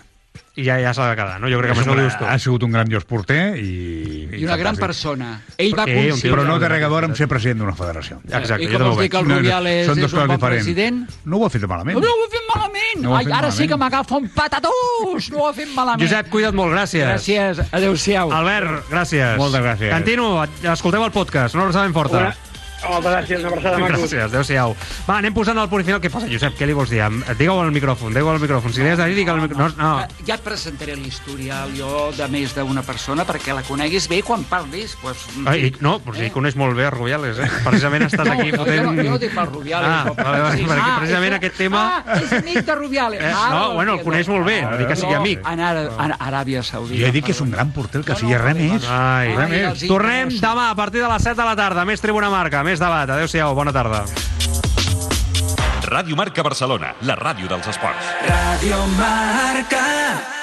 I 0.57 0.63
ja, 0.65 0.79
ja 0.81 0.89
s'ha 0.91 1.11
de 1.11 1.15
quedar, 1.19 1.35
no? 1.39 1.49
Jo 1.53 1.59
crec 1.61 1.69
que 1.69 1.77
això 1.77 1.83
un 1.85 1.91
ho 1.91 1.93
gran- 1.93 2.07
dius 2.07 2.15
tu. 2.17 2.25
Ha 2.25 2.37
sigut 2.41 2.63
un 2.65 2.71
grandiós 2.73 3.03
porter 3.05 3.57
i... 3.61 4.27
I 4.39 4.45
una 4.47 4.55
gran 4.57 4.75
persona. 4.75 5.27
Ell 5.55 5.75
va 5.77 5.83
Eh, 5.85 5.93
un 5.93 6.07
aconseguir... 6.07 6.31
Però 6.33 6.45
no 6.47 6.55
té 6.59 6.69
res 6.71 6.83
a 6.83 6.89
veure 6.89 7.05
amb 7.11 7.15
ser 7.19 7.27
president 7.29 7.59
d'una 7.61 7.75
federació. 7.77 8.17
Exacte, 8.25 8.63
I 8.65 8.71
com 8.71 8.87
vols 8.87 8.97
dir 9.03 9.09
que 9.13 9.21
el 9.21 9.29
Rubiales 9.29 9.85
Són 9.85 10.01
dos 10.01 10.07
és 10.09 10.13
un 10.13 10.17
coses 10.17 10.27
bon 10.27 10.35
diferents. 10.39 10.65
president? 10.65 10.97
No 11.25 11.37
ho 11.37 11.45
ha 11.45 11.51
fet 11.53 11.67
malament. 11.69 11.99
No 12.01 12.09
ho 12.09 12.25
he 12.25 12.31
fet 12.33 12.49
malament! 12.55 13.03
No 13.03 13.11
ho 13.11 13.15
ha 13.15 13.19
Ai, 13.21 13.29
ara 13.37 13.51
sí 13.53 13.67
que 13.69 13.77
m'agafa 13.77 14.17
un 14.17 14.27
patatús! 14.33 15.29
No 15.31 15.43
ho 15.45 15.49
he 15.51 15.53
fet 15.61 15.69
malament. 15.75 16.01
Josep, 16.07 16.29
cuida't 16.33 16.57
molt, 16.57 16.73
gràcies. 16.73 17.05
Gràcies, 17.05 17.61
adeu-siau. 17.71 18.33
Albert, 18.33 18.89
gràcies. 18.89 19.37
Moltes 19.37 19.61
gràcies. 19.61 19.93
Cantino, 19.93 20.31
escolteu 20.73 21.05
el 21.05 21.11
podcast, 21.13 21.53
una 21.53 21.67
abraçada 21.69 21.85
ben 21.85 21.93
forta. 21.93 22.17
Una- 22.17 22.35
Moltes 22.77 23.11
gràcies, 23.11 23.39
una 23.41 23.49
abraçada, 23.49 23.77
maco. 23.81 23.93
Gràcies, 23.97 24.23
adéu-siau. 24.27 24.75
Va, 25.07 25.15
anem 25.17 25.33
posant 25.33 25.57
el 25.57 25.67
punt 25.71 25.83
final. 25.83 25.99
Què 26.03 26.11
passa, 26.13 26.27
Josep? 26.29 26.53
Què 26.59 26.67
li 26.69 26.75
vols 26.77 26.91
dir? 26.93 27.01
Digueu 27.39 27.57
al 27.59 27.71
micròfon, 27.73 28.13
digueu 28.13 28.29
al 28.29 28.39
micròfon. 28.39 28.73
Si 28.75 28.83
li 28.85 28.91
has 28.91 28.99
de 29.01 29.07
dir, 29.09 29.15
digue'l 29.17 29.33
al 29.39 29.41
micròfon. 29.47 29.73
No, 29.79 29.89
no. 29.97 30.23
Ja 30.27 30.35
et 30.37 30.43
presentaré 30.45 30.95
l'historial 30.95 31.73
jo 31.75 32.11
de 32.15 32.27
més 32.31 32.53
d'una 32.55 32.83
persona 32.85 33.25
perquè 33.27 33.55
la 33.57 33.63
coneguis 33.65 34.07
bé 34.11 34.21
quan 34.23 34.43
parlis. 34.47 34.93
Pues, 35.01 35.25
Ai, 35.49 35.71
no, 35.81 35.97
però 36.05 36.15
si 36.19 36.29
coneix 36.35 36.55
molt 36.59 36.77
bé 36.77 36.85
a 36.85 36.91
Rubiales, 36.93 37.39
eh? 37.41 37.49
Precisament 37.65 38.05
estàs 38.07 38.29
aquí 38.29 38.51
no, 38.53 38.61
fotent... 38.61 38.83
jo, 38.85 38.91
no, 38.93 39.03
jo 39.03 39.15
no 39.15 39.19
dic 39.25 39.33
pel 39.35 39.49
Rubiales. 39.51 39.89
Ah, 39.89 40.05
no, 40.05 40.51
sí. 40.53 40.65
perquè 40.69 40.85
Ah, 40.87 40.95
precisament 41.01 41.33
és- 41.33 41.37
aquest 41.41 41.57
tema... 41.57 41.83
Ah, 42.05 42.19
és 42.21 42.33
amic 42.39 42.61
de 42.69 42.75
Rubiales. 42.75 43.21
Eh, 43.25 43.33
Ara 43.33 43.49
no, 43.57 43.73
bueno, 43.73 43.97
el 43.97 44.03
coneix 44.05 44.29
molt 44.29 44.45
bé, 44.45 44.61
no 44.61 44.77
dic 44.77 44.87
que 44.93 44.95
sigui 45.01 45.13
No, 45.17 45.21
amic. 45.25 45.41
En, 45.49 45.59
Ara, 45.65 45.83
en 46.05 46.13
Aràbia 46.19 46.61
Saudita. 46.63 47.01
Jo 47.01 47.07
he 47.09 47.11
dit 47.15 47.25
que 47.25 47.33
és 47.33 47.41
un 47.41 47.49
gran 47.51 47.71
porter, 47.73 48.01
el 48.03 48.05
Casillas, 48.05 48.41
res 48.41 48.55
més. 48.61 48.85
Ai, 48.91 49.33
Res 49.35 49.49
més. 49.49 49.85
Tornem 49.89 50.29
demà 50.37 50.69
a 50.71 50.75
partir 50.77 51.01
de 51.01 51.07
les 51.09 51.23
7 51.23 51.35
de 51.41 51.45
la 51.47 51.55
tarda. 51.57 51.85
Més 51.87 52.01
Tribuna 52.03 52.29
Marca, 52.29 52.63
més 52.67 52.81
debat. 52.83 53.07
Adéu-siau, 53.07 53.55
bona 53.55 53.71
tarda. 53.75 54.03
Ràdio 55.87 56.17
Marca 56.19 56.43
Barcelona, 56.43 56.93
la 57.07 57.15
ràdio 57.15 57.47
dels 57.51 57.69
esports. 57.71 58.15
Radio 58.27 58.81
Marca. 58.97 60.36